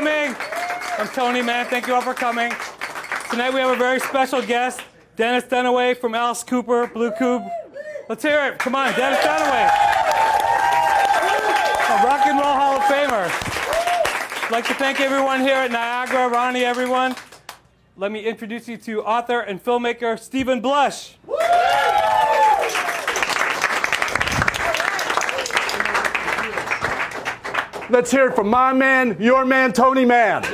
coming. 0.00 0.34
I'm 0.96 1.08
Tony, 1.08 1.42
man. 1.42 1.66
Thank 1.66 1.86
you 1.86 1.94
all 1.94 2.00
for 2.00 2.14
coming. 2.14 2.50
Tonight 3.28 3.52
we 3.52 3.60
have 3.60 3.68
a 3.68 3.76
very 3.76 4.00
special 4.00 4.40
guest, 4.40 4.80
Dennis 5.14 5.44
Dunaway 5.44 5.94
from 5.94 6.14
Alice 6.14 6.42
Cooper, 6.42 6.86
Blue 6.86 7.10
Coupe. 7.10 7.42
Let's 8.08 8.22
hear 8.22 8.46
it. 8.46 8.58
Come 8.58 8.74
on, 8.74 8.94
Dennis 8.94 9.18
Dunaway. 9.18 9.68
A 11.90 12.06
Rock 12.06 12.26
and 12.26 12.38
Roll 12.38 12.54
Hall 12.54 12.76
of 12.78 12.82
Famer. 12.84 13.28
I'd 14.46 14.50
like 14.50 14.66
to 14.68 14.74
thank 14.74 15.00
everyone 15.00 15.40
here 15.42 15.56
at 15.56 15.70
Niagara, 15.70 16.30
Ronnie, 16.30 16.64
everyone. 16.64 17.14
Let 17.98 18.10
me 18.10 18.24
introduce 18.24 18.68
you 18.68 18.78
to 18.78 19.02
author 19.02 19.40
and 19.40 19.62
filmmaker 19.62 20.18
Steven 20.18 20.62
Blush. 20.62 21.18
Let's 27.90 28.12
hear 28.12 28.28
it 28.28 28.36
from 28.36 28.48
my 28.48 28.72
man, 28.72 29.16
your 29.18 29.44
man, 29.44 29.72
Tony 29.72 30.04
Man. 30.04 30.44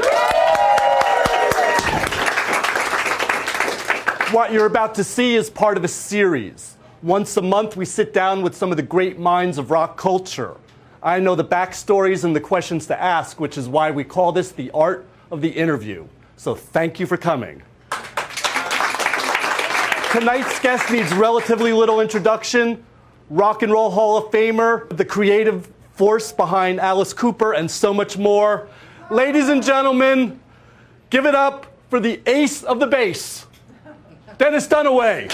What 4.31 4.53
you're 4.53 4.65
about 4.65 4.95
to 4.95 5.05
see 5.05 5.35
is 5.35 5.51
part 5.51 5.77
of 5.77 5.85
a 5.85 5.89
series. 5.89 6.79
Once 7.03 7.37
a 7.37 7.43
month, 7.43 7.77
we 7.77 7.85
sit 7.85 8.15
down 8.15 8.41
with 8.41 8.57
some 8.57 8.71
of 8.71 8.79
the 8.79 8.83
great 8.83 9.19
minds 9.19 9.59
of 9.59 9.71
rock 9.71 9.99
culture. 9.99 10.57
I 11.03 11.21
know 11.21 11.35
the 11.35 11.45
backstories 11.45 12.25
and 12.25 12.35
the 12.35 12.41
questions 12.41 12.87
to 12.87 12.99
ask, 12.99 13.39
which 13.39 13.59
is 13.59 13.69
why 13.69 13.91
we 13.91 14.03
call 14.03 14.33
this 14.33 14.53
the 14.53 14.71
art 14.71 15.07
of 15.30 15.43
the 15.43 15.51
interview. 15.51 16.07
So 16.39 16.55
thank 16.55 16.99
you 16.99 17.05
for 17.05 17.19
coming. 17.19 17.63
Tonight's 20.10 20.59
guest 20.60 20.91
needs 20.91 21.13
relatively 21.13 21.75
little 21.75 22.01
introduction. 22.01 22.82
Rock 23.29 23.63
and 23.63 23.71
Roll 23.71 23.91
Hall 23.91 24.16
of 24.16 24.32
Famer, 24.32 24.88
the 24.97 25.05
creative 25.05 25.69
force 25.97 26.30
behind 26.30 26.79
Alice 26.79 27.13
Cooper, 27.15 27.52
and 27.55 27.71
so 27.71 27.93
much 27.93 28.19
more. 28.19 28.69
Ladies 29.11 29.49
and 29.49 29.63
gentlemen, 29.63 30.38
give 31.11 31.25
it 31.25 31.35
up 31.35 31.66
for 31.88 32.01
the 32.01 32.21
ace 32.27 32.63
of 32.63 32.80
the 32.80 32.87
base, 32.87 33.47
Dennis 34.37 34.69
Dunaway. 34.69 35.30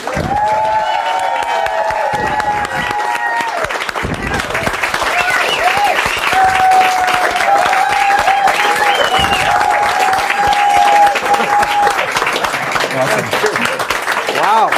Wow. 14.39 14.69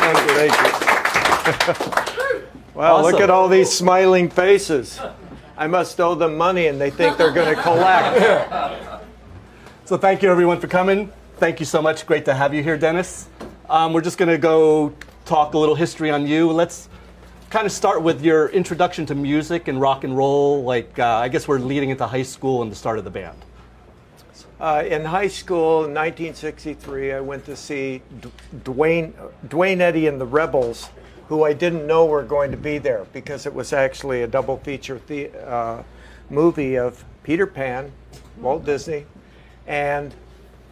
Thank 0.00 0.18
you, 0.18 0.34
thank 1.46 1.96
you. 1.96 2.02
Well, 2.76 3.00
look 3.00 3.20
at 3.20 3.30
all 3.30 3.48
these 3.48 3.72
smiling 3.72 4.28
faces. 4.28 5.00
I 5.56 5.66
must 5.66 5.98
owe 5.98 6.14
them 6.14 6.36
money 6.36 6.66
and 6.66 6.78
they 6.78 6.90
think 6.90 7.16
they're 7.16 7.32
going 7.32 7.54
to 7.54 7.62
collect. 7.62 8.92
So 9.86 9.96
thank 9.96 10.20
you 10.20 10.28
everyone 10.32 10.58
for 10.58 10.66
coming. 10.66 11.12
Thank 11.36 11.60
you 11.60 11.64
so 11.64 11.80
much. 11.80 12.06
Great 12.06 12.24
to 12.24 12.34
have 12.34 12.52
you 12.52 12.60
here, 12.60 12.76
Dennis. 12.76 13.28
Um, 13.70 13.92
we're 13.92 14.00
just 14.00 14.18
going 14.18 14.28
to 14.28 14.36
go 14.36 14.92
talk 15.24 15.54
a 15.54 15.58
little 15.58 15.76
history 15.76 16.10
on 16.10 16.26
you. 16.26 16.50
Let's 16.50 16.88
kind 17.50 17.66
of 17.66 17.70
start 17.70 18.02
with 18.02 18.20
your 18.20 18.48
introduction 18.48 19.06
to 19.06 19.14
music 19.14 19.68
and 19.68 19.80
rock 19.80 20.02
and 20.02 20.16
roll. 20.16 20.64
Like 20.64 20.98
uh, 20.98 21.06
I 21.06 21.28
guess 21.28 21.46
we're 21.46 21.60
leading 21.60 21.90
into 21.90 22.04
high 22.04 22.24
school 22.24 22.62
and 22.62 22.72
the 22.72 22.74
start 22.74 22.98
of 22.98 23.04
the 23.04 23.12
band. 23.12 23.38
Uh, 24.58 24.82
in 24.84 25.04
high 25.04 25.28
school 25.28 25.84
in 25.84 25.94
1963, 25.94 27.12
I 27.12 27.20
went 27.20 27.44
to 27.44 27.54
see 27.54 28.02
D- 28.20 28.32
Duane, 28.64 29.14
Duane 29.46 29.80
Eddy 29.80 30.08
and 30.08 30.20
the 30.20 30.26
Rebels, 30.26 30.88
who 31.28 31.44
I 31.44 31.52
didn't 31.52 31.86
know 31.86 32.06
were 32.06 32.22
going 32.22 32.50
to 32.52 32.56
be 32.56 32.78
there 32.78 33.06
because 33.12 33.46
it 33.46 33.54
was 33.54 33.72
actually 33.72 34.22
a 34.22 34.26
double 34.26 34.58
feature 34.58 35.00
the, 35.06 35.30
uh, 35.46 35.82
movie 36.30 36.76
of 36.76 37.04
Peter 37.22 37.46
Pan, 37.46 37.92
Walt 38.38 38.64
Disney, 38.64 39.06
and 39.66 40.14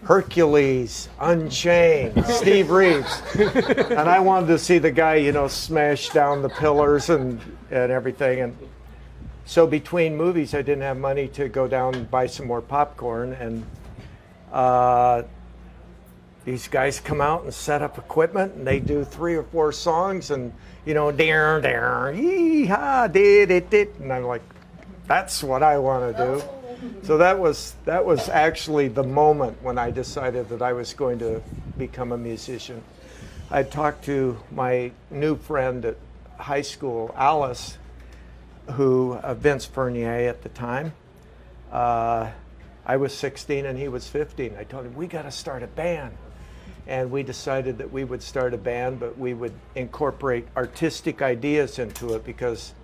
Hercules, 0.05 1.09
Unchained, 1.21 2.25
Steve 2.29 2.71
Reeves. 2.71 3.23
and 3.35 4.09
I 4.09 4.21
wanted 4.21 4.49
to 4.49 4.59
see 4.59 4.79
the 4.79 4.91
guy, 4.91 5.17
you 5.17 5.33
know, 5.33 5.49
smash 5.49 6.11
down 6.11 6.43
the 6.43 6.51
pillars 6.51 7.11
and, 7.11 7.41
and 7.71 7.91
everything. 7.91 8.41
And 8.41 8.57
so 9.47 9.67
between 9.67 10.17
movies, 10.17 10.55
I 10.55 10.63
didn't 10.63 10.83
have 10.83 10.99
money 10.99 11.29
to 11.29 11.49
go 11.49 11.67
down 11.67 11.95
and 11.95 12.11
buy 12.11 12.27
some 12.27 12.47
more 12.47 12.61
popcorn, 12.61 13.33
and 13.33 13.65
uh, 14.53 15.23
these 16.45 16.69
guys 16.69 17.01
come 17.01 17.21
out 17.21 17.45
and 17.45 17.55
set 17.55 17.83
up 17.83 17.99
equipment, 17.99 18.55
and 18.55 18.67
they 18.67 18.81
do 18.81 19.05
three 19.05 19.35
or 19.35 19.45
four 19.45 19.73
songs, 19.73 20.31
and 20.31 20.53
you 20.85 20.95
know, 20.95 21.11
dar 21.11 21.61
dar, 21.61 22.13
yee 22.13 22.67
ha, 22.67 23.07
did 23.07 23.51
it 23.51 23.71
did, 23.71 23.95
and 24.01 24.13
I'm 24.13 24.25
like, 24.25 24.43
that's 25.07 25.43
what 25.43 25.63
I 25.63 25.79
want 25.79 26.17
to 26.17 26.25
do. 26.25 26.43
So 27.03 27.19
that 27.19 27.39
was 27.39 27.75
that 27.85 28.05
was 28.05 28.29
actually 28.29 28.89
the 28.89 29.03
moment 29.03 29.63
when 29.63 29.79
I 29.79 29.91
decided 29.91 30.49
that 30.51 30.61
I 30.61 30.73
was 30.73 30.93
going 30.93 31.19
to 31.21 31.43
become 31.79 32.13
a 32.13 32.19
musician. 32.19 32.83
I 33.51 33.63
talked 33.63 34.05
to 34.05 34.39
my 34.51 34.91
new 35.11 35.37
friend 35.37 35.85
at 35.85 35.97
high 36.39 36.63
school, 36.63 37.15
Alice, 37.17 37.79
who 38.73 39.15
uh, 39.15 39.35
Vince 39.35 39.65
Furnier 39.65 40.29
at 40.29 40.43
the 40.43 40.49
time. 40.51 40.93
Uh, 41.71 42.31
I 42.87 42.97
was 42.97 43.15
16 43.15 43.65
and 43.65 43.79
he 43.79 43.89
was 43.89 44.09
15. 44.09 44.57
I 44.59 44.65
told 44.65 44.87
him 44.87 44.95
we 44.95 45.07
got 45.07 45.23
to 45.23 45.31
start 45.31 45.63
a 45.63 45.67
band, 45.67 46.15
and 46.87 47.11
we 47.11 47.23
decided 47.23 47.79
that 47.79 47.91
we 47.91 48.05
would 48.05 48.23
start 48.23 48.53
a 48.55 48.59
band, 48.59 49.01
but 49.01 49.19
we 49.19 49.35
would 49.35 49.55
incorporate 49.75 50.47
artistic 50.57 51.23
ideas 51.23 51.79
into 51.79 52.15
it 52.15 52.25
because 52.25 52.75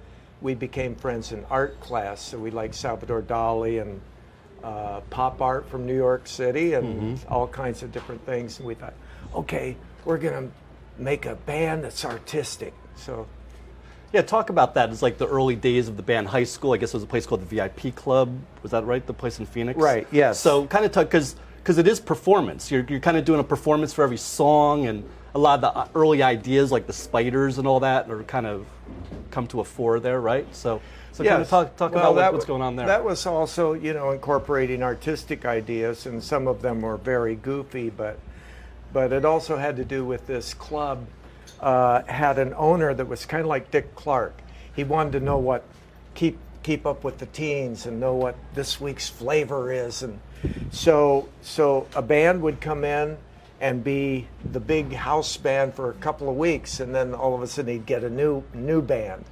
we 0.41 0.55
became 0.55 0.95
friends 0.95 1.33
in 1.33 1.45
art 1.51 1.79
class. 1.81 2.23
So 2.23 2.39
we 2.39 2.51
liked 2.51 2.75
Salvador 2.75 3.23
Dali 3.23 3.83
and 3.83 4.01
uh, 4.65 5.01
pop 5.11 5.41
art 5.43 5.69
from 5.69 5.87
New 5.87 5.97
York 5.97 6.27
City 6.27 6.75
and 6.75 7.19
all 7.29 7.47
kinds 7.47 7.83
of 7.83 7.93
different 7.93 8.25
things. 8.25 8.59
And 8.59 8.67
we 8.67 8.75
thought, 8.75 8.95
okay, 9.35 9.77
we're 10.05 10.19
gonna 10.19 10.49
make 10.99 11.27
a 11.27 11.35
band 11.35 11.85
that's 11.85 12.05
artistic. 12.05 12.73
So 12.97 13.27
Yeah, 14.13 14.23
talk 14.23 14.51
about 14.51 14.75
that. 14.75 14.91
It's 14.91 15.03
like 15.03 15.19
the 15.19 15.29
early 15.29 15.57
days 15.57 15.89
of 15.89 15.97
the 15.97 16.03
band. 16.03 16.29
High 16.29 16.45
school, 16.45 16.73
I 16.73 16.79
guess, 16.79 16.91
it 16.91 16.97
was 16.97 17.05
a 17.05 17.07
place 17.07 17.27
called 17.27 17.43
the 17.43 17.57
VIP 17.57 17.95
Club. 17.95 18.37
Was 18.63 18.73
that 18.73 18.85
right? 18.85 19.07
The 19.07 19.15
place 19.15 19.39
in 19.39 19.47
Phoenix. 19.47 19.79
Right, 19.79 20.07
yes. 20.11 20.41
So 20.41 20.67
kind 20.67 20.85
of 20.85 20.93
talk 20.93 21.07
because 21.07 21.37
because 21.63 21.79
it 21.79 21.87
is 21.87 22.01
performance. 22.01 22.71
You're 22.71 22.85
you're 22.89 23.01
kind 23.01 23.17
of 23.17 23.25
doing 23.25 23.41
a 23.41 23.45
performance 23.45 23.93
for 23.93 24.03
every 24.03 24.17
song, 24.17 24.87
and 24.87 25.05
a 25.35 25.39
lot 25.39 25.57
of 25.57 25.61
the 25.63 25.79
uh, 25.79 25.89
early 25.95 26.23
ideas 26.23 26.73
like 26.73 26.87
the 26.87 26.93
spiders 26.93 27.59
and 27.59 27.67
all 27.67 27.81
that 27.81 28.11
are 28.11 28.23
kind 28.25 28.47
of 28.47 28.67
come 29.31 29.47
to 29.49 29.61
a 29.61 29.65
fore 29.65 30.01
there, 30.01 30.21
right? 30.21 30.47
So 30.55 30.81
so 31.13 31.25
kind 31.25 31.43
of 31.43 31.49
talk 31.49 31.77
talk 31.77 31.93
Well, 31.93 32.01
about 32.03 32.15
what- 32.15 32.21
that 32.21 32.33
what's 32.33 32.45
going 32.45 32.63
on 32.63 32.77
there. 32.77 32.87
That 32.87 33.05
was 33.05 33.27
also, 33.27 33.73
you 33.75 33.93
know, 33.93 34.11
incorporating 34.11 34.83
artistic 34.83 35.45
ideas, 35.45 36.07
and 36.07 36.23
some 36.23 36.49
of 36.49 36.63
them 36.63 36.81
were 36.83 36.97
very 36.97 37.37
goofy, 37.37 37.91
but 37.91 38.19
but 38.93 39.13
it 39.13 39.25
also 39.25 39.57
had 39.57 39.77
to 39.77 39.85
do 39.85 40.05
with 40.05 40.27
this 40.27 40.53
club 40.55 41.07
uh, 41.61 42.03
had 42.07 42.39
an 42.39 42.55
owner 42.55 42.93
that 42.95 43.07
was 43.07 43.25
kind 43.27 43.43
of 43.43 43.47
like 43.47 43.71
Dick 43.71 43.95
Clark. 43.95 44.35
He 44.75 44.83
wanted 44.83 45.13
to 45.13 45.21
know 45.21 45.37
what 45.39 45.63
keep 46.15 46.39
keep 46.63 46.87
up 46.87 47.05
with 47.05 47.19
the 47.19 47.27
teens 47.27 47.87
and 47.87 48.01
know 48.01 48.15
what 48.15 48.35
this 48.55 48.81
week's 48.81 49.09
flavor 49.09 49.71
is, 49.73 50.03
and 50.03 50.19
so 50.71 51.29
so 51.43 51.87
a 51.95 52.03
band 52.03 52.43
would 52.43 52.61
come 52.61 52.85
in 52.85 53.17
and 53.61 53.85
be 53.85 54.27
the 54.53 54.61
big 54.61 54.93
house 54.93 55.37
band 55.37 55.75
for 55.75 55.91
a 55.91 55.95
couple 55.95 56.29
of 56.31 56.37
weeks, 56.37 56.81
and 56.81 56.95
then 56.95 57.15
all 57.15 57.35
of 57.35 57.43
a 57.43 57.47
sudden 57.47 57.73
he'd 57.73 57.87
get 57.87 58.05
a 58.05 58.11
new 58.11 58.43
new 58.55 58.81
band. 58.81 59.25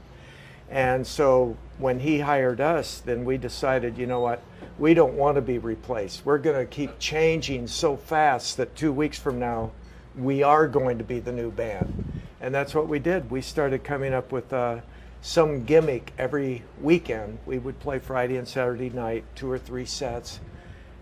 And 0.70 1.06
so 1.06 1.56
when 1.78 2.00
he 2.00 2.20
hired 2.20 2.60
us, 2.60 3.00
then 3.00 3.24
we 3.24 3.38
decided, 3.38 3.96
you 3.96 4.06
know 4.06 4.20
what, 4.20 4.42
we 4.78 4.92
don't 4.94 5.14
want 5.14 5.36
to 5.36 5.40
be 5.40 5.58
replaced. 5.58 6.26
We're 6.26 6.38
going 6.38 6.58
to 6.58 6.66
keep 6.66 6.98
changing 6.98 7.66
so 7.68 7.96
fast 7.96 8.58
that 8.58 8.76
two 8.76 8.92
weeks 8.92 9.18
from 9.18 9.38
now, 9.38 9.70
we 10.16 10.42
are 10.42 10.68
going 10.68 10.98
to 10.98 11.04
be 11.04 11.20
the 11.20 11.32
new 11.32 11.50
band. 11.50 12.22
And 12.40 12.54
that's 12.54 12.74
what 12.74 12.86
we 12.86 12.98
did. 12.98 13.30
We 13.30 13.40
started 13.40 13.82
coming 13.82 14.12
up 14.12 14.30
with 14.30 14.52
uh, 14.52 14.80
some 15.22 15.64
gimmick 15.64 16.12
every 16.18 16.62
weekend. 16.80 17.38
We 17.46 17.58
would 17.58 17.80
play 17.80 17.98
Friday 17.98 18.36
and 18.36 18.46
Saturday 18.46 18.90
night, 18.90 19.24
two 19.34 19.50
or 19.50 19.58
three 19.58 19.86
sets. 19.86 20.38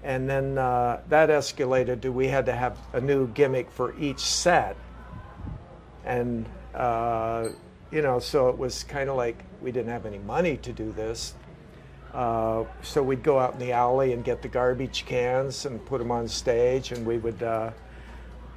And 0.06 0.30
then 0.30 0.56
uh, 0.56 1.02
that 1.10 1.28
escalated 1.28 2.00
to 2.02 2.10
we 2.10 2.28
had 2.28 2.46
to 2.46 2.52
have 2.54 2.78
a 2.94 3.00
new 3.00 3.26
gimmick 3.28 3.70
for 3.70 3.94
each 3.98 4.20
set 4.20 4.76
and 6.06 6.46
uh, 6.74 7.48
you 7.90 8.00
know, 8.02 8.18
so 8.18 8.48
it 8.48 8.56
was 8.56 8.84
kind 8.84 9.10
of 9.10 9.16
like 9.16 9.42
we 9.60 9.72
didn't 9.72 9.90
have 9.90 10.06
any 10.06 10.18
money 10.18 10.56
to 10.58 10.72
do 10.72 10.92
this. 10.92 11.34
Uh, 12.14 12.64
so 12.82 13.02
we'd 13.02 13.22
go 13.22 13.38
out 13.38 13.54
in 13.54 13.58
the 13.58 13.72
alley 13.72 14.12
and 14.12 14.24
get 14.24 14.40
the 14.40 14.48
garbage 14.48 15.04
cans 15.04 15.66
and 15.66 15.84
put 15.84 15.98
them 15.98 16.10
on 16.10 16.26
stage, 16.26 16.92
and 16.92 17.04
we 17.04 17.18
would. 17.18 17.42
Uh, 17.42 17.70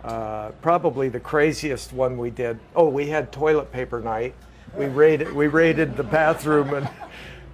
uh, 0.02 0.50
probably 0.62 1.10
the 1.10 1.20
craziest 1.20 1.92
one 1.92 2.18
we 2.18 2.30
did. 2.30 2.58
Oh, 2.74 2.88
we 2.88 3.10
had 3.10 3.34
toilet 3.34 3.70
paper 3.70 4.00
night. 4.00 4.34
We 4.78 4.86
raided. 4.86 5.34
We 5.34 5.48
raided 5.48 5.98
the 5.98 6.04
bathroom, 6.04 6.74
and 6.74 6.90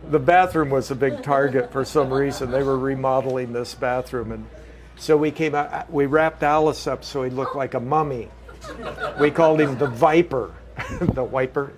the 0.10 0.20
bathroom 0.20 0.70
was 0.70 0.92
a 0.92 0.96
big 0.96 1.24
target 1.24 1.72
for 1.72 1.86
some 1.86 2.14
reason. 2.14 2.52
They 2.52 2.64
were 2.64 2.78
remodeling 2.78 3.54
this 3.54 3.76
bathroom, 3.76 4.32
and 4.32 4.46
so 4.98 5.18
we 5.18 5.32
came 5.32 5.56
out. 5.56 5.92
We 5.92 6.06
wrapped 6.06 6.44
Alice 6.44 6.88
up 6.88 7.04
so 7.04 7.24
he 7.24 7.30
looked 7.30 7.56
like 7.56 7.74
a 7.74 7.80
mummy. 7.80 8.30
We 9.20 9.32
called 9.32 9.62
him 9.62 9.78
the 9.78 9.88
Viper, 9.88 10.54
the 11.02 11.24
Wiper, 11.24 11.74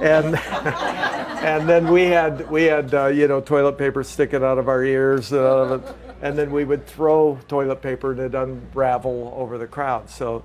and 0.00 0.36
and 0.36 1.68
then 1.68 1.92
we 1.92 2.02
had 2.04 2.50
we 2.50 2.64
had 2.64 2.94
uh, 2.94 3.06
you 3.06 3.28
know 3.28 3.40
toilet 3.40 3.78
paper 3.78 4.02
sticking 4.04 4.42
out 4.42 4.58
of 4.58 4.68
our 4.68 4.84
ears, 4.84 5.32
uh, 5.32 5.80
and 6.22 6.38
then 6.38 6.50
we 6.50 6.64
would 6.64 6.86
throw 6.86 7.38
toilet 7.48 7.82
paper 7.82 8.12
and 8.12 8.20
it'd 8.20 8.34
unravel 8.34 9.32
over 9.36 9.58
the 9.58 9.66
crowd. 9.66 10.10
So, 10.10 10.44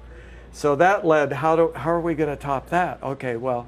so 0.52 0.76
that 0.76 1.06
led. 1.06 1.34
How 1.34 1.56
do 1.56 1.72
how 1.76 1.92
are 1.92 2.02
we 2.02 2.16
going 2.16 2.30
to 2.30 2.36
top 2.36 2.70
that? 2.70 3.02
Okay, 3.04 3.36
well, 3.36 3.68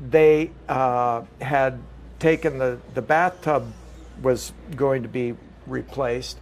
they 0.00 0.50
uh, 0.68 1.22
had 1.40 1.80
taken 2.20 2.58
the 2.58 2.78
the 2.94 3.02
bathtub 3.02 3.72
was 4.22 4.52
going 4.76 5.02
to 5.02 5.08
be 5.08 5.34
replaced, 5.66 6.38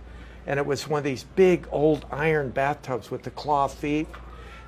and 0.46 0.58
it 0.58 0.66
was 0.66 0.86
one 0.88 0.98
of 0.98 1.04
these 1.04 1.24
big 1.24 1.66
old 1.70 2.04
iron 2.10 2.50
bathtubs 2.50 3.10
with 3.10 3.22
the 3.22 3.30
claw 3.30 3.68
feet. 3.68 4.08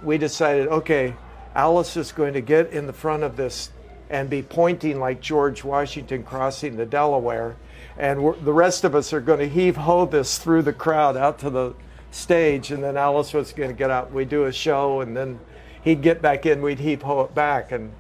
We 0.03 0.17
decided, 0.17 0.69
okay, 0.69 1.15
Alice 1.55 1.97
is 1.97 2.13
going 2.13 2.33
to 2.35 2.41
get 2.41 2.73
in 2.73 2.87
the 2.87 2.93
front 2.93 3.23
of 3.23 3.37
this 3.37 3.71
and 4.09 4.29
be 4.29 4.43
pointing 4.43 4.99
like 4.99 5.21
George 5.21 5.63
Washington 5.63 6.23
crossing 6.23 6.77
the 6.77 6.87
Delaware. 6.87 7.57
And 7.99 8.19
the 8.45 8.53
rest 8.53 8.85
of 8.85 8.95
us 8.95 9.13
are 9.13 9.21
going 9.21 9.39
to 9.39 9.49
heave 9.49 9.77
ho 9.77 10.07
this 10.07 10.39
through 10.39 10.63
the 10.63 10.73
crowd 10.73 11.17
out 11.17 11.39
to 11.41 11.51
the 11.51 11.75
stage. 12.11 12.71
And 12.73 12.83
then 12.83 12.97
Alice 12.97 13.33
was 13.33 13.53
going 13.53 13.71
to 13.71 13.77
get 13.77 13.91
out. 13.91 14.13
We'd 14.13 14.29
do 14.29 14.45
a 14.45 14.53
show, 14.53 15.01
and 15.01 15.17
then 15.17 15.39
he'd 15.83 16.03
get 16.03 16.21
back 16.21 16.47
in. 16.47 16.61
We'd 16.63 16.81
heave 16.81 17.03
ho 17.03 17.21
it 17.23 17.35
back. 17.35 17.73
And 17.73 17.93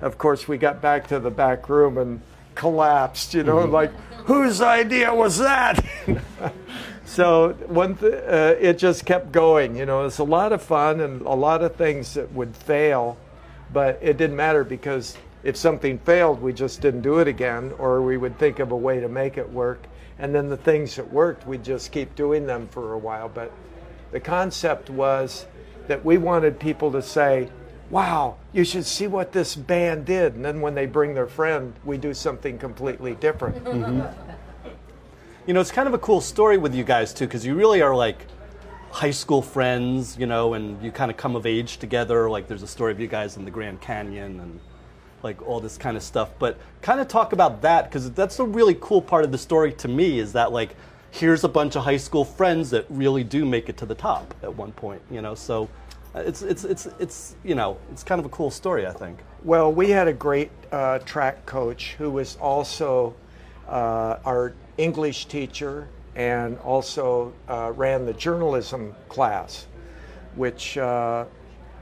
of 0.00 0.18
course, 0.18 0.46
we 0.46 0.56
got 0.58 0.80
back 0.80 1.08
to 1.08 1.18
the 1.18 1.30
back 1.30 1.68
room 1.68 1.98
and 1.98 2.20
collapsed, 2.54 3.34
you 3.34 3.42
know, 3.42 3.58
mm-hmm. 3.58 3.72
like, 3.72 3.92
whose 4.24 4.60
idea 4.60 5.14
was 5.14 5.38
that? 5.38 5.84
so 7.04 7.52
one 7.66 7.96
th- 7.96 8.12
uh, 8.12 8.54
it 8.60 8.78
just 8.78 9.04
kept 9.04 9.32
going, 9.32 9.76
you 9.76 9.86
know, 9.86 10.04
it's 10.04 10.18
a 10.18 10.24
lot 10.24 10.52
of 10.52 10.62
fun 10.62 11.00
and 11.00 11.22
a 11.22 11.34
lot 11.34 11.62
of 11.62 11.76
things 11.76 12.14
that 12.14 12.32
would 12.32 12.54
fail, 12.54 13.16
but 13.72 13.98
it 14.02 14.16
didn't 14.16 14.36
matter 14.36 14.64
because 14.64 15.16
if 15.42 15.56
something 15.56 15.98
failed, 15.98 16.42
we 16.42 16.52
just 16.52 16.80
didn't 16.80 17.00
do 17.00 17.18
it 17.18 17.28
again, 17.28 17.72
or 17.78 18.02
we 18.02 18.16
would 18.16 18.38
think 18.38 18.58
of 18.58 18.72
a 18.72 18.76
way 18.76 19.00
to 19.00 19.08
make 19.08 19.38
it 19.38 19.50
work. 19.50 19.82
And 20.18 20.34
then 20.34 20.48
the 20.50 20.56
things 20.56 20.96
that 20.96 21.10
worked, 21.10 21.46
we'd 21.46 21.64
just 21.64 21.92
keep 21.92 22.14
doing 22.14 22.46
them 22.46 22.68
for 22.68 22.92
a 22.92 22.98
while. 22.98 23.28
But 23.28 23.50
the 24.12 24.20
concept 24.20 24.90
was 24.90 25.46
that 25.88 26.04
we 26.04 26.18
wanted 26.18 26.60
people 26.60 26.92
to 26.92 27.00
say, 27.00 27.48
wow, 27.90 28.36
you 28.52 28.64
should 28.64 28.86
see 28.86 29.06
what 29.06 29.32
this 29.32 29.54
band 29.54 30.06
did. 30.06 30.34
And 30.34 30.44
then 30.44 30.60
when 30.60 30.74
they 30.74 30.86
bring 30.86 31.14
their 31.14 31.26
friend, 31.26 31.74
we 31.84 31.98
do 31.98 32.14
something 32.14 32.58
completely 32.58 33.14
different. 33.16 33.64
Mm-hmm. 33.64 34.30
You 35.46 35.54
know, 35.54 35.60
it's 35.60 35.72
kind 35.72 35.88
of 35.88 35.94
a 35.94 35.98
cool 35.98 36.20
story 36.20 36.58
with 36.58 36.74
you 36.74 36.84
guys, 36.84 37.14
too, 37.14 37.26
because 37.26 37.44
you 37.44 37.54
really 37.54 37.82
are 37.82 37.96
like 37.96 38.26
high 38.90 39.10
school 39.10 39.40
friends, 39.40 40.16
you 40.18 40.26
know, 40.26 40.54
and 40.54 40.80
you 40.82 40.92
kind 40.92 41.10
of 41.10 41.16
come 41.16 41.34
of 41.34 41.46
age 41.46 41.78
together. 41.78 42.28
Like 42.28 42.46
there's 42.46 42.62
a 42.62 42.68
story 42.68 42.92
of 42.92 43.00
you 43.00 43.06
guys 43.06 43.36
in 43.36 43.44
the 43.44 43.50
Grand 43.50 43.80
Canyon 43.80 44.38
and 44.38 44.60
like 45.22 45.40
all 45.46 45.58
this 45.58 45.78
kind 45.78 45.96
of 45.96 46.02
stuff. 46.02 46.30
But 46.38 46.58
kind 46.82 47.00
of 47.00 47.08
talk 47.08 47.32
about 47.32 47.62
that 47.62 47.84
because 47.84 48.10
that's 48.12 48.38
a 48.38 48.44
really 48.44 48.76
cool 48.80 49.00
part 49.00 49.24
of 49.24 49.32
the 49.32 49.38
story 49.38 49.72
to 49.74 49.88
me 49.88 50.18
is 50.18 50.32
that 50.34 50.52
like 50.52 50.76
here's 51.10 51.42
a 51.42 51.48
bunch 51.48 51.76
of 51.76 51.84
high 51.84 51.96
school 51.96 52.24
friends 52.24 52.70
that 52.70 52.86
really 52.88 53.24
do 53.24 53.44
make 53.44 53.68
it 53.68 53.76
to 53.78 53.86
the 53.86 53.94
top 53.94 54.34
at 54.42 54.54
one 54.54 54.72
point, 54.72 55.02
you 55.10 55.22
know. 55.22 55.34
So 55.34 55.68
it's 56.14 56.42
it's 56.42 56.64
it's 56.64 56.86
it's 56.98 57.36
you 57.44 57.54
know 57.54 57.78
it's 57.92 58.02
kind 58.02 58.18
of 58.18 58.24
a 58.24 58.30
cool 58.30 58.50
story, 58.50 58.86
I 58.86 58.92
think. 58.92 59.18
Well, 59.44 59.72
we 59.72 59.90
had 59.90 60.08
a 60.08 60.12
great 60.12 60.50
uh, 60.72 60.98
track 61.00 61.46
coach 61.46 61.94
who 61.98 62.10
was 62.10 62.36
also 62.36 63.14
uh, 63.68 64.18
our 64.24 64.54
English 64.76 65.26
teacher 65.26 65.88
and 66.16 66.58
also 66.58 67.32
uh, 67.48 67.72
ran 67.76 68.06
the 68.06 68.12
journalism 68.12 68.94
class, 69.08 69.66
which 70.34 70.76
uh, 70.76 71.24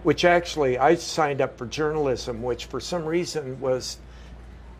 which 0.02 0.24
actually 0.24 0.78
I 0.78 0.94
signed 0.96 1.40
up 1.40 1.56
for 1.56 1.66
journalism, 1.66 2.42
which 2.42 2.66
for 2.66 2.80
some 2.80 3.04
reason 3.04 3.58
was 3.60 3.98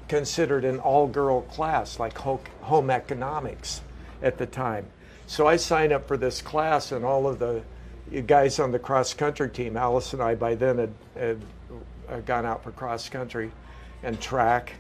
considered 0.09 0.65
an 0.65 0.79
all 0.79 1.07
girl 1.07 1.43
class, 1.43 1.99
like 1.99 2.17
home 2.19 2.91
economics 2.91 3.83
at 4.23 4.39
the 4.39 4.47
time. 4.47 4.87
So 5.27 5.47
I 5.47 5.57
signed 5.57 5.93
up 5.93 6.09
for 6.09 6.17
this 6.17 6.41
class, 6.41 6.93
and 6.93 7.05
all 7.05 7.27
of 7.27 7.39
the 7.39 7.63
guys 8.27 8.59
on 8.59 8.73
the 8.73 8.79
cross 8.79 9.15
country 9.15 9.51
team, 9.51 9.77
Alice 9.77 10.13
and 10.13 10.23
I 10.23 10.35
by 10.35 10.55
then 10.55 10.79
had, 10.79 11.41
had 12.09 12.27
gone 12.27 12.47
out 12.47 12.63
for 12.63 12.73
cross 12.73 13.09
country 13.09 13.51
and 14.03 14.21
track 14.21 14.73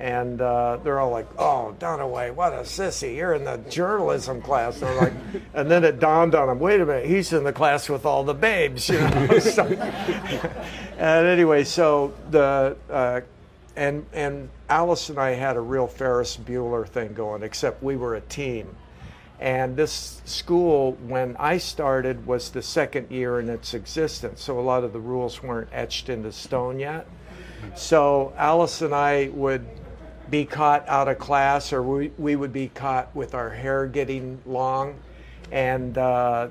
and 0.00 0.40
uh, 0.40 0.78
they're 0.82 0.98
all 0.98 1.10
like, 1.10 1.28
"Oh, 1.38 1.76
Dunaway, 1.78 2.34
what 2.34 2.54
a 2.54 2.60
sissy! 2.60 3.16
You're 3.16 3.34
in 3.34 3.44
the 3.44 3.58
journalism 3.68 4.40
class." 4.40 4.80
And, 4.80 4.96
like, 4.96 5.12
and 5.54 5.70
then 5.70 5.84
it 5.84 6.00
dawned 6.00 6.34
on 6.34 6.48
them, 6.48 6.58
"Wait 6.58 6.80
a 6.80 6.86
minute, 6.86 7.06
he's 7.06 7.34
in 7.34 7.44
the 7.44 7.52
class 7.52 7.88
with 7.88 8.06
all 8.06 8.24
the 8.24 8.34
babes." 8.34 8.88
You 8.88 8.98
know. 8.98 9.38
so, 9.38 9.64
and 10.98 11.26
anyway, 11.26 11.64
so 11.64 12.14
the 12.30 12.76
uh, 12.88 13.20
and 13.76 14.06
and 14.14 14.48
Alice 14.70 15.10
and 15.10 15.18
I 15.18 15.32
had 15.32 15.56
a 15.56 15.60
real 15.60 15.86
Ferris 15.86 16.34
Bueller 16.34 16.88
thing 16.88 17.12
going, 17.12 17.42
except 17.42 17.82
we 17.82 17.96
were 17.96 18.14
a 18.14 18.22
team. 18.22 18.74
And 19.40 19.74
this 19.74 20.20
school, 20.26 20.92
when 21.06 21.34
I 21.38 21.56
started, 21.56 22.26
was 22.26 22.50
the 22.50 22.60
second 22.60 23.10
year 23.10 23.40
in 23.40 23.48
its 23.48 23.72
existence, 23.72 24.42
so 24.42 24.60
a 24.60 24.60
lot 24.60 24.84
of 24.84 24.92
the 24.92 25.00
rules 25.00 25.42
weren't 25.42 25.70
etched 25.72 26.10
into 26.10 26.30
stone 26.30 26.78
yet. 26.78 27.06
So 27.74 28.34
Alice 28.36 28.82
and 28.82 28.94
I 28.94 29.28
would 29.28 29.66
be 30.28 30.44
caught 30.44 30.86
out 30.88 31.08
of 31.08 31.18
class, 31.18 31.72
or 31.72 31.82
we, 31.82 32.12
we 32.18 32.36
would 32.36 32.52
be 32.52 32.68
caught 32.68 33.14
with 33.16 33.34
our 33.34 33.48
hair 33.48 33.86
getting 33.86 34.40
long, 34.44 35.00
and 35.50 35.96
uh, 35.96 36.48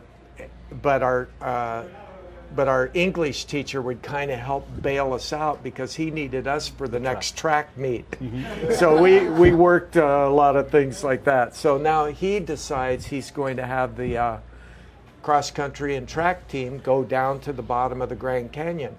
but 0.82 1.04
our 1.04 1.30
uh, 1.42 1.84
but 2.56 2.68
our 2.68 2.90
English 2.94 3.46
teacher 3.46 3.82
would 3.82 4.02
kind 4.02 4.32
of 4.32 4.40
help 4.40 4.68
bail 4.82 5.14
us 5.14 5.32
out 5.34 5.64
because 5.64 5.96
he 5.96 6.12
needed 6.12 6.48
us 6.48 6.68
for 6.68 6.88
the 6.88 7.00
next 7.00 7.38
track 7.38 7.78
meet. 7.78 8.10
Mm-hmm. 8.12 8.74
so 8.74 9.02
we 9.02 9.30
we 9.30 9.52
worked 9.52 9.98
uh, 9.98 10.26
a 10.28 10.30
lot 10.30 10.56
of 10.56 10.70
things 10.70 11.04
like 11.04 11.24
that. 11.26 11.56
So 11.56 11.78
now 11.78 12.06
he 12.06 12.40
decides 12.40 13.06
he's 13.08 13.32
going 13.32 13.58
to 13.58 13.66
have 13.66 13.98
the 13.98 14.18
uh, 14.18 14.38
cross 15.22 15.52
country 15.52 15.96
and 15.96 16.08
track 16.08 16.48
team 16.48 16.80
go 16.80 17.04
down 17.04 17.40
to 17.42 17.54
the 17.54 17.62
bottom 17.62 18.02
of 18.02 18.10
the 18.10 18.16
Grand 18.16 18.52
Canyon, 18.52 18.96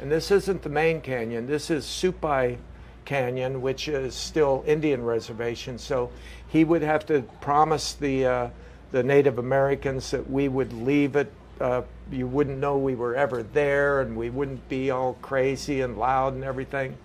and 0.00 0.10
this 0.10 0.30
isn't 0.30 0.62
the 0.62 0.68
main 0.68 1.00
canyon. 1.00 1.46
This 1.46 1.70
is 1.70 1.84
Supai 1.84 2.58
Canyon, 3.04 3.60
which 3.60 3.88
is 3.88 4.14
still 4.14 4.64
Indian 4.66 5.04
reservation. 5.04 5.78
So 5.78 6.10
he 6.48 6.64
would 6.64 6.82
have 6.82 7.06
to 7.06 7.22
promise 7.40 7.94
the 7.94 8.26
uh, 8.26 8.48
the 8.92 9.02
Native 9.02 9.38
Americans 9.38 10.12
that 10.12 10.30
we 10.30 10.48
would 10.48 10.72
leave 10.72 11.16
it. 11.16 11.32
Uh, 11.60 11.82
you 12.10 12.26
wouldn't 12.26 12.58
know 12.58 12.76
we 12.76 12.94
were 12.94 13.14
ever 13.14 13.42
there, 13.42 14.00
and 14.00 14.16
we 14.16 14.30
wouldn't 14.30 14.68
be 14.68 14.90
all 14.90 15.14
crazy 15.22 15.80
and 15.80 15.96
loud 15.96 16.34
and 16.34 16.44
everything. 16.44 16.96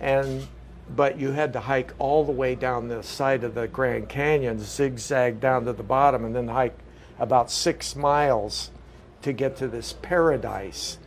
And 0.00 0.46
but 0.94 1.20
you 1.20 1.30
had 1.30 1.52
to 1.52 1.60
hike 1.60 1.92
all 1.98 2.24
the 2.24 2.32
way 2.32 2.54
down 2.54 2.88
the 2.88 3.02
side 3.02 3.44
of 3.44 3.54
the 3.54 3.68
Grand 3.68 4.08
Canyon, 4.08 4.58
zigzag 4.58 5.40
down 5.40 5.64
to 5.66 5.72
the 5.72 5.84
bottom, 5.84 6.24
and 6.24 6.34
then 6.34 6.48
hike 6.48 6.76
about 7.18 7.50
six 7.50 7.94
miles 7.94 8.70
to 9.22 9.32
get 9.32 9.56
to 9.56 9.68
this 9.68 9.94
paradise 10.02 10.98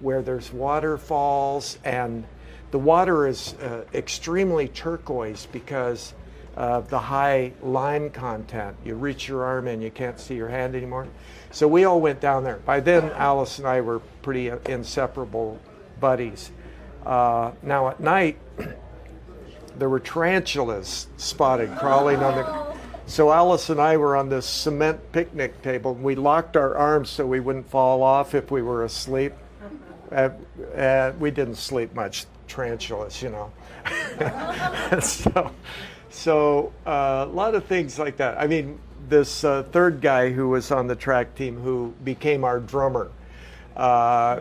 where 0.00 0.22
there's 0.22 0.52
waterfalls 0.52 1.78
and 1.84 2.24
the 2.70 2.78
water 2.78 3.26
is 3.26 3.54
uh, 3.54 3.84
extremely 3.94 4.68
turquoise 4.68 5.46
because 5.50 6.14
of 6.56 6.88
the 6.90 6.98
high 6.98 7.52
lime 7.62 8.10
content. 8.10 8.76
You 8.84 8.94
reach 8.94 9.28
your 9.28 9.44
arm 9.44 9.68
in, 9.68 9.80
you 9.80 9.90
can't 9.90 10.18
see 10.18 10.34
your 10.34 10.48
hand 10.48 10.74
anymore. 10.74 11.08
So 11.50 11.66
we 11.66 11.84
all 11.84 12.00
went 12.00 12.20
down 12.20 12.44
there. 12.44 12.56
By 12.58 12.80
then, 12.80 13.10
Alice 13.10 13.58
and 13.58 13.66
I 13.66 13.80
were 13.80 13.98
pretty 14.22 14.52
inseparable 14.66 15.58
buddies. 15.98 16.52
Uh, 17.04 17.52
now 17.62 17.88
at 17.88 18.00
night, 18.00 18.38
there 19.76 19.88
were 19.88 20.00
tarantulas 20.00 21.08
spotted 21.16 21.76
crawling 21.78 22.18
on 22.18 22.36
the. 22.36 22.70
So 23.06 23.32
Alice 23.32 23.70
and 23.70 23.80
I 23.80 23.96
were 23.96 24.14
on 24.14 24.28
this 24.28 24.46
cement 24.46 25.10
picnic 25.10 25.62
table, 25.62 25.92
and 25.92 26.04
we 26.04 26.14
locked 26.14 26.56
our 26.56 26.76
arms 26.76 27.10
so 27.10 27.26
we 27.26 27.40
wouldn't 27.40 27.68
fall 27.68 28.02
off 28.02 28.34
if 28.34 28.52
we 28.52 28.62
were 28.62 28.84
asleep. 28.84 29.32
Uh, 30.12 30.30
uh, 30.76 31.12
we 31.18 31.30
didn't 31.30 31.56
sleep 31.56 31.94
much 31.94 32.26
tarantulas, 32.46 33.22
you 33.22 33.30
know. 33.30 33.50
so, 35.00 35.50
so 36.10 36.72
uh, 36.86 37.26
a 37.28 37.32
lot 37.32 37.54
of 37.54 37.64
things 37.64 37.98
like 37.98 38.16
that. 38.18 38.38
I 38.38 38.46
mean, 38.46 38.78
this 39.10 39.44
uh, 39.44 39.64
third 39.64 40.00
guy 40.00 40.30
who 40.30 40.48
was 40.48 40.70
on 40.70 40.86
the 40.86 40.96
track 40.96 41.34
team 41.34 41.60
who 41.60 41.92
became 42.04 42.44
our 42.44 42.60
drummer, 42.60 43.10
uh, 43.76 44.40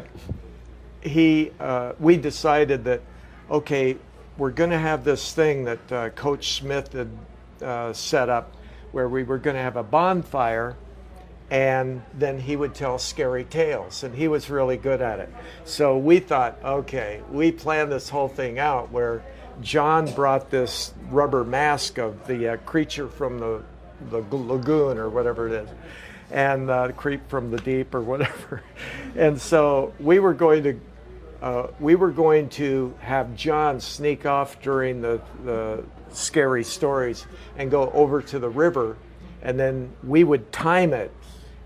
he, 1.01 1.51
uh, 1.59 1.93
we 1.99 2.17
decided 2.17 2.83
that, 2.85 3.01
okay, 3.49 3.97
we're 4.37 4.51
going 4.51 4.69
to 4.69 4.79
have 4.79 5.03
this 5.03 5.33
thing 5.33 5.65
that 5.65 5.91
uh, 5.91 6.09
Coach 6.11 6.53
Smith 6.53 6.93
had 6.93 7.09
uh, 7.61 7.93
set 7.93 8.29
up 8.29 8.55
where 8.91 9.09
we 9.09 9.23
were 9.23 9.37
going 9.37 9.55
to 9.55 9.61
have 9.61 9.75
a 9.75 9.83
bonfire 9.83 10.75
and 11.51 12.03
then 12.13 12.39
he 12.39 12.55
would 12.55 12.75
tell 12.75 12.99
scary 12.99 13.43
tales 13.43 14.03
and 14.03 14.15
he 14.15 14.27
was 14.27 14.49
really 14.49 14.77
good 14.77 15.01
at 15.01 15.19
it. 15.19 15.29
So 15.65 15.97
we 15.97 16.19
thought 16.19 16.57
okay 16.63 17.21
we 17.31 17.51
planned 17.51 17.91
this 17.91 18.09
whole 18.09 18.27
thing 18.27 18.59
out 18.59 18.91
where 18.91 19.23
john 19.61 20.09
brought 20.13 20.49
this 20.49 20.93
rubber 21.09 21.43
mask 21.43 21.97
of 21.97 22.27
the 22.27 22.49
uh, 22.49 22.57
creature 22.57 23.09
from 23.09 23.39
the, 23.39 23.63
the 24.09 24.21
lagoon 24.31 24.97
or 24.97 25.09
whatever 25.09 25.47
it 25.47 25.53
is 25.53 25.69
and 26.31 26.69
uh, 26.69 26.91
creep 26.91 27.27
from 27.29 27.49
the 27.51 27.57
deep 27.57 27.93
or 27.93 28.01
whatever 28.01 28.63
and 29.15 29.39
so 29.39 29.93
we 29.99 30.19
were 30.19 30.33
going 30.33 30.63
to 30.63 30.79
uh, 31.41 31.67
we 31.79 31.95
were 31.95 32.11
going 32.11 32.49
to 32.49 32.93
have 32.99 33.35
John 33.35 33.79
sneak 33.79 34.25
off 34.25 34.61
during 34.61 35.01
the, 35.01 35.21
the 35.45 35.83
scary 36.11 36.63
stories 36.63 37.25
and 37.57 37.71
go 37.71 37.89
over 37.91 38.21
to 38.21 38.39
the 38.39 38.49
river, 38.49 38.97
and 39.41 39.57
then 39.57 39.91
we 40.03 40.23
would 40.23 40.51
time 40.51 40.93
it 40.93 41.11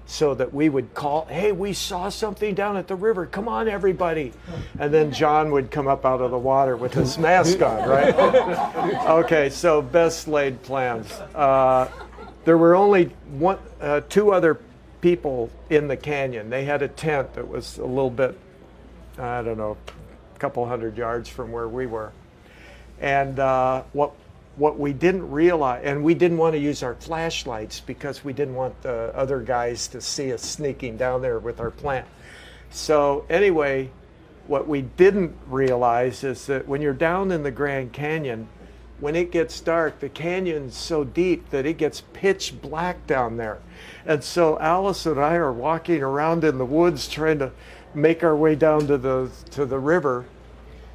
so 0.05 0.35
that 0.35 0.53
we 0.53 0.69
would 0.69 0.93
call, 0.93 1.25
hey, 1.25 1.51
we 1.51 1.73
saw 1.73 2.09
something 2.09 2.53
down 2.53 2.77
at 2.77 2.87
the 2.87 2.95
river. 2.95 3.25
Come 3.25 3.47
on, 3.47 3.67
everybody. 3.67 4.33
And 4.77 4.93
then 4.93 5.11
John 5.11 5.49
would 5.51 5.71
come 5.71 5.87
up 5.87 6.05
out 6.05 6.21
of 6.21 6.29
the 6.29 6.37
water 6.37 6.75
with 6.75 6.93
his 6.93 7.17
mask 7.17 7.61
on, 7.61 7.89
right? 7.89 8.13
okay, 9.07 9.49
so 9.49 9.81
best 9.81 10.27
laid 10.27 10.61
plans. 10.61 11.11
Uh, 11.33 11.89
there 12.45 12.57
were 12.57 12.75
only 12.75 13.05
one, 13.31 13.59
uh, 13.79 14.01
two 14.09 14.31
other 14.31 14.59
people 15.01 15.49
in 15.69 15.87
the 15.87 15.97
canyon. 15.97 16.49
They 16.49 16.65
had 16.65 16.81
a 16.81 16.87
tent 16.87 17.33
that 17.33 17.47
was 17.47 17.77
a 17.77 17.85
little 17.85 18.09
bit, 18.09 18.37
I 19.17 19.41
don't 19.41 19.57
know, 19.57 19.77
a 20.35 20.39
couple 20.39 20.65
hundred 20.67 20.97
yards 20.97 21.29
from 21.29 21.51
where 21.51 21.67
we 21.67 21.85
were. 21.85 22.11
And 22.99 23.39
uh, 23.39 23.83
what 23.93 24.13
what 24.55 24.77
we 24.77 24.93
didn't 24.93 25.31
realize, 25.31 25.81
and 25.83 26.03
we 26.03 26.13
didn't 26.13 26.37
want 26.37 26.53
to 26.53 26.59
use 26.59 26.83
our 26.83 26.93
flashlights 26.95 27.79
because 27.79 28.23
we 28.23 28.33
didn't 28.33 28.53
want 28.53 28.79
the 28.83 29.11
other 29.15 29.39
guys 29.39 29.87
to 29.87 29.99
see 29.99 30.31
us 30.31 30.43
sneaking 30.43 30.95
down 30.95 31.21
there 31.23 31.39
with 31.39 31.59
our 31.59 31.71
plant. 31.71 32.05
So, 32.69 33.25
anyway, 33.29 33.89
what 34.45 34.67
we 34.67 34.81
didn't 34.81 35.35
realize 35.47 36.23
is 36.23 36.45
that 36.47 36.67
when 36.67 36.81
you're 36.81 36.93
down 36.93 37.31
in 37.31 37.41
the 37.41 37.51
Grand 37.51 37.93
Canyon, 37.93 38.47
when 39.03 39.15
it 39.15 39.31
gets 39.31 39.59
dark, 39.59 39.99
the 39.99 40.09
canyon's 40.09 40.75
so 40.75 41.03
deep 41.03 41.49
that 41.49 41.65
it 41.65 41.77
gets 41.77 42.01
pitch 42.13 42.59
black 42.61 43.05
down 43.05 43.37
there. 43.37 43.59
And 44.05 44.23
so 44.23 44.57
Alice 44.59 45.05
and 45.05 45.19
I 45.19 45.35
are 45.35 45.53
walking 45.53 46.01
around 46.01 46.43
in 46.43 46.57
the 46.57 46.65
woods 46.65 47.07
trying 47.07 47.39
to 47.39 47.51
make 47.93 48.23
our 48.23 48.35
way 48.35 48.55
down 48.55 48.87
to 48.87 48.97
the 48.97 49.29
to 49.51 49.65
the 49.65 49.77
river 49.77 50.25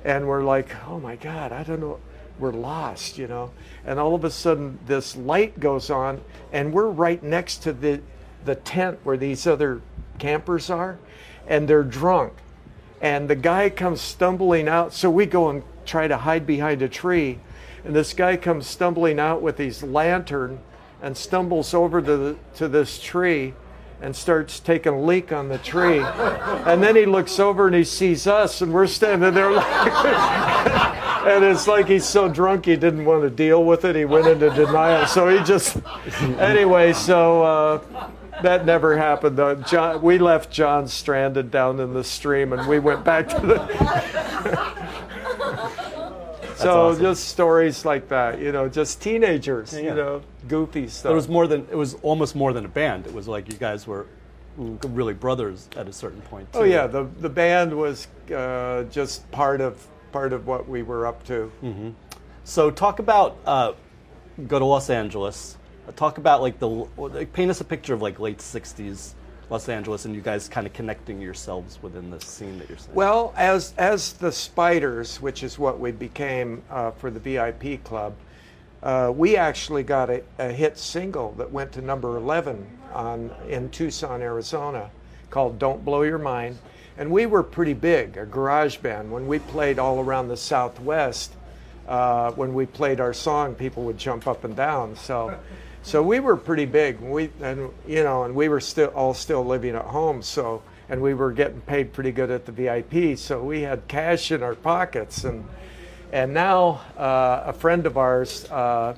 and 0.05 0.27
we're 0.27 0.43
like, 0.43 0.75
"Oh 0.87 0.99
my 0.99 1.17
god, 1.17 1.53
I 1.53 1.63
don't 1.63 1.81
know 1.81 2.01
we're 2.39 2.53
lost, 2.53 3.19
you 3.19 3.27
know. 3.27 3.51
And 3.85 3.99
all 3.99 4.15
of 4.15 4.25
a 4.25 4.31
sudden, 4.31 4.79
this 4.87 5.17
light 5.17 5.59
goes 5.59 5.91
on, 5.91 6.21
and 6.53 6.73
we're 6.73 6.89
right 6.89 7.23
next 7.23 7.59
to 7.65 7.73
the 7.73 8.01
the 8.45 8.55
tent 8.55 9.01
where 9.03 9.17
these 9.17 9.47
other 9.47 9.83
campers 10.19 10.71
are, 10.71 10.99
and 11.47 11.69
they're 11.69 11.83
drunk. 11.83 12.35
And 13.01 13.29
the 13.29 13.37
guy 13.37 13.69
comes 13.69 14.01
stumbling 14.01 14.69
out, 14.69 14.93
so 14.93 15.11
we 15.11 15.27
go 15.27 15.51
and 15.51 15.63
try 15.85 16.09
to 16.09 16.17
hide 16.17 16.47
behind 16.47 16.83
a 16.83 16.89
tree. 16.89 17.41
And 17.85 17.95
this 17.95 18.13
guy 18.13 18.37
comes 18.37 18.67
stumbling 18.67 19.19
out 19.19 19.43
with 19.43 19.59
his 19.59 19.83
lantern 19.83 20.61
and 21.01 21.17
stumbles 21.17 21.75
over 21.75 22.03
to, 22.03 22.17
the, 22.17 22.37
to 22.57 22.69
this 22.69 22.99
tree 22.99 23.55
and 24.01 24.15
starts 24.15 24.61
taking 24.61 24.93
a 24.93 25.01
leak 25.01 25.33
on 25.33 25.49
the 25.49 25.59
tree. 25.59 26.01
And 26.01 26.83
then 26.83 26.95
he 26.95 27.05
looks 27.05 27.39
over 27.39 27.67
and 27.67 27.75
he 27.75 27.85
sees 27.85 28.27
us, 28.27 28.63
and 28.63 28.73
we're 28.73 28.87
standing 28.87 29.35
there 29.35 29.51
like. 29.51 29.67
and 31.27 31.45
it's 31.45 31.67
like 31.67 31.89
he's 31.89 32.05
so 32.05 32.29
drunk 32.29 32.67
he 32.67 32.77
didn't 32.77 33.05
want 33.05 33.23
to 33.23 33.31
deal 33.31 33.65
with 33.65 33.85
it. 33.85 33.97
He 33.97 34.05
went 34.05 34.27
into 34.27 34.51
denial. 34.51 35.07
So 35.07 35.29
he 35.29 35.43
just, 35.45 35.79
anyway, 36.39 36.93
so 36.93 37.43
uh, 37.43 38.11
that 38.43 38.65
never 38.65 38.97
happened. 38.97 39.41
Uh, 39.41 39.57
John, 39.57 40.01
we 40.01 40.19
left 40.19 40.51
John 40.51 40.87
stranded 40.87 41.51
down 41.51 41.81
in 41.81 41.93
the 41.93 42.05
stream, 42.05 42.53
and 42.53 42.69
we 42.69 42.79
went 42.79 43.05
back 43.05 43.29
to 43.29 43.41
the. 43.41 44.75
so 46.63 46.89
awesome. 46.89 47.03
just 47.03 47.29
stories 47.29 47.85
like 47.85 48.09
that, 48.09 48.41
you 48.41 48.53
know, 48.53 48.69
just 48.69 49.01
teenagers, 49.01 49.73
yeah. 49.73 49.81
you 49.81 49.95
know, 49.95 50.23
goofy 50.49 50.89
stuff. 50.89 51.13
It 51.13 51.15
was 51.15 51.29
more 51.29 51.47
than 51.47 51.67
it 51.71 51.77
was 51.77 51.95
almost 52.03 52.35
more 52.35 52.53
than 52.53 52.65
a 52.65 52.69
band. 52.69 53.07
It 53.07 53.15
was 53.15 53.29
like 53.29 53.51
you 53.51 53.59
guys 53.59 53.87
were 53.87 54.07
really 54.57 55.15
brothers 55.15 55.69
at 55.77 55.89
a 55.89 55.93
certain 55.93 56.21
point. 56.23 56.49
Oh, 56.55 56.61
too. 56.61 56.65
Oh 56.65 56.69
yeah, 56.69 56.87
the 56.87 57.05
the 57.05 57.29
band 57.29 57.77
was 57.77 58.09
uh, 58.35 58.85
just 58.85 59.31
part 59.31 59.61
of 59.61 59.87
part 60.13 60.33
of 60.33 60.47
what 60.47 60.69
we 60.69 60.83
were 60.83 61.07
up 61.07 61.25
to. 61.25 61.53
Mm-hmm. 61.63 61.91
So 62.45 62.71
talk 62.71 62.99
about 62.99 63.39
uh, 63.47 63.73
go 64.47 64.59
to 64.59 64.65
Los 64.65 64.91
Angeles. 64.91 65.57
Talk 65.97 66.19
about 66.19 66.43
like 66.43 66.59
the 66.59 66.69
like, 66.69 67.33
paint 67.33 67.51
us 67.51 67.61
a 67.61 67.65
picture 67.65 67.95
of 67.95 68.03
like 68.03 68.19
late 68.19 68.39
'60s 68.39 69.15
Los 69.51 69.69
Angeles 69.69 70.05
and 70.05 70.15
you 70.15 70.21
guys 70.21 70.49
kind 70.49 70.67
of 70.67 70.73
connecting 70.73 71.21
yourselves 71.21 71.79
within 71.83 72.11
the 72.11 72.21
scene 72.21 72.59
that 72.59 72.69
you're 72.69 72.79
saying. 72.79 72.95
Well, 72.95 73.33
as 73.37 73.73
as 73.79 74.13
the 74.15 74.31
Spiders, 74.31 75.21
which 75.21 75.43
is 75.43 75.59
what 75.59 75.81
we 75.81 75.91
became 75.91 76.63
uh, 76.71 76.91
for 76.91 77.11
the 77.11 77.21
VIP 77.21 77.83
club, 77.83 78.15
uh, 78.83 79.13
we 79.15 79.37
actually 79.37 79.83
got 79.83 80.11
a, 80.11 80.23
a, 80.39 80.53
hit 80.53 80.79
single 80.79 81.33
that 81.33 81.51
went 81.51 81.73
to 81.73 81.83
number 81.83 82.17
11 82.17 82.67
on 82.93 83.31
in 83.49 83.71
Tucson, 83.71 84.21
Arizona, 84.21 84.91
called 85.31 85.59
"Don't 85.59 85.85
Blow 85.85 86.03
Your 86.03 86.19
Mind." 86.19 86.59
And 86.99 87.11
we 87.11 87.27
were 87.27 87.43
pretty 87.43 87.75
big, 87.75 88.17
a 88.17 88.27
garage 88.27 88.77
band. 88.79 89.11
When 89.11 89.29
we 89.29 89.39
played 89.39 89.79
all 89.79 90.01
around 90.01 90.29
the 90.29 90.37
Southwest, 90.37 91.33
uh, 91.87 92.33
when 92.33 92.53
we 92.53 92.67
played 92.67 93.01
our 93.01 93.15
song, 93.15 93.55
people 93.55 93.85
would 93.85 93.97
jump 93.97 94.27
up 94.27 94.45
and 94.45 94.55
down. 94.55 94.97
So, 94.97 95.39
so 95.89 96.03
we 96.03 96.21
were 96.21 96.37
pretty 96.37 96.67
big. 96.67 97.01
We 97.01 97.31
and 97.41 97.71
you 97.87 98.05
know, 98.05 98.25
and 98.25 98.35
we 98.35 98.49
were 98.49 98.61
still 98.61 98.89
all 98.89 99.15
still 99.15 99.45
living 99.45 99.75
at 99.75 99.85
home. 99.85 100.23
So, 100.23 100.63
and 100.89 101.01
we 101.01 101.15
were 101.15 101.33
getting 101.33 101.61
paid 101.63 101.93
pretty 101.93 102.13
good 102.13 102.31
at 102.31 102.47
the 102.47 102.53
VIP. 102.53 103.19
So 103.19 103.43
we 103.43 103.63
had 103.63 103.87
cash 103.89 104.31
in 104.31 104.43
our 104.43 104.55
pockets. 104.55 105.25
And 105.25 105.47
and 106.13 106.33
now 106.33 106.81
uh, 106.97 107.43
a 107.47 107.53
friend 107.53 107.87
of 107.87 107.97
ours 107.97 108.45
uh, 108.51 108.95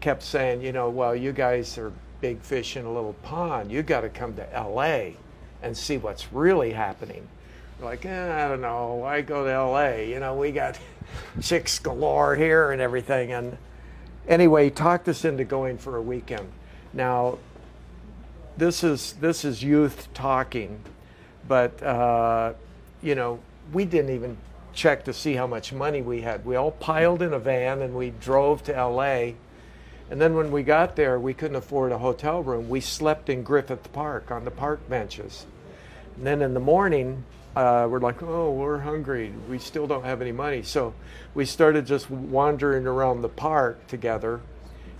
kept 0.00 0.22
saying, 0.22 0.62
you 0.62 0.72
know, 0.72 0.90
well, 0.90 1.14
you 1.14 1.32
guys 1.32 1.78
are 1.78 1.92
big 2.20 2.40
fish 2.40 2.76
in 2.76 2.84
a 2.84 2.92
little 2.92 3.14
pond. 3.22 3.70
You 3.70 3.82
got 3.82 4.00
to 4.00 4.08
come 4.08 4.34
to 4.36 4.54
L.A 4.54 5.16
and 5.64 5.76
see 5.76 5.96
what's 5.96 6.32
really 6.32 6.72
happening. 6.72 7.26
Like, 7.80 8.04
eh, 8.04 8.44
I 8.44 8.48
don't 8.48 8.60
know, 8.60 9.02
I 9.02 9.22
go 9.22 9.44
to 9.44 9.62
LA, 9.62 10.02
you 10.02 10.20
know, 10.20 10.34
we 10.36 10.52
got 10.52 10.78
chicks 11.40 11.78
galore 11.78 12.36
here 12.36 12.70
and 12.70 12.80
everything. 12.80 13.32
And 13.32 13.56
anyway, 14.28 14.64
he 14.64 14.70
talked 14.70 15.08
us 15.08 15.24
into 15.24 15.44
going 15.44 15.78
for 15.78 15.96
a 15.96 16.02
weekend. 16.02 16.50
Now, 16.92 17.38
this 18.56 18.84
is 18.84 19.14
this 19.14 19.44
is 19.44 19.62
youth 19.62 20.08
talking, 20.14 20.80
but 21.48 21.82
uh, 21.82 22.54
you 23.02 23.14
know, 23.14 23.40
we 23.72 23.84
didn't 23.84 24.14
even 24.14 24.36
check 24.72 25.04
to 25.04 25.12
see 25.12 25.34
how 25.34 25.46
much 25.46 25.72
money 25.72 26.02
we 26.02 26.20
had. 26.20 26.44
We 26.44 26.56
all 26.56 26.72
piled 26.72 27.22
in 27.22 27.32
a 27.32 27.38
van 27.38 27.82
and 27.82 27.94
we 27.94 28.10
drove 28.10 28.62
to 28.64 28.72
LA. 28.72 29.32
And 30.10 30.20
then 30.20 30.34
when 30.34 30.50
we 30.50 30.62
got 30.62 30.96
there, 30.96 31.18
we 31.18 31.32
couldn't 31.32 31.56
afford 31.56 31.92
a 31.92 31.98
hotel 31.98 32.42
room. 32.42 32.68
We 32.68 32.80
slept 32.80 33.28
in 33.28 33.42
Griffith 33.42 33.92
Park 33.92 34.30
on 34.30 34.44
the 34.44 34.50
park 34.50 34.88
benches. 34.88 35.46
And 36.16 36.26
then 36.26 36.42
in 36.42 36.54
the 36.54 36.60
morning, 36.60 37.24
uh, 37.56 37.86
we're 37.88 38.00
like, 38.00 38.22
oh, 38.22 38.52
we're 38.52 38.78
hungry. 38.78 39.32
We 39.48 39.58
still 39.58 39.86
don't 39.86 40.04
have 40.04 40.20
any 40.20 40.32
money. 40.32 40.62
So 40.62 40.94
we 41.34 41.44
started 41.44 41.86
just 41.86 42.10
wandering 42.10 42.86
around 42.86 43.22
the 43.22 43.28
park 43.28 43.86
together. 43.86 44.40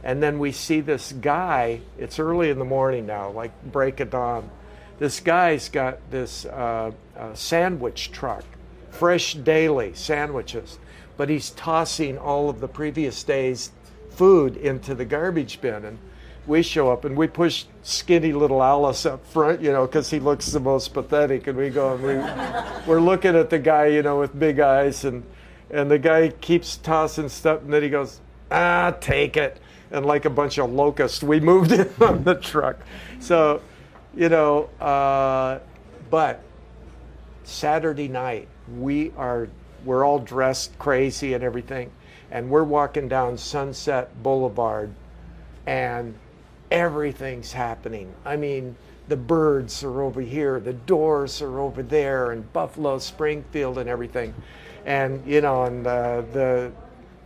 And 0.03 0.23
then 0.23 0.39
we 0.39 0.53
see 0.53 0.81
this 0.81 1.13
guy. 1.13 1.81
It's 1.99 2.19
early 2.19 2.51
in 2.51 2.59
the 2.59 2.65
morning 2.65 3.07
now, 3.07 3.31
like 3.31 3.51
break 3.65 4.01
of 4.01 4.11
dawn. 4.11 4.51
This 4.99 5.19
guy's 5.19 5.69
got 5.69 5.99
this 6.11 6.45
uh, 6.45 6.93
uh, 7.17 7.35
sandwich 7.35 8.13
truck, 8.13 8.45
fresh 8.91 9.35
daily 9.35 9.93
sandwiches, 9.95 10.79
but 11.17 11.29
he's 11.29 11.51
tossing 11.51 12.19
all 12.19 12.49
of 12.49 12.61
the 12.61 12.69
previous 12.69 13.23
day's 13.25 13.73
food 14.11 14.57
into 14.57 14.95
the 14.95 15.05
garbage 15.05 15.61
bin. 15.61 15.85
And 15.85 15.99
we 16.47 16.63
show 16.63 16.91
up 16.91 17.05
and 17.05 17.17
we 17.17 17.27
push 17.27 17.65
skinny 17.83 18.33
little 18.33 18.63
Alice 18.63 19.07
up 19.07 19.25
front, 19.27 19.61
you 19.61 19.73
know, 19.73 19.87
because 19.87 20.11
he 20.11 20.21
looks 20.21 20.47
the 20.47 20.61
most 20.61 20.93
pathetic. 20.93 21.47
And 21.47 21.57
we 21.57 21.71
go 21.71 21.95
and 21.95 22.03
we, 22.03 22.15
we're 22.87 23.01
looking 23.01 23.35
at 23.35 23.51
the 23.51 23.59
guy, 23.59 23.87
you 23.87 24.03
know, 24.03 24.21
with 24.21 24.39
big 24.39 24.61
eyes, 24.61 25.05
and 25.05 25.25
and 25.71 25.91
the 25.91 25.99
guy 25.99 26.29
keeps 26.29 26.77
tossing 26.77 27.29
stuff, 27.29 27.63
and 27.63 27.73
then 27.73 27.83
he 27.83 27.89
goes, 27.89 28.21
ah, 28.51 28.95
take 29.01 29.37
it. 29.37 29.61
And 29.91 30.05
like 30.05 30.25
a 30.25 30.31
bunch 30.31 30.59
of 30.59 30.71
locusts, 30.71 31.23
we 31.23 31.41
moved 31.41 31.73
in 31.73 31.91
on 32.01 32.25
the 32.25 32.35
truck. 32.35 32.79
So, 33.21 33.61
you 34.15 34.29
know, 34.29 34.65
uh, 34.81 35.61
but 36.11 36.43
Saturday 37.45 38.09
night, 38.09 38.49
we 38.79 39.13
are 39.17 39.49
we're 39.85 40.05
all 40.05 40.19
dressed 40.19 40.79
crazy 40.79 41.35
and 41.35 41.45
everything, 41.45 41.91
and 42.31 42.49
we're 42.51 42.65
walking 42.65 43.09
down 43.09 43.37
Sunset 43.37 44.23
Boulevard, 44.23 44.91
and 45.67 46.15
everything's 46.75 47.52
happening. 47.52 48.12
I 48.25 48.37
mean, 48.37 48.75
the 49.07 49.16
Byrds 49.16 49.85
are 49.85 50.02
over 50.02 50.21
here, 50.21 50.59
the 50.59 50.73
doors 50.73 51.40
are 51.40 51.61
over 51.61 51.85
there, 51.85 52.33
and 52.33 52.52
Buffalo 52.52 52.99
Springfield 52.99 53.78
and 53.78 53.88
everything. 53.88 54.35
And, 54.85 55.25
you 55.25 55.40
know, 55.40 55.64
and 55.64 55.87
uh, 55.87 56.23
the, 56.33 56.73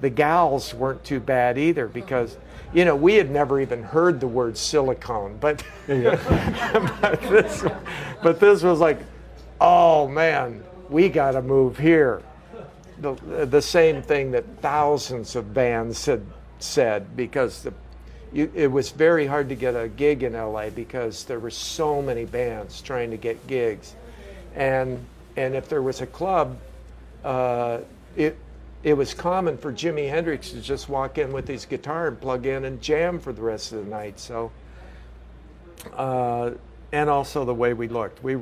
the 0.02 0.10
gals 0.10 0.74
weren't 0.74 1.02
too 1.02 1.18
bad 1.18 1.56
either 1.56 1.88
because, 1.88 2.36
you 2.74 2.84
know, 2.84 2.94
we 2.94 3.14
had 3.14 3.30
never 3.30 3.58
even 3.58 3.82
heard 3.82 4.20
the 4.20 4.28
word 4.28 4.56
silicone, 4.58 5.38
but, 5.40 5.64
but, 5.86 7.22
this, 7.22 7.64
but 8.22 8.38
this 8.38 8.62
was 8.62 8.80
like, 8.80 8.98
oh 9.62 10.06
man, 10.08 10.62
we 10.90 11.08
got 11.08 11.32
to 11.32 11.42
move 11.42 11.78
here. 11.78 12.22
The, 13.00 13.14
the 13.46 13.62
same 13.62 14.02
thing 14.02 14.32
that 14.32 14.44
thousands 14.60 15.36
of 15.36 15.54
bands 15.54 16.04
had 16.04 16.22
said 16.58 17.16
because 17.16 17.62
the 17.62 17.72
you, 18.32 18.50
it 18.54 18.70
was 18.70 18.90
very 18.90 19.26
hard 19.26 19.48
to 19.48 19.54
get 19.54 19.74
a 19.74 19.88
gig 19.88 20.22
in 20.22 20.34
LA 20.34 20.70
because 20.70 21.24
there 21.24 21.38
were 21.38 21.50
so 21.50 22.02
many 22.02 22.24
bands 22.24 22.80
trying 22.80 23.10
to 23.10 23.16
get 23.16 23.46
gigs, 23.46 23.94
and 24.54 25.04
and 25.36 25.54
if 25.54 25.68
there 25.68 25.82
was 25.82 26.00
a 26.00 26.06
club 26.06 26.58
uh, 27.24 27.80
it 28.16 28.36
it 28.84 28.94
was 28.94 29.12
common 29.12 29.58
for 29.58 29.72
Jimi 29.72 30.08
Hendrix 30.08 30.50
to 30.50 30.60
just 30.60 30.88
walk 30.88 31.18
in 31.18 31.32
with 31.32 31.48
his 31.48 31.66
guitar 31.66 32.08
and 32.08 32.20
plug 32.20 32.46
in 32.46 32.64
and 32.64 32.80
jam 32.80 33.18
for 33.18 33.32
the 33.32 33.42
rest 33.42 33.72
of 33.72 33.84
the 33.84 33.90
night. 33.90 34.20
So, 34.20 34.52
uh, 35.94 36.52
and 36.92 37.10
also 37.10 37.44
the 37.44 37.54
way 37.54 37.74
we 37.74 37.88
looked. 37.88 38.22
We 38.22 38.38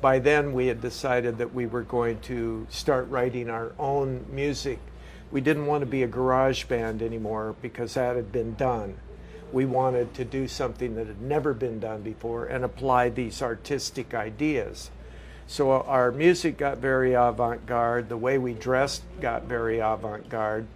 by 0.00 0.18
then 0.18 0.52
we 0.52 0.66
had 0.66 0.80
decided 0.80 1.38
that 1.38 1.54
we 1.54 1.66
were 1.66 1.82
going 1.82 2.20
to 2.20 2.66
start 2.70 3.08
writing 3.08 3.50
our 3.50 3.72
own 3.78 4.24
music. 4.30 4.78
We 5.30 5.40
didn't 5.40 5.66
want 5.66 5.82
to 5.82 5.86
be 5.86 6.02
a 6.02 6.08
garage 6.08 6.64
band 6.64 7.02
anymore 7.02 7.54
because 7.62 7.94
that 7.94 8.16
had 8.16 8.32
been 8.32 8.54
done. 8.54 8.96
We 9.52 9.64
wanted 9.64 10.14
to 10.14 10.24
do 10.24 10.46
something 10.46 10.94
that 10.94 11.06
had 11.06 11.20
never 11.20 11.52
been 11.54 11.80
done 11.80 12.02
before 12.02 12.46
and 12.46 12.64
apply 12.64 13.08
these 13.08 13.42
artistic 13.42 14.14
ideas. 14.14 14.90
So 15.46 15.72
our 15.72 16.12
music 16.12 16.56
got 16.58 16.78
very 16.78 17.14
avant 17.14 17.66
garde, 17.66 18.08
the 18.08 18.16
way 18.16 18.38
we 18.38 18.54
dressed 18.54 19.02
got 19.20 19.44
very 19.44 19.80
avant 19.80 20.28
garde. 20.28 20.66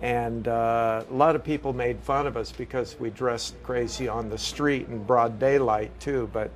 And 0.00 0.48
uh, 0.48 1.04
a 1.08 1.12
lot 1.12 1.36
of 1.36 1.44
people 1.44 1.72
made 1.72 2.00
fun 2.00 2.26
of 2.26 2.36
us 2.36 2.52
because 2.52 2.96
we 2.98 3.10
dressed 3.10 3.62
crazy 3.62 4.08
on 4.08 4.28
the 4.30 4.38
street 4.38 4.88
in 4.88 5.04
broad 5.04 5.38
daylight, 5.38 5.98
too. 6.00 6.30
But 6.32 6.50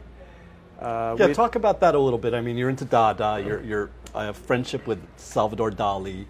uh, 0.81 1.17
yeah, 1.19 1.33
talk 1.33 1.55
about 1.55 1.81
that 1.81 1.95
a 1.95 1.99
little 1.99 2.19
bit. 2.19 2.33
I 2.33 2.41
mean, 2.41 2.57
you're 2.57 2.71
into 2.71 2.87
Dada. 2.87 3.43
You're, 3.45 3.63
you're 3.63 3.91
I 4.15 4.33
friendship 4.33 4.87
with 4.87 4.99
Salvador 5.17 5.71
Dali. 5.71 6.25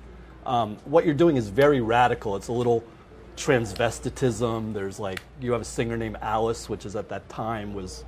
Um, 0.44 0.76
what 0.84 1.04
you're 1.04 1.14
doing 1.14 1.36
is 1.36 1.48
very 1.48 1.80
radical. 1.80 2.36
It's 2.36 2.48
a 2.48 2.52
little 2.52 2.84
transvestitism. 3.40 4.74
There's 4.74 5.00
like 5.00 5.20
you 5.40 5.52
have 5.52 5.62
a 5.62 5.64
singer 5.64 5.96
named 5.96 6.18
Alice, 6.20 6.68
which 6.68 6.84
is 6.84 6.94
at 6.94 7.08
that 7.08 7.28
time 7.28 7.74
was, 7.74 8.04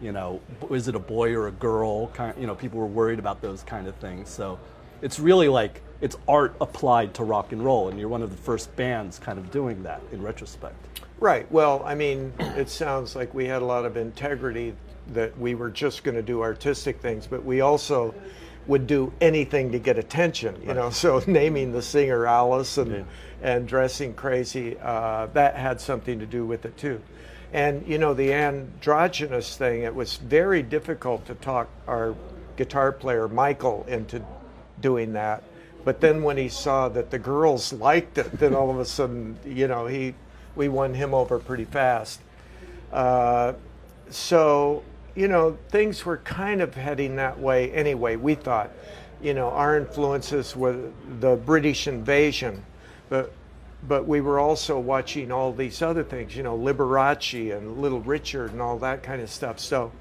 you 0.00 0.12
know, 0.12 0.40
is 0.70 0.88
it 0.88 0.94
a 0.94 0.98
boy 0.98 1.32
or 1.34 1.46
a 1.46 1.52
girl? 1.52 2.08
Kind, 2.08 2.34
you 2.38 2.46
know, 2.46 2.54
people 2.54 2.80
were 2.80 2.86
worried 2.86 3.18
about 3.18 3.40
those 3.40 3.62
kind 3.62 3.86
of 3.86 3.94
things. 3.96 4.28
So 4.28 4.58
it's 5.00 5.20
really 5.20 5.48
like 5.48 5.80
it's 6.00 6.16
art 6.28 6.56
applied 6.60 7.14
to 7.14 7.24
rock 7.24 7.52
and 7.52 7.64
roll, 7.64 7.88
and 7.88 7.98
you're 7.98 8.08
one 8.08 8.22
of 8.22 8.30
the 8.30 8.36
first 8.36 8.74
bands 8.76 9.18
kind 9.18 9.38
of 9.38 9.50
doing 9.50 9.82
that 9.84 10.02
in 10.12 10.20
retrospect. 10.22 11.00
Right. 11.20 11.50
Well, 11.52 11.82
I 11.86 11.94
mean, 11.94 12.32
it 12.38 12.68
sounds 12.68 13.14
like 13.14 13.32
we 13.32 13.46
had 13.46 13.62
a 13.62 13.64
lot 13.64 13.84
of 13.84 13.96
integrity 13.96 14.74
that 15.12 15.38
we 15.38 15.54
were 15.54 15.70
just 15.70 16.02
going 16.02 16.16
to 16.16 16.22
do 16.22 16.42
artistic 16.42 17.00
things, 17.00 17.26
but 17.26 17.44
we 17.44 17.60
also 17.60 18.14
would 18.66 18.86
do 18.86 19.12
anything 19.20 19.72
to 19.72 19.78
get 19.78 19.98
attention. 19.98 20.60
You 20.62 20.68
right. 20.68 20.76
know, 20.76 20.90
so 20.90 21.22
naming 21.26 21.72
the 21.72 21.82
singer 21.82 22.26
Alice 22.26 22.78
and 22.78 22.90
yeah. 22.90 23.04
and 23.42 23.68
dressing 23.68 24.14
crazy 24.14 24.76
uh, 24.80 25.26
that 25.34 25.56
had 25.56 25.80
something 25.80 26.18
to 26.18 26.26
do 26.26 26.46
with 26.46 26.64
it 26.64 26.76
too. 26.76 27.00
And 27.52 27.86
you 27.86 27.98
know, 27.98 28.14
the 28.14 28.32
androgynous 28.32 29.56
thing. 29.56 29.82
It 29.82 29.94
was 29.94 30.16
very 30.16 30.62
difficult 30.62 31.26
to 31.26 31.34
talk 31.34 31.68
our 31.86 32.14
guitar 32.56 32.92
player 32.92 33.28
Michael 33.28 33.84
into 33.88 34.24
doing 34.80 35.12
that. 35.12 35.42
But 35.84 36.00
then 36.00 36.22
when 36.22 36.36
he 36.36 36.48
saw 36.48 36.88
that 36.88 37.10
the 37.10 37.18
girls 37.18 37.72
liked 37.72 38.18
it, 38.18 38.38
then 38.38 38.54
all 38.54 38.70
of 38.70 38.78
a 38.78 38.84
sudden, 38.84 39.38
you 39.44 39.68
know, 39.68 39.86
he 39.86 40.14
we 40.56 40.68
won 40.68 40.94
him 40.94 41.14
over 41.14 41.38
pretty 41.38 41.64
fast. 41.64 42.20
Uh, 42.92 43.52
so 44.08 44.82
you 45.14 45.28
know, 45.28 45.56
things 45.68 46.04
were 46.04 46.18
kind 46.18 46.60
of 46.60 46.74
heading 46.74 47.16
that 47.16 47.38
way 47.38 47.70
anyway. 47.72 48.16
We 48.16 48.34
thought, 48.34 48.70
you 49.22 49.34
know, 49.34 49.50
our 49.50 49.76
influences 49.76 50.56
were 50.56 50.90
the 51.20 51.36
British 51.36 51.86
invasion, 51.86 52.64
but 53.08 53.32
but 53.86 54.06
we 54.06 54.22
were 54.22 54.38
also 54.38 54.78
watching 54.78 55.30
all 55.30 55.52
these 55.52 55.82
other 55.82 56.02
things, 56.02 56.34
you 56.34 56.42
know, 56.42 56.58
Liberace 56.58 57.54
and 57.54 57.82
Little 57.82 58.00
Richard 58.00 58.52
and 58.52 58.62
all 58.62 58.78
that 58.78 59.02
kind 59.02 59.20
of 59.20 59.28
stuff. 59.28 59.60
So 59.60 59.92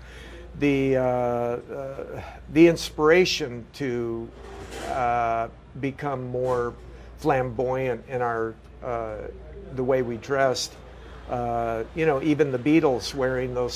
the 0.60 0.98
uh, 0.98 1.02
uh, 1.02 2.22
the 2.54 2.68
inspiration 2.68 3.66
to 3.74 4.30
uh, 4.88 5.50
become 5.82 6.28
more 6.28 6.74
flamboyant 7.18 8.04
in 8.08 8.22
our 8.22 8.56
uh, 8.84 9.18
the 9.76 9.84
way 9.84 10.02
we 10.02 10.18
dressed 10.18 10.74
uh, 11.30 11.84
you 11.96 12.06
know, 12.06 12.22
even 12.22 12.52
the 12.52 12.60
Beatles 12.60 13.14
wearing 13.16 13.54
those 13.54 13.74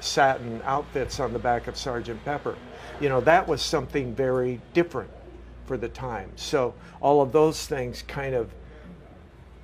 satin 0.00 0.62
outfits 0.64 1.20
on 1.20 1.32
the 1.32 1.38
back 1.38 1.66
of 1.66 1.76
Sergeant 1.76 2.24
Pepper. 2.24 2.56
You 3.00 3.08
know, 3.08 3.20
that 3.22 3.46
was 3.46 3.62
something 3.62 4.14
very 4.14 4.60
different 4.72 5.10
for 5.66 5.76
the 5.76 5.88
time. 5.88 6.30
So 6.36 6.74
all 7.00 7.20
of 7.20 7.32
those 7.32 7.66
things 7.66 8.02
kind 8.02 8.34
of, 8.34 8.50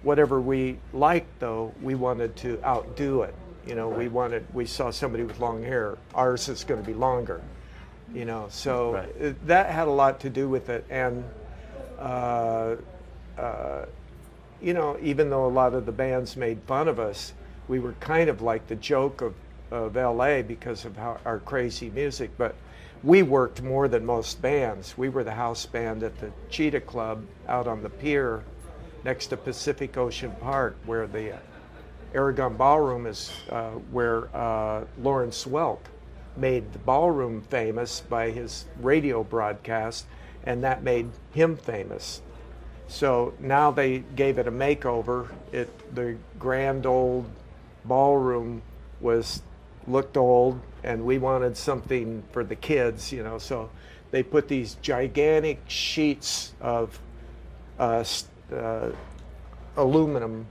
whatever 0.03 0.41
we 0.41 0.79
liked 0.93 1.39
though, 1.39 1.73
we 1.83 1.95
wanted 1.95 2.35
to 2.37 2.61
outdo 2.65 3.23
it. 3.23 3.35
You 3.67 3.75
know, 3.75 3.89
we 3.89 4.09
wanted, 4.09 4.45
we 4.55 4.67
saw 4.67 4.91
somebody 4.91 5.23
with 5.23 5.39
long 5.39 5.63
hair, 5.63 5.99
ours 6.15 6.49
is 6.49 6.65
going 6.65 6.81
to 6.81 6.87
be 6.87 6.95
longer. 6.95 7.43
You 8.13 8.25
know, 8.25 8.49
so 8.51 8.95
right. 8.95 9.47
that 9.47 9.71
had 9.71 9.87
a 9.87 9.91
lot 9.91 10.19
to 10.21 10.31
do 10.31 10.49
with 10.49 10.69
it. 10.69 10.85
And, 10.91 11.23
uh, 11.99 12.77
uh, 13.39 13.85
you 14.61 14.75
know, 14.75 14.99
even 15.03 15.31
though 15.31 15.47
a 15.47 15.49
lot 15.49 15.75
of 15.75 15.87
the 15.87 15.93
bands 15.93 16.37
made 16.37 16.61
fun 16.67 16.89
of 16.89 16.99
us, 16.99 17.33
we 17.69 17.79
were 17.79 17.93
kind 17.95 18.29
of 18.29 18.43
like 18.43 18.67
the 18.67 18.77
joke 18.77 19.21
of, 19.23 19.35
of 19.71 19.97
LA 19.97 20.43
because 20.43 20.85
of 20.85 20.97
how, 20.97 21.19
our 21.25 21.39
crazy 21.39 21.91
music. 21.91 22.31
But 22.37 22.55
we 23.03 23.23
worked 23.23 23.63
more 23.63 23.89
than 23.89 24.05
most 24.05 24.43
bands. 24.43 24.99
We 24.99 25.09
were 25.09 25.25
the 25.25 25.33
house 25.33 25.65
band 25.67 26.03
at 26.03 26.19
the 26.19 26.31
Cheetah 26.51 26.83
Club 26.83 27.25
out 27.49 27.67
on 27.67 27.83
the 27.83 27.89
pier 27.89 28.45
next 29.05 29.29
to 29.29 29.37
Pacific 29.37 29.97
Ocean 29.97 30.33
Park, 30.41 30.77
where 30.85 31.07
the 31.07 31.39
Aragon 32.15 32.57
Ballroom 32.57 33.07
is, 33.07 33.33
uh, 33.51 33.71
where 33.93 34.35
uh, 34.37 34.85
Lawrence 35.01 35.45
Welk 35.45 35.79
made 36.37 36.73
the 36.73 36.79
ballroom 36.81 37.43
famous 37.43 38.01
by 38.01 38.31
his 38.31 38.67
radio 38.81 39.25
broadcast, 39.25 40.07
and 40.45 40.63
that 40.65 40.83
made 40.83 41.11
him 41.33 41.57
famous. 41.57 42.21
So 42.91 43.33
now 43.39 43.71
they 43.71 44.01
gave 44.17 44.39
it 44.39 44.49
a 44.49 44.53
makeover. 44.53 45.29
It 45.53 45.95
the 45.95 46.17
grand 46.41 46.87
old 46.87 47.25
ballroom 47.85 48.63
was 49.01 49.43
looked 49.87 50.17
old, 50.17 50.61
and 50.83 51.05
we 51.05 51.17
wanted 51.19 51.57
something 51.57 52.25
for 52.33 52.43
the 52.43 52.57
kids, 52.57 53.13
you 53.13 53.23
know. 53.23 53.39
So 53.39 53.71
they 54.11 54.25
put 54.25 54.49
these 54.49 54.75
gigantic 54.83 55.61
sheets 55.69 56.53
of 56.61 56.99
uh, 57.79 58.05
uh, 58.53 58.91
aluminum, 59.77 60.47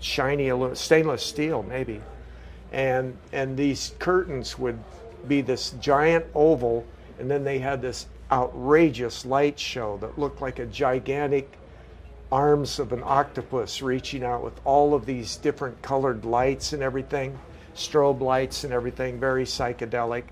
shiny 0.00 0.48
aluminum, 0.48 0.76
stainless 0.76 1.22
steel, 1.22 1.62
maybe, 1.62 2.00
and 2.72 3.14
and 3.34 3.54
these 3.54 3.92
curtains 3.98 4.58
would 4.58 4.78
be 5.28 5.42
this 5.42 5.72
giant 5.72 6.24
oval, 6.34 6.86
and 7.18 7.30
then 7.30 7.44
they 7.44 7.58
had 7.58 7.82
this 7.82 8.06
outrageous 8.30 9.24
light 9.24 9.58
show 9.58 9.98
that 9.98 10.18
looked 10.18 10.40
like 10.40 10.58
a 10.58 10.66
gigantic 10.66 11.50
arms 12.32 12.78
of 12.78 12.92
an 12.92 13.02
octopus 13.04 13.82
reaching 13.82 14.22
out 14.22 14.44
with 14.44 14.60
all 14.64 14.94
of 14.94 15.04
these 15.06 15.36
different 15.36 15.80
colored 15.82 16.24
lights 16.24 16.72
and 16.72 16.82
everything, 16.82 17.38
strobe 17.74 18.20
lights 18.20 18.64
and 18.64 18.72
everything, 18.72 19.18
very 19.18 19.44
psychedelic. 19.44 20.24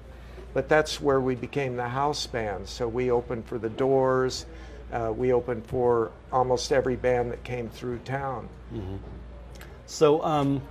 But 0.55 0.69
that's 0.69 1.01
where 1.01 1.21
we 1.21 1.35
became 1.35 1.77
the 1.77 1.89
house 1.89 2.27
band. 2.27 2.69
So 2.69 2.89
we 2.89 3.11
opened 3.11 3.47
for 3.47 3.59
the 3.59 3.69
Doors. 3.69 4.47
Uh, 4.93 5.13
we 5.15 5.33
opened 5.33 5.67
for 5.67 6.11
almost 6.33 6.73
every 6.73 6.97
band 6.97 7.31
that 7.33 7.45
came 7.45 7.69
through 7.69 7.99
town. 7.99 8.49
Mm-hmm. 8.73 8.97
So, 9.87 10.23
um, 10.25 10.63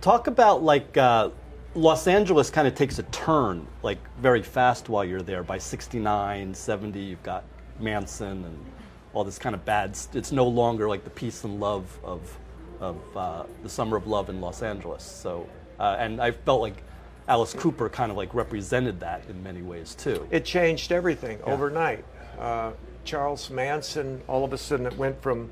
talk 0.00 0.26
about 0.26 0.62
like 0.62 0.96
uh, 0.96 1.30
Los 1.74 2.06
Angeles 2.06 2.50
kind 2.50 2.68
of 2.68 2.74
takes 2.74 2.98
a 2.98 3.02
turn 3.04 3.66
like 3.82 3.98
very 4.18 4.42
fast 4.42 4.88
while 4.88 5.04
you're 5.04 5.22
there. 5.22 5.42
By 5.42 5.58
69, 5.58 6.54
70, 6.54 7.00
you've 7.00 7.22
got 7.22 7.44
Manson 7.80 8.44
and 8.44 8.64
all 9.12 9.24
this 9.24 9.38
kind 9.38 9.54
of 9.54 9.64
bad. 9.64 9.98
It's 10.12 10.30
no 10.30 10.46
longer 10.46 10.88
like 10.88 11.04
the 11.04 11.10
peace 11.10 11.44
and 11.44 11.60
love 11.60 11.98
of 12.04 12.38
of 12.80 13.16
uh, 13.16 13.44
the 13.62 13.68
summer 13.68 13.96
of 13.96 14.06
love 14.06 14.28
in 14.28 14.40
Los 14.40 14.62
Angeles. 14.62 15.02
So, 15.02 15.48
uh, 15.78 15.96
and 15.98 16.20
I 16.20 16.32
felt 16.32 16.60
like 16.60 16.82
Alice 17.28 17.54
Cooper 17.54 17.88
kind 17.88 18.10
of 18.10 18.16
like 18.16 18.34
represented 18.34 19.00
that 19.00 19.24
in 19.28 19.42
many 19.42 19.62
ways 19.62 19.94
too. 19.94 20.26
It 20.30 20.44
changed 20.44 20.92
everything 20.92 21.38
yeah. 21.38 21.52
overnight. 21.52 22.04
Uh, 22.38 22.72
Charles 23.04 23.50
Manson, 23.50 24.20
all 24.28 24.44
of 24.44 24.52
a 24.52 24.58
sudden, 24.58 24.86
it 24.86 24.96
went 24.96 25.20
from, 25.22 25.50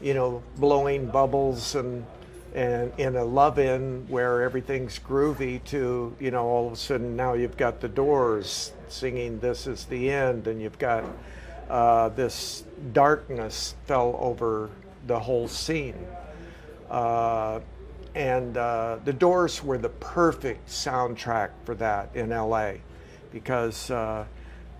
you 0.00 0.14
know, 0.14 0.42
blowing 0.56 1.06
bubbles 1.06 1.74
and 1.74 2.04
and 2.54 2.92
in 2.98 3.16
a 3.16 3.24
love-in 3.24 4.06
where 4.08 4.42
everything's 4.42 4.98
groovy 4.98 5.62
to 5.64 6.14
you 6.18 6.30
know 6.30 6.46
all 6.46 6.66
of 6.66 6.72
a 6.72 6.76
sudden 6.76 7.14
now 7.16 7.34
you've 7.34 7.56
got 7.56 7.80
the 7.80 7.88
Doors 7.88 8.72
singing 8.88 9.38
"This 9.40 9.66
Is 9.66 9.84
the 9.84 10.10
End" 10.10 10.46
and 10.46 10.60
you've 10.60 10.78
got 10.78 11.04
uh, 11.68 12.08
this 12.10 12.64
darkness 12.92 13.74
fell 13.86 14.16
over 14.20 14.70
the 15.06 15.18
whole 15.18 15.46
scene. 15.46 16.06
Uh, 16.90 17.60
and 18.16 18.56
uh, 18.56 18.98
the 19.04 19.12
Doors 19.12 19.62
were 19.62 19.78
the 19.78 19.88
perfect 19.88 20.68
soundtrack 20.68 21.50
for 21.64 21.76
that 21.76 22.10
in 22.14 22.30
LA 22.30 22.72
because 23.30 23.90
uh, 23.92 24.24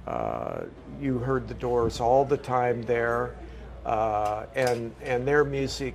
uh, 0.06 0.62
you 1.00 1.18
heard 1.18 1.46
the 1.46 1.54
Doors 1.54 2.00
all 2.00 2.24
the 2.24 2.36
time 2.36 2.82
there, 2.82 3.36
uh, 3.86 4.46
and 4.56 4.92
and 5.02 5.26
their 5.26 5.44
music 5.44 5.94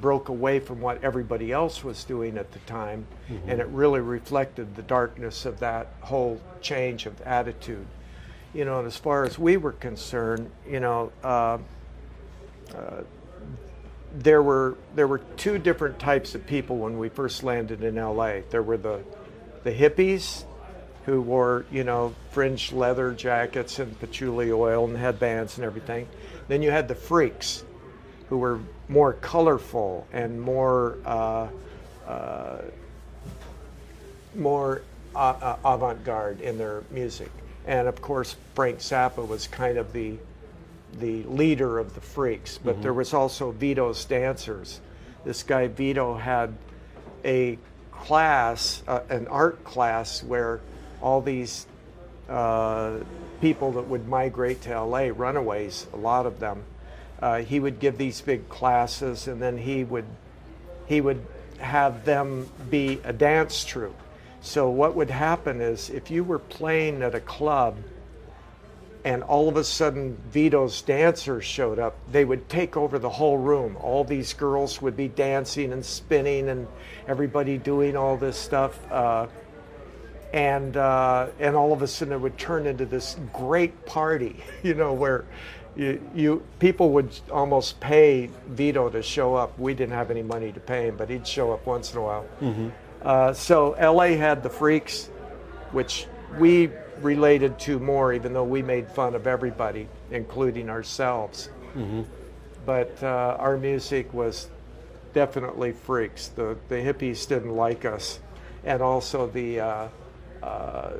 broke 0.00 0.28
away 0.28 0.60
from 0.60 0.80
what 0.80 1.02
everybody 1.02 1.52
else 1.52 1.82
was 1.82 2.04
doing 2.04 2.38
at 2.38 2.52
the 2.52 2.58
time, 2.60 3.06
mm-hmm. 3.28 3.48
and 3.48 3.60
it 3.60 3.66
really 3.68 4.00
reflected 4.00 4.76
the 4.76 4.82
darkness 4.82 5.46
of 5.46 5.58
that 5.60 5.88
whole 6.00 6.40
change 6.60 7.06
of 7.06 7.20
attitude. 7.22 7.86
you 8.54 8.64
know, 8.64 8.78
and 8.78 8.86
as 8.86 8.96
far 8.96 9.24
as 9.24 9.38
we 9.38 9.56
were 9.56 9.72
concerned, 9.72 10.50
you 10.68 10.80
know, 10.80 11.12
uh, 11.22 11.58
uh, 12.74 13.02
there 14.14 14.42
were 14.42 14.76
there 14.94 15.06
were 15.06 15.18
two 15.36 15.58
different 15.58 15.98
types 15.98 16.34
of 16.34 16.46
people 16.46 16.78
when 16.78 16.98
we 16.98 17.08
first 17.08 17.42
landed 17.42 17.82
in 17.82 17.96
LA. 17.96 18.40
There 18.50 18.62
were 18.62 18.78
the 18.78 19.02
the 19.64 19.72
hippies 19.72 20.44
who 21.04 21.20
wore, 21.20 21.66
you 21.70 21.84
know, 21.84 22.14
fringe 22.30 22.72
leather 22.72 23.12
jackets 23.12 23.78
and 23.78 23.98
patchouli 24.00 24.50
oil 24.50 24.86
and 24.86 24.96
headbands 24.96 25.56
and 25.56 25.64
everything. 25.64 26.08
Then 26.48 26.62
you 26.62 26.70
had 26.70 26.88
the 26.88 26.94
freaks 26.94 27.64
who 28.28 28.38
were 28.38 28.58
more 28.88 29.14
colorful 29.14 30.06
and 30.12 30.40
more 30.40 30.98
uh, 31.04 31.48
uh, 32.06 32.58
more 34.34 34.82
uh, 35.14 35.56
avant-garde 35.64 36.40
in 36.40 36.58
their 36.58 36.82
music. 36.90 37.30
And 37.66 37.88
of 37.88 38.00
course, 38.00 38.36
Frank 38.54 38.78
Zappa 38.78 39.26
was 39.26 39.48
kind 39.48 39.78
of 39.78 39.92
the 39.92 40.16
the 40.98 41.24
leader 41.24 41.78
of 41.78 41.94
the 41.94 42.00
freaks. 42.00 42.58
But 42.58 42.74
mm-hmm. 42.74 42.82
there 42.82 42.94
was 42.94 43.12
also 43.12 43.50
Vito's 43.50 44.04
dancers. 44.04 44.80
This 45.24 45.42
guy 45.42 45.66
Vito 45.66 46.14
had 46.14 46.54
a 47.24 47.58
class, 47.90 48.82
uh, 48.86 49.00
an 49.08 49.26
art 49.26 49.64
class, 49.64 50.22
where 50.22 50.60
all 51.02 51.20
these 51.20 51.66
uh, 52.28 52.98
people 53.40 53.72
that 53.72 53.88
would 53.88 54.08
migrate 54.08 54.62
to 54.62 54.80
LA, 54.80 55.10
runaways, 55.14 55.86
a 55.92 55.96
lot 55.96 56.26
of 56.26 56.38
them, 56.40 56.62
uh, 57.20 57.38
he 57.38 57.60
would 57.60 57.80
give 57.80 57.98
these 57.98 58.20
big 58.20 58.48
classes, 58.48 59.28
and 59.28 59.40
then 59.40 59.58
he 59.58 59.84
would 59.84 60.06
he 60.86 61.00
would 61.00 61.24
have 61.58 62.04
them 62.04 62.48
be 62.70 63.00
a 63.04 63.12
dance 63.12 63.64
troupe. 63.64 63.98
So 64.40 64.70
what 64.70 64.94
would 64.94 65.10
happen 65.10 65.60
is 65.60 65.90
if 65.90 66.10
you 66.10 66.22
were 66.22 66.38
playing 66.38 67.02
at 67.02 67.14
a 67.14 67.20
club 67.20 67.76
and 69.04 69.22
all 69.22 69.48
of 69.48 69.56
a 69.56 69.64
sudden 69.64 70.16
Vito's 70.30 70.82
dancers 70.82 71.44
showed 71.44 71.78
up, 71.78 71.96
they 72.10 72.24
would 72.24 72.48
take 72.48 72.76
over 72.76 72.98
the 72.98 73.08
whole 73.08 73.38
room. 73.38 73.76
All 73.80 74.04
these 74.04 74.32
girls 74.32 74.82
would 74.82 74.96
be 74.96 75.08
dancing 75.08 75.72
and 75.72 75.84
spinning 75.84 76.48
and 76.48 76.68
everybody 77.08 77.58
doing 77.58 77.96
all 77.96 78.16
this 78.16 78.36
stuff. 78.36 78.78
Uh, 78.90 79.26
and 80.32 80.76
uh, 80.76 81.28
and 81.38 81.56
all 81.56 81.72
of 81.72 81.82
a 81.82 81.86
sudden 81.86 82.14
it 82.14 82.20
would 82.20 82.36
turn 82.36 82.66
into 82.66 82.84
this 82.84 83.16
great 83.32 83.86
party, 83.86 84.42
you 84.62 84.74
know, 84.74 84.92
where 84.92 85.24
you, 85.76 86.10
you 86.14 86.42
people 86.58 86.90
would 86.92 87.10
almost 87.30 87.78
pay 87.80 88.30
Vito 88.48 88.88
to 88.88 89.02
show 89.02 89.34
up. 89.34 89.58
We 89.58 89.74
didn't 89.74 89.94
have 89.94 90.10
any 90.10 90.22
money 90.22 90.52
to 90.52 90.60
pay 90.60 90.88
him, 90.88 90.96
but 90.96 91.10
he'd 91.10 91.26
show 91.26 91.52
up 91.52 91.66
once 91.66 91.92
in 91.92 91.98
a 91.98 92.02
while. 92.02 92.26
Mm-hmm. 92.40 92.68
Uh, 93.02 93.32
so 93.34 93.76
LA 93.80 94.16
had 94.16 94.42
the 94.42 94.50
freaks, 94.50 95.06
which 95.72 96.06
we 96.38 96.70
related 97.00 97.58
to 97.60 97.78
more, 97.78 98.12
even 98.12 98.32
though 98.32 98.44
we 98.44 98.62
made 98.62 98.90
fun 98.90 99.14
of 99.14 99.26
everybody, 99.26 99.86
including 100.10 100.70
ourselves. 100.70 101.50
Mm-hmm. 101.74 102.02
But 102.64 103.02
uh, 103.02 103.36
our 103.38 103.58
music 103.58 104.12
was 104.14 104.48
definitely 105.12 105.72
freaks. 105.72 106.28
The 106.28 106.56
the 106.68 106.76
hippies 106.76 107.28
didn't 107.28 107.54
like 107.54 107.84
us, 107.84 108.18
and 108.64 108.82
also 108.82 109.26
the 109.26 109.60
uh, 109.60 109.88
uh 110.42 110.92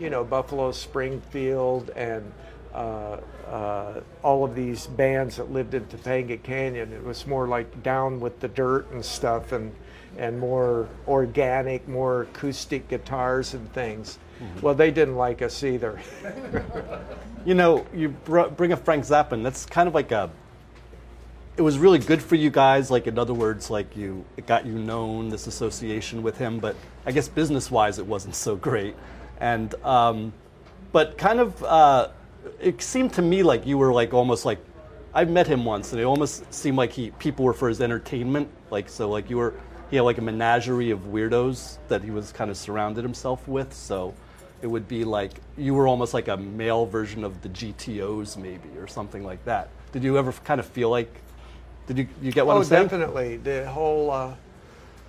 you 0.00 0.10
know 0.10 0.24
Buffalo 0.24 0.72
Springfield 0.72 1.90
and 1.90 2.32
uh, 2.76 3.20
uh, 3.48 4.00
all 4.22 4.44
of 4.44 4.54
these 4.54 4.86
bands 4.86 5.36
that 5.36 5.50
lived 5.50 5.72
in 5.72 5.84
Topanga 5.86 6.42
Canyon. 6.42 6.92
It 6.92 7.02
was 7.02 7.26
more 7.26 7.48
like 7.48 7.82
down 7.82 8.20
with 8.20 8.38
the 8.40 8.48
dirt 8.48 8.90
and 8.90 9.02
stuff, 9.02 9.52
and 9.52 9.74
and 10.18 10.38
more 10.38 10.88
organic, 11.08 11.88
more 11.88 12.22
acoustic 12.22 12.88
guitars 12.88 13.54
and 13.54 13.72
things. 13.72 14.18
Mm-hmm. 14.42 14.60
Well, 14.60 14.74
they 14.74 14.90
didn't 14.90 15.16
like 15.16 15.40
us 15.40 15.62
either. 15.62 15.98
you 17.46 17.54
know, 17.54 17.86
you 17.94 18.10
br- 18.10 18.48
bring 18.48 18.72
up 18.72 18.84
Frank 18.84 19.04
Zappa. 19.04 19.32
and 19.32 19.44
That's 19.44 19.64
kind 19.64 19.88
of 19.88 19.94
like 19.94 20.12
a. 20.12 20.30
It 21.56 21.62
was 21.62 21.78
really 21.78 21.98
good 21.98 22.22
for 22.22 22.34
you 22.34 22.50
guys. 22.50 22.90
Like 22.90 23.06
in 23.06 23.18
other 23.18 23.32
words, 23.32 23.70
like 23.70 23.96
you, 23.96 24.24
it 24.36 24.46
got 24.46 24.66
you 24.66 24.78
known. 24.78 25.30
This 25.30 25.46
association 25.46 26.22
with 26.22 26.36
him, 26.36 26.58
but 26.58 26.76
I 27.06 27.12
guess 27.12 27.28
business-wise, 27.28 27.98
it 27.98 28.06
wasn't 28.06 28.34
so 28.34 28.56
great. 28.56 28.94
And 29.40 29.74
um, 29.82 30.34
but 30.92 31.16
kind 31.16 31.40
of. 31.40 31.62
Uh, 31.62 32.08
it 32.60 32.82
seemed 32.82 33.12
to 33.14 33.22
me 33.22 33.42
like 33.42 33.66
you 33.66 33.78
were 33.78 33.92
like 33.92 34.14
almost 34.14 34.44
like 34.44 34.58
I 35.14 35.24
met 35.24 35.46
him 35.46 35.64
once, 35.64 35.92
and 35.92 36.00
it 36.00 36.04
almost 36.04 36.52
seemed 36.52 36.76
like 36.76 36.92
he 36.92 37.10
people 37.12 37.44
were 37.44 37.54
for 37.54 37.68
his 37.68 37.80
entertainment. 37.80 38.48
Like 38.70 38.88
so, 38.88 39.08
like 39.08 39.30
you 39.30 39.38
were 39.38 39.54
he 39.90 39.96
had 39.96 40.02
like 40.02 40.18
a 40.18 40.22
menagerie 40.22 40.90
of 40.90 41.00
weirdos 41.06 41.78
that 41.88 42.02
he 42.02 42.10
was 42.10 42.32
kind 42.32 42.50
of 42.50 42.56
surrounded 42.56 43.02
himself 43.02 43.46
with. 43.48 43.72
So 43.72 44.14
it 44.62 44.66
would 44.66 44.88
be 44.88 45.04
like 45.04 45.40
you 45.56 45.74
were 45.74 45.88
almost 45.88 46.12
like 46.12 46.28
a 46.28 46.36
male 46.36 46.86
version 46.86 47.24
of 47.24 47.40
the 47.42 47.48
GTOs, 47.48 48.36
maybe, 48.36 48.68
or 48.78 48.86
something 48.86 49.24
like 49.24 49.44
that. 49.44 49.70
Did 49.92 50.04
you 50.04 50.18
ever 50.18 50.32
kind 50.32 50.60
of 50.60 50.66
feel 50.66 50.90
like? 50.90 51.22
Did 51.86 51.98
you 51.98 52.08
you 52.20 52.32
get 52.32 52.44
what 52.44 52.54
oh, 52.54 52.58
I'm 52.58 52.64
saying? 52.64 52.88
definitely. 52.88 53.36
The 53.38 53.70
whole 53.70 54.10
uh, 54.10 54.34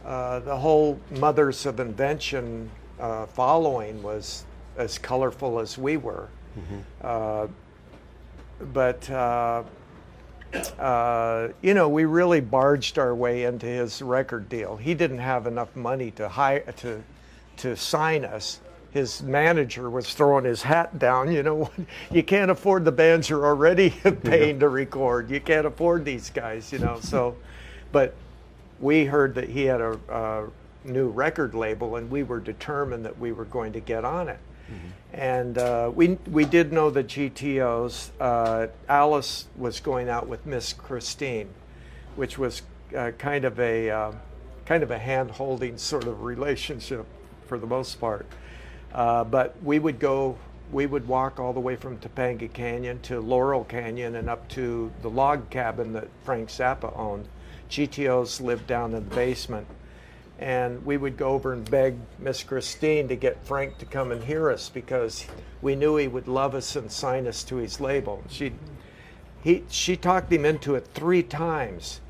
uh, 0.06 0.39
the 0.39 0.56
whole 0.56 1.00
mothers 1.19 1.65
of 1.65 1.80
invention 1.80 2.69
uh, 3.00 3.26
following 3.26 4.02
was 4.02 4.45
as 4.78 4.97
colorful 4.97 5.60
as 5.60 5.78
we 5.78 5.97
were. 5.97 6.30
Mm-hmm. 6.58 6.78
Uh, 7.02 7.48
but 8.74 9.10
uh, 9.10 9.63
uh, 10.80 11.50
you 11.62 11.74
know, 11.74 11.89
we 11.89 12.06
really 12.06 12.41
barged 12.41 12.98
our 12.98 13.13
way 13.13 13.43
into 13.43 13.65
his 13.65 14.02
record 14.02 14.50
deal. 14.50 14.78
He 14.78 14.93
didn't 14.93 15.20
have 15.20 15.48
enough 15.48 15.76
money 15.76 16.12
to 16.12 16.28
hire 16.28 16.72
to 16.78 17.04
to 17.58 17.76
sign 17.76 18.24
us. 18.24 18.60
His 18.91 19.22
manager 19.22 19.89
was 19.89 20.13
throwing 20.13 20.46
his 20.46 20.62
hat 20.62 20.98
down. 20.98 21.32
You 21.32 21.43
know, 21.43 21.70
you 22.12 22.24
can't 22.24 22.50
afford 22.50 22.86
the 22.86 22.91
bands 22.91 23.30
you're 23.30 23.46
already 23.46 23.89
paying 24.24 24.56
yeah. 24.56 24.62
to 24.62 24.70
record. 24.70 25.30
You 25.30 25.41
can't 25.41 25.67
afford 25.67 26.06
these 26.06 26.30
guys. 26.30 26.72
You 26.72 26.80
know, 26.80 27.00
so, 27.02 27.36
but 27.91 28.15
we 28.80 29.06
heard 29.06 29.36
that 29.36 29.50
he 29.50 29.63
had 29.63 29.82
a, 29.82 30.00
a 30.10 30.48
new 30.88 31.10
record 31.10 31.54
label, 31.54 31.98
and 31.98 32.10
we 32.10 32.24
were 32.24 32.39
determined 32.39 33.06
that 33.06 33.17
we 33.20 33.32
were 33.32 33.46
going 33.46 33.74
to 33.74 33.80
get 33.80 34.06
on 34.06 34.30
it. 34.30 34.39
Mm-hmm. 34.72 34.88
And 35.13 35.58
uh, 35.58 35.91
we, 35.93 36.17
we 36.30 36.46
did 36.46 36.74
know 36.74 36.89
the 36.89 37.04
GTOs. 37.04 38.12
Uh, 38.20 38.67
Alice 38.89 39.46
was 39.56 39.80
going 39.80 40.10
out 40.10 40.28
with 40.28 40.46
Miss 40.46 40.74
Christine, 40.74 41.50
which 42.15 42.38
was 42.38 42.62
uh, 42.96 43.12
kind 43.17 43.46
of 43.46 43.60
a 43.60 43.89
uh, 43.89 44.12
kind 44.65 44.84
of 44.84 44.91
a 44.91 44.98
hand-holding 44.98 45.78
sort 45.78 46.04
of 46.04 46.24
relationship 46.24 47.06
for 47.46 47.58
the 47.58 47.65
most 47.65 48.00
part. 48.02 48.26
Uh, 48.93 49.24
but 49.24 49.56
we 49.63 49.80
would 49.80 49.98
go, 49.98 50.38
we 50.72 50.86
would 50.86 51.08
walk 51.08 51.39
all 51.39 51.54
the 51.54 51.60
way 51.60 51.78
from 51.78 51.98
Topanga 52.00 52.52
Canyon 52.52 53.00
to 53.04 53.22
Laurel 53.22 53.63
Canyon 53.63 54.15
and 54.15 54.30
up 54.30 54.48
to 54.50 54.91
the 55.02 55.10
log 55.10 55.50
cabin 55.50 55.93
that 55.93 56.10
Frank 56.26 56.50
Zappa 56.50 56.98
owned. 56.98 57.28
GTOs 57.70 58.41
lived 58.41 58.67
down 58.67 58.93
in 58.93 59.08
the 59.08 59.15
basement 59.15 59.67
and 60.39 60.86
we 60.86 60.97
would 60.97 61.17
go 61.17 61.30
over 61.30 61.54
and 61.54 61.69
beg 61.69 61.95
Miss 62.19 62.43
Christine 62.43 63.08
to 63.08 63.15
get 63.15 63.43
Frank 63.45 63.78
to 63.80 63.86
come 63.86 64.12
and 64.12 64.23
hear 64.23 64.52
us 64.52 64.69
because 64.69 65.26
we 65.62 65.76
knew 65.76 65.97
he 65.97 66.08
would 66.08 66.28
love 66.28 66.54
us 66.54 66.76
and 66.76 66.91
sign 66.91 67.28
us 67.28 67.43
to 67.45 67.56
his 67.56 67.80
label. 67.80 68.23
She, 68.30 68.54
he, 69.43 69.63
she 69.69 69.95
talked 69.95 70.32
him 70.32 70.45
into 70.45 70.76
it 70.76 70.88
three 70.93 71.23
times, 71.23 72.02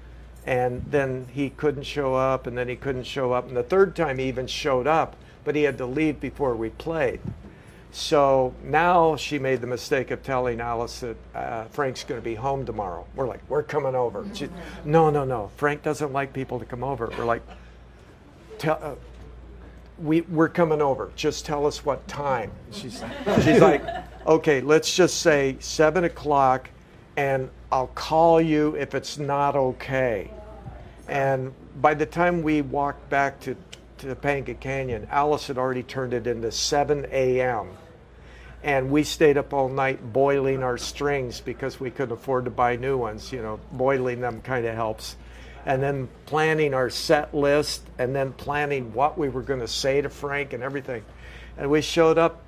and 0.45 0.83
then 0.89 1.27
he 1.31 1.49
couldn't 1.49 1.83
show 1.83 2.15
up, 2.15 2.47
and 2.47 2.57
then 2.57 2.67
he 2.67 2.75
couldn't 2.75 3.05
show 3.05 3.31
up, 3.31 3.47
and 3.47 3.55
the 3.55 3.63
third 3.63 3.95
time 3.95 4.17
he 4.17 4.27
even 4.27 4.47
showed 4.47 4.87
up, 4.87 5.15
but 5.45 5.55
he 5.55 5.63
had 5.63 5.77
to 5.77 5.85
leave 5.85 6.19
before 6.19 6.55
we 6.55 6.69
played. 6.69 7.21
So 7.91 8.53
now 8.63 9.15
she 9.15 9.39
made 9.39 9.61
the 9.61 9.67
mistake 9.67 10.11
of 10.11 10.21
telling 10.21 10.59
Alice 10.59 10.99
that 10.99 11.17
uh, 11.33 11.63
Frank's 11.65 12.03
going 12.03 12.19
to 12.19 12.23
be 12.23 12.35
home 12.35 12.65
tomorrow. 12.65 13.07
We're 13.15 13.27
like, 13.27 13.39
we're 13.47 13.63
coming 13.63 13.95
over. 13.95 14.25
She, 14.33 14.49
no, 14.83 15.09
no, 15.09 15.23
no. 15.23 15.49
Frank 15.55 15.83
doesn't 15.83 16.11
like 16.11 16.33
people 16.33 16.59
to 16.59 16.65
come 16.65 16.83
over. 16.83 17.09
We're 17.17 17.25
like, 17.25 17.41
tell, 18.57 18.79
uh, 18.81 18.95
we, 19.99 20.21
we're 20.21 20.49
coming 20.49 20.81
over. 20.81 21.11
Just 21.15 21.45
tell 21.45 21.65
us 21.65 21.85
what 21.85 22.07
time. 22.07 22.51
She's, 22.71 23.03
she's 23.43 23.59
like, 23.59 23.83
okay, 24.25 24.61
let's 24.61 24.93
just 24.93 25.21
say 25.21 25.57
seven 25.59 26.03
o'clock, 26.03 26.69
and 27.15 27.49
I'll 27.71 27.87
call 27.87 28.39
you 28.39 28.75
if 28.75 28.95
it's 28.95 29.17
not 29.17 29.55
okay. 29.55 30.31
And 31.07 31.53
by 31.81 31.93
the 31.93 32.05
time 32.05 32.41
we 32.41 32.61
walked 32.61 33.09
back 33.09 33.39
to, 33.41 33.55
to 33.99 34.15
Topanga 34.15 34.59
Canyon, 34.59 35.07
Alice 35.09 35.47
had 35.47 35.57
already 35.57 35.83
turned 35.83 36.13
it 36.13 36.27
into 36.27 36.51
7 36.51 37.07
a.m. 37.11 37.69
And 38.63 38.91
we 38.91 39.03
stayed 39.03 39.37
up 39.37 39.53
all 39.53 39.69
night 39.69 40.11
boiling 40.11 40.63
our 40.63 40.77
strings 40.77 41.39
because 41.39 41.79
we 41.79 41.91
couldn't 41.91 42.13
afford 42.13 42.45
to 42.45 42.51
buy 42.51 42.75
new 42.75 42.97
ones. 42.97 43.31
You 43.31 43.41
know, 43.41 43.59
boiling 43.71 44.19
them 44.19 44.41
kind 44.41 44.65
of 44.65 44.75
helps 44.75 45.15
and 45.67 45.83
then 45.83 46.07
planning 46.25 46.73
our 46.73 46.89
set 46.89 47.35
list 47.35 47.81
and 47.99 48.15
then 48.15 48.31
planning 48.31 48.93
what 48.93 49.17
we 49.17 49.27
were 49.27 49.41
going 49.41 49.59
to 49.59 49.67
say 49.67 49.99
to 49.99 50.09
Frank 50.09 50.53
and 50.53 50.63
everything. 50.63 51.03
And 51.57 51.69
we 51.69 51.81
showed 51.81 52.17
up 52.17 52.41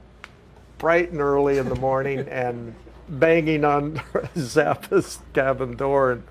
bright 0.78 1.12
and 1.12 1.20
early 1.20 1.58
in 1.58 1.68
the 1.68 1.76
morning 1.76 2.20
and 2.30 2.74
banging 3.10 3.66
on 3.66 3.96
Zappa's 4.38 5.20
cabin 5.34 5.76
door. 5.76 6.14
And 6.14 6.24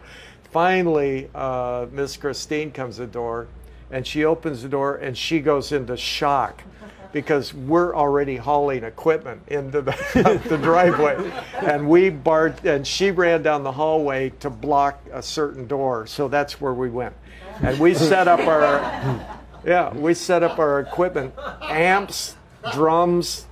finally, 0.50 1.28
uh, 1.34 1.86
Miss 1.92 2.16
Christine 2.16 2.72
comes 2.72 2.96
to 2.96 3.02
the 3.02 3.12
door 3.12 3.48
and 3.90 4.06
she 4.06 4.24
opens 4.24 4.62
the 4.62 4.70
door 4.70 4.96
and 4.96 5.16
she 5.16 5.40
goes 5.40 5.72
into 5.72 5.94
shock 5.94 6.62
because 7.12 7.54
we're 7.54 7.94
already 7.94 8.36
hauling 8.36 8.84
equipment 8.84 9.42
into 9.48 9.80
the, 9.80 10.40
the 10.48 10.58
driveway. 10.58 11.30
And 11.60 11.88
we 11.88 12.10
barred 12.10 12.64
and 12.64 12.86
she 12.86 13.10
ran 13.10 13.42
down 13.42 13.62
the 13.62 13.72
hallway 13.72 14.30
to 14.40 14.50
block 14.50 15.00
a 15.12 15.22
certain 15.22 15.66
door 15.66 16.06
so 16.06 16.28
that's 16.28 16.60
where 16.60 16.74
we 16.74 16.90
went. 16.90 17.14
And 17.62 17.78
we 17.78 17.94
set 17.94 18.28
up 18.28 18.40
our 18.40 19.38
yeah 19.64 19.92
we 19.92 20.14
set 20.14 20.44
up 20.44 20.58
our 20.58 20.78
equipment 20.78 21.34
amps 21.62 22.36
drums 22.72 23.46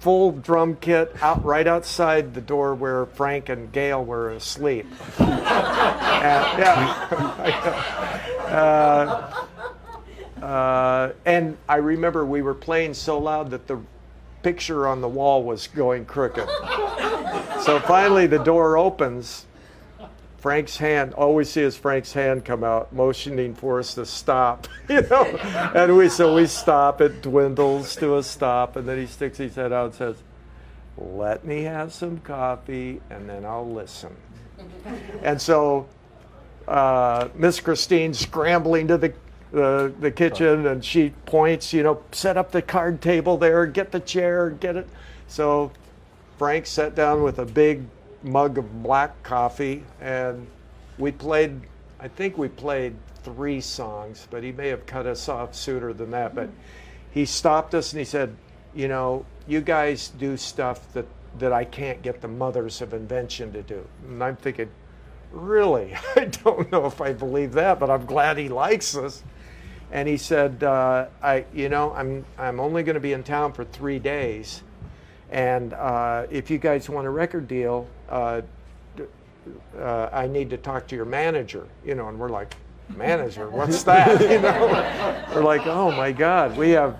full 0.00 0.32
drum 0.32 0.76
kit 0.76 1.14
out 1.20 1.44
right 1.44 1.66
outside 1.66 2.32
the 2.32 2.40
door 2.40 2.74
where 2.74 3.04
frank 3.04 3.50
and 3.50 3.70
gail 3.72 4.04
were 4.04 4.30
asleep. 4.30 4.86
And, 6.20 6.58
yeah. 6.58 8.26
Uh, 8.50 9.46
uh, 10.50 11.12
and 11.24 11.56
I 11.68 11.76
remember 11.76 12.26
we 12.26 12.42
were 12.42 12.54
playing 12.54 12.94
so 12.94 13.18
loud 13.18 13.50
that 13.52 13.68
the 13.68 13.78
picture 14.42 14.88
on 14.88 15.00
the 15.00 15.08
wall 15.08 15.44
was 15.44 15.68
going 15.68 16.04
crooked. 16.06 16.48
so 17.62 17.78
finally, 17.86 18.26
the 18.26 18.42
door 18.42 18.76
opens. 18.76 19.46
Frank's 20.38 20.76
hand, 20.76 21.14
all 21.14 21.36
we 21.36 21.44
see 21.44 21.60
is 21.60 21.76
Frank's 21.76 22.14
hand 22.14 22.44
come 22.44 22.64
out, 22.64 22.92
motioning 22.92 23.54
for 23.54 23.78
us 23.78 23.94
to 23.94 24.04
stop. 24.04 24.66
You 24.88 25.02
know, 25.02 25.22
and 25.22 25.96
we 25.96 26.08
so 26.08 26.34
we 26.34 26.48
stop. 26.48 27.00
It 27.00 27.22
dwindles 27.22 27.94
to 27.96 28.16
a 28.16 28.24
stop, 28.24 28.74
and 28.74 28.88
then 28.88 28.98
he 28.98 29.06
sticks 29.06 29.38
his 29.38 29.54
head 29.54 29.72
out 29.72 29.84
and 29.84 29.94
says, 29.94 30.16
"Let 30.96 31.44
me 31.44 31.62
have 31.62 31.92
some 31.92 32.18
coffee, 32.18 33.00
and 33.08 33.28
then 33.28 33.44
I'll 33.44 33.70
listen." 33.70 34.16
And 35.22 35.40
so 35.40 35.86
uh, 36.66 37.28
Miss 37.36 37.60
Christine 37.60 38.14
scrambling 38.14 38.88
to 38.88 38.98
the 38.98 39.12
the, 39.52 39.92
the 40.00 40.10
kitchen 40.10 40.66
and 40.66 40.84
she 40.84 41.10
points, 41.26 41.72
you 41.72 41.82
know, 41.82 42.02
set 42.12 42.36
up 42.36 42.52
the 42.52 42.62
card 42.62 43.00
table 43.02 43.36
there, 43.36 43.66
get 43.66 43.90
the 43.90 44.00
chair, 44.00 44.50
get 44.50 44.76
it. 44.76 44.88
So 45.28 45.72
Frank 46.38 46.66
sat 46.66 46.94
down 46.94 47.22
with 47.22 47.38
a 47.38 47.44
big 47.44 47.82
mug 48.22 48.58
of 48.58 48.82
black 48.82 49.22
coffee 49.22 49.84
and 50.00 50.46
we 50.98 51.10
played, 51.10 51.60
I 51.98 52.08
think 52.08 52.38
we 52.38 52.48
played 52.48 52.94
three 53.22 53.60
songs, 53.60 54.26
but 54.30 54.42
he 54.42 54.52
may 54.52 54.68
have 54.68 54.86
cut 54.86 55.06
us 55.06 55.28
off 55.28 55.54
sooner 55.54 55.92
than 55.92 56.10
that. 56.12 56.34
But 56.34 56.46
mm-hmm. 56.46 56.60
he 57.12 57.24
stopped 57.24 57.74
us 57.74 57.92
and 57.92 57.98
he 57.98 58.04
said, 58.04 58.34
you 58.74 58.88
know, 58.88 59.24
you 59.48 59.60
guys 59.60 60.08
do 60.08 60.36
stuff 60.36 60.92
that, 60.92 61.06
that 61.38 61.52
I 61.52 61.64
can't 61.64 62.02
get 62.02 62.20
the 62.20 62.28
mothers 62.28 62.80
of 62.82 62.94
invention 62.94 63.52
to 63.52 63.62
do. 63.62 63.84
And 64.06 64.22
I'm 64.22 64.36
thinking, 64.36 64.70
really? 65.32 65.96
I 66.16 66.26
don't 66.26 66.70
know 66.70 66.86
if 66.86 67.00
I 67.00 67.12
believe 67.12 67.52
that, 67.52 67.80
but 67.80 67.90
I'm 67.90 68.06
glad 68.06 68.38
he 68.38 68.48
likes 68.48 68.96
us 68.96 69.24
and 69.92 70.08
he 70.08 70.16
said, 70.16 70.62
uh, 70.62 71.06
"I, 71.22 71.44
you 71.52 71.68
know, 71.68 71.92
I'm 71.92 72.24
I'm 72.38 72.60
only 72.60 72.82
going 72.82 72.94
to 72.94 73.00
be 73.00 73.12
in 73.12 73.22
town 73.22 73.52
for 73.52 73.64
three 73.64 73.98
days, 73.98 74.62
and 75.30 75.72
uh, 75.74 76.26
if 76.30 76.50
you 76.50 76.58
guys 76.58 76.88
want 76.88 77.06
a 77.06 77.10
record 77.10 77.48
deal, 77.48 77.86
uh, 78.08 78.42
uh 79.78 80.08
I 80.12 80.26
need 80.26 80.50
to 80.50 80.56
talk 80.56 80.86
to 80.88 80.96
your 80.96 81.04
manager." 81.04 81.66
You 81.84 81.94
know, 81.94 82.08
and 82.08 82.18
we're 82.18 82.28
like, 82.28 82.54
"Manager? 82.96 83.50
What's 83.50 83.82
that?" 83.84 84.20
you 84.30 84.40
know, 84.40 85.24
we're 85.34 85.44
like, 85.44 85.66
"Oh 85.66 85.90
my 85.90 86.12
God, 86.12 86.56
we 86.56 86.70
have 86.70 86.96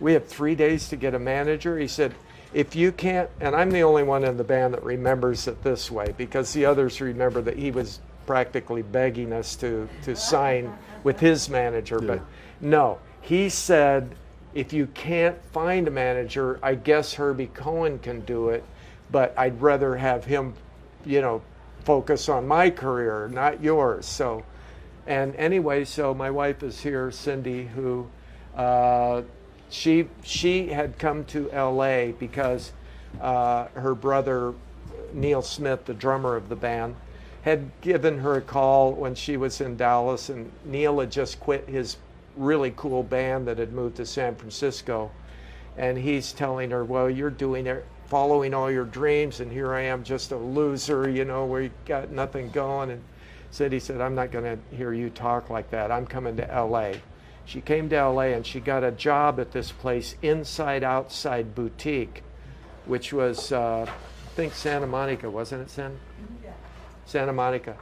we 0.00 0.14
have 0.14 0.26
three 0.26 0.54
days 0.54 0.88
to 0.88 0.96
get 0.96 1.14
a 1.14 1.18
manager." 1.20 1.78
He 1.78 1.88
said. 1.88 2.14
If 2.54 2.76
you 2.76 2.92
can't, 2.92 3.30
and 3.40 3.56
I'm 3.56 3.70
the 3.70 3.82
only 3.82 4.02
one 4.02 4.24
in 4.24 4.36
the 4.36 4.44
band 4.44 4.74
that 4.74 4.84
remembers 4.84 5.48
it 5.48 5.64
this 5.64 5.90
way 5.90 6.12
because 6.18 6.52
the 6.52 6.66
others 6.66 7.00
remember 7.00 7.40
that 7.40 7.56
he 7.56 7.70
was 7.70 7.98
practically 8.26 8.82
begging 8.82 9.32
us 9.32 9.56
to, 9.56 9.88
to 10.02 10.14
sign 10.14 10.70
with 11.04 11.20
his 11.20 11.48
manager. 11.48 11.98
Yeah. 12.00 12.06
But 12.06 12.20
no, 12.60 12.98
he 13.20 13.48
said, 13.48 14.14
if 14.54 14.72
you 14.72 14.86
can't 14.88 15.42
find 15.52 15.88
a 15.88 15.90
manager, 15.90 16.58
I 16.62 16.74
guess 16.74 17.14
Herbie 17.14 17.50
Cohen 17.54 17.98
can 17.98 18.20
do 18.20 18.50
it, 18.50 18.64
but 19.10 19.34
I'd 19.38 19.60
rather 19.60 19.96
have 19.96 20.24
him, 20.24 20.54
you 21.04 21.20
know, 21.20 21.42
focus 21.84 22.28
on 22.28 22.46
my 22.46 22.70
career, 22.70 23.28
not 23.28 23.62
yours. 23.62 24.06
So, 24.06 24.44
and 25.06 25.34
anyway, 25.36 25.84
so 25.84 26.14
my 26.14 26.30
wife 26.30 26.62
is 26.62 26.80
here, 26.80 27.10
Cindy, 27.10 27.66
who 27.66 28.08
uh, 28.56 29.22
she 29.70 30.08
she 30.22 30.68
had 30.68 30.98
come 30.98 31.24
to 31.26 31.50
L.A. 31.50 32.14
because 32.18 32.72
uh, 33.20 33.66
her 33.74 33.94
brother 33.94 34.54
Neil 35.12 35.42
Smith, 35.42 35.86
the 35.86 35.94
drummer 35.94 36.36
of 36.36 36.48
the 36.48 36.56
band, 36.56 36.94
had 37.42 37.70
given 37.80 38.18
her 38.18 38.36
a 38.36 38.40
call 38.40 38.92
when 38.92 39.14
she 39.14 39.36
was 39.36 39.60
in 39.60 39.76
Dallas, 39.76 40.28
and 40.28 40.50
Neil 40.64 41.00
had 41.00 41.10
just 41.10 41.40
quit 41.40 41.68
his 41.68 41.96
really 42.36 42.72
cool 42.76 43.02
band 43.02 43.46
that 43.46 43.58
had 43.58 43.72
moved 43.72 43.96
to 43.96 44.06
San 44.06 44.34
Francisco. 44.34 45.10
And 45.76 45.98
he's 45.98 46.32
telling 46.32 46.70
her, 46.70 46.84
Well, 46.84 47.10
you're 47.10 47.30
doing 47.30 47.66
it, 47.66 47.84
following 48.06 48.54
all 48.54 48.70
your 48.70 48.84
dreams, 48.84 49.40
and 49.40 49.50
here 49.50 49.74
I 49.74 49.82
am 49.82 50.04
just 50.04 50.32
a 50.32 50.36
loser, 50.36 51.08
you 51.08 51.24
know, 51.24 51.44
where 51.44 51.62
you 51.62 51.70
got 51.84 52.10
nothing 52.10 52.50
going. 52.50 52.90
And 52.90 53.02
said, 53.50 53.72
He 53.72 53.80
said, 53.80 54.00
I'm 54.00 54.14
not 54.14 54.30
going 54.30 54.44
to 54.44 54.76
hear 54.76 54.92
you 54.92 55.10
talk 55.10 55.50
like 55.50 55.70
that. 55.70 55.90
I'm 55.90 56.06
coming 56.06 56.36
to 56.36 56.46
LA. 56.46 56.92
She 57.44 57.60
came 57.60 57.88
to 57.88 58.08
LA 58.08 58.34
and 58.34 58.46
she 58.46 58.60
got 58.60 58.84
a 58.84 58.92
job 58.92 59.40
at 59.40 59.50
this 59.50 59.72
place, 59.72 60.14
Inside 60.22 60.84
Outside 60.84 61.54
Boutique, 61.54 62.22
which 62.86 63.12
was, 63.12 63.50
uh, 63.50 63.86
I 63.88 64.28
think, 64.36 64.54
Santa 64.54 64.86
Monica, 64.86 65.28
wasn't 65.28 65.62
it, 65.62 65.70
San? 65.70 65.98
Santa 67.06 67.32
Monica. 67.32 67.76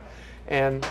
And 0.49 0.87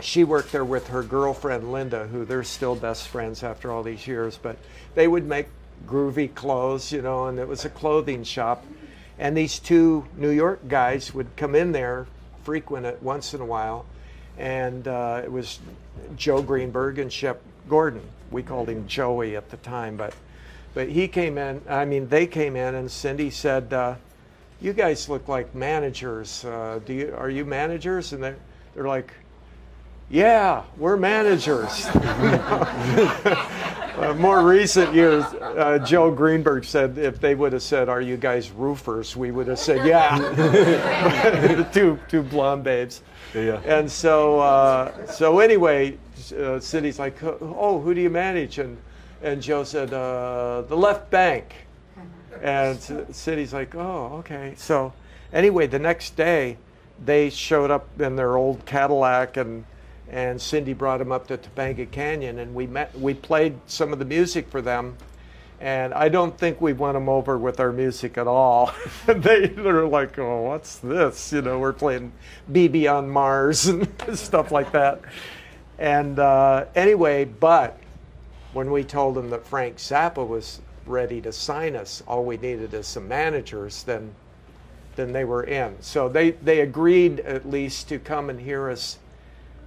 she 0.00 0.24
worked 0.24 0.52
there 0.52 0.64
with 0.64 0.88
her 0.88 1.02
girlfriend 1.02 1.72
Linda, 1.72 2.06
who 2.06 2.24
they're 2.24 2.44
still 2.44 2.74
best 2.74 3.08
friends 3.08 3.42
after 3.42 3.70
all 3.72 3.82
these 3.82 4.06
years. 4.06 4.38
But 4.40 4.56
they 4.94 5.08
would 5.08 5.26
make 5.26 5.48
groovy 5.86 6.34
clothes, 6.34 6.92
you 6.92 7.02
know, 7.02 7.26
and 7.26 7.38
it 7.38 7.48
was 7.48 7.64
a 7.64 7.70
clothing 7.70 8.24
shop. 8.24 8.64
And 9.18 9.36
these 9.36 9.58
two 9.58 10.06
New 10.16 10.30
York 10.30 10.68
guys 10.68 11.14
would 11.14 11.36
come 11.36 11.54
in 11.54 11.72
there, 11.72 12.06
frequent 12.44 12.86
it 12.86 13.02
once 13.02 13.34
in 13.34 13.40
a 13.40 13.46
while. 13.46 13.86
And 14.38 14.86
uh, 14.86 15.22
it 15.24 15.32
was 15.32 15.58
Joe 16.16 16.42
Greenberg 16.42 16.98
and 16.98 17.12
Shep 17.12 17.40
Gordon. 17.68 18.02
We 18.30 18.42
called 18.42 18.68
him 18.68 18.86
Joey 18.86 19.36
at 19.36 19.50
the 19.50 19.56
time, 19.58 19.96
but 19.96 20.14
but 20.74 20.90
he 20.90 21.08
came 21.08 21.38
in. 21.38 21.62
I 21.66 21.86
mean, 21.86 22.08
they 22.08 22.26
came 22.26 22.54
in, 22.54 22.74
and 22.74 22.90
Cindy 22.90 23.30
said, 23.30 23.72
uh, 23.72 23.94
you 24.60 24.72
guys 24.72 25.08
look 25.08 25.28
like 25.28 25.54
managers. 25.54 26.44
Uh, 26.44 26.80
do 26.84 26.92
you, 26.94 27.14
are 27.16 27.30
you 27.30 27.44
managers? 27.44 28.12
And 28.12 28.22
they're, 28.22 28.36
they're 28.74 28.88
like, 28.88 29.12
yeah, 30.08 30.62
we're 30.76 30.96
managers. 30.96 31.86
uh, 33.96 34.14
more 34.18 34.46
recent 34.46 34.94
years, 34.94 35.24
uh, 35.24 35.80
Joe 35.84 36.12
Greenberg 36.12 36.64
said 36.64 36.96
if 36.96 37.20
they 37.20 37.34
would 37.34 37.52
have 37.52 37.62
said, 37.62 37.88
"Are 37.88 38.00
you 38.00 38.16
guys 38.16 38.52
roofers?" 38.52 39.16
we 39.16 39.32
would 39.32 39.48
have 39.48 39.58
said, 39.58 39.84
"Yeah." 39.84 41.68
two 41.72 41.98
two 42.08 42.22
blonde 42.22 42.62
babes. 42.62 43.02
Yeah. 43.34 43.60
And 43.64 43.90
so 43.90 44.38
uh, 44.38 45.06
so 45.06 45.40
anyway, 45.40 45.98
uh, 46.38 46.60
Cindy's 46.60 47.00
like, 47.00 47.20
"Oh, 47.24 47.80
who 47.80 47.92
do 47.92 48.00
you 48.00 48.10
manage?" 48.10 48.58
And 48.60 48.76
and 49.22 49.42
Joe 49.42 49.64
said, 49.64 49.92
uh, 49.92 50.62
"The 50.68 50.76
Left 50.76 51.10
Banke." 51.10 51.65
And 52.42 53.14
Cindy's 53.14 53.52
like, 53.52 53.74
oh, 53.74 54.16
okay. 54.18 54.54
So 54.56 54.92
anyway, 55.32 55.66
the 55.66 55.78
next 55.78 56.16
day, 56.16 56.56
they 57.04 57.30
showed 57.30 57.70
up 57.70 58.00
in 58.00 58.16
their 58.16 58.36
old 58.36 58.64
Cadillac 58.66 59.36
and 59.36 59.64
and 60.08 60.40
Cindy 60.40 60.72
brought 60.72 60.98
them 60.98 61.10
up 61.10 61.26
to 61.26 61.36
Topanga 61.36 61.90
Canyon 61.90 62.38
and 62.38 62.54
we 62.54 62.66
met 62.66 62.96
we 62.98 63.12
played 63.12 63.58
some 63.66 63.92
of 63.92 63.98
the 63.98 64.04
music 64.04 64.48
for 64.48 64.62
them 64.62 64.96
and 65.60 65.94
I 65.94 66.08
don't 66.08 66.36
think 66.36 66.60
we 66.60 66.72
won 66.72 66.94
them 66.94 67.08
over 67.08 67.38
with 67.38 67.60
our 67.60 67.72
music 67.72 68.18
at 68.18 68.26
all. 68.26 68.72
they 69.06 69.46
they're 69.46 69.86
like, 69.86 70.18
"Oh, 70.18 70.42
what's 70.42 70.76
this?" 70.76 71.32
You 71.32 71.42
know, 71.42 71.58
we're 71.58 71.72
playing 71.72 72.12
BB 72.52 72.92
on 72.92 73.08
Mars 73.08 73.66
and 73.68 73.88
stuff 74.18 74.52
like 74.52 74.72
that. 74.72 75.00
And 75.78 76.18
uh, 76.18 76.66
anyway, 76.74 77.24
but 77.24 77.78
when 78.52 78.70
we 78.70 78.84
told 78.84 79.14
them 79.14 79.30
that 79.30 79.46
Frank 79.46 79.76
Zappa 79.76 80.26
was 80.26 80.60
ready 80.88 81.20
to 81.20 81.32
sign 81.32 81.76
us. 81.76 82.02
All 82.06 82.24
we 82.24 82.36
needed 82.36 82.74
is 82.74 82.86
some 82.86 83.08
managers, 83.08 83.82
then 83.82 84.14
then 84.96 85.12
they 85.12 85.24
were 85.24 85.44
in. 85.44 85.76
So 85.80 86.08
they, 86.08 86.32
they 86.32 86.60
agreed 86.60 87.20
at 87.20 87.48
least 87.48 87.88
to 87.90 87.98
come 87.98 88.30
and 88.30 88.40
hear 88.40 88.70
us 88.70 88.98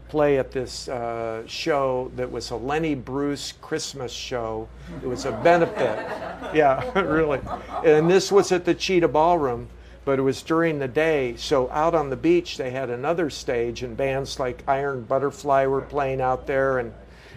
play 0.09 0.39
at 0.39 0.51
this 0.51 0.89
uh, 0.89 1.43
show 1.45 2.11
that 2.15 2.31
was 2.31 2.49
a 2.49 2.55
Lenny 2.55 2.95
Bruce 2.95 3.53
Christmas 3.61 4.11
show. 4.11 4.67
It 5.03 5.07
was 5.07 5.25
a 5.25 5.31
benefit. 5.31 5.97
Yeah, 6.51 6.99
really. 6.99 7.39
And 7.85 8.09
this 8.09 8.31
was 8.31 8.51
at 8.51 8.65
the 8.65 8.73
Cheetah 8.73 9.09
Ballroom, 9.09 9.67
but 10.03 10.17
it 10.17 10.23
was 10.23 10.41
during 10.41 10.79
the 10.79 10.87
day. 10.87 11.35
So 11.35 11.69
out 11.69 11.93
on 11.93 12.09
the 12.09 12.15
beach, 12.15 12.57
they 12.57 12.71
had 12.71 12.89
another 12.89 13.29
stage, 13.29 13.83
and 13.83 13.95
bands 13.95 14.39
like 14.39 14.63
Iron 14.67 15.03
Butterfly 15.03 15.67
were 15.67 15.81
playing 15.81 16.21
out 16.21 16.47
there, 16.47 16.79
and 16.79 16.91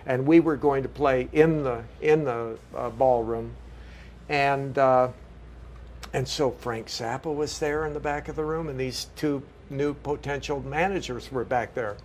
and 0.06 0.24
we 0.24 0.40
were 0.40 0.56
going 0.56 0.82
to 0.84 0.88
play 0.88 1.28
in 1.32 1.62
the 1.62 1.82
in 2.00 2.24
the 2.24 2.56
uh, 2.74 2.88
ballroom 2.90 3.54
and 4.32 4.78
uh, 4.78 5.08
and 6.14 6.26
so 6.26 6.50
Frank 6.50 6.86
Zappa 6.86 7.34
was 7.34 7.58
there 7.58 7.86
in 7.86 7.92
the 7.92 8.00
back 8.00 8.28
of 8.28 8.36
the 8.36 8.44
room, 8.44 8.68
and 8.68 8.80
these 8.80 9.08
two 9.14 9.42
new 9.68 9.92
potential 9.92 10.60
managers 10.60 11.30
were 11.30 11.44
back 11.44 11.74
there. 11.74 11.96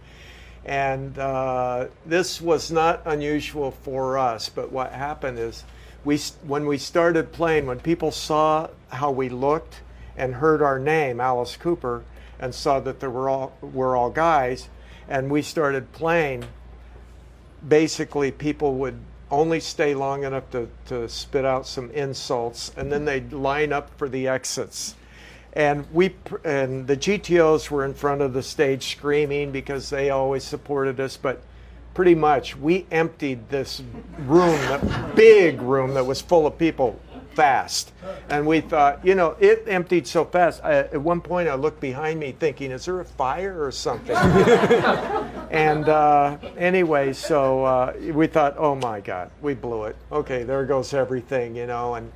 And 0.65 1.17
uh, 1.17 1.87
this 2.05 2.41
was 2.41 2.69
not 2.69 3.01
unusual 3.05 3.71
for 3.71 4.17
us, 4.17 4.49
but 4.49 4.73
what 4.73 4.91
happened 4.91 5.39
is 5.39 5.63
we, 6.03 6.17
when 6.45 6.65
we 6.65 6.77
started 6.77 7.31
playing, 7.31 7.65
when 7.65 7.79
people 7.79 8.11
saw 8.11 8.69
how 8.89 9.11
we 9.11 9.29
looked 9.29 9.81
and 10.17 10.35
heard 10.35 10.61
our 10.61 10.79
name, 10.79 11.21
Alice 11.21 11.55
Cooper, 11.55 12.03
and 12.39 12.53
saw 12.53 12.81
that 12.81 12.99
there 12.99 13.09
were 13.09 13.29
all, 13.29 13.53
were 13.61 13.95
all 13.95 14.09
guys, 14.09 14.67
and 15.07 15.29
we 15.31 15.41
started 15.41 15.93
playing, 15.93 16.43
basically 17.65 18.31
people 18.31 18.75
would 18.75 18.99
only 19.29 19.59
stay 19.59 19.93
long 19.93 20.23
enough 20.23 20.49
to, 20.51 20.69
to 20.87 21.09
spit 21.09 21.45
out 21.45 21.67
some 21.67 21.91
insults, 21.91 22.71
and 22.77 22.91
then 22.91 23.05
they'd 23.05 23.33
line 23.33 23.73
up 23.73 23.89
for 23.97 24.07
the 24.07 24.27
exits. 24.27 24.95
And 25.53 25.85
we 25.91 26.15
and 26.43 26.87
the 26.87 26.95
GTOs 26.95 27.71
were 27.71 27.83
in 27.83 27.93
front 27.93 28.21
of 28.21 28.33
the 28.33 28.43
stage 28.43 28.91
screaming 28.91 29.51
because 29.51 29.89
they 29.89 30.09
always 30.09 30.43
supported 30.43 30.99
us, 30.99 31.17
but 31.17 31.41
pretty 31.93 32.13
much 32.13 32.55
we 32.55 32.85
emptied 32.91 33.49
this 33.49 33.81
room, 34.19 34.55
that 34.67 35.15
big 35.15 35.59
room 35.61 35.95
that 35.95 36.05
was 36.05 36.21
full 36.21 36.45
of 36.45 36.57
people 36.57 36.99
fast. 37.37 37.93
And 38.29 38.47
we 38.47 38.61
thought, 38.61 39.05
you 39.05 39.13
know, 39.13 39.35
it 39.39 39.65
emptied 39.67 40.07
so 40.07 40.25
fast. 40.25 40.59
I, 40.63 40.77
at 40.77 40.99
one 40.99 41.21
point, 41.21 41.47
I 41.47 41.53
looked 41.53 41.79
behind 41.79 42.19
me 42.19 42.31
thinking, 42.31 42.71
is 42.71 42.85
there 42.85 42.99
a 42.99 43.05
fire 43.05 43.63
or 43.63 43.71
something? 43.71 44.15
and 45.51 45.87
uh, 45.87 46.37
anyway, 46.57 47.13
so 47.13 47.63
uh, 47.63 47.93
we 48.11 48.25
thought, 48.25 48.55
oh 48.57 48.73
my 48.73 49.01
God, 49.01 49.29
we 49.39 49.53
blew 49.53 49.83
it. 49.83 49.95
Okay, 50.11 50.41
there 50.43 50.65
goes 50.65 50.95
everything, 50.95 51.55
you 51.55 51.67
know. 51.67 51.93
And, 51.93 52.11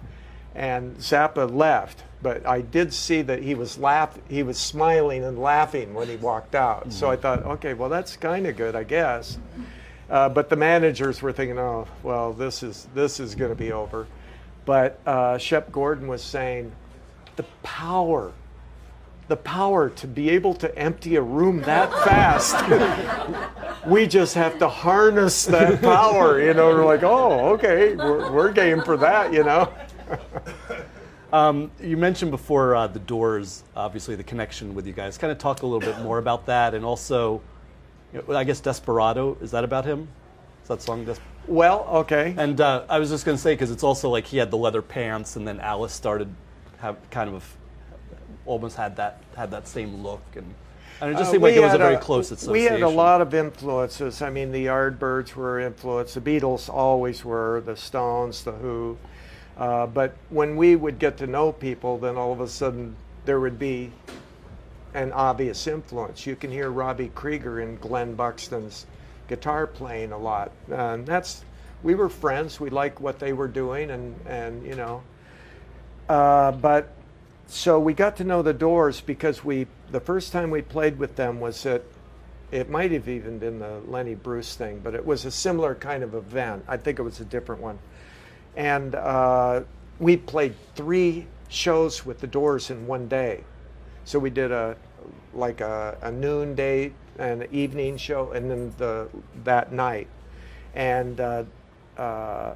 and 0.56 0.98
Zappa 0.98 1.54
left. 1.54 2.04
But 2.24 2.48
I 2.48 2.62
did 2.62 2.92
see 2.92 3.22
that 3.22 3.44
he 3.44 3.54
was 3.54 3.78
laugh, 3.78 4.18
he 4.28 4.42
was 4.42 4.58
smiling 4.58 5.24
and 5.24 5.38
laughing 5.38 5.94
when 5.94 6.08
he 6.08 6.16
walked 6.16 6.56
out. 6.56 6.82
Mm-hmm. 6.82 6.92
So 6.92 7.12
I 7.12 7.16
thought, 7.16 7.46
okay, 7.46 7.76
well 7.76 7.90
that's 7.90 8.18
kind 8.18 8.48
of 8.48 8.58
good, 8.58 8.76
I 8.76 8.86
guess. 8.86 9.38
Uh, 10.10 10.30
but 10.30 10.50
the 10.50 10.56
managers 10.56 11.22
were 11.22 11.32
thinking, 11.32 11.60
oh, 11.60 11.88
well, 12.02 12.34
this 12.34 12.64
is 12.64 12.88
this 12.96 13.20
is 13.20 13.36
going 13.36 13.52
to 13.52 13.56
be 13.56 13.72
over. 13.72 14.08
But 14.72 15.02
uh, 15.06 15.38
Shep 15.38 15.70
Gordon 15.74 16.08
was 16.08 16.24
saying, 16.24 16.72
the 17.36 17.44
power, 17.62 18.32
the 19.28 19.36
power 19.36 19.90
to 19.90 20.08
be 20.08 20.30
able 20.30 20.54
to 20.54 20.74
empty 20.80 21.18
a 21.18 21.22
room 21.22 21.62
that 21.64 21.92
fast. 22.06 22.56
we 23.86 24.08
just 24.08 24.34
have 24.36 24.60
to 24.60 24.70
harness 24.70 25.46
that 25.48 25.82
power, 25.82 26.42
you 26.42 26.54
know. 26.54 26.68
We're 26.68 26.86
like, 26.86 27.04
oh, 27.04 27.50
okay, 27.50 27.98
we're, 27.98 28.32
we're 28.32 28.54
game 28.54 28.82
for 28.82 28.96
that, 28.96 29.34
you 29.34 29.44
know. 29.44 29.74
Um, 31.34 31.72
you 31.82 31.96
mentioned 31.96 32.30
before 32.30 32.76
uh, 32.76 32.88
the 32.88 33.00
Doors, 33.00 33.64
obviously 33.74 34.18
the 34.18 34.24
connection 34.24 34.76
with 34.76 34.86
you 34.86 34.92
guys. 34.92 35.18
Kind 35.18 35.32
of 35.32 35.38
talk 35.38 35.62
a 35.62 35.66
little 35.66 35.80
bit 35.80 35.98
more 36.04 36.18
about 36.18 36.46
that, 36.48 36.74
and 36.74 36.84
also, 36.84 37.42
you 38.12 38.22
know, 38.28 38.36
I 38.36 38.44
guess 38.44 38.60
Desperado 38.60 39.38
is 39.40 39.52
that 39.52 39.64
about 39.64 39.86
him? 39.86 40.10
Is 40.62 40.68
that 40.68 40.82
song 40.82 41.06
Desperado? 41.06 41.31
Well, 41.48 41.88
okay. 41.92 42.36
And 42.38 42.60
uh, 42.62 42.86
I 42.90 43.00
was 43.00 43.10
just 43.10 43.26
going 43.26 43.38
to 43.38 43.42
say 43.42 43.54
because 43.54 43.72
it's 43.72 43.84
also 43.84 44.10
like 44.10 44.26
he 44.26 44.38
had 44.38 44.52
the 44.52 44.58
leather 44.58 44.82
pants, 44.82 45.36
and 45.36 45.48
then 45.48 45.60
Alice 45.60 45.94
started 45.94 46.34
have 46.80 46.98
kind 47.10 47.30
of 47.30 47.58
almost 48.46 48.76
had 48.76 48.96
that 48.96 49.22
had 49.36 49.52
that 49.52 49.68
same 49.68 50.04
look, 50.04 50.22
and, 50.36 50.54
and 51.00 51.12
it 51.12 51.14
just 51.14 51.30
uh, 51.30 51.32
seemed 51.32 51.44
like 51.44 51.56
it 51.56 51.62
was 51.62 51.74
a 51.74 51.78
very 51.78 51.96
a, 51.96 52.00
close 52.00 52.32
association. 52.32 52.54
We 52.54 52.64
had 52.64 52.82
a 52.82 52.90
lot 52.90 53.22
of 53.22 53.34
influences. 53.34 54.22
I 54.22 54.30
mean, 54.30 54.52
the 54.52 54.66
Yardbirds 54.66 55.36
were 55.36 55.60
influenced. 55.60 56.16
The 56.16 56.22
Beatles 56.22 56.70
always 56.70 57.26
were. 57.26 57.62
The 57.66 57.76
Stones, 57.76 58.44
the 58.44 58.52
Who. 58.54 58.98
Uh, 59.58 59.86
but 59.88 60.16
when 60.30 60.56
we 60.56 60.76
would 60.76 60.98
get 60.98 61.18
to 61.18 61.28
know 61.28 61.52
people, 61.52 61.98
then 61.98 62.18
all 62.18 62.32
of 62.32 62.40
a 62.40 62.48
sudden 62.48 62.96
there 63.26 63.40
would 63.40 63.60
be 63.60 63.92
an 64.94 65.12
obvious 65.12 65.68
influence. 65.68 66.26
You 66.26 66.36
can 66.36 66.52
hear 66.52 66.70
Robbie 66.70 67.12
Krieger 67.14 67.62
in 67.62 67.78
Glen 67.78 68.16
Buxton's 68.16 68.86
guitar 69.36 69.68
playing 69.68 70.12
a 70.12 70.18
lot. 70.18 70.52
And 70.72 71.06
that's 71.06 71.44
we 71.84 71.96
were 71.96 72.10
friends. 72.10 72.60
We 72.60 72.70
liked 72.70 73.02
what 73.02 73.20
they 73.20 73.34
were 73.34 73.48
doing, 73.48 73.90
and 73.92 74.16
and 74.28 74.66
you 74.66 74.76
know. 74.76 75.04
Uh, 76.08 76.52
but 76.52 76.94
so 77.48 77.80
we 77.80 77.94
got 77.94 78.18
to 78.18 78.24
know 78.24 78.42
the 78.42 78.54
Doors 78.54 79.02
because 79.02 79.44
we 79.44 79.68
the 79.92 80.00
first 80.00 80.32
time 80.32 80.52
we 80.52 80.62
played 80.62 81.00
with 81.00 81.16
them 81.16 81.40
was 81.40 81.66
at 81.66 81.84
it 82.52 82.70
might 82.70 82.92
have 82.92 83.08
even 83.08 83.40
been 83.40 83.60
the 83.60 83.80
Lenny 83.88 84.16
Bruce 84.16 84.56
thing, 84.56 84.82
but 84.84 84.94
it 84.94 85.06
was 85.06 85.24
a 85.24 85.32
similar 85.32 85.74
kind 85.74 86.04
of 86.04 86.14
event. 86.14 86.66
I 86.68 86.76
think 86.76 87.00
it 87.00 87.04
was 87.04 87.22
a 87.22 87.26
different 87.26 87.62
one 87.62 87.80
and 88.56 88.96
uh, 88.96 89.62
we 90.00 90.18
played 90.18 90.56
three 90.76 91.28
shows 91.48 92.06
with 92.06 92.20
the 92.20 92.28
Doors 92.28 92.70
in 92.70 92.88
one 92.88 93.08
day. 93.08 93.44
So 94.06 94.20
we 94.20 94.30
did 94.30 94.52
a 94.52 94.76
like 95.34 95.62
a, 95.62 95.98
a 96.02 96.12
noon 96.12 96.56
day 96.56 96.92
and 97.20 97.48
evening 97.52 97.98
show, 97.98 98.32
and 98.32 98.50
then 98.50 98.74
the 98.78 99.08
that 99.44 99.72
night, 99.72 100.08
and 100.74 101.20
uh, 101.20 101.44
uh, 101.98 102.54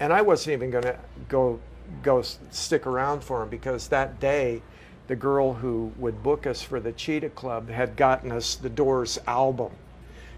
and 0.00 0.12
I 0.12 0.22
wasn't 0.22 0.54
even 0.54 0.70
going 0.70 0.84
to 0.84 0.98
go 1.28 1.60
go 2.02 2.22
stick 2.22 2.86
around 2.86 3.24
for 3.24 3.42
him 3.42 3.48
because 3.48 3.88
that 3.88 4.20
day, 4.20 4.62
the 5.06 5.16
girl 5.16 5.54
who 5.54 5.92
would 5.96 6.22
book 6.22 6.46
us 6.46 6.62
for 6.62 6.80
the 6.80 6.92
Cheetah 6.92 7.30
Club 7.30 7.70
had 7.70 7.96
gotten 7.96 8.30
us 8.30 8.54
the 8.54 8.68
Doors 8.68 9.18
album 9.26 9.70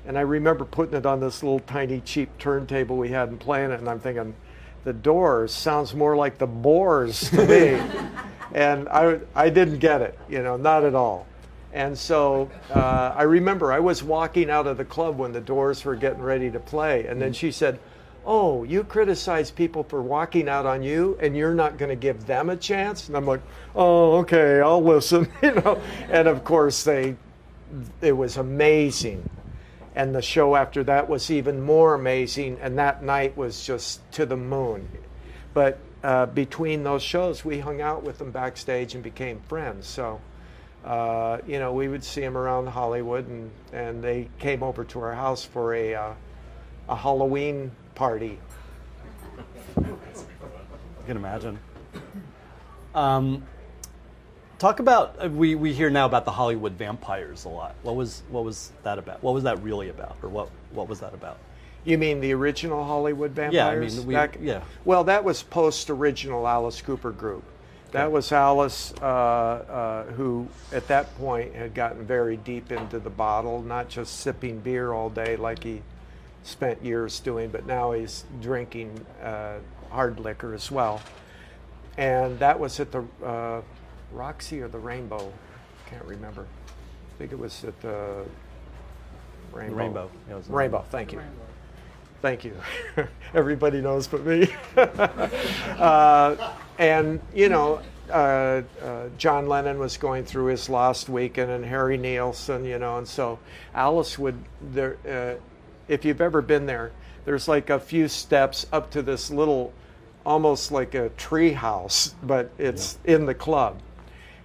and 0.07 0.17
I 0.17 0.23
remember 0.23 0.65
putting 0.65 0.97
it 0.97 1.07
on 1.07 1.21
this 1.21 1.43
little 1.43 1.61
tiny 1.61 2.01
cheap 2.01 2.37
turntable 2.39 2.97
we 2.97 3.11
had 3.11 3.29
and 3.29 3.39
playing 3.39 3.71
it, 3.71 3.81
and 3.81 3.89
I'm 3.89 4.01
thinking, 4.01 4.35
the 4.85 4.93
Doors 4.93 5.53
sounds 5.53 5.95
more 5.95 6.17
like 6.17 6.39
the 6.39 6.47
Boars 6.47 7.29
to 7.31 7.47
me. 7.47 7.81
and 8.55 8.89
I, 8.89 9.21
I 9.35 9.51
didn't 9.51 9.79
get 9.79 10.01
it, 10.01 10.19
you 10.29 10.43
know, 10.43 10.57
not 10.57 10.85
at 10.85 10.95
all. 10.95 11.27
And 11.73 11.97
so 11.97 12.51
uh, 12.71 13.15
I 13.17 13.23
remember 13.23 13.73
I 13.73 13.79
was 13.79 14.03
walking 14.03 14.51
out 14.51 14.67
of 14.67 14.77
the 14.77 14.85
club 14.85 15.19
when 15.19 15.33
the 15.33 15.41
Doors 15.41 15.85
were 15.85 15.95
getting 15.95 16.23
ready 16.23 16.51
to 16.51 16.61
play, 16.61 17.07
and 17.07 17.21
then 17.21 17.33
she 17.33 17.51
said, 17.53 17.79
Oh, 18.27 18.65
you 18.65 18.85
criticize 18.85 19.51
people 19.51 19.83
for 19.83 20.03
walking 20.03 20.49
out 20.49 20.67
on 20.67 20.83
you, 20.83 21.17
and 21.21 21.37
you're 21.37 21.55
not 21.55 21.79
going 21.79 21.89
to 21.89 21.97
give 21.97 22.27
them 22.27 22.51
a 22.51 22.57
chance? 22.57 23.09
And 23.09 23.17
I'm 23.17 23.27
like, 23.27 23.41
Oh, 23.75 24.19
okay, 24.19 24.61
I'll 24.61 24.83
listen, 24.83 25.31
you 25.43 25.55
know. 25.55 25.81
And 26.11 26.29
of 26.29 26.45
course, 26.45 26.85
they, 26.85 27.17
it 28.01 28.13
was 28.13 28.37
amazing 28.37 29.29
and 29.95 30.15
the 30.15 30.23
show 30.23 30.57
after 30.57 30.85
that 30.85 31.09
was 31.09 31.31
even 31.31 31.61
more 31.61 31.95
amazing 31.95 32.59
and 32.61 32.79
that 32.79 33.03
night 33.03 33.37
was 33.37 33.65
just 33.65 34.01
to 34.13 34.25
the 34.25 34.37
moon 34.37 34.89
but 35.53 35.79
uh, 36.03 36.27
between 36.27 36.85
those 36.85 37.03
shows 37.03 37.45
we 37.45 37.59
hung 37.59 37.81
out 37.81 38.03
with 38.03 38.19
them 38.19 38.31
backstage 38.31 38.95
and 38.95 39.03
became 39.03 39.41
friends 39.41 39.87
so 39.87 40.21
uh, 40.85 41.39
you 41.47 41.59
know 41.59 41.73
we 41.73 41.89
would 41.89 42.03
see 42.03 42.21
them 42.21 42.37
around 42.37 42.67
hollywood 42.67 43.27
and, 43.29 43.51
and 43.73 44.03
they 44.03 44.29
came 44.39 44.63
over 44.63 44.85
to 44.85 45.01
our 45.01 45.15
house 45.15 45.45
for 45.45 45.75
a, 45.75 45.95
uh, 45.95 46.13
a 46.89 46.97
halloween 46.97 47.71
party 47.95 48.39
i 49.77 51.07
can 51.07 51.17
imagine 51.17 51.59
um, 52.95 53.45
Talk 54.61 54.79
about 54.79 55.17
uh, 55.25 55.31
we, 55.31 55.55
we 55.55 55.73
hear 55.73 55.89
now 55.89 56.05
about 56.05 56.27
the 56.27 56.31
Hollywood 56.31 56.75
vampires 56.75 57.47
a 57.47 57.49
lot. 57.49 57.75
What 57.83 57.97
was 57.97 58.23
what 58.29 58.45
was 58.45 58.73
that 58.83 58.99
about? 58.99 59.23
What 59.23 59.33
was 59.33 59.43
that 59.45 59.63
really 59.63 59.89
about, 59.89 60.19
or 60.23 60.29
what 60.29 60.51
what 60.73 60.87
was 60.87 61.01
that 61.01 61.15
about? 61.15 61.39
You 61.87 61.97
mean 61.97 62.21
the 62.21 62.35
original 62.35 62.85
Hollywood 62.85 63.31
vampires? 63.31 63.55
Yeah, 63.55 63.69
I 63.69 63.77
mean, 63.77 64.07
we, 64.07 64.13
Back, 64.13 64.37
yeah. 64.39 64.61
Well, 64.85 65.03
that 65.05 65.25
was 65.25 65.43
post-original 65.43 66.47
Alice 66.47 66.83
Cooper 66.83 67.11
group. 67.11 67.43
That 67.93 68.13
was 68.13 68.31
Alice, 68.31 68.95
uh, 69.03 69.05
uh, 69.05 70.05
who 70.13 70.47
at 70.73 70.87
that 70.89 71.17
point 71.19 71.55
had 71.55 71.75
gotten 71.75 72.05
very 72.07 72.37
deep 72.37 72.71
into 72.71 73.01
the 73.01 73.11
bottle, 73.11 73.63
not 73.63 73.89
just 73.89 74.21
sipping 74.21 74.61
beer 74.61 74.93
all 74.93 75.11
day 75.11 75.37
like 75.37 75.65
he 75.65 75.83
spent 76.45 76.85
years 76.85 77.19
doing, 77.19 77.51
but 77.51 77.67
now 77.67 77.93
he's 77.93 78.25
drinking 78.41 79.05
uh, 79.23 79.55
hard 79.91 80.21
liquor 80.21 80.55
as 80.55 80.71
well. 80.71 81.03
And 81.99 82.39
that 82.39 82.59
was 82.59 82.79
at 82.79 82.93
the 82.93 83.05
uh, 83.25 83.63
Roxy 84.13 84.61
or 84.61 84.69
the 84.69 84.79
Rainbow. 84.79 85.33
Can't 85.87 86.05
remember. 86.05 86.43
I 86.43 87.19
think 87.19 87.33
it 87.33 87.39
was 87.39 87.65
at 87.65 87.79
the 87.81 88.25
Rainbow. 89.53 89.77
Rainbow. 89.77 90.11
Yeah, 90.29 90.41
Rainbow. 90.49 90.85
Thank 90.91 91.13
you. 91.13 91.19
Rainbow. 91.19 91.35
Thank 92.23 92.45
you. 92.45 92.55
Everybody 93.35 93.81
knows 93.81 94.07
but 94.07 94.25
me. 94.25 94.47
and 96.81 97.21
you 97.35 97.51
know, 97.51 97.81
uh, 98.09 98.63
uh, 98.83 99.09
John 99.19 99.47
Lennon 99.47 99.79
was 99.79 99.99
going 99.99 100.25
through 100.25 100.47
his 100.47 100.69
last 100.69 101.09
weekend, 101.11 101.51
and 101.51 101.65
Harry 101.65 101.99
Nilsson, 101.99 102.65
you 102.65 102.79
know, 102.79 102.97
and 102.97 103.07
so 103.07 103.39
Alice 103.75 104.19
would 104.19 104.43
there. 104.73 104.97
Uh, 105.07 105.41
if 105.87 106.05
you've 106.05 106.21
ever 106.21 106.41
been 106.41 106.67
there, 106.67 106.91
there's 107.27 107.49
like 107.49 107.69
a 107.69 107.79
few 107.79 108.09
steps 108.09 108.67
up 108.73 108.91
to 108.93 109.03
this 109.03 109.31
little, 109.31 109.73
almost 110.25 110.73
like 110.73 110.95
a 110.95 111.11
tree 111.11 111.53
house, 111.53 112.15
but 112.23 112.51
it's 112.59 112.99
yeah. 113.05 113.17
in 113.17 113.27
the 113.27 113.35
club 113.35 113.81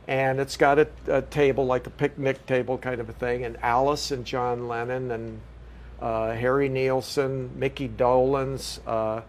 and 0.07 0.39
it's 0.39 0.57
got 0.57 0.77
a, 0.77 0.87
a, 1.07 1.21
table 1.23 1.65
like 1.65 1.87
a 1.87 1.89
picnic 1.89 2.45
table 2.45 2.77
kind 2.77 3.01
of 3.01 3.09
a 3.09 3.13
thing 3.13 3.43
and 3.43 3.57
alice 3.63 4.11
and 4.11 4.23
john 4.23 4.67
lennon 4.67 5.09
and 5.09 5.41
uh, 5.99 6.31
harry 6.33 6.69
nilsson 6.69 7.49
mickey 7.57 7.89
dolenz 7.89 8.79
uh, 8.85 9.21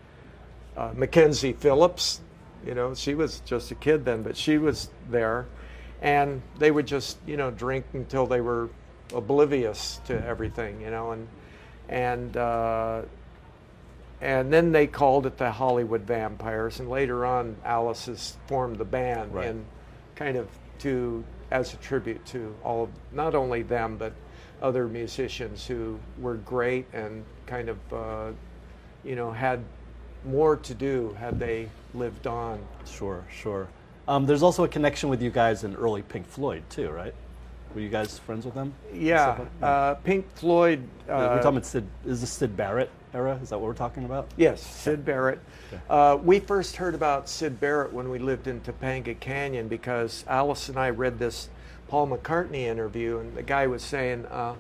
uh, 0.77 0.93
mackenzie 0.95 1.55
phillips 1.55 2.21
you 2.67 2.75
know 2.75 2.95
she 2.95 3.15
was 3.15 3.41
just 3.41 3.71
a 3.71 3.75
kid 3.75 4.05
then 4.05 4.23
but 4.23 4.37
she 4.37 4.59
was 4.59 4.91
there 5.09 5.47
and 6.03 6.43
they 6.59 6.71
would 6.71 6.87
just 6.87 7.19
you 7.27 7.37
know 7.37 7.51
drink 7.51 7.85
until 7.95 8.27
they 8.27 8.41
were 8.41 8.69
oblivious 9.15 10.01
to 10.07 10.25
everything, 10.27 10.81
you 10.81 10.91
know, 10.91 11.13
and 11.13 11.29
and 11.89 12.37
uh, 12.37 13.03
and 14.21 14.53
then 14.53 14.73
they 14.73 14.87
called 14.87 15.27
it 15.27 15.37
the 15.39 15.51
Hollywood 15.51 16.03
Vampires, 16.03 16.81
and 16.81 16.89
later 16.89 17.25
on, 17.25 17.57
Alice 17.65 18.07
has 18.07 18.37
formed 18.47 18.77
the 18.77 18.85
band 18.85 19.35
Right. 19.35 19.47
and 19.49 19.65
kind 20.15 20.37
of 20.37 20.49
to 20.81 21.25
as 21.51 21.73
a 21.73 21.77
tribute 21.77 22.25
to 22.27 22.55
all 22.65 22.85
of 22.85 22.91
not 23.13 23.35
only 23.35 23.63
them 23.63 23.97
but 23.97 24.13
other 24.61 24.89
musicians 24.89 25.65
who 25.67 25.99
were 26.19 26.35
great 26.35 26.87
and 26.93 27.25
kind 27.47 27.69
of 27.69 27.93
uh, 27.93 28.31
you 29.05 29.15
know 29.15 29.31
had 29.31 29.63
more 30.27 30.57
to 30.57 30.75
do 30.75 31.17
had 31.19 31.39
they 31.39 31.69
lived 31.95 32.27
on. 32.27 32.59
Sure, 32.87 33.25
sure. 33.31 33.69
Um, 34.09 34.27
there's 34.27 34.43
also 34.43 34.65
a 34.65 34.69
connection 34.69 35.09
with 35.09 35.21
you 35.23 35.31
guys 35.31 35.65
in 35.65 35.75
early 35.75 36.03
Pink 36.03 36.27
Floyd 36.27 36.63
too, 36.71 36.91
right? 36.91 37.15
Were 37.75 37.81
you 37.81 37.89
guys 37.89 38.19
friends 38.19 38.45
with 38.45 38.55
them? 38.55 38.73
Yeah, 38.95 39.37
like- 39.39 39.49
uh, 39.63 39.95
Pink 39.97 40.27
Floyd. 40.35 40.81
Uh, 41.09 41.29
we're 41.31 41.37
talking 41.43 41.49
about 41.59 41.67
Syd. 41.67 41.85
Is 42.07 42.21
this 42.21 42.31
Syd 42.31 42.57
Barrett 42.57 42.91
era? 43.13 43.39
Is 43.43 43.51
that 43.51 43.59
what 43.59 43.67
we're 43.67 43.75
talking 43.75 44.05
about? 44.05 44.29
Yes, 44.37 44.63
Syd 44.63 45.05
Barrett. 45.05 45.41
Uh, 45.91 46.19
we 46.23 46.39
first 46.41 46.77
heard 46.77 46.95
about 46.95 47.29
Syd 47.29 47.61
Barrett 47.61 47.93
when 47.93 48.09
we 48.09 48.19
lived 48.19 48.47
in 48.47 48.61
Topanga 48.61 49.19
Canyon 49.19 49.69
because 49.69 50.25
Alice 50.29 50.69
and 50.69 50.79
I 50.79 50.91
read 50.91 51.19
this 51.19 51.49
Paul 51.89 52.09
McCartney 52.09 52.63
interview, 52.65 53.19
and 53.19 53.37
the 53.37 53.43
guy 53.43 53.67
was 53.67 53.83
saying, 53.83 54.25
uh, 54.27 54.55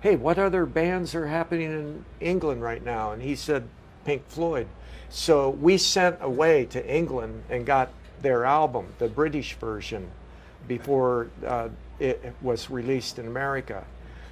"Hey, 0.00 0.16
what 0.16 0.38
other 0.38 0.66
bands 0.66 1.14
are 1.14 1.26
happening 1.28 1.70
in 1.72 2.04
England 2.20 2.62
right 2.62 2.84
now?" 2.84 3.12
And 3.12 3.22
he 3.22 3.34
said, 3.36 3.64
"Pink 4.04 4.24
Floyd." 4.28 4.66
So 5.14 5.50
we 5.50 5.76
sent 5.76 6.16
away 6.22 6.64
to 6.70 6.82
England 6.92 7.44
and 7.50 7.66
got 7.66 7.90
their 8.22 8.46
album, 8.46 8.86
the 8.98 9.08
British 9.08 9.54
version, 9.56 10.10
before 10.66 11.28
uh, 11.46 11.68
it 12.00 12.34
was 12.40 12.70
released 12.70 13.18
in 13.18 13.26
America. 13.26 13.84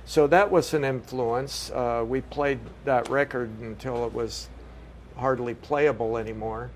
So 0.07 0.27
that 0.29 0.51
was 0.51 0.73
an 0.73 0.85
influence. 0.85 1.71
Uh, 1.71 2.03
we 2.09 2.23
played 2.23 2.61
that 2.87 3.11
record 3.11 3.51
until 3.61 4.07
it 4.07 4.15
was 4.15 4.49
hardly 5.19 5.53
playable 5.53 6.17
anymore. 6.17 6.71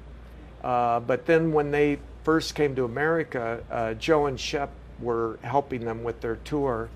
Uh, 0.62 1.00
but 1.00 1.24
then 1.24 1.50
when 1.52 1.70
they 1.70 1.98
first 2.24 2.54
came 2.54 2.76
to 2.76 2.84
America, 2.84 3.64
uh, 3.70 3.94
Joe 3.94 4.26
and 4.26 4.38
Shep 4.38 4.68
were 5.00 5.38
helping 5.40 5.82
them 5.82 6.04
with 6.04 6.20
their 6.20 6.36
tour, 6.36 6.90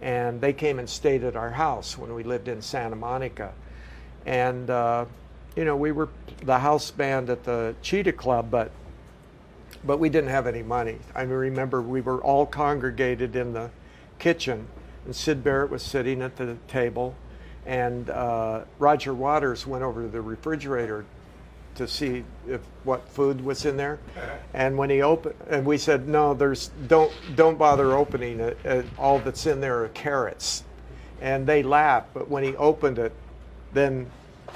and 0.00 0.40
they 0.40 0.54
came 0.54 0.78
and 0.78 0.88
stayed 0.88 1.22
at 1.22 1.36
our 1.36 1.50
house 1.50 1.98
when 1.98 2.14
we 2.14 2.22
lived 2.22 2.48
in 2.48 2.62
Santa 2.62 2.96
Monica. 2.96 3.52
And, 4.24 4.70
uh, 4.70 5.04
you 5.56 5.64
know, 5.64 5.74
we 5.74 5.90
were 5.90 6.08
the 6.42 6.58
house 6.58 6.90
band 6.90 7.30
at 7.30 7.44
the 7.44 7.74
Cheetah 7.82 8.12
Club, 8.12 8.50
but 8.50 8.70
but 9.82 9.98
we 9.98 10.08
didn't 10.08 10.30
have 10.30 10.46
any 10.46 10.62
money. 10.62 10.98
I 11.14 11.22
remember 11.22 11.80
we 11.80 12.00
were 12.00 12.20
all 12.22 12.46
congregated 12.46 13.36
in 13.36 13.52
the 13.52 13.70
kitchen, 14.18 14.66
and 15.04 15.14
Syd 15.14 15.42
Barrett 15.42 15.70
was 15.70 15.82
sitting 15.82 16.22
at 16.22 16.36
the 16.36 16.56
table, 16.68 17.14
and 17.64 18.10
uh, 18.10 18.62
Roger 18.78 19.14
Waters 19.14 19.66
went 19.66 19.82
over 19.82 20.02
to 20.02 20.08
the 20.08 20.20
refrigerator 20.20 21.04
to 21.76 21.86
see 21.86 22.24
if 22.48 22.60
what 22.84 23.08
food 23.08 23.44
was 23.44 23.64
in 23.64 23.76
there, 23.76 23.98
and 24.52 24.76
when 24.76 24.90
he 24.90 25.02
opened, 25.02 25.34
and 25.48 25.64
we 25.64 25.78
said, 25.78 26.06
"No, 26.06 26.34
there's 26.34 26.68
don't 26.86 27.12
don't 27.34 27.56
bother 27.56 27.92
opening 27.94 28.40
it. 28.40 28.58
Uh, 28.64 28.82
all 28.98 29.18
that's 29.20 29.46
in 29.46 29.60
there 29.60 29.84
are 29.84 29.88
carrots," 29.88 30.64
and 31.20 31.46
they 31.46 31.62
laughed. 31.62 32.12
But 32.12 32.28
when 32.28 32.44
he 32.44 32.54
opened 32.56 32.98
it, 32.98 33.12
then 33.72 34.10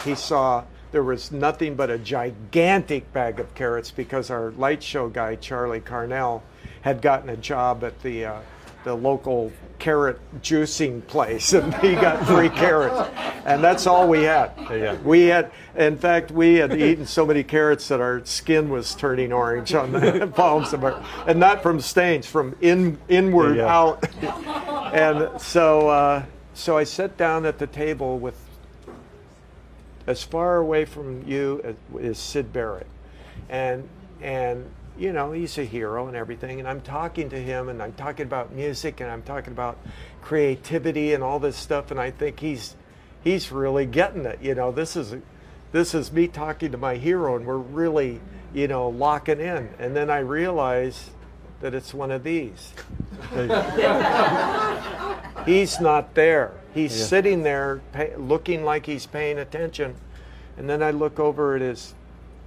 he 0.04 0.14
saw 0.14 0.64
there 0.92 1.02
was 1.02 1.30
nothing 1.30 1.74
but 1.74 1.90
a 1.90 1.98
gigantic 1.98 3.12
bag 3.12 3.38
of 3.40 3.54
carrots 3.54 3.90
because 3.90 4.30
our 4.30 4.50
light 4.52 4.82
show 4.82 5.08
guy 5.08 5.36
Charlie 5.36 5.80
Carnell 5.80 6.42
had 6.82 7.00
gotten 7.02 7.28
a 7.28 7.36
job 7.36 7.84
at 7.84 8.00
the 8.02 8.24
uh, 8.24 8.40
the 8.84 8.94
local 8.94 9.52
carrot 9.78 10.18
juicing 10.42 11.06
place 11.06 11.52
and 11.54 11.74
he 11.76 11.94
got 11.94 12.26
free 12.26 12.48
carrots 12.60 13.10
and 13.44 13.62
that's 13.62 13.86
all 13.86 14.08
we 14.08 14.22
had 14.22 14.50
Yeah. 14.70 14.96
we 15.02 15.26
had 15.26 15.50
in 15.76 15.96
fact 15.98 16.30
we 16.30 16.54
had 16.56 16.72
eaten 16.78 17.06
so 17.06 17.24
many 17.26 17.42
carrots 17.42 17.88
that 17.88 18.00
our 18.00 18.24
skin 18.24 18.68
was 18.70 18.94
turning 18.94 19.32
orange 19.32 19.74
on 19.74 19.92
the 19.92 20.26
palms 20.34 20.72
of 20.72 20.84
our 20.84 21.02
and 21.26 21.38
not 21.38 21.62
from 21.62 21.80
stains 21.80 22.26
from 22.26 22.56
in 22.62 22.98
inward 23.08 23.56
Yeah. 23.56 23.74
out 23.74 24.04
and 24.94 25.40
so 25.40 25.88
uh, 25.88 26.22
so 26.54 26.76
I 26.76 26.84
sat 26.84 27.16
down 27.16 27.46
at 27.46 27.58
the 27.58 27.66
table 27.66 28.18
with 28.18 28.34
as 30.10 30.22
far 30.24 30.56
away 30.56 30.84
from 30.84 31.22
you 31.26 31.76
as 32.00 32.18
Syd 32.18 32.52
Barrett, 32.52 32.88
and 33.48 33.88
and 34.20 34.68
you 34.98 35.12
know 35.12 35.32
he's 35.32 35.56
a 35.56 35.64
hero 35.64 36.08
and 36.08 36.16
everything. 36.16 36.58
And 36.58 36.68
I'm 36.68 36.80
talking 36.80 37.30
to 37.30 37.38
him, 37.40 37.68
and 37.68 37.80
I'm 37.80 37.92
talking 37.92 38.26
about 38.26 38.52
music, 38.52 39.00
and 39.00 39.08
I'm 39.10 39.22
talking 39.22 39.52
about 39.52 39.78
creativity 40.20 41.14
and 41.14 41.22
all 41.22 41.38
this 41.38 41.56
stuff. 41.56 41.90
And 41.92 42.00
I 42.00 42.10
think 42.10 42.40
he's 42.40 42.74
he's 43.22 43.52
really 43.52 43.86
getting 43.86 44.26
it. 44.26 44.40
You 44.42 44.56
know, 44.56 44.72
this 44.72 44.96
is 44.96 45.14
this 45.72 45.94
is 45.94 46.10
me 46.10 46.26
talking 46.26 46.72
to 46.72 46.78
my 46.78 46.96
hero, 46.96 47.36
and 47.36 47.46
we're 47.46 47.56
really 47.56 48.20
you 48.52 48.66
know 48.66 48.88
locking 48.88 49.38
in. 49.38 49.70
And 49.78 49.94
then 49.94 50.10
I 50.10 50.18
realize 50.18 51.10
that 51.60 51.72
it's 51.74 51.94
one 51.94 52.10
of 52.10 52.24
these. 52.24 52.72
He's 55.46 55.80
not 55.80 56.14
there. 56.14 56.52
He's 56.74 56.98
Yeah. 56.98 57.06
sitting 57.06 57.42
there 57.42 57.80
pay, 57.92 58.14
looking 58.16 58.64
like 58.64 58.86
he's 58.86 59.06
paying 59.06 59.38
attention. 59.38 59.94
And 60.56 60.68
then 60.68 60.82
I 60.82 60.90
look 60.90 61.18
over 61.18 61.56
at 61.56 61.62
his 61.62 61.94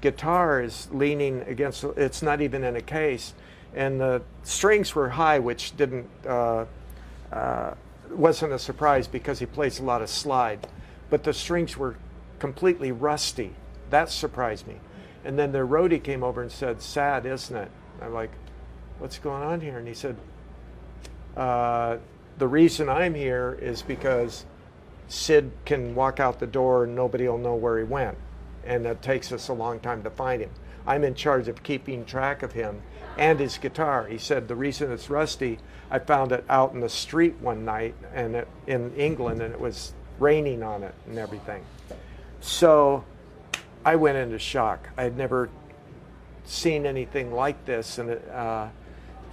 guitar 0.03 0.59
is 0.59 0.89
leaning 0.91 1.41
against 1.47 1.81
it's 1.95 2.21
not 2.21 2.41
even 2.41 2.61
in 2.65 2.75
a 2.75 2.81
case 2.81 3.33
and 3.73 4.01
the 4.01 4.21
strings 4.43 4.93
were 4.93 5.07
high 5.07 5.39
which 5.39 5.77
didn't 5.77 6.09
uh, 6.27 6.65
uh, 7.31 7.73
wasn't 8.11 8.51
a 8.51 8.59
surprise 8.59 9.07
because 9.07 9.39
he 9.39 9.45
plays 9.45 9.79
a 9.79 9.83
lot 9.83 10.01
of 10.01 10.09
slide 10.09 10.67
but 11.09 11.23
the 11.23 11.31
strings 11.31 11.77
were 11.77 11.95
completely 12.37 12.91
rusty 12.91 13.53
that 13.91 14.09
surprised 14.09 14.67
me 14.67 14.75
and 15.23 15.39
then 15.39 15.53
the 15.53 15.59
roadie 15.59 16.03
came 16.03 16.21
over 16.21 16.41
and 16.41 16.51
said 16.51 16.81
sad 16.81 17.25
isn't 17.25 17.55
it 17.55 17.71
i'm 18.01 18.13
like 18.13 18.31
what's 18.99 19.17
going 19.19 19.41
on 19.41 19.61
here 19.61 19.77
and 19.79 19.87
he 19.87 19.93
said 19.93 20.17
uh, 21.37 21.95
the 22.37 22.47
reason 22.47 22.89
I'm 22.89 23.13
here 23.13 23.57
is 23.61 23.81
because 23.81 24.45
Syd 25.07 25.51
can 25.65 25.95
walk 25.95 26.19
out 26.19 26.39
the 26.39 26.47
door 26.47 26.85
and 26.85 26.95
nobody 26.95 27.27
will 27.27 27.37
know 27.37 27.55
where 27.55 27.77
he 27.77 27.83
went. 27.83 28.17
And 28.65 28.85
it 28.85 29.01
takes 29.01 29.31
us 29.31 29.49
a 29.49 29.53
long 29.53 29.79
time 29.79 30.03
to 30.03 30.09
find 30.09 30.41
him. 30.41 30.49
I'm 30.85 31.03
in 31.03 31.15
charge 31.15 31.47
of 31.47 31.63
keeping 31.63 32.05
track 32.05 32.43
of 32.43 32.53
him 32.53 32.81
and 33.17 33.39
his 33.39 33.57
guitar. 33.57 34.07
He 34.07 34.17
said 34.17 34.47
the 34.47 34.55
reason 34.55 34.91
it's 34.91 35.09
rusty, 35.09 35.59
I 35.91 35.99
found 35.99 36.31
it 36.31 36.43
out 36.49 36.73
in 36.73 36.79
the 36.79 36.89
street 36.89 37.35
one 37.39 37.63
night 37.63 37.95
and 38.13 38.35
it, 38.35 38.47
in 38.67 38.93
England 38.95 39.41
and 39.41 39.53
it 39.53 39.59
was 39.59 39.93
raining 40.19 40.63
on 40.63 40.83
it 40.83 40.95
and 41.07 41.17
everything. 41.17 41.63
So 42.41 43.03
I 43.85 43.95
went 43.95 44.17
into 44.17 44.39
shock. 44.39 44.89
I 44.97 45.03
had 45.03 45.17
never 45.17 45.49
seen 46.45 46.85
anything 46.85 47.31
like 47.31 47.65
this 47.65 47.97
and 47.97 48.09
it, 48.09 48.29
uh, 48.29 48.67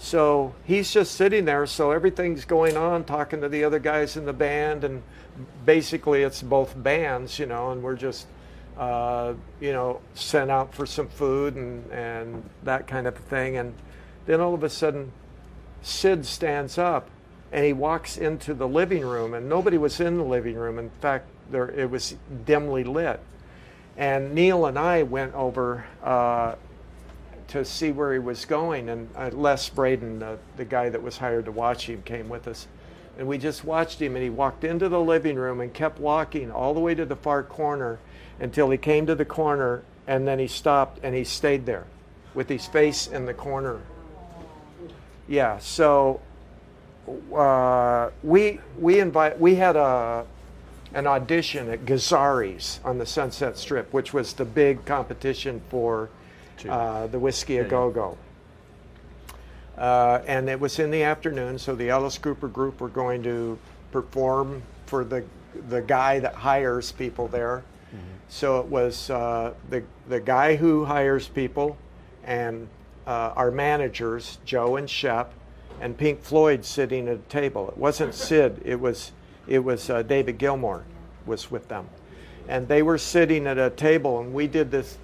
so 0.02 0.54
he's 0.64 0.90
just 0.90 1.14
sitting 1.14 1.44
there. 1.44 1.66
So 1.66 1.90
everything's 1.90 2.46
going 2.46 2.74
on, 2.74 3.04
talking 3.04 3.42
to 3.42 3.50
the 3.50 3.64
other 3.64 3.78
guys 3.78 4.16
in 4.16 4.24
the 4.24 4.32
band, 4.32 4.82
and 4.82 5.02
basically 5.66 6.22
it's 6.22 6.40
both 6.40 6.74
bands, 6.82 7.38
you 7.38 7.44
know, 7.44 7.70
and 7.70 7.82
we're 7.82 7.96
just, 7.96 8.26
uh, 8.78 9.34
you 9.60 9.72
know, 9.72 10.00
sent 10.14 10.50
out 10.50 10.74
for 10.74 10.86
some 10.86 11.08
food 11.08 11.54
and 11.54 11.84
and 11.92 12.48
that 12.62 12.86
kind 12.86 13.06
of 13.06 13.14
thing. 13.14 13.58
And 13.58 13.74
then 14.24 14.40
all 14.40 14.54
of 14.54 14.64
a 14.64 14.70
sudden, 14.70 15.12
Syd 15.82 16.24
stands 16.24 16.78
up, 16.78 17.10
and 17.52 17.62
he 17.66 17.74
walks 17.74 18.16
into 18.16 18.54
the 18.54 18.66
living 18.66 19.04
room, 19.04 19.34
and 19.34 19.50
nobody 19.50 19.76
was 19.76 20.00
in 20.00 20.16
the 20.16 20.24
living 20.24 20.56
room. 20.56 20.78
In 20.78 20.88
fact, 21.02 21.26
there 21.50 21.68
it 21.68 21.90
was 21.90 22.16
dimly 22.46 22.84
lit. 22.84 23.20
And 23.98 24.34
Neil 24.34 24.64
and 24.64 24.78
I 24.78 25.02
went 25.02 25.34
over. 25.34 25.84
Uh, 26.02 26.54
to 27.50 27.64
see 27.64 27.92
where 27.92 28.12
he 28.12 28.18
was 28.18 28.44
going. 28.44 28.88
And 28.88 29.08
uh, 29.16 29.30
Les 29.32 29.68
Braden, 29.68 30.18
the, 30.18 30.38
the 30.56 30.64
guy 30.64 30.88
that 30.88 31.02
was 31.02 31.18
hired 31.18 31.44
to 31.44 31.52
watch 31.52 31.86
him, 31.86 32.02
came 32.02 32.28
with 32.28 32.48
us. 32.48 32.66
And 33.18 33.28
we 33.28 33.38
just 33.38 33.64
watched 33.64 34.00
him, 34.00 34.16
and 34.16 34.22
he 34.22 34.30
walked 34.30 34.64
into 34.64 34.88
the 34.88 35.00
living 35.00 35.36
room 35.36 35.60
and 35.60 35.72
kept 35.74 36.00
walking 36.00 36.50
all 36.50 36.74
the 36.74 36.80
way 36.80 36.94
to 36.94 37.04
the 37.04 37.16
far 37.16 37.42
corner 37.42 37.98
until 38.38 38.70
he 38.70 38.78
came 38.78 39.06
to 39.06 39.14
the 39.14 39.24
corner, 39.24 39.82
and 40.06 40.26
then 40.26 40.38
he 40.38 40.46
stopped 40.46 40.98
and 41.02 41.14
he 41.14 41.24
stayed 41.24 41.66
there 41.66 41.86
with 42.34 42.48
his 42.48 42.66
face 42.66 43.06
in 43.06 43.26
the 43.26 43.34
corner. 43.34 43.80
Yeah, 45.28 45.58
so 45.58 46.20
uh, 47.34 48.10
we 48.22 48.60
we 48.78 49.00
invite 49.00 49.38
we 49.38 49.56
had 49.56 49.76
a 49.76 50.26
an 50.94 51.06
audition 51.06 51.68
at 51.68 51.84
Gazzari's 51.84 52.80
on 52.84 52.98
the 52.98 53.06
Sunset 53.06 53.56
Strip, 53.56 53.92
which 53.92 54.12
was 54.12 54.32
the 54.32 54.44
big 54.44 54.84
competition 54.84 55.60
for 55.68 56.08
uh, 56.68 57.06
the 57.06 57.18
Whisky 57.18 57.58
a 57.58 57.64
Go 57.64 57.90
Go. 57.90 58.18
Uh, 59.78 60.20
and 60.26 60.48
it 60.48 60.60
was 60.60 60.78
in 60.78 60.90
the 60.90 61.02
afternoon, 61.02 61.58
so 61.58 61.74
the 61.74 61.88
Alice 61.88 62.18
Cooper 62.18 62.48
group 62.48 62.80
were 62.80 62.88
going 62.88 63.22
to 63.22 63.58
perform 63.92 64.62
for 64.86 65.04
the 65.04 65.24
the 65.68 65.80
guy 65.80 66.18
that 66.20 66.34
hires 66.34 66.92
people 66.92 67.26
there. 67.28 67.64
So 68.28 68.60
it 68.60 68.66
was 68.66 69.10
uh, 69.10 69.54
the 69.70 69.82
the 70.08 70.20
guy 70.20 70.54
who 70.54 70.84
hires 70.84 71.26
people, 71.26 71.76
and 72.22 72.68
uh, 73.06 73.32
our 73.34 73.50
managers 73.50 74.38
Joe 74.44 74.76
and 74.76 74.88
Shep, 74.88 75.32
and 75.80 75.96
Pink 75.98 76.22
Floyd 76.22 76.64
sitting 76.64 77.08
at 77.08 77.14
a 77.14 77.28
table. 77.28 77.68
It 77.68 77.76
wasn't 77.76 78.14
Syd. 78.26 78.60
It 78.64 78.78
was 78.78 79.10
it 79.48 79.58
was 79.58 79.90
uh, 79.90 80.02
David 80.02 80.38
Gilmour 80.38 80.84
was 81.26 81.50
with 81.50 81.66
them, 81.66 81.88
and 82.48 82.68
they 82.68 82.82
were 82.82 82.98
sitting 82.98 83.48
at 83.48 83.58
a 83.58 83.70
table, 83.70 84.20
and 84.20 84.32
we 84.32 84.46
did 84.46 84.70
this 84.70 84.96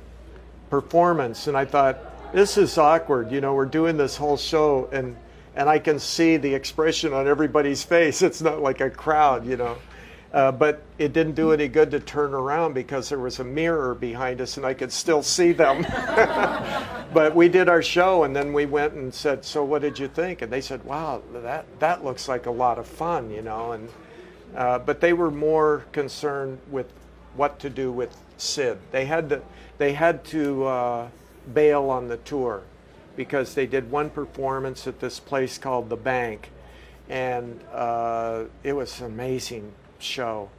performance, 0.70 1.46
and 1.46 1.56
I 1.56 1.64
thought 1.64 2.32
this 2.32 2.56
is 2.58 2.76
awkward. 2.78 3.30
You 3.30 3.40
know, 3.40 3.54
we're 3.54 3.66
doing 3.66 3.96
this 3.96 4.16
whole 4.16 4.36
show, 4.36 4.88
and 4.92 5.16
and 5.54 5.68
I 5.70 5.78
can 5.78 5.98
see 5.98 6.36
the 6.36 6.54
expression 6.54 7.12
on 7.12 7.26
everybody's 7.26 7.82
face. 7.96 8.22
It's 8.22 8.42
not 8.42 8.60
like 8.60 8.80
a 8.80 8.90
crowd, 8.90 9.46
you 9.46 9.56
know. 9.56 9.78
Uh, 10.32 10.52
but 10.52 10.82
it 10.98 11.14
didn't 11.14 11.34
do 11.34 11.52
any 11.52 11.66
good 11.66 11.90
to 11.90 11.98
turn 11.98 12.34
around 12.34 12.74
because 12.74 13.08
there 13.08 13.18
was 13.18 13.38
a 13.38 13.44
mirror 13.44 13.94
behind 13.94 14.40
us 14.40 14.58
and 14.58 14.66
I 14.66 14.74
could 14.74 14.92
still 14.92 15.22
see 15.22 15.52
them. 15.52 15.82
but 17.14 17.34
we 17.34 17.48
did 17.48 17.70
our 17.70 17.82
show 17.82 18.24
and 18.24 18.36
then 18.36 18.52
we 18.52 18.66
went 18.66 18.92
and 18.94 19.14
said, 19.14 19.44
"So 19.46 19.64
what 19.64 19.80
did 19.80 19.98
you 19.98 20.08
think?" 20.08 20.42
And 20.42 20.52
they 20.52 20.60
said, 20.60 20.84
"Wow, 20.84 21.22
that 21.32 21.64
that 21.78 22.04
looks 22.04 22.28
like 22.28 22.44
a 22.44 22.50
lot 22.50 22.78
of 22.78 22.86
fun," 22.86 23.30
you 23.30 23.40
know. 23.40 23.72
And 23.72 23.88
uh, 24.54 24.78
but 24.80 25.00
they 25.00 25.14
were 25.14 25.30
more 25.30 25.84
concerned 25.92 26.58
with 26.70 26.92
what 27.36 27.58
to 27.60 27.70
do 27.70 27.90
with 27.90 28.14
Syd. 28.36 28.78
They 28.90 29.06
had 29.06 29.30
to 29.30 29.40
they 29.78 29.92
had 29.92 30.24
to 30.26 30.64
uh, 30.64 31.08
bail 31.52 31.90
on 31.90 32.08
the 32.08 32.16
tour 32.18 32.62
because 33.16 33.54
they 33.54 33.66
did 33.66 33.90
one 33.90 34.10
performance 34.10 34.86
at 34.86 35.00
this 35.00 35.18
place 35.18 35.58
called 35.58 35.88
the 35.88 35.96
Bank, 35.96 36.50
and 37.08 37.60
uh, 37.72 38.44
it 38.62 38.74
was 38.74 39.00
an 39.00 39.06
amazing 39.06 39.72
show. 39.98 40.50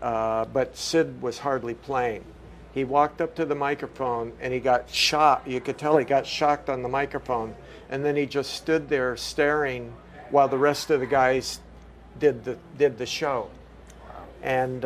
Uh, 0.00 0.44
but 0.46 0.76
Syd 0.76 1.20
was 1.20 1.38
hardly 1.38 1.74
playing. 1.74 2.24
He 2.72 2.84
walked 2.84 3.20
up 3.20 3.34
to 3.36 3.44
the 3.44 3.54
microphone 3.54 4.32
and 4.40 4.52
he 4.52 4.60
got 4.60 4.88
shocked. 4.88 5.48
You 5.48 5.60
could 5.60 5.78
tell 5.78 5.96
he 5.96 6.04
got 6.04 6.26
shocked 6.26 6.68
on 6.68 6.82
the 6.82 6.88
microphone, 6.88 7.54
and 7.90 8.04
then 8.04 8.14
he 8.14 8.26
just 8.26 8.52
stood 8.52 8.88
there 8.88 9.16
staring 9.16 9.92
while 10.30 10.48
the 10.48 10.58
rest 10.58 10.90
of 10.90 11.00
the 11.00 11.06
guys 11.06 11.60
did 12.18 12.44
the 12.44 12.58
did 12.76 12.98
the 12.98 13.06
show. 13.06 13.50
And 14.42 14.84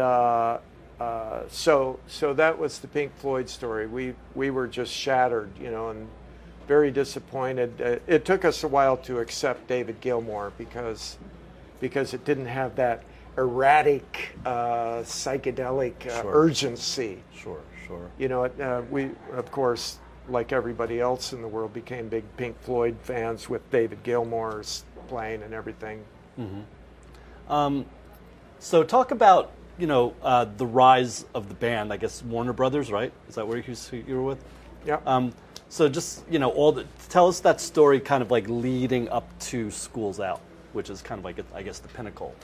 uh, 1.03 1.43
so 1.49 1.99
so 2.07 2.33
that 2.35 2.59
was 2.59 2.79
the 2.79 2.89
Pink 2.89 3.13
Floyd 3.17 3.49
story. 3.49 3.87
We 3.87 4.15
we 4.35 4.51
were 4.51 4.69
just 4.69 4.93
shattered, 4.93 5.51
you 5.61 5.71
know, 5.71 5.91
and 5.91 6.09
very 6.69 6.91
disappointed. 6.91 7.81
Uh, 7.81 7.97
it 8.07 8.25
took 8.25 8.45
us 8.45 8.63
a 8.63 8.69
while 8.69 8.97
to 8.99 9.19
accept 9.19 9.67
David 9.67 10.01
Gilmour 10.01 10.53
because 10.59 11.19
because 11.81 12.15
it 12.15 12.25
didn't 12.25 12.47
have 12.47 12.77
that 12.77 13.03
erratic, 13.37 14.37
uh, 14.45 14.99
psychedelic 15.03 16.07
uh, 16.07 16.23
Sure. 16.23 16.33
urgency. 16.35 17.23
Sure, 17.35 17.61
sure. 17.87 18.09
You 18.19 18.29
know, 18.29 18.45
uh, 18.45 18.83
we 18.91 19.11
of 19.33 19.51
course, 19.51 19.99
like 20.29 20.53
everybody 20.53 21.01
else 21.01 21.33
in 21.33 21.43
the 21.43 21.49
world, 21.49 21.73
became 21.73 22.09
big 22.09 22.25
Pink 22.37 22.61
Floyd 22.61 22.97
fans 23.03 23.49
with 23.49 23.69
David 23.71 24.03
Gilmour's 24.05 24.85
playing 25.09 25.43
and 25.43 25.53
everything. 25.53 26.05
Um, 27.49 27.87
so 28.61 28.85
talk 28.85 29.11
about 29.11 29.51
you 29.79 29.87
know 29.87 30.15
uh, 30.23 30.47
the 30.57 30.67
rise 30.67 31.25
of 31.35 31.49
the 31.49 31.55
band. 31.55 31.93
I 31.93 31.97
guess 31.97 32.23
Warner 32.23 32.53
Brothers, 32.53 32.91
right? 32.91 33.13
Is 33.29 33.35
that 33.35 33.47
where 33.47 33.59
you, 33.59 33.75
you 34.07 34.15
were 34.17 34.23
with? 34.23 34.45
Yeah. 34.87 34.99
Um, 35.07 35.33
so 35.69 35.89
just 35.89 36.25
you 36.31 36.39
know 36.39 36.51
all 36.51 36.73
the 36.73 36.85
tell 37.09 37.29
us 37.29 37.41
that 37.41 37.61
story, 37.61 38.01
kind 38.01 38.23
of 38.23 38.31
like 38.31 38.49
leading 38.49 39.09
up 39.09 39.27
to 39.41 39.71
Schools 39.71 40.21
Out, 40.21 40.41
which 40.73 40.91
is 40.91 41.03
kind 41.03 41.19
of 41.19 41.25
like 41.25 41.39
I 41.55 41.63
guess 41.63 41.79
the 41.79 41.89
pinnacle. 41.89 42.35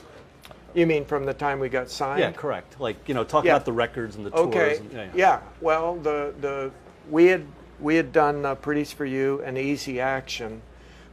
you 0.73 0.85
mean 0.87 1.05
from 1.05 1.25
the 1.25 1.33
time 1.33 1.59
we 1.59 1.69
got 1.69 1.89
signed? 1.89 2.19
Yeah, 2.21 2.31
correct. 2.31 2.79
Like 2.79 2.97
you 3.07 3.13
know, 3.13 3.23
talk 3.23 3.45
Yeah. 3.45 3.53
about 3.55 3.65
the 3.65 3.73
records 3.73 4.15
and 4.15 4.25
the 4.25 4.31
tours. 4.31 4.47
Okay. 4.47 4.77
And, 4.77 4.91
yeah, 4.91 5.09
yeah, 5.15 5.39
Well, 5.61 5.95
the 5.97 6.33
the 6.41 6.71
we 7.09 7.25
had 7.27 7.45
we 7.79 7.95
had 7.95 8.11
done 8.11 8.45
uh, 8.45 8.55
"Pretties 8.55 8.91
for 8.91 9.05
You" 9.05 9.41
and 9.45 9.57
"Easy 9.57 9.99
Action," 9.99 10.61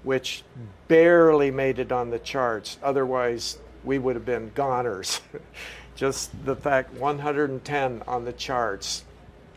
which 0.02 0.42
barely 0.88 1.50
made 1.50 1.78
it 1.78 1.92
on 1.92 2.10
the 2.10 2.18
charts. 2.18 2.78
Otherwise, 2.82 3.58
we 3.84 3.98
would 3.98 4.16
have 4.16 4.24
been 4.24 4.50
goners. 4.54 5.20
Just 5.96 6.30
the 6.44 6.54
fact 6.54 6.92
110 6.94 8.02
on 8.06 8.24
the 8.24 8.32
charts. 8.32 9.04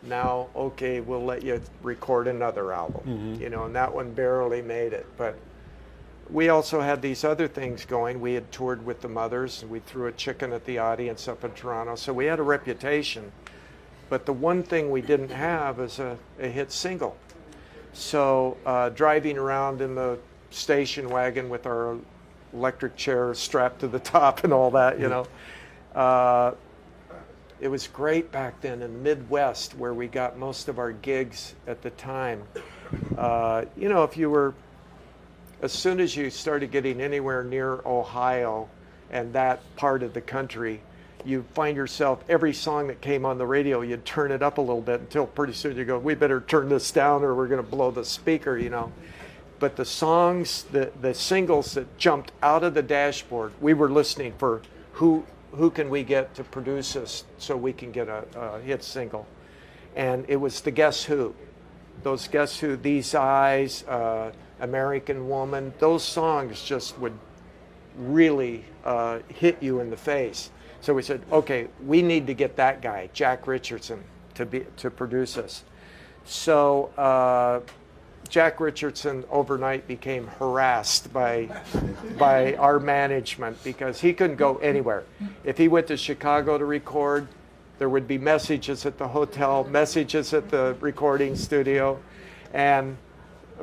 Now, 0.02 0.48
okay, 0.56 1.00
we'll 1.00 1.24
let 1.24 1.42
you 1.42 1.60
record 1.82 2.26
another 2.26 2.72
album. 2.72 3.02
You 3.40 3.50
know, 3.50 3.64
and 3.64 3.74
that 3.76 3.94
one 3.94 4.12
barely 4.12 4.62
made 4.62 4.94
it, 4.94 5.06
but 5.18 5.36
we 6.30 6.48
also 6.48 6.80
had 6.80 7.02
these 7.02 7.24
other 7.24 7.46
things 7.48 7.84
going. 7.84 8.20
We 8.20 8.34
had 8.34 8.50
toured 8.52 8.84
with 8.86 9.02
the 9.02 9.08
Mothers, 9.08 9.62
and 9.62 9.70
we 9.70 9.80
threw 9.80 10.06
a 10.06 10.12
chicken 10.12 10.52
at 10.52 10.64
the 10.64 10.78
audience 10.78 11.28
up 11.28 11.44
in 11.44 11.50
Toronto. 11.52 11.96
So 11.96 12.12
we 12.12 12.26
had 12.26 12.38
a 12.38 12.42
reputation. 12.42 13.30
But 14.08 14.26
the 14.26 14.32
one 14.32 14.62
thing 14.62 14.90
we 14.90 15.02
didn't 15.02 15.30
have 15.30 15.78
is 15.80 15.98
a, 15.98 16.16
a 16.40 16.48
hit 16.48 16.72
single. 16.72 17.16
So 17.92 18.56
uh, 18.64 18.90
driving 18.90 19.36
around 19.36 19.80
in 19.80 19.94
the 19.94 20.18
station 20.50 21.10
wagon 21.10 21.48
with 21.48 21.66
our 21.66 21.96
electric 22.52 22.96
chair 22.96 23.34
strapped 23.34 23.80
to 23.80 23.88
the 23.88 23.98
top 23.98 24.44
and 24.44 24.52
all 24.52 24.70
that, 24.72 24.98
you 24.98 25.08
know. 25.08 25.26
Uh, 25.94 26.52
it 27.60 27.68
was 27.68 27.86
great 27.86 28.32
back 28.32 28.60
then 28.60 28.80
in 28.80 28.80
the 28.80 28.88
Midwest 28.88 29.76
where 29.76 29.92
we 29.92 30.06
got 30.06 30.38
most 30.38 30.68
of 30.68 30.78
our 30.78 30.92
gigs 30.92 31.54
at 31.66 31.82
the 31.82 31.90
time. 31.90 32.42
Uh, 33.18 33.64
you 33.76 33.88
know, 33.88 34.02
if 34.02 34.16
you 34.16 34.30
were 34.30 34.54
as 35.62 35.72
soon 35.72 36.00
as 36.00 36.16
you 36.16 36.30
started 36.30 36.70
getting 36.70 37.00
anywhere 37.00 37.44
near 37.44 37.80
Ohio 37.84 38.68
and 39.10 39.32
that 39.34 39.60
part 39.76 40.02
of 40.02 40.14
the 40.14 40.20
country, 40.20 40.80
you 41.24 41.44
find 41.52 41.76
yourself 41.76 42.24
every 42.30 42.54
song 42.54 42.86
that 42.86 43.02
came 43.02 43.26
on 43.26 43.36
the 43.36 43.46
radio, 43.46 43.82
you'd 43.82 44.06
turn 44.06 44.32
it 44.32 44.42
up 44.42 44.56
a 44.56 44.60
little 44.60 44.80
bit 44.80 45.00
until 45.00 45.26
pretty 45.26 45.52
soon 45.52 45.76
you 45.76 45.84
go, 45.84 45.98
we 45.98 46.14
better 46.14 46.40
turn 46.40 46.70
this 46.70 46.90
down 46.90 47.22
or 47.22 47.34
we're 47.34 47.46
going 47.46 47.62
to 47.62 47.70
blow 47.70 47.90
the 47.90 48.04
speaker, 48.04 48.56
you 48.56 48.70
know. 48.70 48.90
But 49.58 49.76
the 49.76 49.84
songs, 49.84 50.62
the, 50.72 50.90
the 51.02 51.12
singles 51.12 51.74
that 51.74 51.98
jumped 51.98 52.32
out 52.42 52.64
of 52.64 52.72
the 52.72 52.82
dashboard, 52.82 53.52
we 53.60 53.74
were 53.74 53.90
listening 53.90 54.32
for 54.38 54.62
who 54.92 55.26
who 55.52 55.70
can 55.70 55.90
we 55.90 56.02
get 56.02 56.34
to 56.34 56.44
produce 56.44 56.96
us 56.96 57.24
so 57.38 57.56
we 57.56 57.72
can 57.72 57.92
get 57.92 58.08
a, 58.08 58.24
a 58.36 58.60
hit 58.60 58.82
single, 58.82 59.26
and 59.96 60.24
it 60.28 60.36
was 60.36 60.60
the 60.60 60.70
Guess 60.70 61.04
Who 61.04 61.34
those 62.02 62.28
Guess 62.28 62.58
Who, 62.58 62.76
These 62.76 63.14
Eyes, 63.14 63.84
uh, 63.84 64.32
American 64.60 65.28
Woman, 65.28 65.72
those 65.78 66.02
songs 66.02 66.62
just 66.62 66.98
would 66.98 67.18
really 67.96 68.64
uh, 68.84 69.20
hit 69.28 69.62
you 69.62 69.80
in 69.80 69.90
the 69.90 69.96
face. 69.96 70.50
So 70.80 70.94
we 70.94 71.02
said, 71.02 71.22
okay, 71.30 71.68
we 71.84 72.02
need 72.02 72.26
to 72.26 72.34
get 72.34 72.56
that 72.56 72.80
guy, 72.80 73.10
Jack 73.12 73.46
Richardson, 73.46 74.02
to 74.34 74.46
be 74.46 74.66
to 74.78 74.90
produce 74.90 75.36
us. 75.36 75.64
So 76.24 76.90
uh, 76.96 77.60
Jack 78.30 78.60
Richardson 78.60 79.24
overnight 79.30 79.86
became 79.88 80.28
harassed 80.38 81.12
by 81.12 81.48
by 82.16 82.54
our 82.54 82.78
management 82.78 83.62
because 83.64 84.00
he 84.00 84.12
couldn't 84.12 84.36
go 84.36 84.56
anywhere. 84.58 85.02
If 85.44 85.58
he 85.58 85.66
went 85.66 85.88
to 85.88 85.96
Chicago 85.96 86.56
to 86.56 86.64
record, 86.64 87.26
there 87.78 87.88
would 87.88 88.06
be 88.06 88.18
messages 88.18 88.86
at 88.86 88.98
the 88.98 89.08
hotel, 89.08 89.64
messages 89.64 90.32
at 90.32 90.48
the 90.50 90.76
recording 90.80 91.34
studio, 91.34 91.98
and 92.52 92.96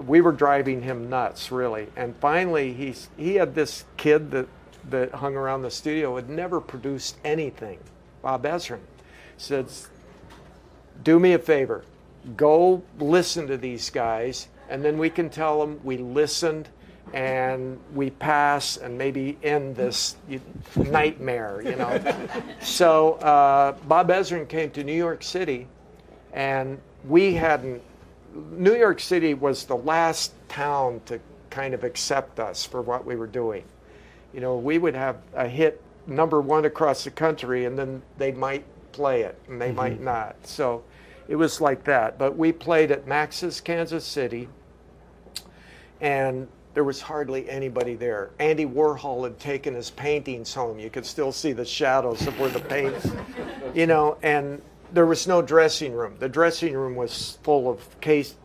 we 0.05 0.21
were 0.21 0.31
driving 0.31 0.81
him 0.81 1.09
nuts, 1.09 1.51
really. 1.51 1.87
And 1.95 2.15
finally, 2.17 2.73
he's, 2.73 3.09
he 3.15 3.35
had 3.35 3.55
this 3.55 3.85
kid 3.95 4.31
that, 4.31 4.47
that 4.89 5.11
hung 5.11 5.35
around 5.35 5.61
the 5.61 5.71
studio, 5.71 6.15
had 6.15 6.29
never 6.29 6.59
produced 6.59 7.17
anything, 7.23 7.79
Bob 8.21 8.43
Ezrin. 8.43 8.79
Said, 9.37 9.67
do 11.03 11.19
me 11.19 11.33
a 11.33 11.39
favor, 11.39 11.83
go 12.35 12.83
listen 12.99 13.47
to 13.47 13.57
these 13.57 13.89
guys, 13.89 14.47
and 14.69 14.83
then 14.83 14.97
we 14.97 15.09
can 15.09 15.29
tell 15.29 15.59
them 15.59 15.79
we 15.83 15.97
listened 15.97 16.69
and 17.13 17.79
we 17.93 18.09
pass 18.09 18.77
and 18.77 18.97
maybe 18.97 19.37
end 19.43 19.75
this 19.75 20.17
nightmare, 20.75 21.61
you 21.63 21.75
know. 21.75 22.01
so 22.61 23.13
uh, 23.13 23.73
Bob 23.87 24.09
Ezrin 24.09 24.47
came 24.47 24.69
to 24.71 24.83
New 24.83 24.93
York 24.93 25.23
City, 25.23 25.67
and 26.33 26.79
we 27.07 27.33
hadn't. 27.33 27.81
New 28.51 28.75
York 28.75 28.99
City 28.99 29.33
was 29.33 29.65
the 29.65 29.77
last 29.77 30.33
town 30.49 31.01
to 31.05 31.19
kind 31.49 31.73
of 31.73 31.83
accept 31.83 32.39
us 32.39 32.65
for 32.65 32.81
what 32.81 33.05
we 33.05 33.15
were 33.15 33.27
doing. 33.27 33.63
You 34.33 34.41
know, 34.41 34.57
we 34.57 34.77
would 34.77 34.93
have 34.93 35.17
a 35.33 35.47
hit 35.47 35.81
number 36.05 36.41
one 36.41 36.65
across 36.65 37.03
the 37.03 37.11
country, 37.11 37.65
and 37.65 37.77
then 37.77 38.01
they 38.17 38.31
might 38.31 38.63
play 38.91 39.21
it, 39.21 39.39
and 39.47 39.61
they 39.61 39.71
might 39.71 40.01
not. 40.01 40.35
So 40.43 40.83
it 41.27 41.35
was 41.35 41.61
like 41.61 41.83
that. 41.85 42.17
But 42.17 42.37
we 42.37 42.51
played 42.51 42.91
at 42.91 43.07
Max's 43.07 43.61
Kansas 43.61 44.05
City, 44.05 44.49
and 46.01 46.47
there 46.73 46.83
was 46.83 47.01
hardly 47.01 47.49
anybody 47.49 47.95
there. 47.95 48.29
Andy 48.39 48.65
Warhol 48.65 49.23
had 49.23 49.39
taken 49.39 49.73
his 49.73 49.89
paintings 49.89 50.53
home. 50.53 50.77
You 50.77 50.89
could 50.89 51.05
still 51.05 51.31
see 51.31 51.51
the 51.51 51.65
shadows 51.65 52.27
of 52.27 52.39
where 52.39 52.49
the 52.49 52.59
paint, 52.59 52.95
you 53.73 53.87
know, 53.87 54.17
and 54.21 54.61
there 54.93 55.05
was 55.05 55.27
no 55.27 55.41
dressing 55.41 55.93
room. 55.93 56.15
The 56.19 56.29
dressing 56.29 56.73
room 56.73 56.95
was 56.95 57.39
full 57.43 57.69
of 57.69 57.99
case, 57.99 58.35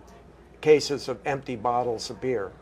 cases 0.61 1.09
of 1.09 1.18
empty 1.26 1.57
bottles 1.57 2.09
of 2.09 2.20
beer. 2.20 2.53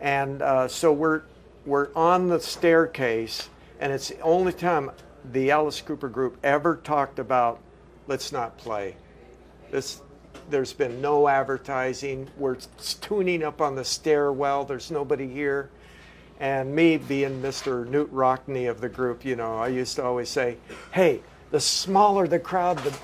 And 0.00 0.40
uh, 0.42 0.68
so 0.68 0.92
we're, 0.92 1.22
we're 1.64 1.92
on 1.94 2.28
the 2.28 2.40
staircase, 2.40 3.48
and 3.80 3.92
it's 3.92 4.10
the 4.10 4.20
only 4.20 4.52
time 4.52 4.92
the 5.32 5.50
Alice 5.50 5.80
Cooper 5.80 6.08
group 6.08 6.38
ever 6.44 6.76
talked 6.76 7.18
about 7.18 7.60
let's 8.06 8.30
not 8.30 8.56
play. 8.56 8.96
This, 9.70 10.00
there's 10.50 10.72
been 10.72 11.00
no 11.00 11.28
advertising. 11.28 12.28
We're 12.36 12.56
tuning 13.00 13.42
up 13.42 13.60
on 13.60 13.74
the 13.74 13.84
stairwell. 13.84 14.64
There's 14.64 14.90
nobody 14.90 15.28
here. 15.28 15.70
And 16.38 16.74
me 16.74 16.98
being 16.98 17.40
Mr. 17.40 17.86
Newt 17.88 18.12
Rockney 18.12 18.68
of 18.70 18.80
the 18.80 18.88
group, 18.88 19.24
you 19.24 19.36
know, 19.36 19.56
I 19.56 19.68
used 19.68 19.96
to 19.96 20.04
always 20.04 20.28
say, 20.28 20.58
hey, 20.92 21.22
the 21.50 21.60
smaller 21.60 22.28
the 22.28 22.38
crowd, 22.38 22.78
the, 22.78 22.96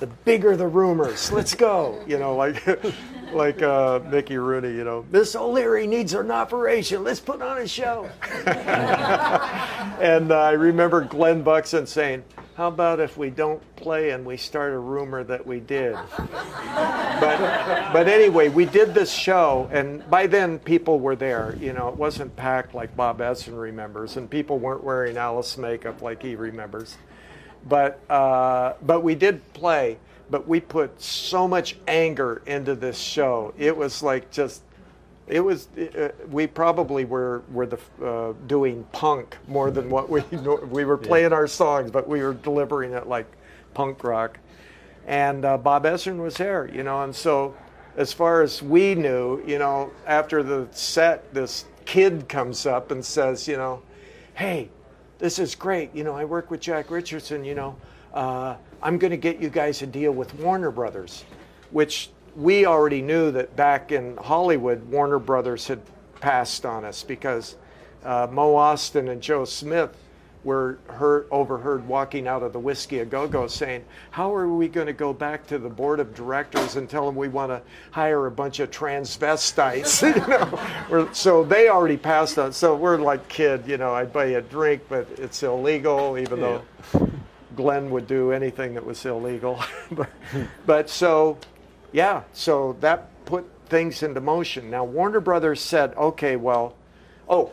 the 0.00 0.06
bigger 0.06 0.56
the 0.56 0.66
rumors. 0.66 1.32
Let's 1.32 1.54
go. 1.54 2.02
You 2.06 2.18
know, 2.18 2.36
like 2.36 2.66
like 3.32 3.62
uh, 3.62 4.00
Mickey 4.10 4.36
Rooney, 4.36 4.74
you 4.74 4.84
know, 4.84 5.04
Miss 5.10 5.34
O'Leary 5.34 5.86
needs 5.86 6.14
an 6.14 6.30
operation. 6.30 7.04
Let's 7.04 7.20
put 7.20 7.42
on 7.42 7.58
a 7.58 7.68
show. 7.68 8.08
and 8.46 10.30
uh, 10.30 10.40
I 10.40 10.52
remember 10.52 11.02
Glen 11.02 11.42
Buxton 11.42 11.86
saying, 11.86 12.24
how 12.56 12.68
about 12.68 13.00
if 13.00 13.16
we 13.16 13.30
don't 13.30 13.60
play 13.74 14.10
and 14.10 14.24
we 14.24 14.36
start 14.36 14.72
a 14.72 14.78
rumor 14.78 15.24
that 15.24 15.44
we 15.44 15.58
did? 15.58 15.94
but, 16.16 17.38
but 17.92 18.08
anyway, 18.08 18.48
we 18.48 18.64
did 18.64 18.94
this 18.94 19.12
show, 19.12 19.68
and 19.72 20.08
by 20.08 20.28
then 20.28 20.60
people 20.60 21.00
were 21.00 21.16
there. 21.16 21.56
You 21.60 21.72
know, 21.72 21.88
it 21.88 21.96
wasn't 21.96 22.34
packed 22.36 22.74
like 22.74 22.96
Bob 22.96 23.18
Ezrin 23.18 23.60
remembers, 23.60 24.16
and 24.16 24.30
people 24.30 24.58
weren't 24.58 24.84
wearing 24.84 25.16
Alice 25.16 25.58
makeup 25.58 26.00
like 26.00 26.22
he 26.22 26.36
remembers. 26.36 26.96
But, 27.68 27.98
uh, 28.08 28.74
but 28.82 29.02
we 29.02 29.16
did 29.16 29.52
play, 29.52 29.98
but 30.30 30.46
we 30.46 30.60
put 30.60 31.00
so 31.00 31.48
much 31.48 31.76
anger 31.88 32.42
into 32.46 32.76
this 32.76 32.98
show. 32.98 33.52
It 33.58 33.76
was 33.76 34.02
like 34.02 34.30
just 34.30 34.62
it 35.26 35.40
was 35.40 35.68
uh, 35.78 36.10
we 36.30 36.46
probably 36.46 37.04
were 37.04 37.42
were 37.50 37.66
the 37.66 37.78
uh, 38.04 38.34
doing 38.46 38.84
punk 38.92 39.36
more 39.48 39.70
than 39.70 39.88
what 39.88 40.10
we 40.10 40.20
we 40.70 40.84
were 40.84 40.98
playing 40.98 41.30
yeah. 41.30 41.36
our 41.36 41.46
songs, 41.46 41.90
but 41.90 42.08
we 42.08 42.22
were 42.22 42.34
delivering 42.34 42.92
it 42.92 43.06
like 43.06 43.26
punk 43.72 44.04
rock. 44.04 44.38
And 45.06 45.44
uh, 45.44 45.58
Bob 45.58 45.84
Ezrin 45.84 46.18
was 46.18 46.36
there, 46.36 46.66
you 46.72 46.82
know, 46.82 47.02
and 47.02 47.14
so 47.14 47.54
as 47.96 48.12
far 48.12 48.42
as 48.42 48.62
we 48.62 48.94
knew, 48.94 49.42
you 49.46 49.58
know, 49.58 49.90
after 50.06 50.42
the 50.42 50.66
set, 50.72 51.32
this 51.32 51.66
kid 51.84 52.28
comes 52.28 52.66
up 52.66 52.90
and 52.90 53.04
says, 53.04 53.46
you 53.46 53.56
know, 53.56 53.82
hey, 54.34 54.68
this 55.18 55.38
is 55.38 55.54
great. 55.54 55.94
You 55.94 56.04
know, 56.04 56.14
I 56.14 56.24
work 56.24 56.50
with 56.50 56.60
Jack 56.60 56.90
Richardson. 56.90 57.44
You 57.44 57.54
know, 57.54 57.76
uh, 58.12 58.56
I'm 58.82 58.98
going 58.98 59.10
to 59.10 59.16
get 59.16 59.40
you 59.40 59.48
guys 59.48 59.82
a 59.82 59.86
deal 59.86 60.12
with 60.12 60.34
Warner 60.34 60.70
Brothers, 60.70 61.24
which 61.70 62.10
we 62.36 62.66
already 62.66 63.02
knew 63.02 63.30
that 63.32 63.54
back 63.56 63.92
in 63.92 64.16
Hollywood, 64.16 64.84
Warner 64.90 65.18
Brothers 65.18 65.66
had 65.66 65.80
passed 66.20 66.66
on 66.66 66.84
us 66.84 67.02
because 67.02 67.56
uh, 68.04 68.26
Mo 68.30 68.54
Ostin 68.54 69.10
and 69.10 69.20
Joe 69.20 69.44
Smith 69.44 69.96
were 70.42 70.78
heard, 70.88 71.26
overheard 71.30 71.86
walking 71.88 72.28
out 72.28 72.42
of 72.42 72.52
the 72.52 72.58
Whisky 72.58 72.98
a 72.98 73.04
Go 73.04 73.26
Go 73.26 73.46
saying, 73.46 73.84
How 74.10 74.34
are 74.34 74.48
we 74.48 74.68
going 74.68 74.86
to 74.86 74.92
go 74.92 75.12
back 75.12 75.46
to 75.46 75.58
the 75.58 75.70
board 75.70 76.00
of 76.00 76.14
directors 76.14 76.76
and 76.76 76.88
tell 76.88 77.06
them 77.06 77.16
we 77.16 77.28
want 77.28 77.50
to 77.50 77.62
hire 77.90 78.26
a 78.26 78.30
bunch 78.30 78.60
of 78.60 78.70
transvestites? 78.70 80.02
you 80.90 80.98
know? 80.98 81.12
so 81.12 81.44
they 81.44 81.68
already 81.68 81.96
passed 81.96 82.38
on. 82.38 82.52
So 82.52 82.76
we're 82.76 82.98
like, 82.98 83.26
kid, 83.28 83.66
you 83.66 83.78
know, 83.78 83.94
I'd 83.94 84.12
buy 84.12 84.26
you 84.26 84.38
a 84.38 84.42
drink, 84.42 84.82
but 84.88 85.08
it's 85.16 85.42
illegal, 85.42 86.18
even 86.18 86.40
yeah. 86.40 86.60
though 86.92 87.10
Glen 87.56 87.90
would 87.90 88.06
do 88.06 88.32
anything 88.32 88.74
that 88.74 88.84
was 88.84 89.04
illegal. 89.06 89.62
but, 89.92 90.10
but 90.66 90.90
so 90.90 91.38
yeah, 91.94 92.24
so 92.32 92.76
that 92.80 93.08
put 93.24 93.48
things 93.68 94.02
into 94.02 94.20
motion. 94.20 94.68
Now, 94.68 94.82
Warner 94.82 95.20
Brothers 95.20 95.60
said, 95.60 95.94
okay, 95.94 96.34
well, 96.34 96.74
oh, 97.28 97.52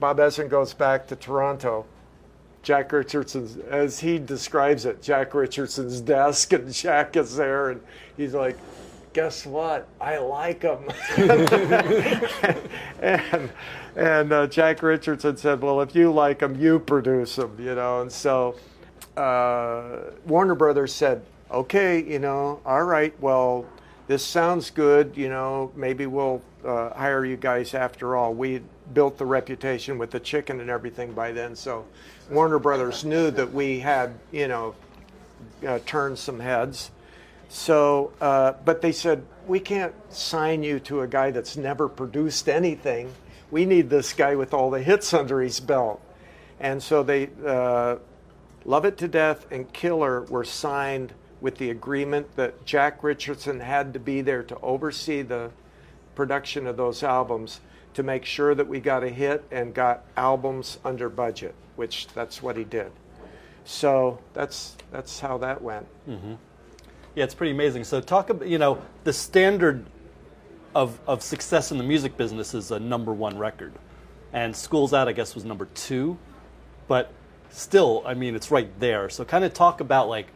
Bob 0.00 0.16
Ezrin 0.16 0.48
goes 0.48 0.72
back 0.72 1.06
to 1.08 1.16
Toronto. 1.16 1.84
Jack 2.62 2.90
Richardson's, 2.92 3.58
as 3.58 4.00
he 4.00 4.18
describes 4.18 4.86
it, 4.86 5.02
Jack 5.02 5.34
Richardson's 5.34 6.00
desk, 6.00 6.54
and 6.54 6.72
Jack 6.72 7.14
is 7.18 7.36
there, 7.36 7.68
and 7.72 7.82
he's 8.16 8.32
like, 8.32 8.56
guess 9.12 9.44
what? 9.44 9.86
I 10.00 10.16
like 10.16 10.62
him. 10.62 10.90
and 13.02 13.50
and 13.96 14.32
uh, 14.32 14.46
Jack 14.46 14.82
Richardson 14.82 15.36
said, 15.36 15.60
well, 15.60 15.82
if 15.82 15.94
you 15.94 16.10
like 16.10 16.40
him, 16.40 16.58
you 16.58 16.78
produce 16.78 17.36
him, 17.36 17.54
you 17.60 17.74
know. 17.74 18.00
And 18.00 18.10
so 18.10 18.56
uh, 19.18 20.10
Warner 20.26 20.54
Brothers 20.54 20.94
said, 20.94 21.22
okay, 21.50 22.02
you 22.02 22.18
know, 22.18 22.60
all 22.64 22.84
right, 22.84 23.14
well, 23.20 23.66
this 24.06 24.24
sounds 24.24 24.70
good, 24.70 25.16
you 25.16 25.28
know, 25.28 25.72
maybe 25.74 26.06
we'll 26.06 26.42
uh, 26.64 26.90
hire 26.90 27.24
you 27.24 27.36
guys 27.36 27.74
after 27.74 28.16
all. 28.16 28.34
We 28.34 28.60
built 28.92 29.16
the 29.16 29.26
reputation 29.26 29.96
with 29.98 30.10
the 30.10 30.20
chicken 30.20 30.60
and 30.60 30.68
everything 30.68 31.12
by 31.12 31.32
then, 31.32 31.56
so 31.56 31.86
Warner 32.30 32.58
Brothers 32.58 33.04
knew 33.04 33.30
that 33.30 33.52
we 33.52 33.80
had, 33.80 34.14
you 34.30 34.48
know, 34.48 34.74
uh, 35.66 35.78
turned 35.86 36.18
some 36.18 36.40
heads. 36.40 36.90
So, 37.48 38.12
uh, 38.20 38.54
but 38.64 38.82
they 38.82 38.92
said, 38.92 39.24
we 39.46 39.60
can't 39.60 39.94
sign 40.12 40.62
you 40.62 40.80
to 40.80 41.02
a 41.02 41.06
guy 41.06 41.30
that's 41.30 41.56
never 41.56 41.88
produced 41.88 42.48
anything. 42.48 43.12
We 43.50 43.64
need 43.64 43.90
this 43.90 44.12
guy 44.12 44.34
with 44.34 44.52
all 44.52 44.70
the 44.70 44.82
hits 44.82 45.14
under 45.14 45.40
his 45.40 45.60
belt. 45.60 46.00
And 46.60 46.82
so 46.82 47.02
they, 47.02 47.28
uh, 47.46 47.96
Love 48.64 48.86
It 48.86 48.96
to 48.98 49.08
Death 49.08 49.46
and 49.52 49.70
Killer 49.72 50.22
were 50.22 50.44
signed 50.44 51.12
with 51.44 51.58
the 51.58 51.68
agreement 51.68 52.26
that 52.36 52.64
Jack 52.64 53.04
Richardson 53.04 53.60
had 53.60 53.92
to 53.92 53.98
be 53.98 54.22
there 54.22 54.42
to 54.42 54.58
oversee 54.60 55.20
the 55.20 55.50
production 56.14 56.66
of 56.66 56.78
those 56.78 57.02
albums 57.02 57.60
to 57.92 58.02
make 58.02 58.24
sure 58.24 58.54
that 58.54 58.66
we 58.66 58.80
got 58.80 59.04
a 59.04 59.10
hit 59.10 59.44
and 59.50 59.74
got 59.74 60.06
albums 60.16 60.78
under 60.86 61.10
budget, 61.10 61.54
which 61.76 62.06
that's 62.14 62.42
what 62.42 62.56
he 62.56 62.64
did. 62.64 62.90
So 63.66 64.18
that's 64.32 64.78
that's 64.90 65.20
how 65.20 65.36
that 65.36 65.60
went. 65.60 65.86
Mm-hmm. 66.08 66.32
Yeah, 67.14 67.24
it's 67.24 67.34
pretty 67.34 67.52
amazing. 67.52 67.84
So 67.84 68.00
talk 68.00 68.30
about 68.30 68.48
you 68.48 68.56
know 68.56 68.80
the 69.04 69.12
standard 69.12 69.84
of 70.74 70.98
of 71.06 71.22
success 71.22 71.70
in 71.72 71.76
the 71.76 71.84
music 71.84 72.16
business 72.16 72.54
is 72.54 72.70
a 72.70 72.80
number 72.80 73.12
one 73.12 73.36
record, 73.36 73.74
and 74.32 74.56
Schools 74.56 74.94
Out 74.94 75.08
I 75.08 75.12
guess 75.12 75.34
was 75.34 75.44
number 75.44 75.66
two, 75.74 76.16
but 76.88 77.12
still 77.50 78.02
I 78.06 78.14
mean 78.14 78.34
it's 78.34 78.50
right 78.50 78.70
there. 78.80 79.10
So 79.10 79.26
kind 79.26 79.44
of 79.44 79.52
talk 79.52 79.82
about 79.82 80.08
like 80.08 80.28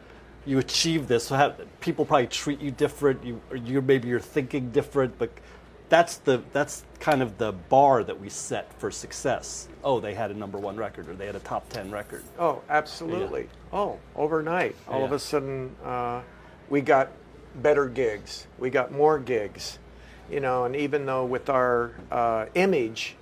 you 0.45 0.57
achieve 0.57 1.07
this. 1.07 1.27
So 1.27 1.35
have, 1.35 1.61
people 1.79 2.05
probably 2.05 2.27
treat 2.27 2.61
you 2.61 2.71
different. 2.71 3.23
You, 3.23 3.41
you 3.53 3.81
maybe 3.81 4.07
you're 4.07 4.19
thinking 4.19 4.71
different, 4.71 5.17
but 5.17 5.31
that's 5.89 6.17
the 6.17 6.43
that's 6.53 6.83
kind 6.99 7.21
of 7.21 7.37
the 7.37 7.51
bar 7.51 8.03
that 8.03 8.19
we 8.19 8.29
set 8.29 8.71
for 8.79 8.91
success. 8.91 9.67
Oh, 9.83 9.99
they 9.99 10.13
had 10.13 10.31
a 10.31 10.33
number 10.33 10.57
one 10.57 10.77
record, 10.77 11.09
or 11.09 11.13
they 11.13 11.25
had 11.25 11.35
a 11.35 11.39
top 11.39 11.67
ten 11.69 11.91
record. 11.91 12.23
Oh, 12.37 12.61
absolutely. 12.69 13.41
Yeah. 13.41 13.79
Oh, 13.79 13.99
overnight, 14.15 14.75
all 14.87 14.99
yeah. 14.99 15.05
of 15.05 15.11
a 15.11 15.19
sudden, 15.19 15.75
uh, 15.83 16.21
we 16.69 16.81
got 16.81 17.09
better 17.55 17.87
gigs. 17.87 18.47
We 18.59 18.69
got 18.69 18.91
more 18.91 19.19
gigs, 19.19 19.79
you 20.29 20.39
know. 20.39 20.65
And 20.65 20.75
even 20.75 21.05
though 21.05 21.25
with 21.25 21.49
our 21.49 21.93
uh, 22.11 22.45
image, 22.53 23.15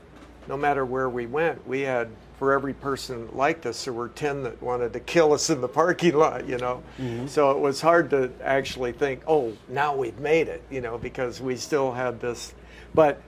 no 0.47 0.57
matter 0.57 0.85
where 0.85 1.09
we 1.09 1.25
went, 1.25 1.67
we 1.67 1.81
had 1.81 2.09
for 2.37 2.53
every 2.53 2.73
person 2.73 3.27
like 3.33 3.65
us, 3.65 3.85
there 3.85 3.93
were 3.93 4.09
10 4.09 4.43
that 4.43 4.61
wanted 4.61 4.93
to 4.93 4.99
kill 4.99 5.33
us 5.33 5.49
in 5.49 5.59
the 5.59 5.67
parking 5.67 6.15
lot, 6.15 6.47
you 6.47 6.57
know. 6.57 6.83
Mm-hmm. 6.99 7.27
So 7.27 7.51
it 7.51 7.59
was 7.59 7.81
hard 7.81 8.11
to 8.11 8.31
actually 8.43 8.91
think, 8.91 9.23
oh, 9.27 9.53
now 9.67 9.95
we've 9.95 10.19
made 10.19 10.47
it, 10.47 10.61
you 10.69 10.81
know, 10.81 10.97
because 10.97 11.41
we 11.41 11.55
still 11.55 11.91
had 11.91 12.19
this. 12.21 12.53
But, 12.93 13.21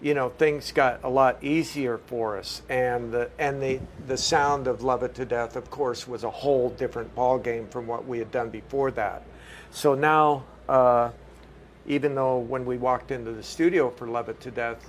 you 0.00 0.14
know, 0.14 0.28
things 0.30 0.70
got 0.70 1.00
a 1.02 1.08
lot 1.08 1.42
easier 1.42 1.98
for 1.98 2.38
us. 2.38 2.62
And 2.68 3.12
the, 3.12 3.30
and 3.38 3.60
the, 3.60 3.80
the 4.06 4.16
sound 4.16 4.68
of 4.68 4.82
Love 4.82 5.02
It 5.02 5.14
to 5.16 5.24
Death, 5.24 5.56
of 5.56 5.68
course, 5.68 6.06
was 6.06 6.22
a 6.22 6.30
whole 6.30 6.70
different 6.70 7.14
ballgame 7.16 7.68
from 7.68 7.88
what 7.88 8.06
we 8.06 8.18
had 8.18 8.30
done 8.30 8.50
before 8.50 8.92
that. 8.92 9.24
So 9.72 9.94
now, 9.94 10.44
uh, 10.68 11.10
even 11.86 12.14
though 12.14 12.38
when 12.38 12.64
we 12.64 12.76
walked 12.76 13.10
into 13.10 13.32
the 13.32 13.42
studio 13.42 13.90
for 13.90 14.06
Love 14.06 14.28
It 14.28 14.40
to 14.42 14.52
Death, 14.52 14.88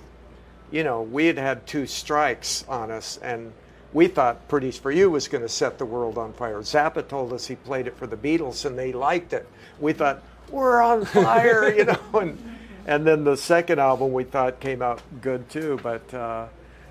you 0.70 0.84
know, 0.84 1.02
we 1.02 1.26
had 1.26 1.38
had 1.38 1.66
two 1.66 1.86
strikes 1.86 2.64
on 2.68 2.90
us, 2.90 3.18
and 3.18 3.52
we 3.94 4.08
thought 4.08 4.48
Pretties 4.48 4.76
for 4.76 4.90
You 4.90 5.08
was 5.08 5.28
going 5.28 5.42
to 5.42 5.48
set 5.48 5.78
the 5.78 5.86
world 5.86 6.18
on 6.18 6.32
fire. 6.32 6.58
Zappa 6.58 7.06
told 7.06 7.32
us 7.32 7.46
he 7.46 7.54
played 7.54 7.86
it 7.86 7.96
for 7.96 8.08
the 8.08 8.16
Beatles 8.16 8.66
and 8.66 8.76
they 8.76 8.92
liked 8.92 9.32
it. 9.32 9.48
We 9.78 9.92
thought, 9.92 10.22
we're 10.50 10.82
on 10.82 11.04
fire, 11.06 11.72
you 11.72 11.86
know. 11.86 11.98
And, 12.14 12.38
and 12.86 13.06
then 13.06 13.24
the 13.24 13.36
second 13.36 13.78
album 13.78 14.12
we 14.12 14.24
thought 14.24 14.60
came 14.60 14.82
out 14.82 15.00
good 15.22 15.48
too. 15.48 15.80
But 15.82 16.12
uh, 16.12 16.48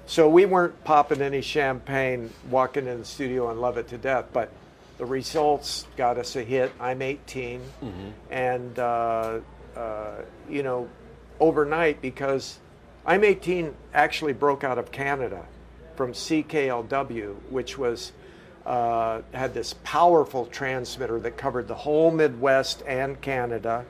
so 0.07 0.27
we 0.27 0.45
weren't 0.45 0.83
popping 0.85 1.21
any 1.21 1.41
champagne 1.41 2.31
walking 2.49 2.87
in 2.87 2.99
the 2.99 3.05
studio 3.05 3.51
and 3.51 3.61
love 3.61 3.77
it 3.77 3.89
to 3.89 3.97
death. 3.97 4.25
But 4.33 4.49
the 4.97 5.05
results 5.05 5.85
got 5.97 6.17
us 6.17 6.35
a 6.35 6.43
hit. 6.43 6.71
I'm 6.79 7.01
18. 7.01 7.59
Mm-hmm. 7.59 8.09
And, 8.31 8.79
uh, 8.79 9.39
uh, 9.75 10.11
you 10.49 10.63
know, 10.63 10.89
overnight 11.39 12.01
because 12.01 12.59
I'm 13.05 13.25
18 13.25 13.75
actually 13.93 14.31
broke 14.31 14.63
out 14.63 14.77
of 14.77 14.91
Canada 14.91 15.45
from 15.95 16.13
CKLW, 16.13 17.35
which 17.49 17.77
was 17.77 18.13
uh, 18.65 19.21
had 19.33 19.53
this 19.53 19.75
powerful 19.83 20.45
transmitter 20.45 21.19
that 21.19 21.35
covered 21.35 21.67
the 21.67 21.75
whole 21.75 22.11
Midwest 22.11 22.81
and 22.87 23.19
Canada. 23.19 23.85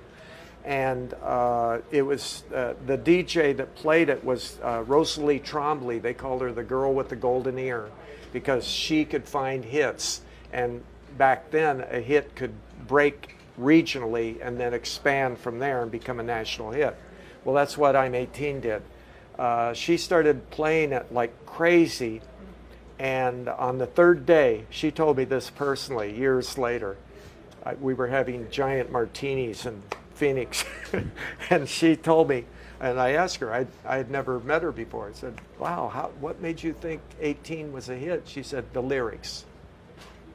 And 0.65 1.13
uh, 1.21 1.79
it 1.91 2.01
was 2.01 2.43
uh, 2.55 2.73
the 2.87 2.97
DJ 2.97 3.55
that 3.57 3.75
played 3.75 4.09
it 4.09 4.23
was 4.23 4.57
uh, 4.63 4.83
Rosalie 4.87 5.39
Trombley. 5.39 6.01
They 6.01 6.15
called 6.15 6.41
her 6.41 6.51
the 6.51 6.63
girl 6.63 6.91
with 6.91 7.09
the 7.09 7.15
golden 7.15 7.59
ear 7.59 7.91
because 8.31 8.65
she 8.65 9.05
could 9.05 9.25
find 9.25 9.63
hits. 9.63 10.21
And 10.51 10.83
back 11.19 11.51
then, 11.51 11.81
a 11.91 11.99
hit 11.99 12.35
could 12.35 12.53
break 12.87 13.35
regionally 13.59 14.39
and 14.41 14.59
then 14.59 14.73
expand 14.73 15.37
from 15.37 15.59
there 15.59 15.83
and 15.83 15.91
become 15.91 16.19
a 16.19 16.23
national 16.23 16.71
hit. 16.71 16.95
Well, 17.45 17.53
that's 17.53 17.77
what 17.77 17.95
I'm 17.95 18.15
18 18.15 18.61
did. 18.61 18.81
Uh, 19.37 19.73
she 19.73 19.97
started 19.97 20.49
playing 20.49 20.91
it 20.91 21.11
like 21.11 21.45
crazy. 21.45 22.21
And 22.99 23.49
on 23.49 23.79
the 23.79 23.87
third 23.87 24.25
day, 24.25 24.65
she 24.69 24.91
told 24.91 25.17
me 25.17 25.25
this 25.25 25.49
personally 25.49 26.15
years 26.17 26.57
later. 26.57 26.97
I, 27.65 27.75
we 27.75 27.93
were 27.93 28.07
having 28.07 28.49
giant 28.49 28.91
martinis 28.91 29.65
in 29.65 29.81
Phoenix. 30.13 30.63
and 31.49 31.67
she 31.67 31.95
told 31.95 32.29
me, 32.29 32.45
and 32.79 32.99
I 32.99 33.11
asked 33.11 33.37
her, 33.37 33.53
I, 33.53 33.65
I 33.85 33.97
had 33.97 34.11
never 34.11 34.39
met 34.39 34.61
her 34.61 34.71
before. 34.71 35.09
I 35.09 35.13
said, 35.13 35.39
Wow, 35.57 35.89
how, 35.93 36.11
what 36.19 36.41
made 36.41 36.61
you 36.61 36.73
think 36.73 37.01
18 37.21 37.71
was 37.71 37.89
a 37.89 37.95
hit? 37.95 38.23
She 38.25 38.43
said, 38.43 38.65
The 38.73 38.81
lyrics. 38.81 39.45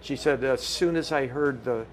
She 0.00 0.16
said, 0.16 0.42
As 0.42 0.62
soon 0.62 0.96
as 0.96 1.12
I 1.12 1.26
heard 1.26 1.64
the, 1.64 1.84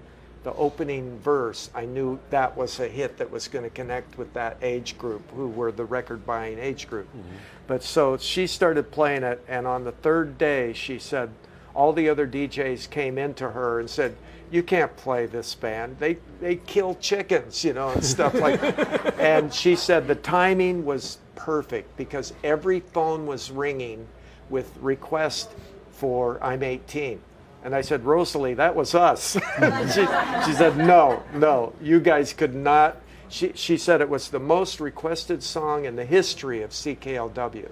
the 0.46 0.54
opening 0.54 1.18
verse, 1.18 1.70
I 1.74 1.86
knew 1.86 2.20
that 2.30 2.56
was 2.56 2.78
a 2.78 2.86
hit 2.86 3.18
that 3.18 3.28
was 3.32 3.48
going 3.48 3.64
to 3.64 3.70
connect 3.70 4.16
with 4.16 4.32
that 4.34 4.56
age 4.62 4.96
group, 4.96 5.28
who 5.32 5.48
were 5.48 5.72
the 5.72 5.84
record 5.84 6.24
buying 6.24 6.60
age 6.60 6.86
group. 6.86 7.08
Mm-hmm. 7.08 7.36
But 7.66 7.82
so 7.82 8.16
she 8.16 8.46
started 8.46 8.92
playing 8.92 9.24
it, 9.24 9.44
and 9.48 9.66
on 9.66 9.82
the 9.82 9.90
third 9.90 10.38
day, 10.38 10.72
she 10.72 11.00
said, 11.00 11.30
all 11.74 11.92
the 11.92 12.08
other 12.08 12.28
DJs 12.28 12.88
came 12.90 13.18
into 13.18 13.50
her 13.50 13.80
and 13.80 13.90
said, 13.90 14.16
"You 14.52 14.62
can't 14.62 14.96
play 14.96 15.26
this 15.26 15.54
band. 15.56 15.98
They 15.98 16.18
they 16.40 16.56
kill 16.56 16.94
chickens, 16.94 17.64
you 17.64 17.74
know, 17.74 17.90
and 17.90 18.04
stuff 18.04 18.32
like." 18.34 18.60
that. 18.60 19.14
and 19.18 19.52
she 19.52 19.74
said 19.74 20.06
the 20.06 20.14
timing 20.14 20.84
was 20.86 21.18
perfect 21.34 21.96
because 21.96 22.32
every 22.44 22.80
phone 22.80 23.26
was 23.26 23.50
ringing 23.50 24.06
with 24.48 24.74
request 24.78 25.50
for 25.90 26.42
"I'm 26.42 26.62
18." 26.62 27.20
And 27.66 27.74
I 27.74 27.82
said, 27.82 28.04
Rosalie, 28.04 28.54
that 28.54 28.74
was 28.74 28.94
us. 28.94 29.32
she, 29.92 30.06
she 30.46 30.52
said, 30.56 30.78
No, 30.78 31.22
no, 31.34 31.74
you 31.82 32.00
guys 32.00 32.32
could 32.32 32.54
not. 32.54 32.96
She, 33.28 33.52
she 33.54 33.76
said 33.76 34.00
it 34.00 34.08
was 34.08 34.28
the 34.28 34.38
most 34.38 34.80
requested 34.80 35.42
song 35.42 35.84
in 35.84 35.96
the 35.96 36.04
history 36.04 36.62
of 36.62 36.70
CKLW. 36.70 37.68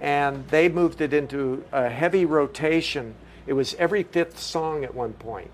And 0.00 0.46
they 0.48 0.68
moved 0.68 1.00
it 1.00 1.12
into 1.12 1.64
a 1.72 1.88
heavy 1.88 2.24
rotation 2.24 3.14
it 3.46 3.52
was 3.52 3.74
every 3.74 4.02
fifth 4.02 4.38
song 4.38 4.84
at 4.84 4.94
one 4.94 5.12
point. 5.12 5.50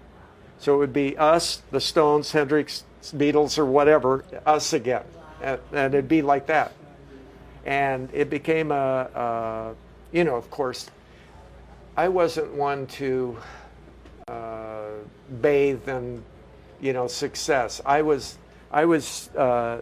So 0.59 0.75
it 0.75 0.79
would 0.79 0.93
be 0.93 1.17
us, 1.17 1.63
the 1.71 1.81
Stones, 1.81 2.33
Hendrix, 2.33 2.85
Beatles, 3.03 3.59
or 3.59 3.65
whatever, 3.65 4.25
us 4.47 4.73
again. 4.73 5.05
And, 5.43 5.61
and 5.73 5.95
it'd 5.95 6.09
be 6.09 6.23
like 6.23 6.47
that. 6.47 6.73
And 7.65 8.09
it 8.13 8.31
became 8.31 8.71
a, 8.71 8.75
a, 8.75 9.75
you 10.13 10.25
know, 10.25 10.37
of 10.37 10.51
course, 10.51 10.91
I 11.97 12.09
wasn't 12.09 12.55
one 12.55 12.87
to 12.89 13.37
uh, 15.31 15.35
bathe 15.35 15.89
in, 15.89 16.23
you 16.81 16.93
know, 16.93 17.07
success. 17.07 17.81
I 17.85 18.03
was, 18.03 18.39
I 18.71 18.85
was, 18.85 19.29
uh, 19.37 19.81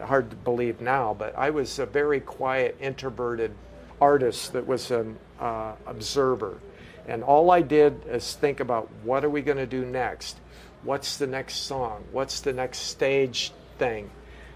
hard 0.00 0.30
to 0.30 0.36
believe 0.36 0.80
now, 0.80 1.14
but 1.14 1.36
I 1.36 1.50
was 1.50 1.78
a 1.78 1.86
very 1.86 2.20
quiet, 2.20 2.76
introverted 2.80 3.54
artist 4.00 4.52
that 4.52 4.66
was 4.66 4.90
an 4.90 5.16
uh, 5.38 5.74
observer. 5.86 6.58
And 7.06 7.22
all 7.22 7.50
I 7.50 7.62
did 7.62 8.00
is 8.06 8.34
think 8.34 8.60
about 8.60 8.88
what 9.02 9.24
are 9.24 9.30
we 9.30 9.42
going 9.42 9.58
to 9.58 9.66
do 9.66 9.84
next? 9.84 10.38
What's 10.84 11.16
the 11.16 11.26
next 11.26 11.56
song? 11.56 12.04
What's 12.12 12.40
the 12.40 12.52
next 12.52 12.78
stage 12.78 13.52
thing? 13.78 14.10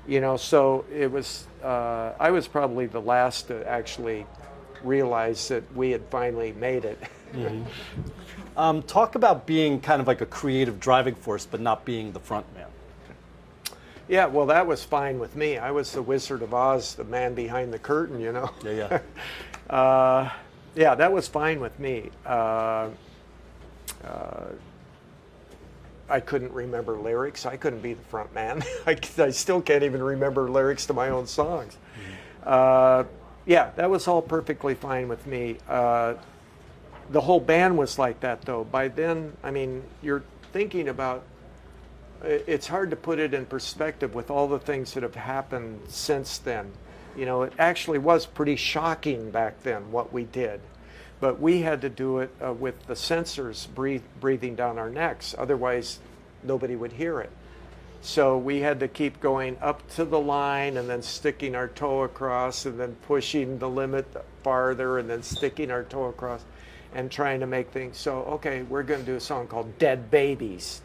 You 0.07 0.21
know, 0.21 0.37
so 0.37 0.85
it 0.93 1.11
was, 1.11 1.47
uh, 1.63 2.13
I 2.19 2.31
was 2.31 2.47
probably 2.47 2.87
the 2.87 3.01
last 3.01 3.49
to 3.49 3.69
actually 3.69 4.27
realize 4.83 5.49
that 5.49 5.65
we 5.75 5.91
had 5.91 6.03
finally 6.11 6.53
made 6.53 6.85
it. 6.85 6.99
Mm-hmm. 7.33 7.65
Um, 8.57 8.83
talk 8.83 9.15
about 9.17 9.47
being 9.47 9.81
kind 9.81 10.01
of 10.01 10.07
like 10.07 10.23
a 10.23 10.27
creative 10.27 10.81
driving 10.81 11.15
force, 11.15 11.45
but 11.45 11.61
not 11.61 11.85
being 11.85 12.13
the 12.13 12.21
front 12.21 12.47
man. 12.55 12.67
Yeah, 14.09 14.27
well, 14.27 14.47
that 14.47 14.67
was 14.67 14.85
fine 14.85 15.19
with 15.19 15.37
me. 15.37 15.59
I 15.59 15.73
was 15.73 15.93
the 15.93 16.01
Wizard 16.01 16.43
of 16.43 16.55
Oz, 16.55 16.95
the 16.95 17.05
man 17.05 17.35
behind 17.35 17.73
the 17.73 17.79
curtain, 17.79 18.21
you 18.21 18.33
know. 18.33 18.51
Yeah, 18.65 19.01
yeah. 19.71 19.75
uh, 19.75 20.31
yeah, 20.75 20.95
that 20.95 21.13
was 21.13 21.27
fine 21.29 21.61
with 21.61 21.79
me. 21.79 22.11
Uh, 22.25 22.89
uh, 24.05 24.45
I 26.09 26.21
couldn't 26.21 26.53
remember 26.53 26.97
lyrics. 26.97 27.47
I 27.47 27.57
couldn't 27.57 27.81
be 27.81 27.95
the 27.95 28.05
front 28.05 28.33
man. 28.33 28.63
I, 28.87 28.97
I, 29.19 29.31
still 29.31 29.61
can't 29.61 29.83
even 29.83 30.03
remember 30.03 30.49
lyrics 30.49 30.87
to 30.87 30.95
my 30.95 31.09
own 31.09 31.27
songs. 31.27 31.77
Mm-hmm. 31.77 32.13
Uh, 32.47 33.05
yeah, 33.45 33.71
that 33.75 33.91
was 33.91 34.07
all 34.07 34.23
perfectly 34.23 34.75
fine 34.75 35.09
with 35.09 35.27
me. 35.27 35.59
The 37.11 37.21
whole 37.21 37.41
band 37.41 37.79
was 37.79 37.99
like 37.99 38.21
that, 38.21 38.43
though. 38.43 38.65
By 38.65 38.89
then, 38.89 39.37
I 39.43 39.51
mean, 39.51 39.85
you're 40.03 40.25
thinking 40.53 40.89
about 40.89 41.25
it's 42.23 42.67
hard 42.67 42.91
to 42.91 42.97
put 42.97 43.19
it 43.19 43.35
in 43.35 43.47
perspective 43.47 44.15
with 44.15 44.31
all 44.31 44.49
the 44.49 44.59
things 44.59 44.95
that 44.95 45.03
have 45.03 45.15
happened 45.15 45.81
since 45.89 46.39
then. 46.39 46.73
You 47.17 47.27
know, 47.27 47.43
it 47.43 47.53
actually 47.59 47.99
was 47.99 48.27
pretty 48.27 48.57
shocking 48.57 49.31
back 49.31 49.63
then 49.63 49.93
what 49.93 50.13
we 50.13 50.25
did. 50.25 50.61
But 51.21 51.41
we 51.41 51.63
had 51.63 51.81
to 51.83 51.89
do 51.89 52.19
it 52.19 52.31
uh, 52.45 52.53
with 52.53 52.87
the 52.87 52.97
censors 52.97 53.67
breathe, 53.67 54.03
breathing 54.21 54.55
down 54.55 54.79
our 54.79 54.91
necks. 54.91 55.35
Otherwise, 55.39 55.99
nobody 56.43 56.77
would 56.77 56.93
hear 56.93 57.21
it. 57.21 57.31
So 58.03 58.37
we 58.37 58.61
had 58.61 58.81
to 58.81 58.89
keep 58.89 59.21
going 59.21 59.57
up 59.61 59.89
to 59.95 60.05
the 60.05 60.21
line 60.21 60.77
and 60.77 60.89
then 60.89 61.03
sticking 61.03 61.55
our 61.55 61.69
toe 61.69 62.03
across 62.03 62.67
and 62.67 62.79
then 62.79 62.97
pushing 63.07 63.59
the 63.59 63.69
limit 63.69 64.07
farther 64.43 64.99
and 64.99 65.09
then 65.09 65.23
sticking 65.23 65.71
our 65.71 65.83
toe 65.83 66.07
across 66.07 66.45
and 66.97 67.11
trying 67.11 67.41
to 67.41 67.47
make 67.47 67.71
things. 67.71 67.99
So, 67.99 68.23
okay, 68.23 68.63
we're 68.63 68.83
going 68.83 69.01
to 69.01 69.07
do 69.07 69.17
a 69.17 69.21
song 69.21 69.47
called 69.47 69.79
Dead 69.79 70.11
Babies. 70.11 70.81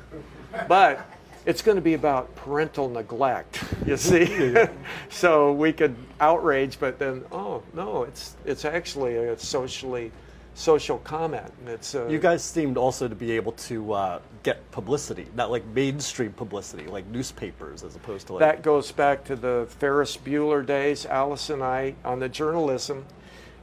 But 0.68 1.10
it's 1.46 1.62
going 1.62 1.78
to 1.78 1.82
be 1.82 1.94
about 1.94 2.36
parental 2.36 2.90
neglect, 2.90 3.64
you 3.86 3.96
see. 4.12 4.54
so 5.10 5.54
we 5.54 5.72
could 5.72 5.96
outrage, 6.20 6.80
but 6.80 7.00
then, 7.00 7.24
oh 7.32 7.64
no, 7.74 8.04
it's 8.04 8.36
it's 8.46 8.66
actually 8.66 9.16
a 9.16 9.40
socially 9.40 10.12
social 10.54 10.98
comment. 11.00 11.52
It's 11.66 11.96
uh, 11.96 12.08
you 12.08 12.20
guys 12.20 12.44
seemed 12.44 12.78
also 12.78 13.08
to 13.08 13.16
be 13.16 13.32
able 13.32 13.54
to 13.54 13.94
uh, 13.94 14.20
get 14.44 14.70
publicity, 14.72 15.28
not 15.34 15.50
like 15.50 15.66
mainstream 15.68 16.34
publicity, 16.34 16.88
like 16.88 17.08
newspapers, 17.08 17.84
as 17.84 17.96
opposed 17.96 18.28
to 18.28 18.34
like 18.34 18.42
that 18.42 18.62
goes 18.62 18.92
back 18.92 19.24
to 19.24 19.38
the 19.38 19.66
Ferris 19.80 20.18
Bueller 20.18 20.66
days. 20.66 21.06
Alice 21.06 21.50
and 21.50 21.64
I 21.64 21.96
on 22.04 22.20
the 22.20 22.28
journalism. 22.30 23.06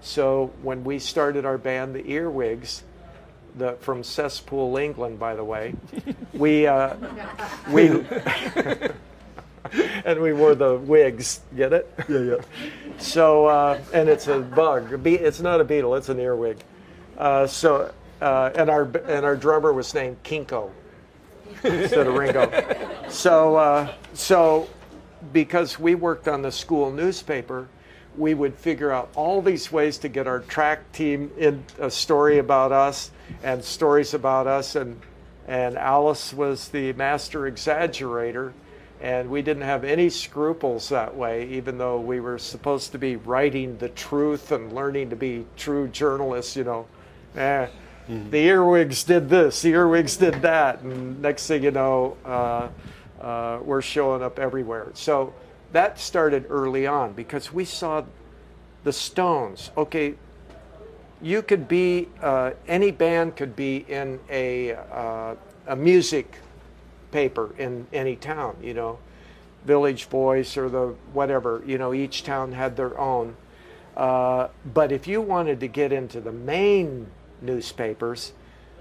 So 0.01 0.53
when 0.62 0.84
we 0.84 0.99
started 0.99 1.44
our 1.44 1.59
band, 1.59 1.94
the 1.94 2.09
Earwigs, 2.11 2.82
the, 3.57 3.72
from 3.80 4.03
Cesspool, 4.03 4.76
England, 4.76 5.18
by 5.18 5.34
the 5.34 5.44
way. 5.44 5.74
we 6.32 6.66
uh, 6.66 6.94
we 7.70 7.88
and 10.05 10.20
we 10.20 10.32
wore 10.32 10.55
the 10.55 10.76
wigs. 10.76 11.40
Get 11.57 11.72
it? 11.72 11.92
Yeah, 12.09 12.18
yeah. 12.18 12.36
So 12.99 13.46
uh, 13.46 13.80
and 13.92 14.09
it's 14.09 14.28
a 14.28 14.40
bug. 14.40 15.07
It's 15.07 15.40
not 15.40 15.61
a 15.61 15.64
beetle. 15.64 15.94
It's 15.96 16.09
an 16.09 16.20
earwig. 16.20 16.59
Uh, 17.16 17.46
so 17.46 17.92
uh, 18.20 18.51
and 18.55 18.70
our 18.70 18.84
and 18.84 19.24
our 19.24 19.36
drummer 19.36 19.72
was 19.72 19.92
named 19.94 20.22
Kinko 20.22 20.70
instead 21.64 22.07
of 22.07 22.14
Ringo. 22.14 22.84
So 23.09 23.57
uh, 23.57 23.94
so 24.12 24.68
because 25.32 25.78
we 25.78 25.94
worked 25.94 26.28
on 26.28 26.42
the 26.42 26.53
school 26.53 26.92
newspaper 26.92 27.68
we 28.19 28.35
would 28.35 28.55
figure 28.55 28.91
out 28.91 29.09
all 29.14 29.41
these 29.41 29.71
ways 29.71 29.99
to 29.99 30.09
get 30.09 30.27
our 30.27 30.41
track 30.41 30.91
team 30.93 31.31
in 31.39 31.64
a 31.79 31.91
story 31.91 32.39
about 32.39 32.73
us 32.73 33.11
and 33.43 33.64
stories 33.64 34.14
about 34.14 34.47
us. 34.47 34.75
And 34.77 35.01
and 35.47 35.79
Alice 35.79 36.35
was 36.35 36.69
the 36.69 36.93
master 36.93 37.51
exaggerator 37.51 38.53
and 39.01 39.31
we 39.31 39.41
didn't 39.41 39.62
have 39.62 39.83
any 39.83 40.11
scruples 40.11 40.91
that 40.91 41.16
way 41.16 41.49
even 41.49 41.79
though 41.79 41.99
we 41.99 42.21
were 42.21 42.39
supposed 42.39 42.93
to 42.93 42.99
be 42.99 43.16
writing 43.16 43.79
the 43.79 43.89
truth 43.91 44.53
and 44.53 44.73
learning 44.75 45.09
to 45.09 45.16
be 45.16 45.47
true 45.57 45.89
journalists 45.89 46.55
you 46.55 46.64
know. 46.64 46.87
Eh, 47.35 47.66
mm-hmm. 47.66 48.31
the 48.31 48.39
earwigs 48.39 49.05
did 49.05 49.29
this 49.31 49.62
the 49.62 49.71
earwigs 49.71 50.19
did 50.19 50.35
that 50.43 50.81
and 50.83 51.23
next 51.23 51.47
thing 51.47 51.62
you 51.62 51.71
know 51.71 52.14
uh, 52.27 52.69
uh, 53.21 53.59
we're 53.62 53.83
showing 53.83 54.23
up 54.23 54.39
everywhere. 54.39 54.89
So 54.95 55.33
that 55.73 55.99
started 55.99 56.47
early 56.49 56.87
on 56.87 57.12
because 57.12 57.53
we 57.53 57.64
saw 57.64 58.05
the 58.85 58.93
Stones. 58.93 59.71
Okay, 59.77 60.14
you 61.21 61.43
could 61.43 61.69
be, 61.69 62.09
uh, 62.23 62.53
any 62.66 62.91
band 62.91 63.37
could 63.37 63.57
be 63.57 63.85
in 63.89 64.21
a, 64.31 64.73
uh, 64.73 65.35
a 65.66 65.77
music 65.77 66.39
paper 67.11 67.55
in 67.59 67.87
any 67.93 68.16
town, 68.16 68.57
you 68.62 68.75
know, 68.75 68.99
Village 69.64 70.05
Voice 70.07 70.57
or 70.57 70.69
the 70.69 70.95
whatever, 71.12 71.62
you 71.66 71.79
know, 71.79 71.93
each 71.93 72.23
town 72.23 72.53
had 72.53 72.77
their 72.77 72.99
own. 72.99 73.37
Uh, 73.97 74.49
but 74.73 74.93
if 74.93 75.09
you 75.09 75.21
wanted 75.21 75.61
to 75.61 75.66
get 75.66 75.93
into 75.93 76.21
the 76.21 76.33
main 76.33 77.09
newspapers, 77.43 78.33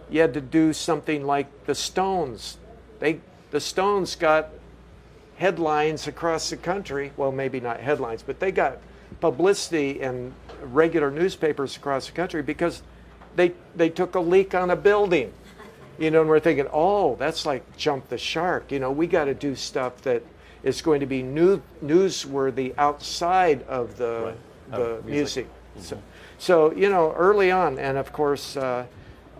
you 0.10 0.22
had 0.22 0.34
to 0.34 0.42
do 0.42 0.72
something 0.72 1.26
like 1.26 1.66
the 1.66 1.76
Stones. 1.76 2.58
They, 3.00 3.20
the 3.52 3.60
Stones 3.60 4.16
got 4.16 4.50
headlines 5.38 6.08
across 6.08 6.50
the 6.50 6.58
country. 6.58 7.12
Well, 7.18 7.32
maybe 7.32 7.60
not 7.60 7.80
headlines, 7.80 8.24
but 8.24 8.40
they 8.40 8.52
got 8.52 8.78
publicity 9.22 10.02
in 10.02 10.34
regular 10.62 11.12
newspapers 11.12 11.78
across 11.78 12.08
the 12.08 12.12
country 12.14 12.42
because 12.42 12.82
they 13.36 13.54
they 13.76 13.90
took 13.90 14.16
a 14.16 14.20
leak 14.20 14.54
on 14.56 14.70
a 14.70 14.76
building. 14.76 15.32
You 16.00 16.12
know, 16.12 16.22
and 16.22 16.30
we're 16.30 16.40
thinking, 16.40 16.68
oh, 16.72 17.16
that's 17.16 17.46
like 17.46 17.76
jump 17.76 18.10
the 18.10 18.20
shark. 18.20 18.72
You 18.72 18.78
know, 18.80 18.92
we 18.92 19.08
got 19.08 19.26
to 19.26 19.34
do 19.34 19.56
stuff 19.56 20.00
that 20.04 20.22
is 20.62 20.82
going 20.82 21.00
to 21.00 21.08
be 21.08 21.24
new, 21.24 21.62
newsworthy 21.84 22.76
outside 22.78 23.64
of 23.64 23.98
the 23.98 24.22
right. 24.26 24.38
the 24.72 24.98
Oh, 24.98 25.02
music. 25.06 25.48
music. 25.76 25.98
So, 25.98 26.02
so 26.38 26.72
you 26.74 26.90
know, 26.90 27.14
early 27.14 27.50
on, 27.52 27.80
and 27.80 27.98
of 27.98 28.14
course, 28.14 28.56
uh, 28.58 28.86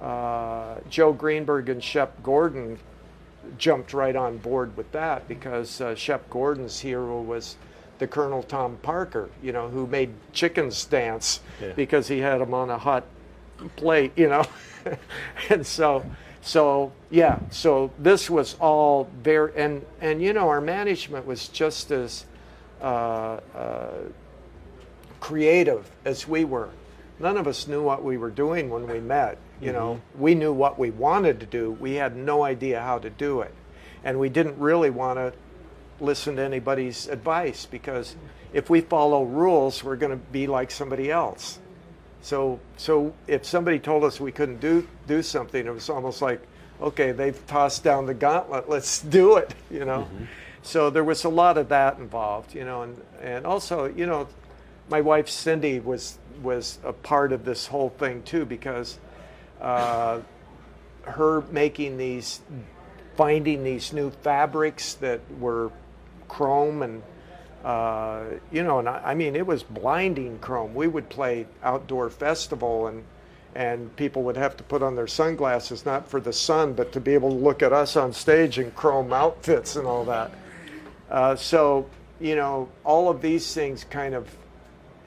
uh, 0.02 0.76
Joe 0.90 1.14
Greenberg 1.14 1.70
and 1.70 1.84
Shep 1.84 2.24
Gordon 2.24 2.80
jumped 3.58 3.94
right 3.94 4.16
on 4.16 4.38
board 4.38 4.76
with 4.78 4.92
that 4.92 5.28
because 5.28 5.82
uh, 5.82 5.96
Shep 5.96 6.30
Gordon's 6.30 6.80
hero 6.80 7.22
was 7.22 7.56
the 8.00 8.08
Colonel 8.08 8.44
Tom 8.44 8.78
Parker, 8.82 9.30
you 9.42 9.52
know, 9.52 9.70
who 9.70 9.88
made 9.88 10.12
chickens 10.34 10.86
dance 10.86 11.40
Yeah. 11.62 11.74
because 11.76 12.08
he 12.08 12.20
had 12.20 12.40
them 12.42 12.54
on 12.54 12.70
a 12.70 12.78
hot 12.78 13.04
plate, 13.76 14.12
you 14.16 14.30
know, 14.30 14.46
and 15.50 15.66
so. 15.66 16.06
So 16.42 16.94
yeah, 17.10 17.40
so 17.50 17.92
this 18.00 18.30
was 18.30 18.56
all 18.62 19.10
very, 19.22 19.52
and 19.58 19.86
and 20.00 20.22
you 20.22 20.32
know 20.32 20.48
our 20.48 20.62
management 20.62 21.26
was 21.26 21.50
just 21.50 21.92
as 21.92 22.24
uh, 22.82 23.40
uh, 23.54 23.90
creative 25.20 25.90
as 26.06 26.28
we 26.28 26.46
were. 26.46 26.70
None 27.20 27.36
of 27.38 27.48
us 27.48 27.68
knew 27.68 27.82
what 27.84 28.04
we 28.04 28.18
were 28.18 28.30
doing 28.30 28.70
when 28.70 28.88
we 28.88 29.00
met. 29.00 29.38
You 29.60 29.74
know, 29.74 29.96
mm-hmm. 29.96 30.22
we 30.22 30.36
knew 30.36 30.54
what 30.54 30.78
we 30.78 30.92
wanted 30.92 31.40
to 31.40 31.46
do. 31.46 31.72
We 31.72 31.96
had 31.96 32.16
no 32.16 32.44
idea 32.44 32.82
how 32.82 33.00
to 33.00 33.10
do 33.10 33.42
it, 33.42 33.54
and 34.04 34.20
we 34.20 34.30
didn't 34.30 34.60
really 34.60 34.90
want 34.90 35.18
to 35.18 35.34
listen 36.00 36.36
to 36.36 36.44
anybody's 36.44 37.08
advice 37.08 37.66
because 37.66 38.16
if 38.54 38.70
we 38.70 38.82
follow 38.82 39.24
rules, 39.24 39.84
we're 39.84 39.96
going 39.96 40.12
to 40.12 40.26
be 40.32 40.48
like 40.48 40.72
somebody 40.72 41.12
else. 41.12 41.60
So, 42.22 42.60
so 42.78 43.14
if 43.28 43.46
somebody 43.46 43.80
told 43.80 44.04
us 44.04 44.20
we 44.20 44.32
couldn't 44.32 44.60
do 44.60 44.88
do 45.08 45.22
something, 45.22 45.66
it 45.66 45.74
was 45.74 45.90
almost 45.90 46.22
like, 46.22 46.42
okay, 46.82 47.12
they've 47.12 47.46
tossed 47.48 47.84
down 47.84 48.06
the 48.06 48.14
gauntlet. 48.14 48.70
Let's 48.70 49.02
do 49.20 49.38
it. 49.38 49.54
You 49.70 49.86
know. 49.86 50.02
Mm-hmm. 50.02 50.26
So 50.62 50.90
there 50.90 51.04
was 51.04 51.24
a 51.24 51.30
lot 51.30 51.58
of 51.58 51.70
that 51.70 51.98
involved. 51.98 52.54
You 52.54 52.66
know, 52.66 52.84
and 52.84 53.02
and 53.22 53.46
also, 53.46 53.86
you 53.86 54.06
know, 54.06 54.28
my 54.90 55.02
wife 55.02 55.30
Cindy 55.30 55.80
was 55.80 56.18
was 56.42 56.80
a 56.84 56.94
part 56.94 57.32
of 57.32 57.46
this 57.46 57.68
whole 57.68 57.90
thing 57.90 58.22
too 58.24 58.46
because 58.46 59.00
uh, 59.62 60.20
her 61.04 61.42
making 61.52 61.98
these, 61.98 62.42
finding 63.16 63.64
these 63.64 63.94
new 63.94 64.12
fabrics 64.12 64.96
that 64.96 65.22
were 65.40 65.72
chrome 66.28 66.82
and 66.82 67.02
uh, 67.64 68.24
you 68.52 68.64
know, 68.64 68.80
and 68.80 68.88
I, 68.88 69.02
I 69.04 69.14
mean, 69.14 69.36
it 69.36 69.46
was 69.46 69.64
blinding 69.64 70.40
chrome. 70.40 70.74
We 70.74 70.88
would 70.88 71.10
play 71.10 71.48
outdoor 71.64 72.10
festival, 72.10 72.88
and 72.88 73.04
and 73.56 73.94
people 73.96 74.24
would 74.24 74.38
have 74.38 74.56
to 74.58 74.64
put 74.64 74.84
on 74.84 74.96
their 74.96 75.08
sunglasses 75.08 75.86
not 75.86 76.08
for 76.08 76.22
the 76.22 76.32
sun, 76.32 76.74
but 76.74 76.92
to 76.94 77.00
be 77.00 77.14
able 77.14 77.30
to 77.30 77.36
look 77.36 77.64
at 77.64 77.74
us 77.74 77.96
on 77.96 78.14
stage 78.14 78.60
in 78.60 78.72
chrome 78.72 79.12
outfits 79.12 79.76
and 79.76 79.88
all 79.88 80.06
that. 80.06 80.32
Uh, 81.10 81.36
so 81.36 81.90
you 82.20 82.36
know, 82.36 82.70
all 82.84 83.10
of 83.10 83.22
these 83.22 83.54
things 83.54 83.84
kind 83.84 84.14
of 84.14 84.34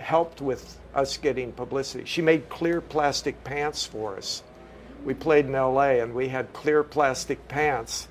helped 0.00 0.40
with 0.40 0.78
us 0.94 1.16
getting 1.16 1.52
publicity. 1.52 2.04
She 2.04 2.22
made 2.22 2.48
clear 2.48 2.80
plastic 2.80 3.42
pants 3.44 3.86
for 3.86 4.16
us. 4.16 4.42
We 5.04 5.14
played 5.14 5.46
in 5.46 5.52
LA, 5.52 6.00
and 6.00 6.14
we 6.14 6.28
had 6.28 6.52
clear 6.52 6.82
plastic 6.82 7.46
pants 7.48 8.08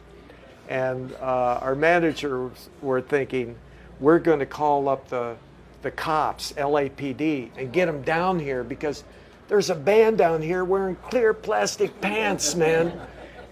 and 0.70 1.12
uh, 1.16 1.60
our 1.62 1.74
managers 1.74 2.70
were 2.82 3.02
thinking, 3.02 3.56
we're 4.00 4.20
going 4.20 4.40
to 4.40 4.46
call 4.46 4.88
up 4.88 5.10
the 5.10 5.36
the 5.82 5.92
cops, 5.92 6.52
LAPD, 6.54 7.52
and 7.58 7.72
get 7.72 7.86
them 7.86 8.02
down 8.02 8.38
here 8.38 8.66
because 8.66 9.06
there's 9.48 9.70
a 9.70 9.76
band 9.76 10.18
down 10.18 10.42
here 10.42 10.66
wearing 10.66 10.98
clear 10.98 11.34
plastic 11.34 12.02
pants, 12.02 12.54
man. 12.54 13.00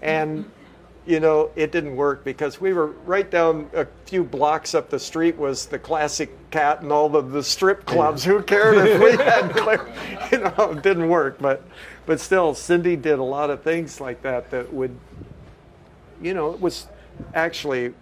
And 0.02 0.50
you 1.08 1.20
know, 1.20 1.50
it 1.56 1.72
didn't 1.72 1.96
work 1.96 2.22
because 2.22 2.60
we 2.60 2.74
were 2.74 2.88
right 3.06 3.30
down 3.30 3.70
a 3.72 3.86
few 4.04 4.22
blocks 4.22 4.74
up 4.74 4.90
the 4.90 4.98
street 4.98 5.36
was 5.36 5.64
the 5.64 5.78
classic 5.78 6.30
cat 6.50 6.82
and 6.82 6.92
all 6.92 7.08
the, 7.08 7.22
the 7.22 7.42
strip 7.42 7.86
clubs. 7.86 8.22
Who 8.22 8.42
cared 8.42 8.76
if 8.86 9.00
we 9.00 9.12
had 9.12 9.50
clear? 9.56 9.90
You 10.30 10.40
know, 10.40 10.72
it 10.72 10.82
didn't 10.82 11.08
work. 11.08 11.38
But 11.38 11.62
but 12.04 12.20
still, 12.20 12.54
Cindy 12.54 12.94
did 12.94 13.18
a 13.18 13.24
lot 13.24 13.48
of 13.48 13.62
things 13.62 14.02
like 14.02 14.20
that 14.20 14.50
that 14.50 14.70
would 14.72 14.94
you 16.20 16.34
know, 16.34 16.52
it 16.52 16.60
was 16.60 16.88
actually 17.34 17.94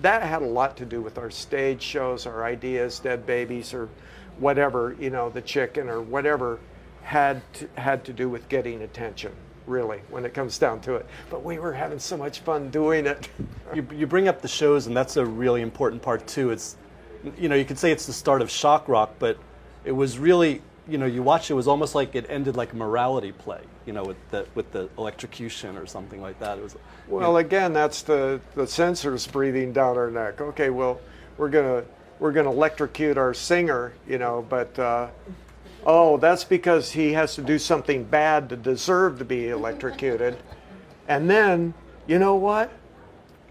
that 0.00 0.22
had 0.22 0.40
a 0.40 0.46
lot 0.46 0.78
to 0.78 0.86
do 0.86 1.02
with 1.02 1.18
our 1.18 1.30
stage 1.30 1.82
shows, 1.82 2.24
our 2.24 2.44
ideas, 2.44 2.98
Dead 2.98 3.26
Babies, 3.26 3.74
or 3.74 3.90
whatever, 4.38 4.96
you 4.98 5.10
know, 5.10 5.28
the 5.28 5.42
chicken 5.42 5.90
or 5.90 6.00
whatever 6.00 6.60
had 7.02 7.42
to, 7.54 7.68
had 7.76 8.04
to 8.06 8.14
do 8.14 8.30
with 8.30 8.48
getting 8.48 8.80
attention. 8.80 9.32
Really, 9.66 10.00
when 10.10 10.24
it 10.24 10.34
comes 10.34 10.58
down 10.58 10.80
to 10.82 10.96
it. 10.96 11.06
But 11.30 11.44
we 11.44 11.58
were 11.58 11.72
having 11.72 12.00
so 12.00 12.16
much 12.16 12.40
fun 12.40 12.70
doing 12.70 13.06
it. 13.06 13.28
You, 13.74 13.86
you 13.94 14.06
bring 14.06 14.26
up 14.26 14.42
the 14.42 14.48
shows, 14.48 14.88
and 14.88 14.96
that's 14.96 15.16
a 15.16 15.24
really 15.24 15.62
important 15.62 16.02
part 16.02 16.26
too. 16.26 16.50
It's, 16.50 16.76
you 17.38 17.48
know, 17.48 17.54
you 17.54 17.64
could 17.64 17.78
say 17.78 17.92
it's 17.92 18.06
the 18.06 18.12
start 18.12 18.42
of 18.42 18.50
shock 18.50 18.88
rock, 18.88 19.14
but 19.20 19.38
it 19.84 19.92
was 19.92 20.18
really, 20.18 20.62
you 20.88 20.98
know, 20.98 21.06
you 21.06 21.22
watch 21.22 21.48
it, 21.48 21.52
it 21.52 21.56
was 21.56 21.68
almost 21.68 21.94
like 21.94 22.16
it 22.16 22.26
ended 22.28 22.56
like 22.56 22.72
a 22.72 22.76
morality 22.76 23.30
play, 23.30 23.60
you 23.86 23.92
know, 23.92 24.02
with 24.02 24.16
the 24.30 24.46
with 24.56 24.72
the 24.72 24.88
electrocution 24.98 25.76
or 25.76 25.86
something 25.86 26.20
like 26.20 26.38
that. 26.40 26.58
It 26.58 26.62
was. 26.64 26.76
Well, 27.06 27.36
again, 27.36 27.72
that's 27.72 28.02
the 28.02 28.40
the 28.54 28.66
censors 28.66 29.26
breathing 29.26 29.72
down 29.72 29.96
our 29.96 30.10
neck. 30.10 30.40
Okay, 30.40 30.70
well, 30.70 31.00
we're 31.38 31.50
gonna 31.50 31.84
we're 32.18 32.32
gonna 32.32 32.50
electrocute 32.50 33.16
our 33.16 33.32
singer, 33.32 33.92
you 34.08 34.18
know, 34.18 34.44
but 34.48 34.76
uh, 34.78 35.08
oh, 35.84 36.16
that's 36.16 36.44
because 36.44 36.92
he 36.92 37.12
has 37.12 37.34
to 37.34 37.42
do 37.42 37.58
something 37.58 38.04
bad 38.04 38.48
to 38.50 38.56
deserve 38.56 39.18
to 39.18 39.24
be 39.24 39.48
electrocuted, 39.48 40.36
and 41.08 41.28
then 41.28 41.74
you 42.06 42.18
know 42.18 42.36
what? 42.36 42.70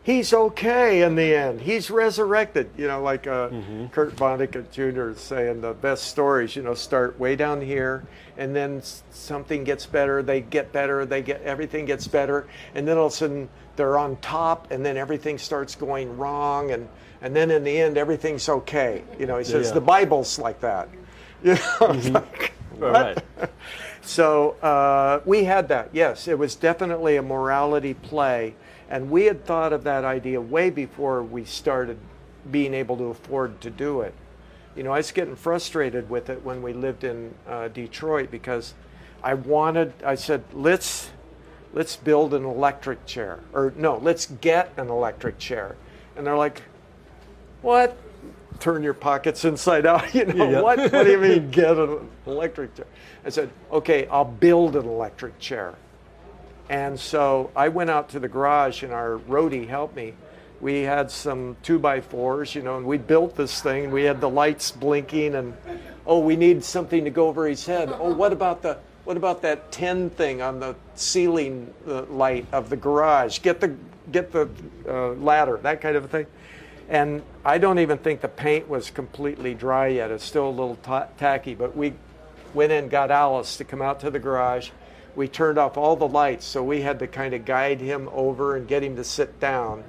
He's 0.03 0.33
okay 0.33 1.03
in 1.03 1.13
the 1.13 1.35
end. 1.35 1.61
He's 1.61 1.91
resurrected. 1.91 2.71
You 2.75 2.87
know, 2.87 3.03
like 3.03 3.27
uh, 3.27 3.49
Kurt 3.91 4.15
Vonnegut 4.15 4.71
Jr. 4.71 5.09
is 5.09 5.19
saying, 5.19 5.61
the 5.61 5.73
best 5.73 6.05
stories, 6.05 6.55
you 6.55 6.63
know, 6.63 6.73
start 6.73 7.19
way 7.19 7.35
down 7.35 7.61
here, 7.61 8.03
and 8.35 8.55
then 8.55 8.81
something 9.11 9.63
gets 9.63 9.85
better. 9.85 10.23
They 10.23 10.41
get 10.41 10.71
better. 10.71 11.05
They 11.05 11.21
get 11.21 11.43
everything 11.43 11.85
gets 11.85 12.07
better, 12.07 12.47
and 12.73 12.87
then 12.87 12.97
all 12.97 13.07
of 13.07 13.13
a 13.13 13.15
sudden 13.15 13.49
they're 13.75 13.97
on 13.97 14.17
top, 14.17 14.71
and 14.71 14.83
then 14.83 14.97
everything 14.97 15.37
starts 15.37 15.75
going 15.75 16.17
wrong, 16.17 16.71
and 16.71 16.89
and 17.21 17.35
then 17.35 17.51
in 17.51 17.63
the 17.63 17.77
end 17.79 17.95
everything's 17.95 18.49
okay. 18.49 19.03
You 19.19 19.27
know, 19.27 19.37
he 19.37 19.43
says 19.43 19.67
yeah. 19.67 19.73
the 19.73 19.81
Bible's 19.81 20.39
like 20.39 20.59
that. 20.61 20.89
You 21.43 21.55
know, 21.55 22.11
like, 22.11 22.53
All 22.81 22.91
right. 22.91 23.17
so 24.01 24.51
uh, 24.61 25.21
we 25.25 25.43
had 25.43 25.67
that. 25.69 25.89
Yes, 25.91 26.27
it 26.27 26.37
was 26.37 26.55
definitely 26.55 27.15
a 27.17 27.21
morality 27.21 27.93
play, 27.95 28.53
and 28.89 29.09
we 29.09 29.25
had 29.25 29.45
thought 29.45 29.73
of 29.73 29.83
that 29.83 30.03
idea 30.03 30.39
way 30.39 30.69
before 30.69 31.23
we 31.23 31.45
started 31.45 31.97
being 32.51 32.73
able 32.73 32.97
to 32.97 33.05
afford 33.05 33.59
to 33.61 33.69
do 33.69 34.01
it. 34.01 34.13
You 34.75 34.83
know, 34.83 34.91
I 34.91 34.97
was 34.97 35.11
getting 35.11 35.35
frustrated 35.35 36.09
with 36.09 36.29
it 36.29 36.43
when 36.43 36.61
we 36.61 36.73
lived 36.73 37.03
in 37.03 37.33
uh, 37.47 37.67
Detroit 37.69 38.31
because 38.31 38.73
I 39.23 39.33
wanted. 39.33 39.93
I 40.05 40.15
said, 40.15 40.43
let's 40.53 41.09
let's 41.73 41.95
build 41.95 42.33
an 42.33 42.45
electric 42.45 43.05
chair, 43.05 43.39
or 43.53 43.73
no, 43.75 43.97
let's 43.97 44.27
get 44.27 44.71
an 44.77 44.89
electric 44.89 45.39
chair, 45.39 45.75
and 46.15 46.25
they're 46.25 46.37
like, 46.37 46.61
what? 47.61 47.97
Turn 48.61 48.83
your 48.83 48.93
pockets 48.93 49.43
inside 49.43 49.85
out. 49.87 50.13
You 50.15 50.25
know 50.25 50.49
Yeah. 50.49 50.61
what? 50.61 50.77
What 50.93 51.03
do 51.03 51.11
you 51.11 51.17
mean 51.17 51.49
get 51.49 51.77
an 51.77 52.07
electric 52.27 52.75
chair? 52.75 52.85
I 53.25 53.29
said, 53.29 53.49
okay, 53.71 54.07
I'll 54.07 54.23
build 54.23 54.75
an 54.75 54.85
electric 54.85 55.37
chair. 55.39 55.73
And 56.69 56.97
so 56.97 57.49
I 57.55 57.67
went 57.69 57.89
out 57.89 58.09
to 58.09 58.19
the 58.19 58.27
garage, 58.29 58.83
and 58.83 58.93
our 58.93 59.17
roadie 59.27 59.67
helped 59.67 59.95
me. 59.95 60.13
We 60.61 60.81
had 60.83 61.09
some 61.09 61.57
two 61.63 61.79
by 61.79 62.01
fours, 62.01 62.53
you 62.53 62.61
know, 62.61 62.77
and 62.77 62.85
we 62.85 62.97
built 62.99 63.35
this 63.35 63.61
thing. 63.61 63.89
We 63.89 64.03
had 64.03 64.21
the 64.21 64.29
lights 64.29 64.69
blinking, 64.71 65.33
and 65.33 65.53
oh, 66.05 66.19
we 66.19 66.35
need 66.35 66.63
something 66.63 67.03
to 67.03 67.09
go 67.09 67.27
over 67.27 67.47
his 67.47 67.65
head. 67.65 67.89
Oh, 67.99 68.13
what 68.13 68.31
about 68.31 68.61
the 68.61 68.77
what 69.05 69.17
about 69.17 69.41
that 69.41 69.71
tin 69.71 70.11
thing 70.11 70.43
on 70.43 70.59
the 70.59 70.75
ceiling 70.93 71.73
light 71.85 72.45
of 72.51 72.69
the 72.69 72.77
garage? 72.77 73.39
Get 73.39 73.59
the 73.59 73.75
get 74.11 74.31
the 74.31 74.47
uh, 74.87 75.13
ladder, 75.13 75.57
that 75.63 75.81
kind 75.81 75.95
of 75.95 76.05
a 76.05 76.07
thing. 76.07 76.27
And 76.91 77.23
I 77.45 77.57
don't 77.57 77.79
even 77.79 77.99
think 77.99 78.19
the 78.19 78.27
paint 78.27 78.67
was 78.67 78.91
completely 78.91 79.53
dry 79.53 79.87
yet. 79.87 80.11
It's 80.11 80.25
still 80.25 80.49
a 80.49 80.51
little 80.51 80.75
ta- 80.75 81.07
tacky, 81.17 81.55
but 81.55 81.75
we 81.75 81.93
went 82.53 82.73
in, 82.73 82.89
got 82.89 83.11
Alice 83.11 83.55
to 83.57 83.63
come 83.63 83.81
out 83.81 84.01
to 84.01 84.11
the 84.11 84.19
garage. 84.19 84.71
We 85.15 85.29
turned 85.29 85.57
off 85.57 85.77
all 85.77 85.95
the 85.95 86.07
lights, 86.07 86.45
so 86.45 86.61
we 86.61 86.81
had 86.81 86.99
to 86.99 87.07
kind 87.07 87.33
of 87.33 87.45
guide 87.45 87.79
him 87.79 88.09
over 88.11 88.57
and 88.57 88.67
get 88.67 88.83
him 88.83 88.97
to 88.97 89.05
sit 89.05 89.39
down. 89.39 89.85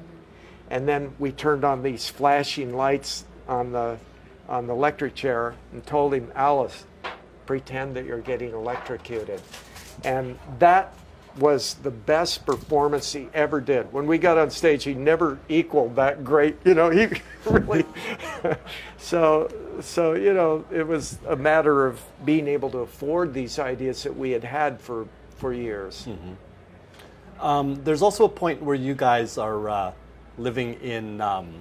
And 0.71 0.87
then 0.87 1.13
we 1.19 1.33
turned 1.33 1.65
on 1.65 1.83
these 1.83 2.09
flashing 2.09 2.73
lights 2.73 3.25
on 3.49 3.73
the 3.73 3.99
on 4.49 4.69
the 4.69 4.73
electric 4.73 5.17
chair 5.17 5.55
and 5.73 5.85
told 5.85 6.15
him, 6.15 6.31
Alice, 6.37 6.85
pretend 7.47 7.97
that 7.97 8.05
you're 8.05 8.21
getting 8.21 8.53
electrocuted. 8.53 9.41
And 10.05 10.39
that 10.61 10.95
was 11.37 11.75
the 11.83 11.91
best 11.91 12.45
performance 12.45 13.13
he 13.13 13.29
ever 13.35 13.61
did. 13.61 13.93
When 13.93 14.07
we 14.07 14.19
got 14.19 14.39
on 14.39 14.51
stage, 14.51 14.85
he 14.85 14.95
never 14.95 15.39
equaled 15.49 15.97
that 15.97 16.25
great. 16.25 16.57
You 16.65 16.75
know, 16.75 16.91
he 16.91 17.09
really. 17.47 17.85
so, 18.99 19.51
so 19.81 20.15
you 20.15 20.35
know, 20.35 20.65
it 20.71 20.87
was 20.87 21.19
a 21.29 21.37
matter 21.37 21.87
of 21.87 22.01
being 22.25 22.49
able 22.49 22.71
to 22.71 22.79
afford 22.79 23.35
these 23.35 23.59
ideas 23.59 24.03
that 24.03 24.17
we 24.17 24.31
had 24.31 24.45
had 24.45 24.81
for 24.81 25.07
for 25.37 25.53
years. 25.53 26.07
Um, 27.41 27.83
there's 27.83 28.03
also 28.03 28.25
a 28.25 28.29
point 28.29 28.63
where 28.63 28.77
you 28.77 28.95
guys 28.95 29.37
are 29.37 29.69
uh, 29.69 29.93
living 30.39 30.75
in 30.75 31.21
um, 31.21 31.53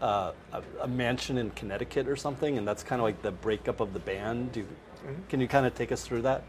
uh, 0.00 0.32
a, 0.52 0.62
a, 0.82 0.88
mansion 0.88 1.38
in 1.38 1.50
Connecticut 1.50 2.08
or 2.08 2.16
something, 2.16 2.58
and 2.58 2.66
that's 2.66 2.82
kind 2.82 3.00
of 3.00 3.04
like 3.04 3.22
the 3.22 3.30
breakup 3.30 3.78
of 3.78 3.92
the 3.92 4.00
band. 4.00 4.50
Do, 4.50 4.62
mm-hmm. 4.64 5.22
Can 5.28 5.40
you 5.40 5.46
kind 5.46 5.66
of 5.66 5.74
take 5.76 5.92
us 5.92 6.02
through 6.02 6.22
that? 6.22 6.42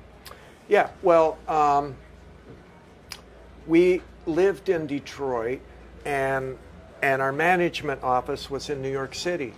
Yeah, 0.70 0.90
well, 1.02 1.38
um, 1.48 1.96
we 3.68 4.02
lived 4.26 4.68
in 4.68 4.86
Detroit, 4.86 5.62
and 6.04 6.58
and 7.02 7.22
our 7.22 7.32
management 7.32 8.04
office 8.04 8.50
was 8.50 8.70
in 8.70 8.82
New 8.82 8.92
York 8.92 9.16
City, 9.16 9.54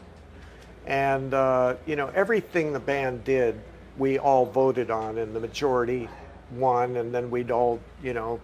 and 0.86 1.34
uh, 1.34 1.76
you 1.88 1.96
know 1.96 2.12
everything 2.14 2.74
the 2.74 2.80
band 2.80 3.24
did, 3.24 3.60
we 3.98 4.20
all 4.20 4.46
voted 4.46 4.92
on, 4.92 5.18
and 5.18 5.36
the 5.36 5.40
majority 5.40 6.08
won, 6.52 6.96
and 6.96 7.14
then 7.14 7.32
we'd 7.32 7.50
all 7.50 7.80
you 8.04 8.14
know 8.14 8.40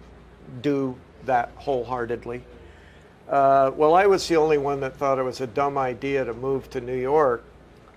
do 0.61 0.97
that 1.25 1.51
wholeheartedly. 1.57 2.41
Uh, 3.29 3.71
well, 3.75 3.93
I 3.93 4.07
was 4.07 4.27
the 4.27 4.37
only 4.37 4.57
one 4.57 4.79
that 4.79 4.97
thought 4.97 5.19
it 5.19 5.23
was 5.23 5.39
a 5.39 5.47
dumb 5.47 5.77
idea 5.77 6.25
to 6.25 6.33
move 6.33 6.69
to 6.71 6.81
New 6.81 6.97
York 6.97 7.43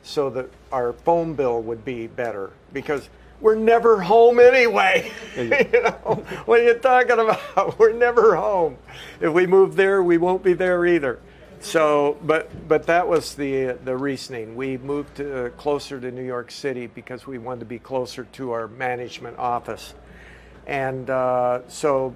so 0.03 0.29
that 0.31 0.51
our 0.73 0.93
phone 0.93 1.35
bill 1.35 1.63
would 1.63 1.85
be 1.85 2.07
better 2.07 2.51
because 2.73 3.09
we're 3.41 3.55
never 3.55 4.01
home 4.01 4.41
anyway. 4.41 5.13
you 5.37 5.49
know, 5.73 6.25
what 6.45 6.61
are 6.61 6.65
you 6.65 6.75
talking 6.75 7.19
about? 7.19 7.79
We're 7.79 7.93
never 7.93 8.37
home. 8.37 8.79
If 9.21 9.33
we 9.33 9.47
move 9.47 9.77
there, 9.77 10.03
we 10.03 10.19
won't 10.19 10.43
be 10.43 10.55
there 10.55 10.85
either. 10.87 11.21
So, 11.61 12.17
but 12.23 12.69
but 12.69 12.85
that 12.85 13.09
was 13.09 13.35
the 13.35 13.79
the 13.85 13.97
reasoning. 13.97 14.55
We 14.55 14.79
moved 14.79 15.17
to, 15.17 15.47
uh, 15.47 15.49
closer 15.51 16.01
to 16.01 16.11
New 16.13 16.25
York 16.25 16.53
City 16.53 16.87
because 16.87 17.27
we 17.27 17.39
wanted 17.39 17.61
to 17.61 17.67
be 17.67 17.81
closer 17.81 18.25
to 18.25 18.53
our 18.53 18.69
management 18.69 19.39
office, 19.39 19.95
and 20.69 21.11
uh, 21.11 21.63
so, 21.67 22.15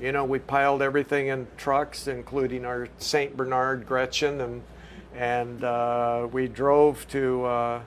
you 0.00 0.12
know, 0.12 0.24
we 0.24 0.38
piled 0.38 0.82
everything 0.82 1.28
in 1.28 1.48
trucks, 1.56 2.06
including 2.06 2.64
our 2.64 2.86
Saint 2.98 3.36
Bernard 3.36 3.86
Gretchen, 3.86 4.40
and 4.40 4.62
and 5.16 5.64
uh, 5.64 6.28
we 6.30 6.46
drove 6.46 7.08
to 7.08 7.44
uh, 7.44 7.80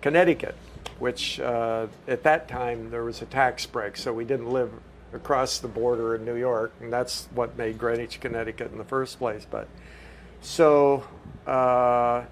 Connecticut 0.00 0.56
which 1.02 1.40
uh, 1.40 1.88
at 2.06 2.22
that 2.22 2.46
time 2.46 2.88
there 2.90 3.02
was 3.02 3.22
a 3.22 3.26
tax 3.26 3.66
break, 3.66 3.96
so 3.96 4.12
we 4.12 4.24
didn't 4.24 4.48
live 4.48 4.70
across 5.12 5.58
the 5.58 5.66
border 5.66 6.14
in 6.14 6.24
New 6.24 6.36
York, 6.36 6.72
and 6.80 6.92
that's 6.92 7.26
what 7.34 7.58
made 7.58 7.76
Greenwich, 7.76 8.20
Connecticut 8.20 8.70
in 8.70 8.78
the 8.78 8.84
first 8.84 9.18
place. 9.18 9.44
But 9.50 9.66
so, 10.42 11.02
uh, 11.44 12.22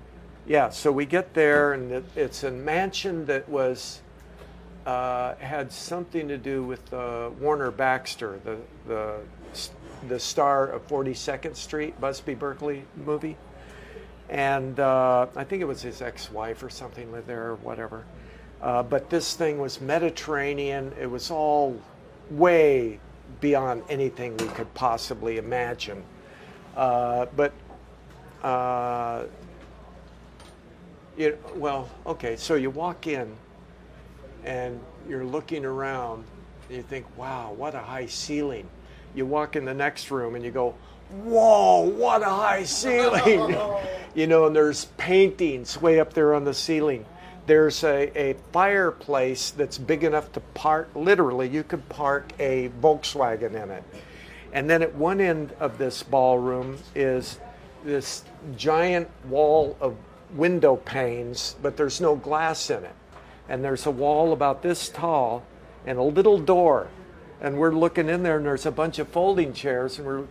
yeah, 0.47 0.69
so 0.69 0.93
we 0.93 1.05
get 1.05 1.35
there, 1.35 1.73
and 1.73 1.91
it, 1.91 2.05
it's 2.15 2.45
a 2.45 2.51
mansion 2.53 3.27
that 3.27 3.49
was 3.49 4.03
uh, 4.87 5.35
had 5.35 5.73
something 5.73 6.29
to 6.29 6.39
do 6.39 6.63
with 6.63 6.95
uh, 6.95 7.31
Warner 7.41 7.73
Baxter, 7.73 8.39
the 8.45 8.57
the 8.87 9.17
the 10.07 10.21
star 10.21 10.69
of 10.69 10.87
42nd 10.87 11.57
Street, 11.57 12.01
Busby 12.01 12.35
Berkeley 12.35 12.85
movie, 13.05 13.37
and 14.29 14.79
uh, 14.79 15.27
I 15.35 15.43
think 15.43 15.61
it 15.61 15.67
was 15.67 15.83
his 15.83 16.01
ex-wife 16.01 16.63
or 16.63 16.71
something 16.71 17.11
lived 17.11 17.27
there 17.27 17.49
or 17.49 17.57
whatever. 17.57 18.05
Uh, 18.63 18.83
but 18.83 19.09
this 19.09 19.35
thing 19.35 19.59
was 19.59 19.81
Mediterranean. 19.81 20.93
It 21.01 21.11
was 21.11 21.31
all 21.31 21.81
way 22.31 23.01
beyond 23.41 23.83
anything 23.89 24.37
we 24.37 24.47
could 24.49 24.73
possibly 24.75 25.39
imagine. 25.39 26.03
Uh, 26.77 27.27
but, 27.37 27.53
uh, 28.43 29.25
you, 31.17 31.39
well, 31.55 31.89
okay, 32.07 32.37
so 32.37 32.55
you 32.55 32.71
walk 32.71 33.07
in 33.07 33.35
and 34.45 34.81
you're 35.09 35.25
looking 35.25 35.65
around 35.65 36.25
and 36.69 36.77
you 36.77 36.83
think, 36.83 37.07
wow, 37.17 37.53
what 37.53 37.75
a 37.75 37.81
high 37.81 38.07
ceiling. 38.07 38.69
You 39.15 39.27
walk 39.27 39.57
in 39.57 39.65
the 39.65 39.75
next 39.75 40.11
room 40.11 40.35
and 40.35 40.45
you 40.45 40.51
go, 40.51 40.75
whoa, 41.25 41.81
what 41.81 42.23
a 42.23 42.27
high 42.27 42.65
ceiling. 42.65 43.57
you 44.15 44.27
know, 44.27 44.47
and 44.47 44.55
there's 44.55 44.85
paintings 44.97 45.81
way 45.81 45.99
up 45.99 46.13
there 46.13 46.35
on 46.35 46.45
the 46.45 46.55
ceiling 46.55 47.07
there's 47.47 47.85
a, 47.85 48.17
a 48.19 48.37
fireplace 48.53 49.51
that's 49.51 49.79
big 49.79 50.05
enough 50.05 50.33
to 50.33 50.41
park, 50.41 50.91
literally, 50.95 51.49
you 51.49 51.63
could 51.63 51.89
park 51.89 52.33
a 52.39 52.71
Volkswagen 52.81 53.63
in 53.63 53.71
it. 53.71 53.85
And 54.53 54.69
then 54.69 54.83
at 54.83 54.95
one 54.95 55.21
end 55.21 55.53
of 55.61 55.79
this 55.79 56.03
ballroom 56.03 56.79
is 56.95 57.39
this 57.85 58.25
giant 58.57 59.09
wall 59.25 59.77
of 59.81 59.97
window 60.35 60.77
panes, 60.77 61.57
but 61.63 61.77
there's 61.77 62.01
no 62.01 62.17
glass 62.17 62.71
in 62.71 62.85
it. 62.85 62.95
And 63.49 63.65
there's 63.65 63.87
a 63.87 63.91
wall 63.91 64.33
about 64.33 64.63
this 64.63 64.89
tall 64.89 65.45
and 65.87 65.99
a 65.99 66.03
little 66.03 66.39
door. 66.39 66.89
And 67.41 67.59
we're 67.59 67.75
looking 67.75 68.09
in 68.09 68.23
there 68.23 68.37
and 68.37 68.47
there's 68.47 68.67
a 68.67 68.71
bunch 68.71 68.99
of 68.99 69.09
folding 69.09 69.53
chairs 69.53 69.99
and 69.99 70.07
we're 70.07 70.25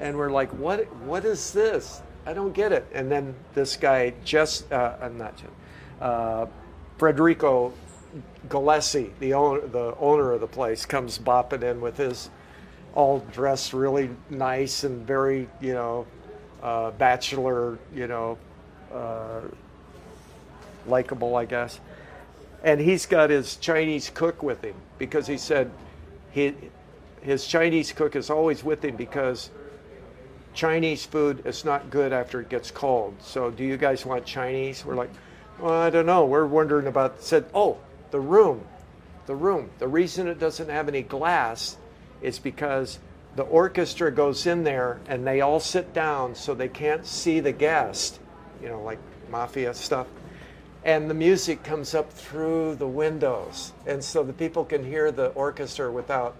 and 0.00 0.16
we're 0.16 0.30
like, 0.30 0.50
what 0.50 0.92
what 1.04 1.24
is 1.24 1.52
this? 1.52 2.00
I 2.26 2.32
don't 2.32 2.52
get 2.52 2.72
it. 2.72 2.86
And 2.92 3.10
then 3.10 3.34
this 3.54 3.76
guy 3.76 4.14
just 4.24 4.70
uh, 4.72 4.96
I'm 5.00 5.16
not 5.16 5.36
just 5.36 5.52
uh, 6.00 6.46
Federico 6.98 7.72
Gillespie, 8.48 9.12
the 9.20 9.34
owner, 9.34 9.66
the 9.66 9.94
owner 9.98 10.32
of 10.32 10.40
the 10.40 10.46
place, 10.46 10.86
comes 10.86 11.18
bopping 11.18 11.62
in 11.62 11.80
with 11.80 11.96
his 11.96 12.30
all 12.94 13.20
dressed 13.32 13.72
really 13.72 14.10
nice 14.28 14.84
and 14.84 15.06
very, 15.06 15.48
you 15.60 15.72
know, 15.72 16.06
uh, 16.62 16.90
bachelor, 16.92 17.78
you 17.94 18.06
know, 18.06 18.36
uh, 18.92 19.40
likable, 20.86 21.36
I 21.36 21.44
guess. 21.44 21.80
And 22.62 22.80
he's 22.80 23.06
got 23.06 23.30
his 23.30 23.56
Chinese 23.56 24.10
cook 24.10 24.42
with 24.42 24.62
him 24.62 24.74
because 24.98 25.26
he 25.26 25.38
said 25.38 25.70
he, 26.32 26.54
his 27.22 27.46
Chinese 27.46 27.92
cook 27.92 28.16
is 28.16 28.28
always 28.28 28.62
with 28.62 28.84
him 28.84 28.96
because 28.96 29.50
Chinese 30.52 31.06
food 31.06 31.46
is 31.46 31.64
not 31.64 31.90
good 31.90 32.12
after 32.12 32.40
it 32.40 32.48
gets 32.48 32.70
cold. 32.70 33.14
So, 33.20 33.50
do 33.50 33.64
you 33.64 33.76
guys 33.76 34.04
want 34.04 34.26
Chinese? 34.26 34.84
We're 34.84 34.96
like, 34.96 35.10
well, 35.60 35.74
I 35.74 35.90
don't 35.90 36.06
know. 36.06 36.24
We're 36.24 36.46
wondering 36.46 36.86
about, 36.86 37.22
said, 37.22 37.46
oh, 37.54 37.78
the 38.10 38.20
room. 38.20 38.64
The 39.26 39.34
room. 39.34 39.70
The 39.78 39.88
reason 39.88 40.28
it 40.28 40.38
doesn't 40.38 40.68
have 40.68 40.88
any 40.88 41.02
glass 41.02 41.76
is 42.22 42.38
because 42.38 42.98
the 43.36 43.42
orchestra 43.44 44.10
goes 44.10 44.46
in 44.46 44.64
there 44.64 45.00
and 45.06 45.26
they 45.26 45.40
all 45.40 45.60
sit 45.60 45.92
down 45.92 46.34
so 46.34 46.54
they 46.54 46.68
can't 46.68 47.06
see 47.06 47.40
the 47.40 47.52
guest, 47.52 48.18
you 48.62 48.68
know, 48.68 48.82
like 48.82 48.98
mafia 49.30 49.72
stuff. 49.74 50.06
And 50.84 51.10
the 51.10 51.14
music 51.14 51.62
comes 51.62 51.94
up 51.94 52.12
through 52.12 52.76
the 52.76 52.86
windows. 52.86 53.72
And 53.86 54.02
so 54.02 54.22
the 54.22 54.32
people 54.32 54.64
can 54.64 54.84
hear 54.84 55.12
the 55.12 55.28
orchestra 55.28 55.92
without, 55.92 56.36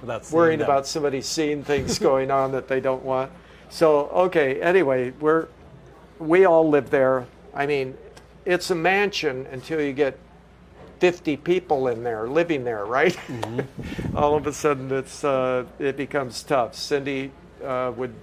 without 0.00 0.30
worrying 0.30 0.60
about 0.60 0.86
somebody 0.86 1.22
seeing 1.22 1.62
things 1.62 1.98
going 2.00 2.30
on 2.30 2.52
that 2.52 2.68
they 2.68 2.80
don't 2.80 3.04
want. 3.04 3.30
So, 3.70 4.08
okay, 4.08 4.60
anyway, 4.60 5.12
we're, 5.20 5.48
we 6.18 6.44
all 6.44 6.68
live 6.68 6.90
there. 6.90 7.26
I 7.54 7.66
mean, 7.66 7.96
it's 8.48 8.70
a 8.70 8.74
mansion 8.74 9.46
until 9.52 9.78
you 9.78 9.92
get 9.92 10.18
50 11.00 11.36
people 11.36 11.88
in 11.88 12.02
there 12.02 12.26
living 12.26 12.64
there, 12.64 12.86
right? 12.86 13.12
Mm-hmm. 13.28 14.16
All 14.16 14.34
of 14.34 14.46
a 14.46 14.52
sudden, 14.52 14.90
it's 14.90 15.22
uh, 15.22 15.66
it 15.78 15.96
becomes 15.96 16.42
tough. 16.42 16.74
Cindy 16.74 17.30
uh, 17.62 17.92
would 17.94 18.14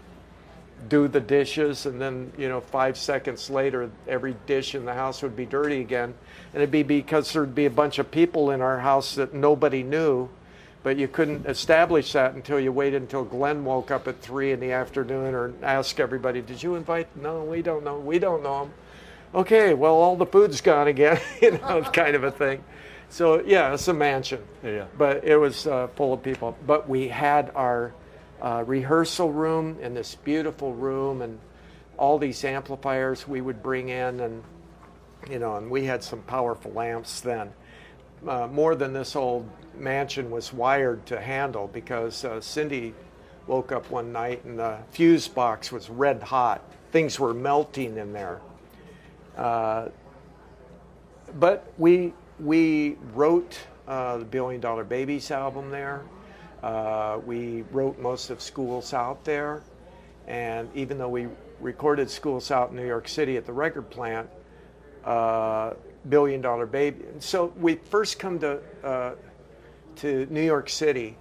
do 0.90 1.08
the 1.08 1.20
dishes, 1.20 1.86
and 1.86 2.02
then 2.02 2.34
you 2.38 2.50
know, 2.50 2.60
five 2.60 2.98
seconds 2.98 3.52
later, 3.52 3.90
every 4.08 4.36
dish 4.48 4.74
in 4.74 4.84
the 4.84 4.94
house 4.96 5.22
would 5.22 5.36
be 5.36 5.46
dirty 5.46 5.80
again, 5.80 6.16
and 6.54 6.62
it'd 6.62 6.72
be 6.72 6.84
because 6.84 7.32
there'd 7.32 7.56
be 7.56 7.66
a 7.66 7.70
bunch 7.70 8.00
of 8.00 8.10
people 8.10 8.50
in 8.50 8.62
our 8.62 8.80
house 8.80 9.16
that 9.16 9.34
nobody 9.34 9.84
knew. 9.84 10.28
But 10.82 10.98
you 10.98 11.08
couldn't 11.08 11.48
establish 11.48 12.12
that 12.14 12.34
until 12.34 12.60
you 12.60 12.72
waited 12.72 13.02
until 13.02 13.24
Glen 13.24 13.66
woke 13.66 13.90
up 13.90 14.08
at 14.08 14.22
three 14.22 14.52
in 14.52 14.60
the 14.60 14.72
afternoon 14.72 15.34
or 15.34 15.54
ask 15.64 16.00
everybody, 16.00 16.42
"Did 16.42 16.62
you 16.62 16.76
invite?" 16.76 17.08
No, 17.16 17.44
we 17.44 17.62
don't 17.62 17.84
know. 17.84 18.00
We 18.00 18.20
don't 18.20 18.44
know 18.44 18.66
them 18.66 18.74
okay, 19.34 19.74
well, 19.74 19.96
all 19.96 20.16
the 20.16 20.26
food's 20.26 20.62
gone 20.62 20.88
again, 20.88 21.20
you 21.42 21.52
know, 21.52 21.82
kind 21.94 22.16
of 22.16 22.24
a 22.24 22.32
thing. 22.32 22.64
So 23.10 23.42
yeah, 23.42 23.74
it's 23.74 23.88
a 23.88 23.94
mansion. 23.94 24.42
Yeah. 24.64 24.86
But 24.98 25.24
it 25.24 25.38
was 25.38 25.68
uh, 25.68 25.88
full 25.96 26.14
of 26.14 26.24
people. 26.24 26.58
But 26.66 26.90
we 26.90 27.08
had 27.08 27.52
our 27.56 27.94
uh, 28.42 28.64
rehearsal 28.66 29.32
room 29.32 29.78
in 29.82 29.94
this 29.94 30.16
beautiful 30.16 30.74
room, 30.74 31.22
and 31.22 31.40
all 31.98 32.18
these 32.18 32.44
amplifiers 32.44 33.28
we 33.28 33.42
would 33.42 33.64
bring 33.64 33.90
in, 33.90 34.20
and 34.20 34.44
you 35.30 35.40
know, 35.40 35.56
and 35.56 35.70
we 35.70 35.86
had 35.86 36.04
some 36.04 36.22
powerful 36.24 36.72
lamps 36.72 37.22
then. 37.22 37.52
Uh, 38.28 38.48
more 38.48 38.76
than 38.76 38.94
this 38.94 39.16
old 39.16 39.48
mansion 39.78 40.32
was 40.32 40.54
wired 40.54 41.06
to 41.06 41.20
handle 41.20 41.68
because 41.68 42.26
uh, 42.26 42.42
Cindy 42.42 42.94
woke 43.48 43.72
up 43.72 43.90
one 43.92 44.12
night 44.12 44.44
and 44.46 44.58
the 44.58 44.78
fuse 44.92 45.28
box 45.28 45.72
was 45.72 45.90
red 45.90 46.24
hot. 46.24 46.62
Things 46.92 47.20
were 47.20 47.34
melting 47.34 47.98
in 47.98 48.14
there. 48.14 48.42
Uh, 49.38 49.90
but 51.40 51.72
we 51.78 52.14
we 52.40 52.98
wrote 53.14 53.60
uh, 53.88 54.18
the 54.18 54.26
Billion 54.26 54.62
Dollar 54.62 54.84
Babies 54.84 55.32
album 55.32 55.70
there. 55.72 56.04
Uh, 56.64 57.20
we 57.26 57.64
wrote 57.72 58.00
most 58.00 58.30
of 58.30 58.42
Schools 58.42 58.94
Out 58.94 59.24
there, 59.24 59.62
and 60.28 60.70
even 60.76 60.98
though 60.98 61.10
we 61.10 61.28
recorded 61.60 62.10
Schools 62.10 62.52
Out 62.52 62.72
in 62.72 62.76
New 62.76 62.88
York 62.88 63.08
City 63.08 63.38
at 63.38 63.46
the 63.46 63.54
record 63.54 63.90
plant, 63.90 64.30
uh, 65.04 65.74
Billion 66.10 66.42
Dollar 66.42 66.66
Baby. 66.66 67.06
So 67.20 67.54
we 67.58 67.76
first 67.76 68.20
come 68.20 68.40
to 68.40 68.60
uh, 68.84 69.16
to 69.98 70.28
New 70.30 70.42
York 70.44 70.70
City 70.70 71.18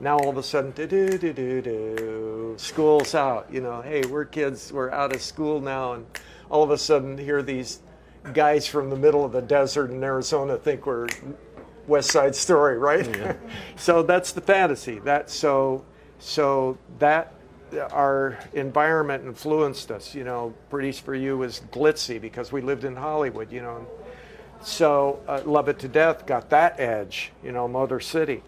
Now 0.00 0.18
all 0.18 0.30
of 0.30 0.38
a 0.38 0.42
sudden, 0.42 0.70
do 0.70 0.86
do 0.86 1.18
do 1.18 1.32
do 1.34 1.60
do, 1.60 2.54
school's 2.56 3.14
out. 3.14 3.48
You 3.52 3.60
know, 3.60 3.82
hey, 3.82 4.02
we're 4.06 4.24
kids, 4.24 4.72
we're 4.72 4.90
out 4.90 5.14
of 5.14 5.20
school 5.20 5.60
now, 5.60 5.92
and 5.92 6.06
all 6.50 6.62
of 6.62 6.70
a 6.70 6.78
sudden, 6.78 7.16
here 7.16 7.42
these 7.42 7.80
guys 8.34 8.66
from 8.66 8.90
the 8.90 8.96
middle 8.96 9.24
of 9.24 9.32
the 9.32 9.40
desert 9.40 9.90
in 9.90 10.02
Arizona 10.04 10.56
think 10.56 10.84
we're 10.86 11.08
West 11.86 12.10
Side 12.10 12.34
Story, 12.34 12.78
right? 12.78 13.06
Yeah. 13.06 13.34
so 13.76 14.02
that's 14.02 14.32
the 14.32 14.40
fantasy. 14.40 14.98
That 14.98 15.30
so 15.30 15.84
so 16.18 16.76
that 16.98 17.34
our 17.92 18.38
environment 18.52 19.24
influenced 19.24 19.90
us. 19.90 20.14
You 20.14 20.24
know, 20.24 20.54
Pretties 20.70 20.98
for 20.98 21.14
You 21.14 21.38
was 21.38 21.62
glitzy 21.72 22.20
because 22.20 22.52
we 22.52 22.60
lived 22.60 22.84
in 22.84 22.96
Hollywood. 22.96 23.50
You 23.52 23.62
know, 23.62 23.86
so 24.62 25.20
uh, 25.26 25.42
Love 25.44 25.68
It 25.68 25.78
to 25.80 25.88
Death 25.88 26.26
got 26.26 26.50
that 26.50 26.78
edge. 26.78 27.32
You 27.42 27.52
know, 27.52 27.66
Motor 27.68 28.00
City. 28.00 28.42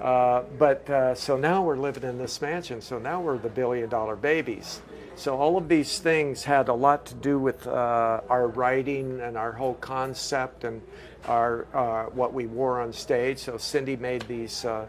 Uh, 0.00 0.42
but 0.58 0.88
uh, 0.90 1.14
so 1.14 1.36
now 1.36 1.62
we're 1.62 1.76
living 1.76 2.02
in 2.02 2.18
this 2.18 2.40
mansion. 2.42 2.80
So 2.80 2.98
now 2.98 3.20
we're 3.20 3.38
the 3.38 3.48
billion 3.48 3.88
dollar 3.88 4.16
babies. 4.16 4.82
So 5.16 5.36
all 5.36 5.56
of 5.56 5.68
these 5.68 5.98
things 5.98 6.44
had 6.44 6.68
a 6.68 6.74
lot 6.74 7.06
to 7.06 7.14
do 7.14 7.38
with 7.38 7.66
uh, 7.66 8.20
our 8.28 8.48
writing 8.48 9.20
and 9.20 9.36
our 9.36 9.52
whole 9.52 9.74
concept 9.74 10.64
and 10.64 10.82
our 11.26 11.66
uh, 11.72 12.04
what 12.06 12.32
we 12.32 12.46
wore 12.46 12.80
on 12.80 12.92
stage. 12.92 13.38
So 13.38 13.56
Cindy 13.56 13.96
made 13.96 14.22
these 14.22 14.64
uh, 14.64 14.86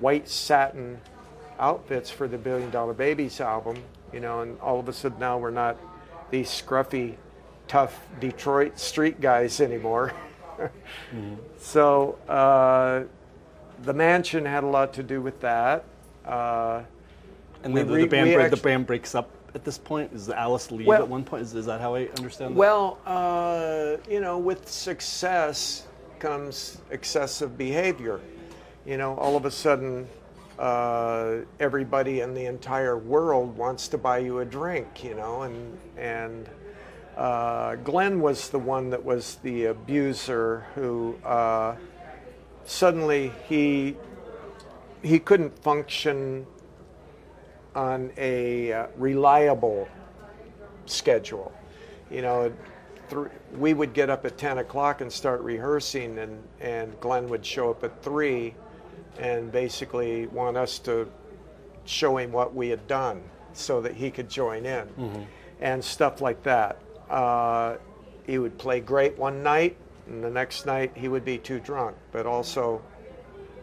white 0.00 0.28
satin 0.28 1.00
outfits 1.58 2.10
for 2.10 2.28
the 2.28 2.38
Billion 2.38 2.70
Dollar 2.70 2.94
Babies 2.94 3.40
album. 3.40 3.82
You 4.12 4.20
know, 4.20 4.40
and 4.40 4.58
all 4.60 4.80
of 4.80 4.88
a 4.88 4.92
sudden 4.92 5.18
now 5.18 5.38
we're 5.38 5.50
not 5.50 5.76
these 6.30 6.48
scruffy, 6.48 7.14
tough 7.68 8.06
Detroit 8.20 8.78
street 8.78 9.20
guys 9.20 9.60
anymore. 9.60 10.12
mm-hmm. 10.58 11.34
So 11.58 12.18
the 13.82 13.92
mansion 13.92 14.44
had 14.44 14.64
a 14.64 14.66
lot 14.66 14.94
to 14.94 15.02
do 15.02 15.20
with 15.20 15.40
that. 15.40 15.84
Uh, 16.24 16.82
and 17.62 17.76
then 17.76 17.86
the, 17.86 17.94
the, 17.94 18.06
band 18.06 18.32
break, 18.32 18.44
actually, 18.44 18.56
the 18.56 18.62
band 18.62 18.86
breaks 18.86 19.14
up 19.14 19.30
at 19.58 19.64
this 19.64 19.76
point. 19.76 20.12
Is 20.12 20.28
Alice 20.28 20.70
leave 20.70 20.86
well, 20.86 21.02
at 21.02 21.08
one 21.08 21.24
point? 21.24 21.42
Is, 21.42 21.54
is, 21.54 21.66
that 21.66 21.80
how 21.80 21.96
I 21.96 22.06
understand 22.16 22.54
that? 22.54 22.58
Well, 22.58 22.98
uh, 23.04 23.96
you 24.08 24.20
know, 24.20 24.38
with 24.38 24.68
success 24.68 25.86
comes 26.20 26.78
excessive 26.90 27.58
behavior. 27.58 28.20
You 28.86 28.96
know, 28.96 29.16
all 29.16 29.36
of 29.36 29.44
a 29.44 29.50
sudden, 29.50 30.06
uh, 30.58 31.38
everybody 31.58 32.20
in 32.20 32.34
the 32.34 32.46
entire 32.46 32.96
world 32.96 33.56
wants 33.56 33.88
to 33.88 33.98
buy 33.98 34.18
you 34.18 34.38
a 34.38 34.44
drink. 34.44 35.02
You 35.02 35.14
know, 35.16 35.42
and 35.42 35.78
and 35.96 36.48
uh, 37.16 37.74
Glen 37.76 38.20
was 38.20 38.48
the 38.50 38.60
one 38.60 38.90
that 38.90 39.04
was 39.04 39.36
the 39.42 39.66
abuser 39.66 40.66
who 40.76 41.16
uh, 41.24 41.74
suddenly 42.64 43.32
he 43.48 43.96
he 45.02 45.18
couldn't 45.18 45.58
function 45.58 46.46
on 47.78 48.10
a 48.16 48.72
uh, 48.72 48.86
reliable 48.96 49.88
schedule. 50.86 51.52
You 52.10 52.22
know, 52.22 52.52
th- 53.08 53.28
we 53.56 53.72
would 53.72 53.92
get 53.94 54.10
up 54.10 54.24
at 54.24 54.36
10 54.36 54.58
o'clock 54.58 55.00
and 55.00 55.12
start 55.12 55.40
rehearsing, 55.42 56.18
and, 56.18 56.42
and 56.60 56.98
Glen 56.98 57.28
would 57.28 57.46
show 57.46 57.70
up 57.70 57.84
at 57.84 58.02
3 58.02 58.52
and 59.20 59.52
basically 59.52 60.26
want 60.26 60.56
us 60.56 60.80
to 60.80 61.08
show 61.84 62.18
him 62.18 62.32
what 62.32 62.52
we 62.52 62.68
had 62.68 62.84
done 62.88 63.22
so 63.52 63.80
that 63.80 63.94
he 63.94 64.10
could 64.10 64.28
join 64.28 64.66
in 64.66 64.86
mm-hmm. 64.88 65.22
and 65.60 65.82
stuff 65.82 66.20
like 66.20 66.42
that. 66.42 66.80
Uh, 67.08 67.76
he 68.26 68.38
would 68.38 68.58
play 68.58 68.80
great 68.80 69.16
one 69.16 69.40
night, 69.40 69.76
and 70.08 70.22
the 70.22 70.30
next 70.30 70.66
night 70.66 70.90
he 70.96 71.06
would 71.06 71.24
be 71.24 71.38
too 71.38 71.60
drunk, 71.60 71.96
but 72.10 72.26
also 72.26 72.82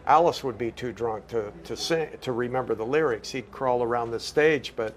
Alice 0.06 0.44
would 0.44 0.56
be 0.56 0.70
too 0.70 0.92
drunk 0.92 1.26
to, 1.28 1.52
to 1.64 1.76
sing 1.76 2.08
to 2.20 2.32
remember 2.32 2.74
the 2.74 2.86
lyrics. 2.86 3.30
He'd 3.30 3.50
crawl 3.50 3.82
around 3.82 4.10
the 4.10 4.20
stage, 4.20 4.72
but 4.76 4.94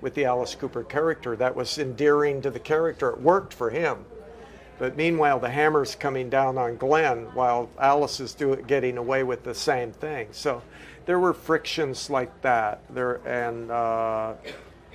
with 0.00 0.14
the 0.14 0.24
Alice 0.24 0.54
Cooper 0.54 0.84
character, 0.84 1.34
that 1.36 1.56
was 1.56 1.78
endearing 1.78 2.40
to 2.42 2.50
the 2.50 2.60
character. 2.60 3.10
It 3.10 3.20
worked 3.20 3.52
for 3.52 3.70
him. 3.70 4.04
But 4.78 4.96
meanwhile, 4.96 5.40
the 5.40 5.48
hammer's 5.48 5.94
coming 5.94 6.28
down 6.28 6.58
on 6.58 6.76
Glen 6.76 7.28
while 7.34 7.70
Alice 7.78 8.20
is 8.20 8.34
doing, 8.34 8.62
getting 8.66 8.98
away 8.98 9.22
with 9.22 9.42
the 9.42 9.54
same 9.54 9.90
thing. 9.90 10.28
So 10.32 10.62
there 11.06 11.18
were 11.18 11.32
frictions 11.32 12.10
like 12.10 12.42
that. 12.42 12.82
There 12.90 13.26
and 13.26 13.70
uh, 13.70 14.34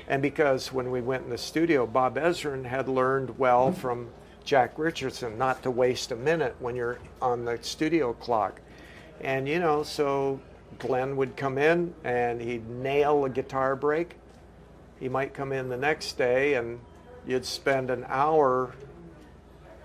and 0.08 0.22
because 0.22 0.72
when 0.72 0.92
we 0.92 1.02
went 1.02 1.24
in 1.24 1.30
the 1.30 1.38
studio, 1.38 1.88
Bob 1.88 2.16
Ezrin 2.16 2.66
had 2.66 2.88
learned 2.88 3.40
well 3.40 3.72
from 3.72 4.10
Jack 4.44 4.78
Richardson 4.78 5.38
not 5.38 5.64
to 5.64 5.72
waste 5.72 6.12
a 6.12 6.16
minute 6.16 6.56
when 6.60 6.76
you're 6.76 7.00
on 7.22 7.46
the 7.46 7.58
studio 7.62 8.14
clock. 8.14 8.62
And, 9.22 9.48
you 9.48 9.60
know, 9.60 9.84
so 9.84 10.40
Glen 10.80 11.16
would 11.16 11.38
come 11.38 11.58
in 11.58 11.94
and 12.04 12.42
he'd 12.42 12.68
nail 12.70 13.26
a 13.26 13.30
guitar 13.30 13.76
break. 13.76 14.16
He 15.00 15.10
might 15.10 15.34
come 15.34 15.52
in 15.52 15.70
the 15.70 15.78
next 15.78 16.18
day 16.18 16.56
and 16.56 16.80
you'd 17.26 17.46
spend 17.46 17.90
an 17.90 18.06
hour 18.08 18.74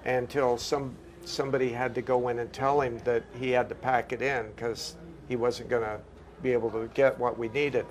until 0.05 0.57
some 0.57 0.97
somebody 1.24 1.72
had 1.72 1.95
to 1.97 2.03
go 2.03 2.28
in 2.28 2.39
and 2.39 2.53
tell 2.53 2.80
him 2.80 2.99
that 3.05 3.24
he 3.39 3.51
had 3.51 3.68
to 3.68 3.74
pack 3.74 4.12
it 4.12 4.22
in 4.22 4.47
because 4.55 4.95
he 5.28 5.34
wasn't 5.34 5.68
going 5.68 5.82
to 5.82 5.99
be 6.41 6.53
able 6.53 6.70
to 6.70 6.89
get 6.95 7.18
what 7.18 7.37
we 7.37 7.49
needed. 7.49 7.84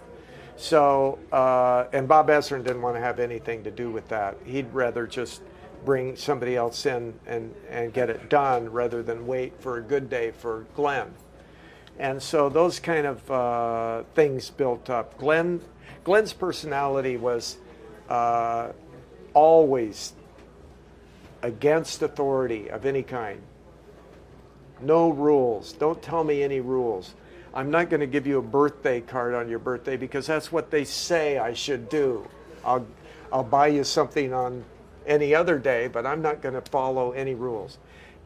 So, 0.56 1.20
uh, 1.34 1.86
and 1.92 2.08
Bob 2.08 2.30
Ezrin 2.30 2.64
didn't 2.64 2.82
want 2.82 2.96
to 2.96 3.02
have 3.02 3.20
anything 3.20 3.64
to 3.66 3.72
do 3.72 3.92
with 3.92 4.08
that. 4.08 4.38
He'd 4.46 4.72
rather 4.74 5.06
just 5.06 5.42
bring 5.84 6.16
somebody 6.16 6.56
else 6.56 6.86
in 6.86 7.14
and, 7.28 7.54
and 7.70 7.94
get 7.94 8.10
it 8.10 8.30
done 8.30 8.72
rather 8.72 9.04
than 9.04 9.28
wait 9.28 9.54
for 9.60 9.78
a 9.78 9.82
good 9.82 10.10
day 10.10 10.32
for 10.32 10.66
Glen. 10.76 11.14
And 11.98 12.22
so 12.22 12.50
those 12.50 12.80
kind 12.80 13.06
of 13.08 13.32
uh, 13.32 14.04
things 14.14 14.50
built 14.50 14.90
up. 14.90 15.18
Glen, 15.18 15.62
Glen's 16.04 16.34
personality 16.34 17.18
was 17.18 17.58
uh, 18.10 18.70
always 19.34 20.14
against 21.42 22.02
authority 22.02 22.70
of 22.70 22.86
any 22.86 23.04
kind. 23.04 23.42
No 24.82 25.10
rules. 25.10 25.72
Don't 25.74 26.02
tell 26.02 26.24
me 26.24 26.44
any 26.44 26.60
rules. 26.60 27.14
I'm 27.54 27.72
not 27.72 27.90
going 27.90 28.02
to 28.02 28.08
give 28.08 28.28
you 28.28 28.40
a 28.40 28.42
birthday 28.42 29.00
card 29.00 29.34
on 29.34 29.48
your 29.48 29.60
birthday 29.60 29.96
because 29.96 30.28
that's 30.28 30.52
what 30.52 30.72
they 30.72 30.84
say 30.84 31.38
I 31.38 31.54
should 31.54 31.88
do. 31.88 32.28
I'll, 32.66 32.86
I'll 33.32 33.44
buy 33.44 33.68
you 33.68 33.86
something 33.86 34.34
on 34.34 34.66
any 35.08 35.34
other 35.34 35.58
day, 35.58 35.88
but 35.88 36.06
I'm 36.06 36.22
not 36.22 36.42
going 36.42 36.56
to 36.56 36.62
follow 36.62 37.12
any 37.12 37.36
rules. 37.36 37.78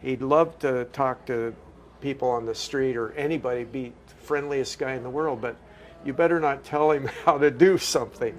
He'd 0.01 0.23
love 0.23 0.57
to 0.59 0.85
talk 0.85 1.25
to 1.27 1.53
people 2.01 2.29
on 2.29 2.45
the 2.45 2.55
street 2.55 2.95
or 2.95 3.11
anybody, 3.13 3.63
be 3.63 3.93
the 4.07 4.25
friendliest 4.25 4.79
guy 4.79 4.93
in 4.93 5.03
the 5.03 5.09
world, 5.09 5.41
but 5.41 5.55
you 6.05 6.13
better 6.13 6.39
not 6.39 6.63
tell 6.63 6.91
him 6.91 7.09
how 7.25 7.37
to 7.37 7.51
do 7.51 7.77
something. 7.77 8.35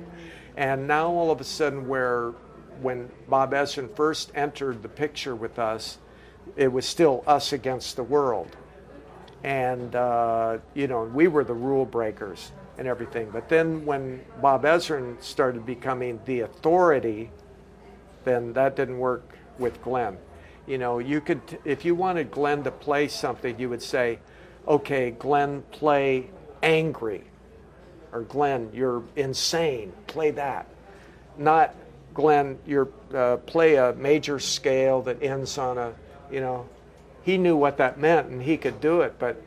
And 0.57 0.87
now 0.87 1.09
all 1.09 1.31
of 1.31 1.41
a 1.41 1.45
sudden, 1.45 1.89
where 1.89 2.33
when 2.83 3.11
Bob 3.29 3.53
Ezrin 3.53 3.95
first 3.95 4.33
entered 4.35 4.83
the 4.83 4.89
picture 4.89 5.35
with 5.35 5.59
us, 5.59 5.99
it 6.57 6.69
was 6.69 6.87
still 6.87 7.23
us 7.27 7.53
against 7.53 7.97
the 7.97 8.03
world. 8.03 8.57
And, 9.43 9.95
uh, 9.95 10.59
you 10.75 10.87
know, 10.87 11.05
we 11.05 11.29
were 11.29 11.45
the 11.45 11.55
rule 11.55 11.87
breakers 11.87 12.53
and 12.79 12.87
everything. 12.87 13.31
But 13.31 13.49
then 13.49 13.85
when 13.87 14.25
Bob 14.41 14.65
Ezrin 14.65 15.23
started 15.23 15.65
becoming 15.65 16.21
the 16.25 16.41
authority, 16.41 17.31
then 18.25 18.53
that 18.55 18.77
didn't 18.77 18.99
work 18.99 19.37
with 19.59 19.83
Glen. 19.83 20.19
You 20.71 20.79
know, 20.79 21.01
you 21.01 21.21
could, 21.21 21.41
if 21.65 21.85
you 21.85 21.97
wanted 21.97 22.31
Glen 22.31 22.63
to 22.63 22.71
play 22.71 23.09
something, 23.09 23.59
you 23.59 23.69
would 23.69 23.83
say, 23.83 24.21
okay, 24.69 25.11
Glen, 25.11 25.65
play 25.73 26.31
angry. 26.63 27.25
Or 28.13 28.21
Glen, 28.21 28.71
you're 28.73 29.03
insane, 29.17 29.93
play 30.07 30.31
that. 30.31 30.69
Not, 31.37 31.75
Glen, 32.15 32.57
you're, 32.69 32.89
uh, 33.13 33.39
play 33.39 33.75
a 33.75 33.95
major 33.95 34.39
scale 34.39 35.03
that 35.03 35.21
ends 35.21 35.59
on 35.59 35.77
a, 35.77 35.93
you 36.31 36.39
know, 36.39 36.69
he 37.25 37.37
knew 37.37 37.57
what 37.57 37.77
that 37.79 37.99
meant 37.99 38.29
and 38.29 38.41
he 38.41 38.57
could 38.57 38.81
do 38.81 39.01
it, 39.01 39.17
but 39.19 39.43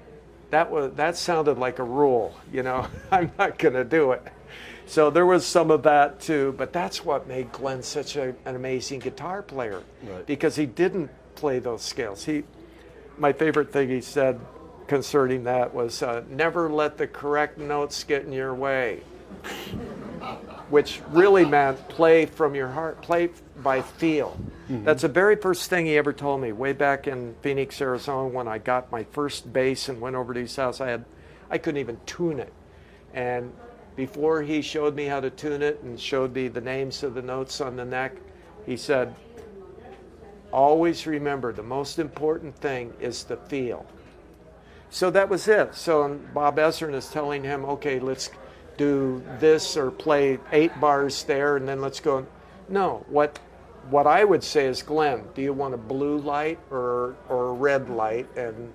that 0.50 0.70
was 0.70 0.92
that 0.96 1.16
sounded 1.16 1.58
like 1.58 1.80
a 1.80 1.84
rule, 1.84 2.36
you 2.52 2.64
know. 2.64 2.86
I'm 3.12 3.32
not 3.40 3.58
going 3.58 3.76
to 3.76 3.86
do 3.86 4.12
it. 4.12 4.24
So 4.86 5.10
there 5.10 5.26
was 5.26 5.46
some 5.46 5.72
of 5.72 5.84
that 5.84 6.20
too, 6.20 6.54
but 6.58 6.74
that's 6.74 7.04
what 7.04 7.28
made 7.28 7.52
Glen 7.52 7.82
such 7.82 8.16
a, 8.16 8.36
an 8.46 8.56
amazing 8.56 9.00
guitar 9.00 9.42
player 9.42 9.82
right. 10.04 10.26
because 10.26 10.56
he 10.56 10.66
didn't 10.66 11.10
play 11.36 11.60
those 11.60 11.82
scales. 11.82 12.26
He, 12.26 12.44
my 13.18 13.34
favorite 13.34 13.72
thing 13.72 13.90
he 13.90 14.02
said 14.02 14.40
concerning 14.88 15.46
that 15.46 15.74
was, 15.74 16.04
uh, 16.04 16.24
"Never 16.30 16.70
let 16.70 16.98
the 16.98 17.08
correct 17.08 17.58
notes 17.58 18.04
get 18.04 18.26
in 18.26 18.34
your 18.34 18.54
way," 18.54 19.02
which 20.70 21.02
really 21.10 21.46
meant 21.46 21.88
play 21.90 22.26
from 22.26 22.54
your 22.54 22.68
heart, 22.68 23.02
play 23.02 23.30
by 23.58 23.82
feel. 23.82 24.38
Mm-hmm. 24.70 24.84
That's 24.84 25.04
the 25.04 25.08
very 25.08 25.36
first 25.36 25.70
thing 25.70 25.86
he 25.86 25.98
ever 25.98 26.14
told 26.14 26.42
me 26.42 26.52
way 26.52 26.74
back 26.74 27.08
in 27.08 27.36
Phoenix, 27.42 27.82
Arizona, 27.82 28.28
when 28.28 28.48
I 28.48 28.58
got 28.58 28.92
my 28.92 29.04
first 29.06 29.52
bass 29.52 29.90
and 29.90 30.02
went 30.02 30.16
over 30.16 30.34
to 30.34 30.40
his 30.40 30.56
house. 30.56 30.82
I 30.82 30.90
had, 30.90 31.06
I 31.50 31.58
couldn't 31.58 31.80
even 31.80 32.00
tune 32.06 32.40
it, 32.40 32.52
and 33.14 33.54
before 33.96 34.42
he 34.42 34.62
showed 34.62 34.96
me 34.96 35.06
how 35.06 35.20
to 35.20 35.30
tune 35.30 35.62
it 35.62 35.82
and 35.84 36.00
showed 36.00 36.34
me 36.34 36.48
the 36.48 36.62
names 36.62 37.04
of 37.04 37.14
the 37.14 37.22
notes 37.22 37.62
on 37.62 37.76
the 37.76 37.86
neck, 37.86 38.16
he 38.66 38.78
said, 38.78 39.14
Always 40.52 41.08
remember 41.08 41.52
the 41.52 41.64
most 41.64 41.98
important 41.98 42.56
thing 42.56 42.94
is 43.00 43.24
the 43.24 43.38
feel. 43.38 43.86
so 44.90 45.10
that 45.10 45.28
was 45.28 45.48
it. 45.48 45.74
So 45.74 46.20
Bob 46.34 46.58
Ezrin 46.58 46.94
is 46.94 47.10
telling 47.10 47.44
him, 47.44 47.66
okay, 47.66 48.00
let's 48.00 48.30
do 48.78 49.24
this 49.40 49.78
or 49.78 49.92
play 49.92 50.40
eight 50.52 50.80
bars 50.80 51.24
there, 51.24 51.58
and 51.58 51.68
then 51.68 51.82
let's 51.82 52.00
go. 52.00 52.26
No, 52.70 53.06
what 53.10 53.40
what 53.90 54.08
I 54.08 54.24
would 54.24 54.44
say 54.44 54.66
is, 54.68 54.82
Glen, 54.82 55.24
do 55.36 55.42
you 55.42 55.54
want 55.54 55.74
a 55.74 55.78
blue 55.78 56.18
light 56.20 56.60
or 56.72 57.16
or 57.30 57.50
a 57.50 57.54
red 57.54 57.90
light? 57.90 58.28
And 58.38 58.72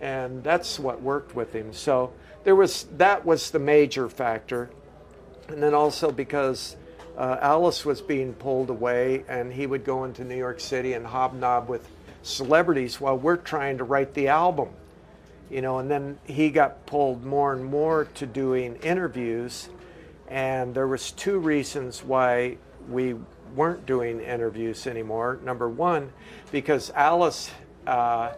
and 0.00 0.44
that's 0.44 0.78
what 0.78 1.02
worked 1.02 1.34
with 1.34 1.52
him. 1.52 1.72
So 1.72 2.12
there 2.48 2.56
was 2.56 2.84
that 2.96 3.26
was 3.26 3.50
the 3.50 3.58
major 3.58 4.08
factor, 4.08 4.70
and 5.48 5.62
then 5.62 5.74
also 5.74 6.10
because 6.10 6.76
uh, 7.18 7.36
Alice 7.42 7.84
was 7.84 8.00
being 8.00 8.32
pulled 8.32 8.70
away, 8.70 9.22
and 9.28 9.52
he 9.52 9.66
would 9.66 9.84
go 9.84 10.04
into 10.04 10.24
New 10.24 10.34
York 10.34 10.58
City 10.58 10.94
and 10.94 11.06
hobnob 11.06 11.68
with 11.68 11.86
celebrities 12.22 13.02
while 13.02 13.18
we're 13.18 13.36
trying 13.36 13.76
to 13.76 13.84
write 13.84 14.14
the 14.14 14.28
album, 14.28 14.70
you 15.50 15.60
know. 15.60 15.78
And 15.78 15.90
then 15.90 16.18
he 16.24 16.48
got 16.48 16.86
pulled 16.86 17.22
more 17.22 17.52
and 17.52 17.62
more 17.62 18.06
to 18.14 18.24
doing 18.24 18.76
interviews, 18.76 19.68
and 20.26 20.74
there 20.74 20.88
was 20.88 21.12
two 21.12 21.38
reasons 21.38 22.02
why 22.02 22.56
we 22.88 23.14
weren't 23.54 23.84
doing 23.84 24.22
interviews 24.22 24.86
anymore. 24.86 25.38
Number 25.44 25.68
one, 25.68 26.14
because 26.50 26.88
Alice, 26.94 27.50
uh, 27.86 28.32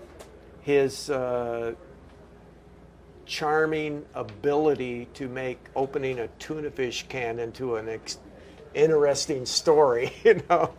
his 0.62 1.10
uh, 1.10 1.74
charming 3.30 4.04
ability 4.14 5.06
to 5.14 5.28
make 5.28 5.56
opening 5.76 6.18
a 6.18 6.26
tuna 6.40 6.68
fish 6.68 7.06
can 7.08 7.38
into 7.38 7.76
an 7.76 7.88
ex- 7.88 8.18
interesting 8.74 9.46
story, 9.46 10.12
you 10.24 10.42
know, 10.50 10.74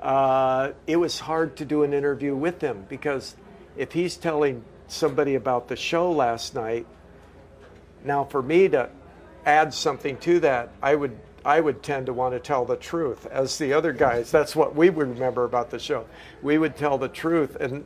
uh, 0.00 0.70
it 0.86 0.96
was 0.96 1.18
hard 1.18 1.56
to 1.56 1.64
do 1.64 1.82
an 1.82 1.92
interview 1.92 2.34
with 2.36 2.60
him 2.60 2.86
because 2.88 3.34
if 3.76 3.90
he's 3.90 4.16
telling 4.16 4.64
somebody 4.86 5.34
about 5.34 5.66
the 5.66 5.74
show 5.74 6.12
last 6.12 6.54
night, 6.54 6.86
now 8.04 8.22
for 8.22 8.40
me 8.40 8.68
to 8.68 8.88
add 9.44 9.74
something 9.74 10.16
to 10.18 10.38
that, 10.38 10.70
I 10.80 10.94
would 10.94 11.18
I 11.44 11.58
would 11.58 11.82
tend 11.82 12.06
to 12.06 12.12
want 12.12 12.34
to 12.34 12.38
tell 12.38 12.64
the 12.66 12.76
truth. 12.76 13.26
As 13.26 13.58
the 13.58 13.72
other 13.72 13.92
guys, 13.92 14.30
that's 14.30 14.54
what 14.54 14.76
we 14.76 14.90
would 14.90 15.08
remember 15.08 15.44
about 15.44 15.70
the 15.70 15.78
show. 15.78 16.06
We 16.40 16.56
would 16.56 16.76
tell 16.76 16.98
the 16.98 17.08
truth, 17.08 17.56
and 17.56 17.84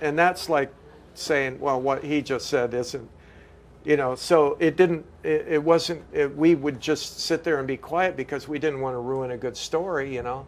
and 0.00 0.18
that's 0.18 0.48
like 0.48 0.72
saying, 1.14 1.60
well, 1.60 1.80
what 1.80 2.02
he 2.02 2.22
just 2.22 2.46
said 2.46 2.74
isn't, 2.74 3.08
you 3.86 3.96
know. 3.96 4.14
So 4.16 4.56
it 4.60 4.76
didn't. 4.76 5.06
It, 5.22 5.46
it 5.48 5.62
wasn't. 5.62 6.02
It, 6.12 6.36
we 6.36 6.54
would 6.54 6.80
just 6.80 7.20
sit 7.20 7.44
there 7.44 7.58
and 7.58 7.66
be 7.66 7.76
quiet 7.76 8.16
because 8.16 8.48
we 8.48 8.58
didn't 8.58 8.80
want 8.80 8.94
to 8.94 8.98
ruin 8.98 9.30
a 9.30 9.36
good 9.38 9.56
story, 9.56 10.14
you 10.14 10.22
know. 10.22 10.46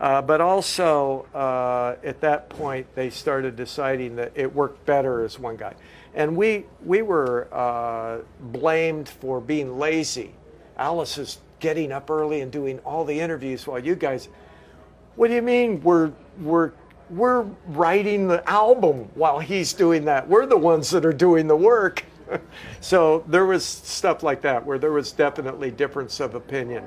Uh, 0.00 0.20
but 0.20 0.40
also 0.40 1.26
uh, 1.32 1.96
at 2.02 2.20
that 2.20 2.48
point, 2.48 2.86
they 2.94 3.08
started 3.08 3.54
deciding 3.54 4.16
that 4.16 4.32
it 4.34 4.52
worked 4.52 4.84
better 4.84 5.24
as 5.24 5.38
one 5.38 5.56
guy, 5.56 5.74
and 6.14 6.36
we 6.36 6.66
we 6.84 7.02
were 7.02 7.48
uh, 7.52 8.18
blamed 8.40 9.08
for 9.08 9.40
being 9.40 9.78
lazy. 9.78 10.34
Alice 10.76 11.18
is 11.18 11.38
getting 11.60 11.92
up 11.92 12.10
early 12.10 12.40
and 12.40 12.50
doing 12.50 12.80
all 12.80 13.04
the 13.04 13.20
interviews 13.20 13.68
while 13.68 13.78
you 13.78 13.94
guys 13.94 14.28
what 15.14 15.28
do 15.28 15.34
you 15.34 15.42
mean 15.42 15.80
we're 15.82 16.10
we're 16.40 16.72
we're 17.10 17.42
writing 17.68 18.26
the 18.26 18.48
album 18.50 19.08
while 19.14 19.38
he's 19.38 19.72
doing 19.72 20.04
that 20.04 20.28
we're 20.28 20.44
the 20.44 20.56
ones 20.56 20.90
that 20.90 21.06
are 21.06 21.12
doing 21.12 21.46
the 21.46 21.56
work 21.56 22.04
so 22.80 23.24
there 23.26 23.46
was 23.46 23.64
stuff 23.64 24.22
like 24.22 24.42
that 24.42 24.64
where 24.64 24.78
there 24.78 24.92
was 24.92 25.12
definitely 25.12 25.70
difference 25.70 26.20
of 26.20 26.34
opinion 26.34 26.84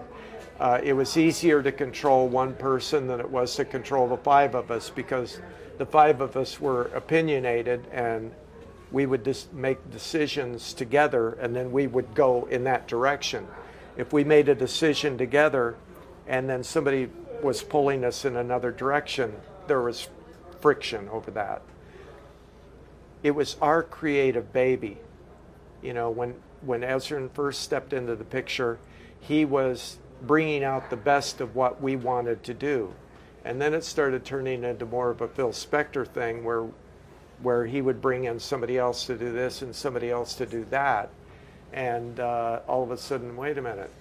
uh, 0.60 0.80
it 0.82 0.94
was 0.94 1.18
easier 1.18 1.62
to 1.62 1.72
control 1.72 2.28
one 2.28 2.54
person 2.56 3.08
than 3.08 3.20
it 3.20 3.30
was 3.30 3.56
to 3.56 3.66
control 3.66 4.08
the 4.08 4.18
five 4.18 4.56
of 4.56 4.72
us 4.72 4.90
because 4.90 5.40
the 5.78 5.86
five 5.86 6.22
of 6.22 6.38
us 6.38 6.60
were 6.62 6.84
opinionated 6.96 7.86
and 7.92 8.32
we 8.92 9.06
would 9.06 9.26
just 9.26 9.52
make 9.52 9.92
decisions 9.92 10.74
together 10.74 11.34
and 11.42 11.56
then 11.56 11.72
we 11.72 11.88
would 11.88 12.14
go 12.16 12.46
in 12.46 12.64
that 12.64 12.88
direction 12.88 13.46
if 13.98 14.12
we 14.12 14.24
made 14.24 14.50
a 14.50 14.56
decision 14.56 15.18
together 15.18 15.76
and 16.28 16.50
then 16.50 16.64
somebody 16.64 17.10
was 17.42 17.62
pulling 17.64 18.04
us 18.04 18.26
in 18.26 18.36
another 18.36 18.72
direction, 18.72 19.34
there 19.68 19.82
was 19.82 20.08
friction 20.60 21.08
over 21.10 21.32
that. 21.32 21.62
It 23.24 23.32
was 23.32 23.56
our 23.62 23.84
creative 23.84 24.52
baby. 24.52 24.98
You 25.82 25.94
know, 25.94 26.10
when, 26.10 26.36
when 26.62 26.82
Ezrin 26.82 27.32
first 27.32 27.62
stepped 27.62 27.94
into 27.94 28.16
the 28.16 28.24
picture, 28.24 28.80
he 29.20 29.46
was 29.46 29.98
bringing 30.22 30.64
out 30.64 30.90
the 30.90 30.98
best 30.98 31.42
of 31.42 31.56
what 31.56 31.82
we 31.82 31.96
wanted 31.96 32.44
to 32.44 32.54
do. 32.54 32.94
And 33.44 33.62
then 33.62 33.74
it 33.74 33.84
started 33.84 34.26
turning 34.26 34.64
into 34.64 34.86
more 34.86 35.12
of 35.12 35.22
a 35.22 35.28
Phil 35.28 35.50
Spector 35.50 36.08
thing 36.08 36.44
where, 36.44 36.66
where 37.42 37.66
he 37.66 37.82
would 37.82 38.02
bring 38.02 38.24
in 38.24 38.40
somebody 38.40 38.78
else 38.78 39.06
to 39.06 39.18
do 39.18 39.32
this 39.32 39.62
and 39.62 39.76
somebody 39.76 40.10
else 40.10 40.34
to 40.36 40.46
do 40.46 40.66
that 40.72 41.10
and 41.76 42.22
uh, 42.22 42.62
all 42.68 42.84
of 42.84 42.92
a 42.92 42.98
sudden, 42.98 43.36
wait 43.36 43.58
a 43.58 43.62
minute, 43.62 43.92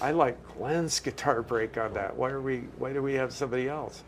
I 0.00 0.10
like 0.10 0.36
Glen's 0.58 0.98
guitar 1.00 1.40
break 1.40 1.78
on 1.78 1.94
that. 1.94 2.14
Why 2.14 2.30
are 2.30 2.42
we? 2.42 2.64
Why 2.76 2.92
do 2.92 3.00
we 3.00 3.14
have 3.14 3.32
somebody 3.32 3.68
else? 3.68 4.02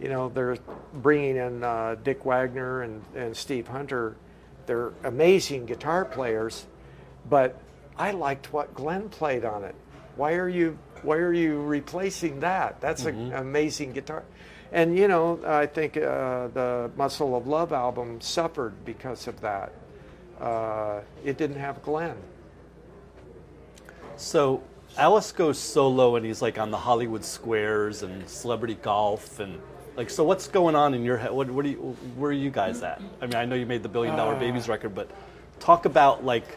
You 0.00 0.08
know, 0.08 0.28
they're 0.28 0.56
bringing 0.94 1.36
in 1.36 1.64
uh, 1.64 1.96
Dick 2.04 2.24
Wagner 2.24 2.82
and, 2.82 3.02
and 3.16 3.36
Steve 3.36 3.66
Hunter. 3.66 4.14
They're 4.68 4.92
amazing 5.02 5.66
guitar 5.66 6.04
players, 6.04 6.66
but 7.28 7.60
I 7.98 8.12
liked 8.12 8.52
what 8.52 8.72
Glen 8.74 9.08
played 9.08 9.44
on 9.44 9.64
it. 9.64 9.74
Why 10.14 10.34
are 10.34 10.48
you? 10.48 10.78
Why 11.02 11.16
are 11.16 11.32
you 11.32 11.60
replacing 11.62 12.40
that? 12.40 12.80
That's 12.80 13.02
mm-hmm. 13.02 13.32
an 13.32 13.32
amazing 13.32 13.92
guitar. 13.92 14.22
And 14.70 14.96
you 14.96 15.08
know, 15.08 15.40
I 15.44 15.66
think 15.66 15.96
uh, 15.96 16.48
the 16.48 16.90
Muscle 16.96 17.34
of 17.34 17.48
Love 17.48 17.72
album 17.72 18.20
suffered 18.20 18.84
because 18.84 19.26
of 19.26 19.40
that 19.40 19.72
uh, 20.40 21.00
it 21.24 21.36
didn't 21.36 21.58
have 21.58 21.82
Glen. 21.82 22.16
So 24.16 24.62
Alice 24.96 25.32
goes 25.32 25.58
solo 25.58 26.16
and 26.16 26.24
he's 26.24 26.42
like 26.42 26.58
on 26.58 26.70
the 26.70 26.78
Hollywood 26.78 27.24
squares 27.24 28.02
and 28.02 28.28
celebrity 28.28 28.74
golf 28.74 29.40
and 29.40 29.60
like 29.98 30.08
so 30.08 30.22
what's 30.22 30.46
going 30.46 30.76
on 30.76 30.94
in 30.94 31.04
your 31.04 31.16
head? 31.16 31.32
What, 31.32 31.50
what 31.50 31.64
are 31.64 31.68
you 31.68 31.96
where 32.16 32.30
are 32.30 32.32
you 32.32 32.50
guys 32.50 32.82
at? 32.82 33.02
I 33.20 33.26
mean 33.26 33.34
i 33.34 33.44
know 33.44 33.56
you 33.56 33.66
made 33.66 33.82
the 33.82 33.88
billion 33.88 34.16
dollar 34.16 34.36
uh, 34.36 34.38
babies 34.38 34.68
record 34.68 34.94
but 34.94 35.10
talk 35.58 35.86
about 35.86 36.24
like 36.24 36.56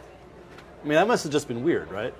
i 0.82 0.84
mean 0.84 0.94
that 0.94 1.08
must 1.08 1.24
have 1.24 1.32
just 1.32 1.48
been 1.48 1.64
weird 1.64 1.90
right? 1.90 2.14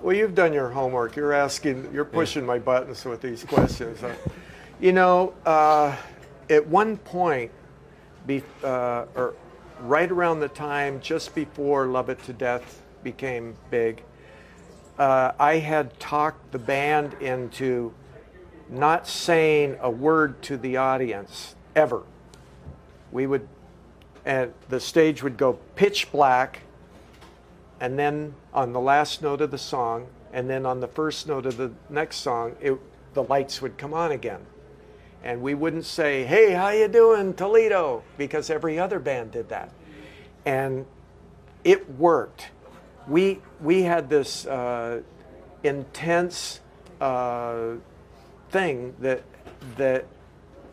Well 0.00 0.16
you've 0.16 0.36
done 0.36 0.54
your 0.54 0.70
homework. 0.70 1.16
You're 1.16 1.32
asking 1.32 1.90
you're 1.92 2.04
pushing 2.06 2.42
yeah. 2.42 2.46
my 2.46 2.58
buttons 2.60 3.04
with 3.04 3.20
these 3.20 3.44
questions. 3.44 3.98
You 4.80 4.92
know 4.92 5.34
uh, 5.44 5.94
at 6.48 6.66
one 6.66 6.96
point 6.96 7.50
be, 8.26 8.42
uh, 8.64 9.04
or 9.14 9.34
right 9.80 10.10
around 10.10 10.40
the 10.40 10.48
time 10.48 11.02
just 11.02 11.34
before 11.34 11.86
Love 11.86 12.08
It 12.08 12.22
to 12.24 12.32
Death 12.32 12.80
became 13.02 13.54
big, 13.70 14.02
uh, 14.98 15.32
I 15.38 15.58
had 15.58 16.00
talked 16.00 16.50
the 16.50 16.58
band 16.58 17.12
into 17.20 17.92
not 18.70 19.06
saying 19.06 19.76
a 19.80 19.90
word 19.90 20.40
to 20.42 20.56
the 20.56 20.76
audience 20.76 21.54
ever. 21.74 22.02
We 23.12 23.26
would, 23.26 23.48
and 24.24 24.52
the 24.68 24.80
stage 24.80 25.22
would 25.22 25.36
go 25.36 25.58
pitch 25.74 26.10
black, 26.12 26.60
and 27.80 27.98
then 27.98 28.34
on 28.54 28.72
the 28.72 28.80
last 28.80 29.22
note 29.22 29.40
of 29.40 29.50
the 29.50 29.58
song, 29.58 30.06
and 30.32 30.48
then 30.48 30.64
on 30.66 30.80
the 30.80 30.88
first 30.88 31.26
note 31.26 31.46
of 31.46 31.56
the 31.56 31.72
next 31.88 32.16
song, 32.16 32.54
it, 32.60 32.78
the 33.14 33.24
lights 33.24 33.60
would 33.60 33.76
come 33.76 33.92
on 33.92 34.12
again 34.12 34.46
and 35.22 35.42
we 35.42 35.54
wouldn't 35.54 35.84
say, 35.84 36.24
"Hey, 36.24 36.52
how 36.52 36.70
you 36.70 36.88
doing, 36.88 37.34
Toledo?" 37.34 38.02
because 38.16 38.50
every 38.50 38.78
other 38.78 38.98
band 38.98 39.32
did 39.32 39.48
that, 39.50 39.70
and 40.44 40.86
it 41.64 41.90
worked. 41.98 42.48
We 43.06 43.40
we 43.60 43.82
had 43.82 44.08
this 44.08 44.46
uh, 44.46 45.02
intense 45.62 46.60
uh, 47.00 47.74
thing 48.50 48.94
that 49.00 49.22
that 49.76 50.06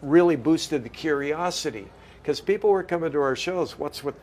really 0.02 0.36
boosted 0.36 0.84
the 0.84 0.90
curiosity 0.90 1.88
because 2.22 2.40
people 2.40 2.70
were 2.70 2.84
coming 2.84 3.12
to 3.12 3.22
our 3.22 3.36
shows. 3.36 3.78
What's 3.78 4.04
with 4.04 4.16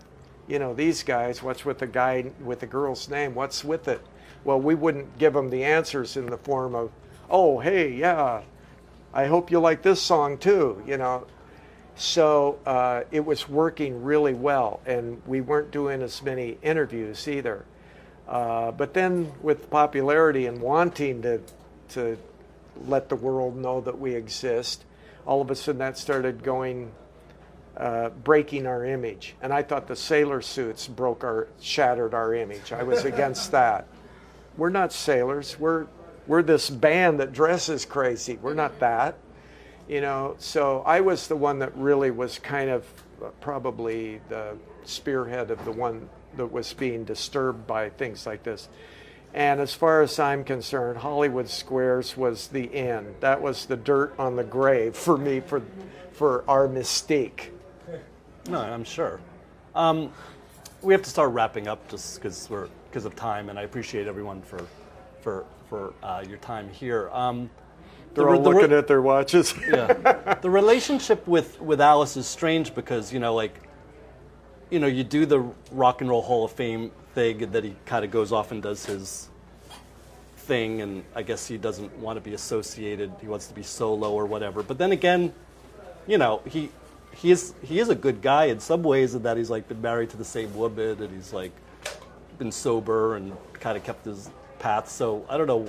you 0.46 0.58
know 0.58 0.74
these 0.74 1.02
guys? 1.02 1.42
What's 1.42 1.64
with 1.64 1.78
the 1.78 1.86
guy 1.86 2.30
with 2.42 2.60
the 2.60 2.66
girl's 2.66 3.08
name? 3.08 3.34
What's 3.34 3.64
with 3.64 3.88
it? 3.88 4.00
Well, 4.44 4.60
we 4.60 4.74
wouldn't 4.74 5.18
give 5.18 5.32
them 5.32 5.48
the 5.48 5.64
answers 5.64 6.16
in 6.16 6.26
the 6.26 6.36
form 6.36 6.74
of, 6.74 6.90
"Oh, 7.30 7.58
hey, 7.60 7.92
yeah, 7.92 8.42
I 9.12 9.26
hope 9.26 9.50
you 9.50 9.58
like 9.60 9.82
this 9.82 10.02
song 10.02 10.38
too. 10.38 10.82
You 10.86 10.98
know, 10.98 11.26
so 11.96 12.58
uh, 12.66 13.02
it 13.10 13.24
was 13.24 13.48
working 13.48 14.02
really 14.02 14.34
well, 14.34 14.80
and 14.84 15.22
we 15.26 15.40
weren't 15.40 15.70
doing 15.70 16.02
as 16.02 16.22
many 16.22 16.58
interviews 16.62 17.26
either. 17.28 17.64
Uh, 18.28 18.72
but 18.72 18.94
then, 18.94 19.32
with 19.42 19.70
popularity 19.70 20.46
and 20.46 20.60
wanting 20.60 21.22
to 21.22 21.40
to 21.90 22.18
let 22.86 23.08
the 23.08 23.16
world 23.16 23.56
know 23.56 23.80
that 23.80 23.98
we 23.98 24.14
exist, 24.14 24.84
all 25.26 25.40
of 25.40 25.50
a 25.50 25.54
sudden 25.54 25.78
that 25.78 25.98
started 25.98 26.42
going, 26.42 26.92
uh, 27.76 28.10
breaking 28.10 28.66
our 28.66 28.84
image. 28.84 29.34
And 29.42 29.52
I 29.52 29.62
thought 29.62 29.86
the 29.86 29.96
sailor 29.96 30.40
suits 30.40 30.86
broke 30.86 31.24
our, 31.24 31.48
shattered 31.60 32.14
our 32.14 32.34
image. 32.34 32.72
I 32.72 32.82
was 32.82 33.04
against 33.04 33.52
that. 33.52 33.86
We're 34.56 34.70
not 34.70 34.92
sailors. 34.92 35.58
We're 35.58 35.86
we're 36.26 36.42
this 36.42 36.70
band 36.70 37.20
that 37.20 37.32
dresses 37.32 37.84
crazy. 37.84 38.38
We're 38.40 38.54
not 38.54 38.78
that. 38.80 39.16
You 39.88 40.00
know, 40.00 40.36
so 40.38 40.82
I 40.86 41.00
was 41.00 41.28
the 41.28 41.36
one 41.36 41.58
that 41.58 41.76
really 41.76 42.10
was 42.10 42.38
kind 42.38 42.70
of 42.70 42.86
probably 43.40 44.20
the 44.28 44.56
spearhead 44.84 45.50
of 45.50 45.62
the 45.64 45.72
one 45.72 46.08
that 46.36 46.46
was 46.46 46.72
being 46.72 47.04
disturbed 47.04 47.66
by 47.66 47.90
things 47.90 48.26
like 48.26 48.42
this. 48.42 48.68
And 49.34 49.60
as 49.60 49.74
far 49.74 50.00
as 50.00 50.20
I'm 50.20 50.44
concerned, 50.44 50.98
Hollywood 50.98 51.48
Squares 51.48 52.16
was 52.16 52.46
the 52.46 52.72
end. 52.72 53.16
That 53.18 53.42
was 53.42 53.66
the 53.66 53.76
dirt 53.76 54.14
on 54.16 54.36
the 54.36 54.44
grave 54.44 54.94
for 54.96 55.18
me 55.18 55.40
for, 55.40 55.60
for 56.12 56.44
our 56.48 56.68
mystique. 56.68 57.50
No, 58.48 58.60
I'm 58.60 58.84
sure. 58.84 59.20
Um, 59.74 60.12
we 60.82 60.94
have 60.94 61.02
to 61.02 61.10
start 61.10 61.32
wrapping 61.32 61.66
up 61.66 61.88
just 61.88 62.14
because 62.16 62.48
we're 62.48 62.68
because 62.88 63.06
of 63.06 63.16
time, 63.16 63.48
and 63.48 63.58
I 63.58 63.62
appreciate 63.62 64.06
everyone 64.06 64.40
for 64.42 64.64
for 65.20 65.44
for 65.68 65.94
uh, 66.02 66.22
your 66.28 66.38
time 66.38 66.68
here. 66.68 67.10
Um, 67.10 67.50
They're 68.14 68.28
all 68.28 68.40
the 68.40 68.50
looking 68.50 68.72
at 68.72 68.86
their 68.86 69.02
watches. 69.02 69.52
yeah. 69.68 70.34
the 70.42 70.50
relationship 70.50 71.26
with 71.26 71.60
with 71.60 71.80
Alice 71.80 72.16
is 72.16 72.26
strange 72.26 72.72
because 72.72 73.12
you 73.12 73.18
know 73.18 73.34
like 73.34 73.68
you 74.70 74.78
know 74.78 74.86
you 74.86 75.02
do 75.02 75.26
the 75.26 75.40
Rock 75.72 76.02
and 76.02 76.10
Roll 76.10 76.22
Hall 76.22 76.44
of 76.44 76.52
Fame 76.52 76.92
thing 77.14 77.42
and 77.42 77.52
then 77.52 77.62
he 77.64 77.76
kind 77.86 78.04
of 78.04 78.10
goes 78.10 78.32
off 78.32 78.50
and 78.52 78.62
does 78.62 78.86
his 78.86 79.28
thing 80.36 80.82
and 80.82 81.04
I 81.14 81.22
guess 81.22 81.46
he 81.46 81.56
doesn't 81.56 81.96
want 81.98 82.16
to 82.16 82.20
be 82.20 82.34
associated 82.34 83.12
he 83.20 83.26
wants 83.28 83.46
to 83.46 83.54
be 83.54 83.62
solo 83.62 84.12
or 84.12 84.26
whatever 84.26 84.62
but 84.62 84.76
then 84.78 84.92
again 84.92 85.32
you 86.06 86.18
know 86.18 86.42
he 86.46 86.70
he 87.14 87.30
is 87.30 87.54
he 87.62 87.78
is 87.78 87.88
a 87.88 87.94
good 87.94 88.20
guy 88.20 88.46
in 88.46 88.60
some 88.60 88.82
ways 88.82 89.14
in 89.14 89.22
that 89.22 89.36
he's 89.36 89.48
like 89.50 89.68
been 89.68 89.80
married 89.80 90.10
to 90.10 90.16
the 90.16 90.24
same 90.24 90.54
woman 90.54 91.00
and 91.02 91.10
he's 91.14 91.32
like 91.32 91.52
been 92.38 92.52
sober 92.52 93.16
and 93.16 93.34
kind 93.54 93.76
of 93.78 93.84
kept 93.84 94.04
his 94.04 94.28
path 94.58 94.88
so 94.90 95.24
I 95.30 95.38
don't 95.38 95.46
know 95.46 95.66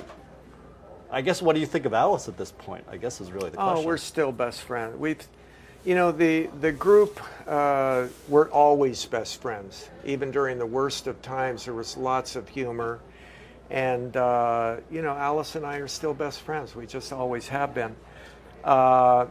I 1.11 1.21
guess 1.21 1.41
what 1.41 1.53
do 1.53 1.61
you 1.61 1.65
think 1.65 1.85
of 1.85 1.93
Alice 1.93 2.27
at 2.27 2.35
this 2.35 2.51
point? 2.51 2.83
I 2.89 2.97
guess 2.97 3.21
is 3.21 3.31
really 3.31 3.49
the 3.49 3.57
Oh, 3.57 3.63
question. 3.63 3.83
Oh, 3.85 3.87
we're 3.87 3.97
still 3.97 4.31
best 4.31 4.61
friends. 4.61 4.97
We've, 4.97 5.25
you 5.85 5.95
know, 5.95 6.11
the 6.11 6.49
the 6.61 6.71
group. 6.71 7.19
Uh, 7.47 8.07
we're 8.27 8.49
always 8.49 9.05
best 9.05 9.41
friends. 9.41 9.89
Even 10.03 10.31
during 10.31 10.57
the 10.57 10.65
worst 10.65 11.05
of 11.07 11.21
times, 11.21 11.65
there 11.65 11.75
was 11.75 11.95
lots 11.95 12.35
of 12.35 12.49
humor, 12.49 12.99
and 13.69 14.17
uh, 14.17 14.77
you 14.91 15.01
know, 15.03 15.13
Alice 15.13 15.55
and 15.55 15.65
I 15.65 15.77
are 15.77 15.87
still 15.87 16.13
best 16.13 16.41
friends. 16.41 16.75
We 16.75 16.87
just 16.87 17.13
always 17.13 17.47
have 17.49 17.73
been. 17.75 17.95
Uh, 18.63 19.27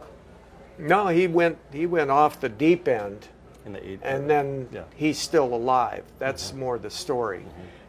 no, 0.79 1.07
he 1.07 1.27
went 1.27 1.57
he 1.73 1.85
went 1.85 2.09
off 2.09 2.39
the 2.39 2.49
deep 2.49 2.87
end, 2.87 3.27
in 3.65 3.73
the 3.73 3.99
and 4.01 4.29
then 4.29 4.69
Yeah. 4.71 4.83
he's 4.95 5.19
still 5.19 5.53
alive. 5.53 6.03
That's 6.19 6.53
more 6.53 6.79
the 6.79 6.89
story. 6.89 7.45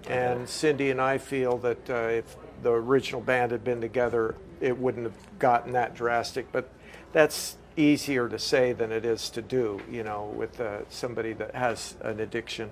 And 0.09 0.49
Cindy 0.49 0.91
and 0.91 1.01
I 1.01 1.19
feel 1.19 1.59
that 1.59 1.91
uh, 1.91 1.95
if 1.95 2.37
the 2.63 2.71
original 2.71 3.21
band 3.21 3.51
had 3.51 3.65
been 3.65 3.81
together, 3.81 4.37
it 4.61 4.77
wouldn't 4.79 5.05
have 5.05 5.39
gotten 5.39 5.73
that 5.73 5.95
drastic. 5.97 6.51
But 6.53 6.69
that's 7.13 7.57
easier 7.77 8.29
to 8.29 8.39
say 8.39 8.73
than 8.73 8.93
it 8.93 9.05
is 9.05 9.31
to 9.31 9.43
do, 9.43 9.81
you 9.91 10.03
know, 10.03 10.33
with 10.37 10.61
uh, 10.61 10.79
somebody 10.89 11.33
that 11.35 11.55
has 11.55 11.95
an 12.03 12.21
addiction. 12.21 12.71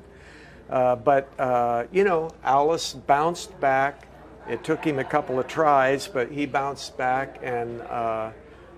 Uh, 0.71 0.97
but, 0.97 1.29
uh, 1.39 1.85
you 1.93 2.05
know, 2.05 2.31
Alice 2.43 2.95
bounced 2.95 3.59
back. 3.61 4.09
It 4.49 4.65
took 4.65 4.85
him 4.85 4.99
a 4.99 5.05
couple 5.05 5.39
of 5.39 5.47
tries, 5.47 6.09
but 6.09 6.31
he 6.31 6.47
bounced 6.47 6.97
back 6.97 7.39
and. 7.43 7.81
Uh, 7.83 8.31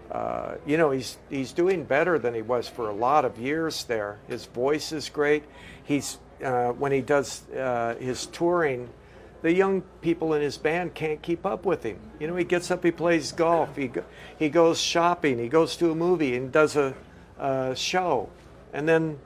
uh, 0.08 0.54
you 0.64 0.76
know, 0.76 0.92
he's 0.92 1.18
he's 1.28 1.50
doing 1.50 1.82
better 1.82 2.16
than 2.16 2.32
he 2.32 2.40
was 2.40 2.68
for 2.68 2.90
a 2.90 2.92
lot 2.92 3.24
of 3.24 3.38
years 3.38 3.82
there. 3.84 4.18
His 4.28 4.46
voice 4.46 4.92
is 4.92 5.08
great. 5.08 5.42
He's 5.82 6.18
uh, 6.44 6.68
when 6.68 6.92
he 6.92 7.00
does 7.00 7.42
his 7.98 8.26
touring, 8.26 8.88
the 9.46 9.54
young 9.54 9.80
people 10.00 10.34
in 10.34 10.42
his 10.42 10.58
band 10.58 10.92
can't 10.92 11.22
keep 11.22 11.46
up 11.46 11.64
with 11.64 11.84
him. 11.84 11.96
You 12.18 12.26
know, 12.26 12.34
he 12.34 12.42
gets 12.42 12.68
up, 12.72 12.82
he 12.82 12.90
plays 12.90 13.30
golf, 13.30 13.76
he 13.76 13.86
go, 13.86 14.02
he 14.36 14.48
goes 14.48 14.80
shopping, 14.80 15.38
he 15.38 15.46
goes 15.48 15.76
to 15.76 15.92
a 15.92 15.94
movie 15.94 16.34
and 16.34 16.50
does 16.50 16.74
a, 16.74 16.92
a 17.38 17.72
show, 17.76 18.28
and 18.72 18.88
then 18.88 19.20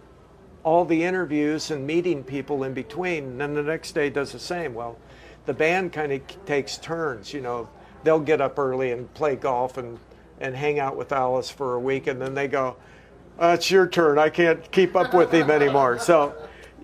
all 0.62 0.84
the 0.84 1.05
interviews 1.05 1.70
and 1.70 1.86
meeting 1.86 2.22
people 2.22 2.64
in 2.64 2.74
between. 2.74 3.24
And 3.24 3.40
then 3.40 3.55
the 3.55 3.62
next 3.62 3.92
day 3.92 4.10
does 4.10 4.32
the 4.32 4.38
same. 4.38 4.74
Well, 4.74 4.98
the 5.47 5.55
band 5.55 5.94
kind 5.94 6.12
of 6.12 6.20
takes 6.44 6.76
turns. 6.76 7.32
You 7.32 7.40
know, 7.40 7.70
they'll 8.05 8.20
get 8.20 8.42
up 8.42 8.59
early 8.59 8.92
and 8.92 9.12
play 9.14 9.36
golf 9.36 9.78
and 9.78 9.98
and 10.38 10.55
hang 10.55 10.78
out 10.78 10.98
with 10.98 11.12
Alice 11.12 11.48
for 11.48 11.76
a 11.76 11.80
week, 11.80 12.09
and 12.09 12.20
then 12.20 12.34
they 12.34 12.47
go, 12.47 12.76
"It's 13.40 13.70
your 13.70 13.86
turn. 13.86 14.18
I 14.18 14.28
can't 14.28 14.70
keep 14.70 14.97
up 14.97 15.14
with 15.14 15.32
him 15.32 15.51
anymore." 15.51 15.98
So 15.98 16.34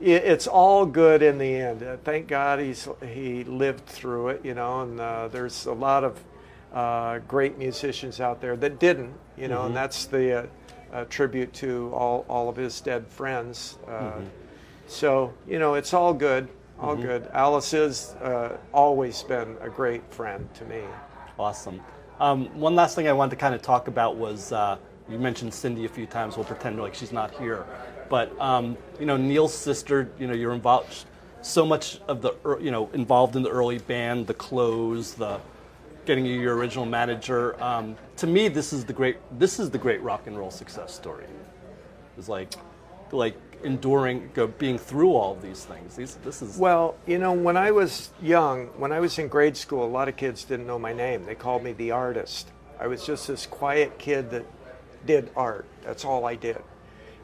it's 0.01 0.47
all 0.47 0.87
good 0.87 1.23
in 1.23 1.39
the 1.39 1.55
end. 1.55 1.83
Uh, 1.83 1.97
thank 2.05 2.29
God 2.29 2.59
he's 2.61 2.89
he 3.07 3.45
lived 3.45 3.87
through 3.87 4.29
it. 4.29 4.45
You 4.45 4.55
know, 4.55 4.83
and 4.83 5.01
uh, 5.01 5.29
there's 5.29 5.67
a 5.67 5.73
lot 5.73 6.05
of 6.05 6.23
uh, 6.73 7.19
great 7.29 7.59
musicians 7.59 8.21
out 8.21 8.41
there 8.41 8.57
that 8.57 8.79
didn't. 8.79 9.15
You 9.37 9.49
know, 9.49 9.67
and 9.67 9.77
that's 9.77 10.07
the 10.07 10.45
uh, 10.45 10.47
uh, 10.93 11.05
tribute 11.05 11.53
to 11.55 11.91
all 11.95 12.25
all 12.29 12.49
of 12.49 12.57
his 12.57 12.81
dead 12.81 13.07
friends. 13.07 13.79
Uh, 13.87 14.21
So 14.89 15.33
you 15.49 15.59
know, 15.59 15.75
it's 15.75 15.93
all 15.95 16.15
good. 16.15 16.49
All 16.79 16.95
good. 16.95 17.29
Alice 17.33 17.71
has 17.73 18.15
uh, 18.23 18.57
always 18.73 19.23
been 19.23 19.57
a 19.63 19.69
great 19.69 20.03
friend 20.13 20.49
to 20.55 20.65
me. 20.67 20.83
Awesome. 21.39 21.81
Um, 22.21 22.47
one 22.59 22.75
last 22.75 22.95
thing 22.95 23.09
I 23.09 23.13
wanted 23.13 23.31
to 23.31 23.37
kind 23.37 23.55
of 23.55 23.63
talk 23.63 23.89
about 23.89 24.17
was 24.17 24.53
uh, 24.53 24.77
you 25.09 25.19
mentioned 25.19 25.53
Cindy 25.55 25.87
a 25.87 25.89
few 25.89 26.07
times. 26.07 26.37
We'll 26.37 26.45
pretend 26.45 26.79
like 26.79 26.95
she's 26.95 27.13
not 27.13 27.31
here, 27.33 27.65
but 28.09 28.39
um, 28.41 28.77
you 28.99 29.07
know 29.07 29.17
Neil's 29.17 29.55
sister. 29.55 30.11
You 30.19 30.27
know 30.27 30.35
you're 30.35 30.55
involved 30.55 31.05
so 31.43 31.65
much 31.65 32.01
of 32.09 32.23
the 32.23 32.35
you 32.61 32.71
know 32.71 32.91
involved 32.93 33.37
in 33.37 33.43
the 33.43 33.51
early 33.51 33.79
band, 33.79 34.27
the 34.27 34.35
clothes, 34.35 35.15
the 35.15 35.41
getting 36.05 36.25
you 36.25 36.41
your 36.41 36.57
original 36.57 36.87
manager. 36.87 37.63
Um, 37.63 37.97
to 38.17 38.27
me, 38.27 38.49
this 38.49 38.73
is 38.73 38.85
the 38.85 38.93
great 38.93 39.19
this 39.39 39.59
is 39.59 39.71
the 39.71 39.79
great 39.79 40.01
rock 40.03 40.27
and 40.27 40.39
roll 40.39 40.51
success 40.51 40.95
story. 40.95 41.27
It's 42.17 42.29
like 42.29 42.55
like 43.13 43.37
enduring, 43.63 44.31
go, 44.35 44.47
being 44.47 44.79
through 44.79 45.13
all 45.13 45.33
of 45.33 45.43
these 45.43 45.65
things. 45.65 45.97
These 45.97 46.17
this 46.17 46.43
is 46.43 46.59
Well, 46.59 46.97
you 47.07 47.19
know, 47.19 47.33
when 47.33 47.57
I 47.57 47.71
was 47.71 48.11
young, 48.23 48.67
when 48.79 48.93
I 48.93 49.01
was 49.01 49.19
in 49.19 49.29
grade 49.29 49.57
school, 49.57 49.85
a 49.85 49.87
lot 49.87 50.09
of 50.09 50.17
kids 50.17 50.45
didn't 50.45 50.67
know 50.67 50.79
my 50.79 50.93
name. 50.93 51.25
They 51.25 51.35
called 51.35 51.63
me 51.63 51.73
the 51.73 51.91
artist. 51.91 52.51
I 52.79 52.87
was 52.87 53.07
just 53.07 53.29
this 53.29 53.47
quiet 53.47 53.99
kid 53.99 54.31
that 54.31 54.45
did 55.07 55.31
art. 55.37 55.67
That's 55.83 56.05
all 56.05 56.27
I 56.27 56.35
did. 56.35 56.63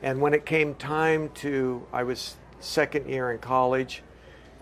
And 0.02 0.20
when 0.20 0.34
it 0.34 0.44
came 0.44 0.74
time 0.74 1.30
to, 1.36 1.86
I 1.92 2.02
was 2.02 2.36
second 2.58 3.08
year 3.08 3.30
in 3.30 3.38
college, 3.38 4.02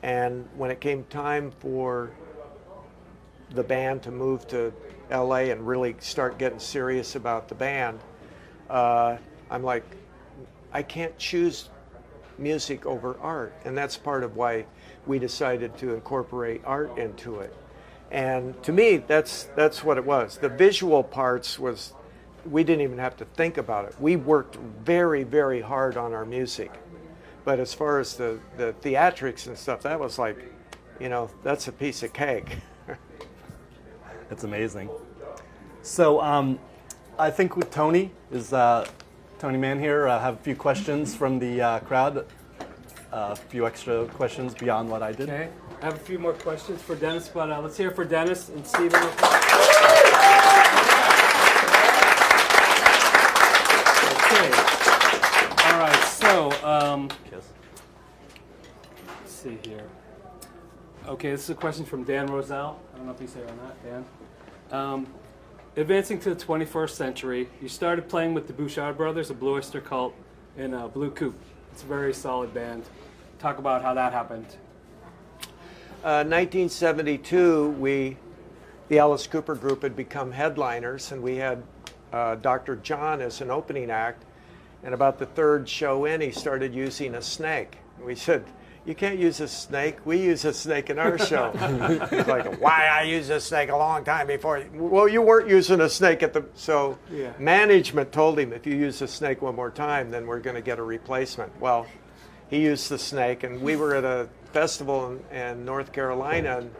and 0.02 0.46
when 0.56 0.70
it 0.70 0.80
came 0.80 1.04
time 1.04 1.50
for 1.50 2.10
the 3.50 3.62
band 3.64 4.02
to 4.02 4.10
move 4.10 4.46
to 4.48 4.72
LA 5.10 5.48
and 5.50 5.66
really 5.66 5.96
start 5.98 6.38
getting 6.38 6.58
serious 6.58 7.16
about 7.16 7.48
the 7.48 7.54
band, 7.54 8.00
uh, 8.68 9.16
I'm 9.50 9.62
like, 9.62 9.84
I 10.72 10.82
can't 10.82 11.16
choose 11.18 11.70
music 12.38 12.84
over 12.84 13.18
art, 13.20 13.54
and 13.64 13.76
that's 13.76 13.96
part 13.96 14.22
of 14.22 14.36
why 14.36 14.66
we 15.06 15.18
decided 15.18 15.76
to 15.78 15.94
incorporate 15.94 16.60
art 16.64 16.96
into 16.98 17.40
it. 17.40 17.54
And 18.10 18.60
to 18.64 18.72
me, 18.72 18.98
that's 18.98 19.44
that's 19.56 19.84
what 19.84 19.96
it 19.96 20.04
was. 20.04 20.38
The 20.38 20.48
visual 20.48 21.02
parts 21.02 21.58
was 21.58 21.94
we 22.46 22.64
didn't 22.64 22.82
even 22.82 22.98
have 22.98 23.16
to 23.18 23.24
think 23.24 23.58
about 23.58 23.84
it. 23.84 23.94
We 24.00 24.16
worked 24.16 24.56
very, 24.84 25.22
very 25.22 25.60
hard 25.60 25.96
on 25.96 26.12
our 26.12 26.24
music. 26.24 26.72
But 27.44 27.58
as 27.58 27.72
far 27.72 27.98
as 27.98 28.16
the, 28.16 28.38
the 28.56 28.74
theatrics 28.82 29.46
and 29.46 29.56
stuff, 29.56 29.82
that 29.82 29.98
was 29.98 30.18
like, 30.18 30.36
you 30.98 31.08
know, 31.08 31.30
that's 31.42 31.68
a 31.68 31.72
piece 31.72 32.02
of 32.02 32.12
cake. 32.12 32.56
It's 34.30 34.44
amazing. 34.44 34.88
So 35.82 36.20
um, 36.20 36.60
I 37.18 37.30
think 37.30 37.56
with 37.56 37.72
Tony 37.72 38.12
is 38.30 38.52
uh, 38.52 38.86
Tony 39.40 39.58
Mann 39.58 39.80
here. 39.80 40.06
I 40.06 40.20
have 40.20 40.34
a 40.34 40.42
few 40.42 40.54
questions 40.54 41.16
from 41.16 41.38
the 41.40 41.60
uh, 41.60 41.80
crowd. 41.80 42.18
Uh, 42.18 43.30
a 43.32 43.36
few 43.36 43.66
extra 43.66 44.06
questions 44.06 44.54
beyond 44.54 44.88
what 44.88 45.02
I 45.02 45.10
did. 45.10 45.28
Okay. 45.28 45.48
I 45.82 45.84
have 45.84 45.96
a 45.96 45.98
few 45.98 46.18
more 46.18 46.34
questions 46.34 46.80
for 46.80 46.94
Dennis, 46.94 47.28
but 47.28 47.50
uh, 47.50 47.60
let's 47.60 47.76
hear 47.76 47.88
it 47.88 47.96
for 47.96 48.04
Dennis 48.04 48.50
and 48.50 48.64
Steven. 48.64 49.00
real 49.00 49.10
quick. 49.16 49.32
Okay. 54.14 54.50
All 55.64 55.78
right. 55.80 56.04
So, 56.04 56.50
um, 57.00 57.08
Kiss. 57.30 57.46
let's 59.06 59.32
see 59.32 59.58
here. 59.64 59.84
Okay, 61.06 61.30
this 61.30 61.44
is 61.44 61.50
a 61.50 61.54
question 61.54 61.84
from 61.84 62.04
Dan 62.04 62.26
Roselle. 62.26 62.78
I 62.92 62.96
don't 62.96 63.06
know 63.06 63.12
if 63.12 63.20
he's 63.20 63.32
say 63.32 63.40
or 63.40 63.46
not, 63.46 63.84
Dan. 63.84 64.04
Um, 64.70 65.06
advancing 65.76 66.20
to 66.20 66.34
the 66.34 66.44
21st 66.44 66.90
century, 66.90 67.48
you 67.62 67.68
started 67.68 68.08
playing 68.08 68.34
with 68.34 68.46
the 68.46 68.52
Bouchard 68.52 68.96
Brothers, 68.96 69.30
a 69.30 69.34
Blue 69.34 69.54
Oyster 69.54 69.80
Cult, 69.80 70.14
in 70.56 70.74
uh, 70.74 70.88
Blue 70.88 71.10
Coupe. 71.10 71.40
It's 71.72 71.82
a 71.82 71.86
very 71.86 72.12
solid 72.12 72.52
band. 72.52 72.84
Talk 73.38 73.58
about 73.58 73.82
how 73.82 73.94
that 73.94 74.12
happened. 74.12 74.46
Uh, 76.04 76.24
1972, 76.24 77.70
we, 77.70 78.16
the 78.88 78.98
Alice 78.98 79.26
Cooper 79.26 79.54
Group, 79.54 79.82
had 79.82 79.96
become 79.96 80.32
headliners, 80.32 81.12
and 81.12 81.22
we 81.22 81.36
had 81.36 81.62
uh, 82.12 82.34
Dr. 82.36 82.76
John 82.76 83.20
as 83.22 83.40
an 83.40 83.50
opening 83.50 83.90
act. 83.90 84.24
And 84.82 84.94
about 84.94 85.18
the 85.18 85.26
third 85.26 85.68
show 85.68 86.04
in, 86.06 86.20
he 86.20 86.30
started 86.30 86.74
using 86.74 87.14
a 87.14 87.22
snake. 87.22 87.78
We 88.02 88.14
said, 88.14 88.44
you 88.86 88.94
can't 88.94 89.18
use 89.18 89.40
a 89.40 89.48
snake. 89.48 89.98
We 90.06 90.16
use 90.22 90.46
a 90.46 90.54
snake 90.54 90.88
in 90.88 90.98
our 90.98 91.18
show. 91.18 91.50
He's 92.10 92.26
like, 92.26 92.60
why 92.62 92.86
I 92.86 93.02
used 93.02 93.30
a 93.30 93.40
snake 93.40 93.68
a 93.68 93.76
long 93.76 94.04
time 94.04 94.26
before. 94.26 94.64
Well, 94.74 95.06
you 95.06 95.20
weren't 95.20 95.50
using 95.50 95.82
a 95.82 95.88
snake 95.88 96.22
at 96.22 96.32
the. 96.32 96.46
So 96.54 96.98
Yeah. 97.12 97.32
management 97.38 98.10
told 98.10 98.38
him 98.38 98.54
if 98.54 98.66
you 98.66 98.74
use 98.74 99.02
a 99.02 99.06
snake 99.06 99.42
one 99.42 99.54
more 99.54 99.70
time, 99.70 100.10
then 100.10 100.26
we're 100.26 100.40
going 100.40 100.56
to 100.56 100.62
get 100.62 100.78
a 100.78 100.82
replacement. 100.82 101.60
Well, 101.60 101.86
he 102.48 102.62
used 102.62 102.88
the 102.88 102.98
snake, 102.98 103.44
and 103.44 103.60
we 103.60 103.76
were 103.76 103.94
at 103.94 104.04
a 104.04 104.28
festival 104.52 105.12
in, 105.30 105.36
in 105.36 105.64
North 105.66 105.92
Carolina, 105.92 106.58
and, 106.58 106.70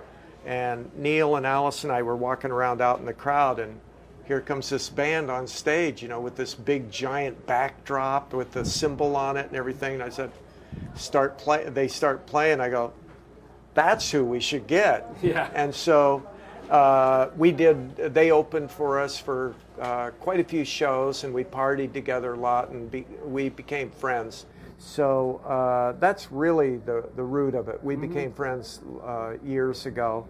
and 0.47 0.91
Neil 0.97 1.37
and 1.37 1.47
Alice 1.47 1.85
and 1.85 1.93
I 1.93 2.01
were 2.03 2.17
walking 2.17 2.51
around 2.51 2.81
out 2.81 2.99
in 2.99 3.05
the 3.05 3.13
crowd, 3.13 3.59
and 3.61 3.79
here 4.27 4.41
comes 4.41 4.69
this 4.69 4.89
band 4.89 5.31
on 5.31 5.47
stage, 5.47 6.03
you 6.03 6.09
know, 6.09 6.21
with 6.21 6.37
this 6.37 6.55
big 6.55 6.91
giant 6.91 7.47
backdrop 7.47 8.33
with 8.33 8.53
the 8.53 8.65
symbol 8.65 9.17
on 9.17 9.37
it 9.37 9.47
and 9.47 9.57
everything. 9.57 9.95
And 9.95 10.03
I 10.03 10.09
said, 10.09 10.31
start 10.95 11.39
play. 11.39 11.69
They 11.69 11.89
start 11.89 12.27
playing. 12.27 12.61
I 12.61 12.69
go, 12.69 12.93
that's 13.75 14.11
who 14.11 14.25
we 14.25 14.41
should 14.41 14.67
get. 14.67 15.09
Yeah. 15.23 15.51
And 15.55 15.75
so 15.75 16.27
uh, 16.71 17.31
we 17.37 17.51
did. 17.53 17.97
They 18.15 18.31
opened 18.31 18.71
for 18.71 19.01
us 19.01 19.19
for 19.19 19.55
uh, 19.81 20.11
quite 20.21 20.41
a 20.41 20.45
few 20.45 20.65
shows, 20.65 21.25
and 21.25 21.35
we 21.35 21.45
partied 21.45 21.93
together 21.93 22.35
a 22.35 22.39
lot, 22.39 22.71
and 22.71 22.91
be, 22.91 23.05
we 23.25 23.49
became 23.49 23.91
friends. 23.91 24.47
So 24.79 25.41
uh, 25.47 25.99
that's 25.99 26.31
really 26.31 26.77
the 26.77 27.09
the 27.17 27.23
root 27.23 27.55
of 27.55 27.69
it. 27.69 27.83
We 27.83 27.97
became 27.97 28.33
friends 28.33 28.81
uh, 29.05 29.33
years 29.45 29.87
ago. 29.87 30.27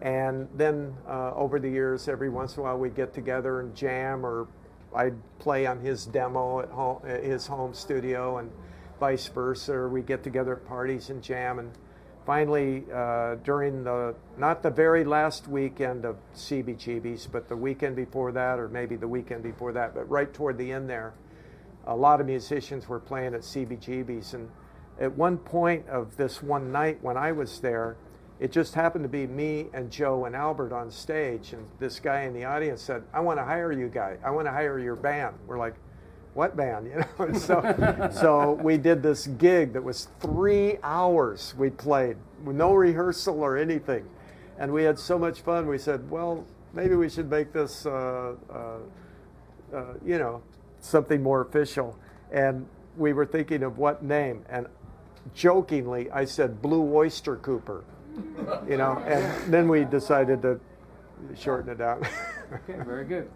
And 0.00 0.48
then 0.54 0.94
uh, 1.08 1.32
over 1.34 1.58
the 1.58 1.68
years, 1.68 2.08
every 2.08 2.28
once 2.28 2.56
in 2.56 2.60
a 2.60 2.62
while, 2.64 2.78
we'd 2.78 2.94
get 2.94 3.12
together 3.12 3.60
and 3.60 3.74
jam, 3.74 4.24
or 4.24 4.46
I'd 4.94 5.16
play 5.38 5.66
on 5.66 5.80
his 5.80 6.06
demo 6.06 6.60
at 6.60 6.68
home, 6.68 7.02
at 7.06 7.24
his 7.24 7.46
home 7.46 7.74
studio, 7.74 8.38
and 8.38 8.50
vice 9.00 9.26
versa. 9.28 9.72
Or 9.72 9.88
we'd 9.88 10.06
get 10.06 10.22
together 10.22 10.54
at 10.54 10.66
parties 10.66 11.10
and 11.10 11.22
jam. 11.22 11.58
And 11.58 11.72
finally, 12.24 12.84
uh, 12.94 13.36
during 13.36 13.82
the 13.82 14.14
not 14.36 14.62
the 14.62 14.70
very 14.70 15.04
last 15.04 15.48
weekend 15.48 16.04
of 16.04 16.16
CBGB's, 16.34 17.26
but 17.26 17.48
the 17.48 17.56
weekend 17.56 17.96
before 17.96 18.30
that, 18.32 18.58
or 18.58 18.68
maybe 18.68 18.94
the 18.94 19.08
weekend 19.08 19.42
before 19.42 19.72
that, 19.72 19.94
but 19.94 20.08
right 20.08 20.32
toward 20.32 20.58
the 20.58 20.70
end 20.70 20.88
there, 20.88 21.12
a 21.86 21.96
lot 21.96 22.20
of 22.20 22.26
musicians 22.26 22.88
were 22.88 23.00
playing 23.00 23.34
at 23.34 23.40
CBGB's. 23.40 24.34
And 24.34 24.48
at 25.00 25.12
one 25.16 25.38
point 25.38 25.88
of 25.88 26.16
this 26.16 26.42
one 26.42 26.70
night 26.70 26.98
when 27.02 27.16
I 27.16 27.32
was 27.32 27.60
there, 27.60 27.96
it 28.40 28.52
just 28.52 28.74
happened 28.74 29.04
to 29.04 29.08
be 29.08 29.26
me 29.26 29.66
and 29.72 29.90
Joe 29.90 30.24
and 30.24 30.36
Albert 30.36 30.72
on 30.72 30.90
stage. 30.90 31.52
And 31.52 31.66
this 31.80 31.98
guy 31.98 32.22
in 32.22 32.34
the 32.34 32.44
audience 32.44 32.82
said, 32.82 33.02
I 33.12 33.20
want 33.20 33.38
to 33.38 33.44
hire 33.44 33.72
you 33.72 33.88
guy. 33.88 34.16
I 34.24 34.30
want 34.30 34.46
to 34.46 34.52
hire 34.52 34.78
your 34.78 34.94
band. 34.94 35.34
We're 35.46 35.58
like, 35.58 35.74
what 36.34 36.56
band? 36.56 36.86
You 36.92 37.00
know, 37.00 37.24
and 37.24 37.36
so, 37.36 38.10
so 38.12 38.52
we 38.52 38.76
did 38.76 39.02
this 39.02 39.26
gig 39.26 39.72
that 39.72 39.82
was 39.82 40.08
three 40.20 40.78
hours 40.84 41.54
we 41.58 41.70
played 41.70 42.16
with 42.44 42.54
no 42.54 42.74
rehearsal 42.74 43.40
or 43.40 43.56
anything. 43.56 44.08
And 44.58 44.72
we 44.72 44.84
had 44.84 44.98
so 44.98 45.18
much 45.18 45.40
fun. 45.40 45.66
We 45.66 45.78
said, 45.78 46.08
well, 46.08 46.44
maybe 46.72 46.94
we 46.94 47.08
should 47.08 47.28
make 47.30 47.52
this, 47.52 47.86
uh, 47.86 48.34
uh, 48.50 48.78
uh, 49.74 49.84
you 50.04 50.18
know, 50.18 50.42
something 50.80 51.22
more 51.22 51.40
official. 51.40 51.98
And 52.30 52.66
we 52.96 53.12
were 53.12 53.26
thinking 53.26 53.64
of 53.64 53.78
what 53.78 54.04
name. 54.04 54.44
And 54.48 54.66
jokingly, 55.34 56.10
I 56.10 56.24
said 56.24 56.62
Blue 56.62 56.94
Oyster 56.94 57.36
Cooper, 57.36 57.84
you 58.68 58.76
know, 58.76 58.98
and 59.06 59.52
then 59.52 59.68
we 59.68 59.84
decided 59.84 60.42
to 60.42 60.60
shorten 61.36 61.70
it 61.70 61.80
out. 61.80 62.06
Okay, 62.50 62.82
very 62.82 63.04
good. 63.04 63.28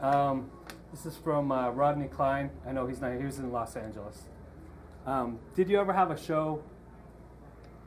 Um, 0.00 0.50
this 0.90 1.06
is 1.06 1.16
from 1.16 1.52
uh, 1.52 1.70
Rodney 1.70 2.08
Klein. 2.08 2.50
I 2.66 2.72
know 2.72 2.88
he's 2.88 3.00
not. 3.00 3.16
He 3.16 3.24
was 3.24 3.38
in 3.38 3.52
Los 3.52 3.76
Angeles. 3.76 4.22
Um, 5.06 5.38
did 5.54 5.68
you 5.68 5.78
ever 5.78 5.92
have 5.92 6.10
a 6.10 6.18
show, 6.18 6.60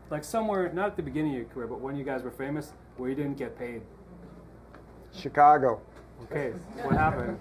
like 0.10 0.24
somewhere, 0.24 0.72
not 0.72 0.86
at 0.86 0.96
the 0.96 1.04
beginning 1.04 1.32
of 1.32 1.38
your 1.38 1.46
career, 1.50 1.68
but 1.68 1.82
when 1.82 1.98
you 1.98 2.06
guys 2.06 2.24
were 2.24 2.32
famous, 2.32 2.72
where 2.96 3.10
you 3.10 3.16
didn't 3.16 3.38
get 3.38 3.60
paid? 3.60 3.82
Chicago. 5.14 5.82
Okay, 6.24 6.52
what 6.82 6.96
happened? 6.96 7.40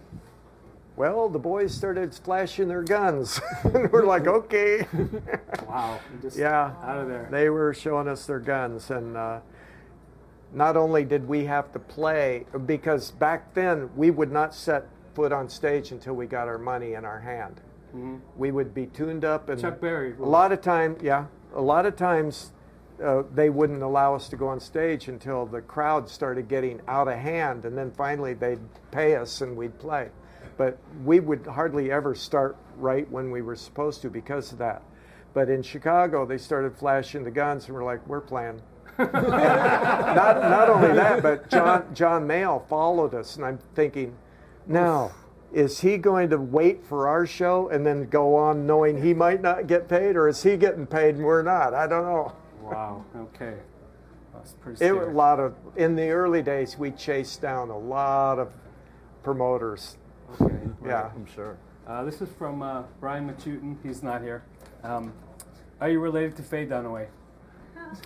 Well, 0.97 1.29
the 1.29 1.39
boys 1.39 1.75
started 1.75 2.15
flashing 2.15 2.69
their 2.69 2.83
guns. 2.83 3.41
and 3.65 3.91
we're 3.91 4.05
like, 4.05 4.27
okay. 4.27 4.87
Wow, 5.69 6.01
just 6.21 6.37
Yeah. 6.37 6.73
out 6.85 6.99
of 6.99 7.09
there. 7.09 7.29
They 7.31 7.49
were 7.49 7.73
showing 7.73 8.09
us 8.09 8.27
their 8.27 8.41
guns. 8.41 8.91
And 8.91 9.17
uh, 9.17 9.41
not 10.53 10.77
only 10.77 11.05
did 11.05 11.27
we 11.27 11.45
have 11.47 11.73
to 11.73 11.79
play, 11.79 12.45
because 12.67 13.11
back 13.13 13.55
then 13.55 13.89
we 13.97 14.11
would 14.11 14.31
not 14.31 14.55
set 14.55 14.87
foot 15.15 15.33
on 15.33 15.49
stage 15.49 15.93
until 15.93 16.15
we 16.15 16.27
got 16.27 16.47
our 16.49 16.59
money 16.59 16.93
in 16.95 17.05
our 17.05 17.21
hand. 17.21 17.61
We 18.39 18.53
would 18.53 18.73
be 18.73 18.87
tuned 18.87 19.23
up 19.25 19.51
and 19.51 19.61
Chuck 19.61 19.81
Berry. 19.83 20.15
a 20.19 20.23
lot 20.25 20.51
of 20.51 20.63
time, 20.63 20.97
yeah, 21.03 21.27
a 21.55 21.61
lot 21.61 21.85
of 21.85 21.95
times 21.95 22.53
uh, 23.05 23.23
they 23.35 23.51
wouldn't 23.51 23.83
allow 23.83 24.15
us 24.15 24.31
to 24.31 24.37
go 24.37 24.49
on 24.49 24.61
stage 24.61 25.09
until 25.09 25.45
the 25.45 25.61
crowd 25.61 26.09
started 26.09 26.49
getting 26.49 26.81
out 26.89 27.07
of 27.09 27.19
hand, 27.19 27.67
and 27.67 27.77
then 27.77 27.91
finally 27.91 28.33
they'd 28.33 28.61
pay 28.93 29.15
us 29.17 29.43
and 29.43 29.55
we'd 29.55 29.79
play. 29.79 30.09
But 30.57 30.79
we 31.05 31.21
would 31.21 31.47
hardly 31.47 31.91
ever 31.91 32.15
start 32.15 32.57
right 32.77 33.11
when 33.11 33.31
we 33.31 33.43
were 33.43 33.57
supposed 33.57 34.03
to 34.03 34.11
because 34.11 34.53
of 34.53 34.59
that. 34.59 34.83
But 35.35 35.49
in 35.49 35.63
Chicago, 35.63 36.27
they 36.27 36.39
started 36.39 36.77
flashing 36.77 37.25
the 37.25 37.31
guns, 37.31 37.67
and 37.67 37.75
we're 37.75 37.85
like, 37.85 38.07
we're 38.07 38.21
playing. 38.21 38.61
Not, 38.99 39.11
not 40.43 40.69
only 40.69 40.93
that, 40.93 41.23
but 41.23 41.49
John, 41.49 41.87
John 41.95 42.29
followed 42.69 43.15
us, 43.15 43.37
and 43.37 43.45
I'm 43.45 43.59
thinking, 43.75 44.15
now, 44.67 45.13
is 45.53 45.81
he 45.81 45.97
going 45.97 46.31
to 46.31 46.39
wait 46.39 46.85
for 46.85 47.09
our 47.09 47.27
show 47.27 47.69
and 47.69 47.85
then 47.87 48.09
go 48.09 48.35
on 48.35 48.67
knowing 48.67 49.03
he 49.03 49.15
might 49.15 49.41
not 49.41 49.67
get 49.67 49.89
paid, 49.89 50.17
or 50.17 50.29
is 50.29 50.43
he 50.43 50.57
getting 50.57 50.87
paid 50.87 51.17
and 51.17 51.25
we're 51.25 51.43
not? 51.43 51.75
I 51.75 51.87
don't 51.87 52.05
know. 52.05 52.33
Wow. 52.61 53.05
Okay. 53.17 53.55
That's 54.35 54.53
pretty 54.55 54.75
It 54.77 54.89
scary. 54.89 54.99
was 54.99 55.09
a 55.09 55.13
lot 55.13 55.41
of 55.41 55.55
in 55.77 55.95
the 55.95 56.09
early 56.11 56.43
days. 56.43 56.79
We 56.79 56.91
chased 56.91 57.43
down 57.43 57.71
a 57.71 57.79
lot 57.79 58.39
of 58.39 58.53
promoters. 59.23 59.97
Okay. 60.41 60.55
Yeah, 60.85 61.11
I'm 61.15 61.27
sure. 61.27 61.57
Uh, 61.87 62.05
this 62.05 62.21
is 62.21 62.29
from 62.39 62.63
uh, 62.63 62.83
Brian 63.01 63.29
Machutin. 63.29 63.77
He's 63.83 64.03
not 64.03 64.23
here. 64.23 64.43
Um, 64.83 65.13
are 65.81 65.89
you 65.91 66.01
related 66.01 66.37
to 66.37 66.43
Faye 66.43 66.67
Dunaway? 66.67 67.07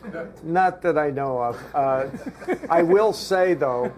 not 0.42 0.82
that 0.82 0.98
I 0.98 1.10
know 1.10 1.38
of. 1.40 1.62
Uh, 1.74 2.08
I 2.68 2.82
will 2.82 3.12
say 3.12 3.54
though, 3.54 3.92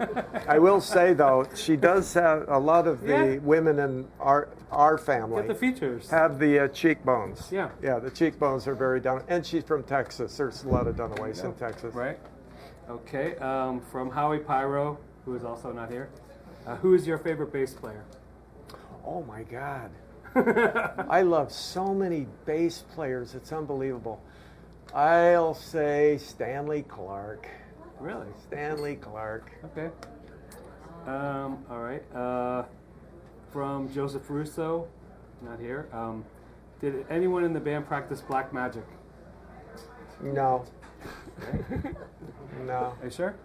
I 0.47 0.59
will 0.59 0.81
say 0.81 1.13
though, 1.13 1.47
she 1.55 1.75
does 1.75 2.13
have 2.13 2.47
a 2.47 2.59
lot 2.59 2.85
of 2.85 3.01
the 3.01 3.07
Yeah. 3.07 3.37
women 3.39 3.79
in 3.79 4.07
our 4.19 4.49
our 4.71 4.99
family 4.99 5.41
Get 5.41 5.47
the 5.47 5.55
features. 5.55 6.07
have 6.11 6.37
the 6.37 6.59
uh, 6.59 6.67
cheekbones. 6.67 7.47
Yeah. 7.51 7.69
yeah, 7.81 7.97
the 7.97 8.11
cheekbones 8.11 8.67
are 8.67 8.75
very 8.75 8.99
down. 8.99 9.23
And 9.27 9.43
she's 9.43 9.63
from 9.63 9.81
Texas. 9.83 10.37
There's 10.37 10.63
a 10.63 10.67
lot 10.69 10.85
of 10.85 10.95
Dunaways 10.95 11.43
in 11.43 11.53
Texas. 11.53 11.95
Right. 11.95 12.19
Okay. 12.87 13.35
Um, 13.37 13.81
from 13.81 14.11
Howie 14.11 14.37
Pyro, 14.39 14.99
who 15.25 15.35
is 15.35 15.43
also 15.43 15.71
not 15.71 15.89
here. 15.89 16.09
Uh, 16.67 16.75
who 16.75 16.93
is 16.93 17.07
your 17.07 17.17
favorite 17.17 17.51
bass 17.51 17.73
player? 17.73 18.03
Oh 19.05 19.23
my 19.23 19.43
God. 19.43 19.91
I 21.09 21.21
love 21.23 21.51
so 21.51 21.93
many 21.93 22.27
bass 22.45 22.83
players. 22.93 23.35
It's 23.35 23.51
unbelievable. 23.51 24.21
I'll 24.93 25.53
say 25.53 26.17
Stanley 26.17 26.83
Clarke. 26.83 27.47
Really? 27.99 28.27
Stanley 28.47 28.95
Clarke. 28.95 29.51
Okay. 29.65 29.89
Um, 31.05 31.63
all 31.69 31.79
right. 31.79 32.03
Uh, 32.15 32.63
from 33.51 33.91
Joseph 33.91 34.29
Russo, 34.29 34.87
not 35.41 35.59
here. 35.59 35.87
Um, 35.91 36.23
did 36.79 37.05
anyone 37.09 37.43
in 37.43 37.53
the 37.53 37.59
band 37.59 37.87
practice 37.87 38.21
black 38.21 38.53
magic? 38.53 38.85
No. 40.21 40.65
no. 42.65 42.73
Are 42.73 42.97
you 43.03 43.09
sure? 43.09 43.35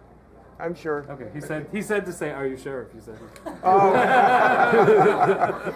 I'm 0.59 0.73
sure. 0.75 1.05
Okay. 1.09 1.29
He 1.33 1.41
said. 1.41 1.67
He 1.71 1.81
said 1.81 2.05
to 2.05 2.13
say, 2.13 2.31
"Are 2.31 2.45
you 2.47 2.57
sure?" 2.57 2.83
If 2.83 2.93
you 2.95 3.01
said. 3.01 3.17
Oh, 3.63 3.93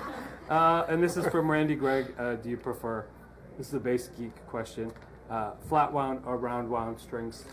Uh, 0.50 0.84
and 0.90 1.04
this 1.04 1.16
is 1.16 1.28
from 1.28 1.50
Randy 1.52 1.76
Gregg. 1.76 2.12
Uh, 2.18 2.34
do 2.34 2.50
you 2.50 2.58
prefer? 2.58 3.06
This 3.56 3.68
is 3.68 3.76
a 3.76 3.80
bass 3.80 4.10
geek 4.18 4.34
question. 4.48 4.92
Uh, 5.30 5.52
flat 5.68 5.94
wound 5.94 6.24
or 6.26 6.38
round 6.38 6.68
wound 6.68 7.00
strings? 7.00 7.46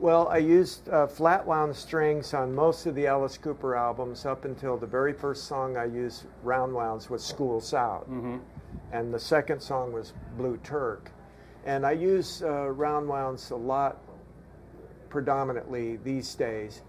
well, 0.00 0.26
I 0.28 0.38
used 0.38 0.88
uh, 0.88 1.06
flat 1.06 1.46
wound 1.46 1.76
strings 1.76 2.34
on 2.34 2.52
most 2.52 2.86
of 2.86 2.96
the 2.96 3.06
Alice 3.06 3.38
Cooper 3.38 3.76
albums 3.76 4.26
up 4.26 4.44
until 4.46 4.76
the 4.78 4.86
very 4.86 5.12
first 5.12 5.44
song 5.44 5.76
I 5.76 5.84
used 5.84 6.24
round 6.42 6.74
wounds 6.74 7.08
was 7.08 7.22
School's 7.22 7.72
Out. 7.72 8.08
And 8.92 9.14
the 9.14 9.20
second 9.20 9.60
song 9.60 9.92
was 9.92 10.12
Blue 10.36 10.56
Turk. 10.64 11.12
And 11.66 11.86
I 11.86 11.92
use 11.92 12.42
uh, 12.42 12.70
round 12.70 13.08
wounds 13.08 13.50
a 13.52 13.56
lot 13.56 13.98
predominantly 15.10 15.96
these 15.96 16.34
days, 16.34 16.82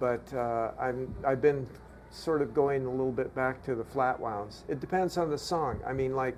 but 0.00 0.32
uh, 0.32 0.70
I'm, 0.80 1.14
I've 1.26 1.42
been 1.42 1.66
sort 2.10 2.40
of 2.40 2.54
going 2.54 2.86
a 2.86 2.90
little 2.90 3.12
bit 3.12 3.34
back 3.34 3.62
to 3.64 3.74
the 3.74 3.84
flat 3.84 4.18
wounds. 4.20 4.64
It 4.68 4.80
depends 4.80 5.18
on 5.18 5.30
the 5.30 5.38
song. 5.38 5.80
I 5.86 5.92
mean, 5.92 6.14
like, 6.14 6.36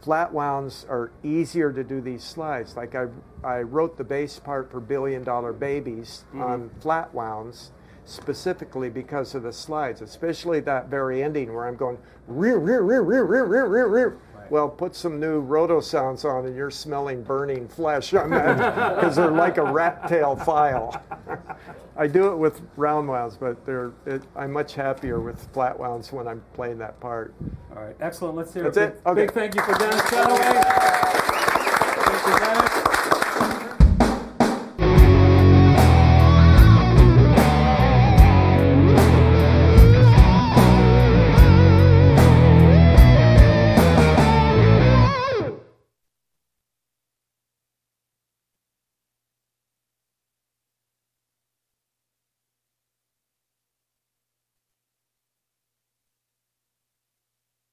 flat 0.00 0.32
wounds 0.32 0.86
are 0.88 1.12
easier 1.22 1.70
to 1.72 1.84
do 1.84 2.00
these 2.00 2.24
slides. 2.24 2.76
Like, 2.76 2.94
I, 2.94 3.06
I 3.44 3.60
wrote 3.60 3.98
the 3.98 4.04
bass 4.04 4.38
part 4.38 4.70
for 4.70 4.80
Billion 4.80 5.22
Dollar 5.22 5.52
Babies 5.52 6.24
on 6.42 6.70
flat 6.80 7.14
wounds 7.14 7.72
specifically 8.04 8.90
because 8.90 9.34
of 9.34 9.44
the 9.44 9.52
slides, 9.52 10.00
especially 10.00 10.60
that 10.60 10.88
very 10.88 11.22
ending 11.22 11.52
where 11.54 11.68
I'm 11.68 11.76
going 11.76 11.98
rear, 12.26 12.58
rear, 12.58 12.82
rear, 12.82 13.02
rear, 13.02 13.24
rear, 13.24 13.44
rear, 13.44 13.66
rear, 13.66 13.86
rear. 13.86 14.18
Well, 14.52 14.68
put 14.68 14.94
some 14.94 15.18
new 15.18 15.42
Rotosounds 15.42 16.26
on, 16.26 16.44
and 16.44 16.54
you're 16.54 16.70
smelling 16.70 17.22
burning 17.22 17.66
flesh 17.68 18.12
on 18.12 18.28
that 18.32 18.96
because 18.96 19.16
they're 19.16 19.30
like 19.30 19.56
a 19.56 19.64
rat 19.64 20.06
tail 20.08 20.36
file. 20.36 21.02
I 21.96 22.06
do 22.06 22.30
it 22.30 22.36
with 22.36 22.60
round 22.76 23.08
wounds, 23.08 23.38
but 23.38 23.64
they're 23.64 23.92
it, 24.04 24.20
I'm 24.36 24.52
much 24.52 24.74
happier 24.74 25.20
with 25.20 25.42
flat 25.54 25.78
wounds 25.78 26.12
when 26.12 26.28
I'm 26.28 26.42
playing 26.52 26.76
that 26.80 27.00
part. 27.00 27.32
All 27.74 27.82
right, 27.82 27.96
excellent. 28.02 28.36
Let's 28.36 28.52
hear 28.52 28.64
That's 28.64 28.76
a 28.76 28.82
it? 28.88 29.02
big, 29.02 29.06
Okay. 29.06 29.20
big 29.22 29.32
thank 29.32 29.54
you 29.54 29.62
for 29.62 29.72
Dennis 29.72 30.02
Dunaway. 30.02 30.62
Thank 32.04 32.26
you, 32.26 32.38
Dennis. 32.38 32.61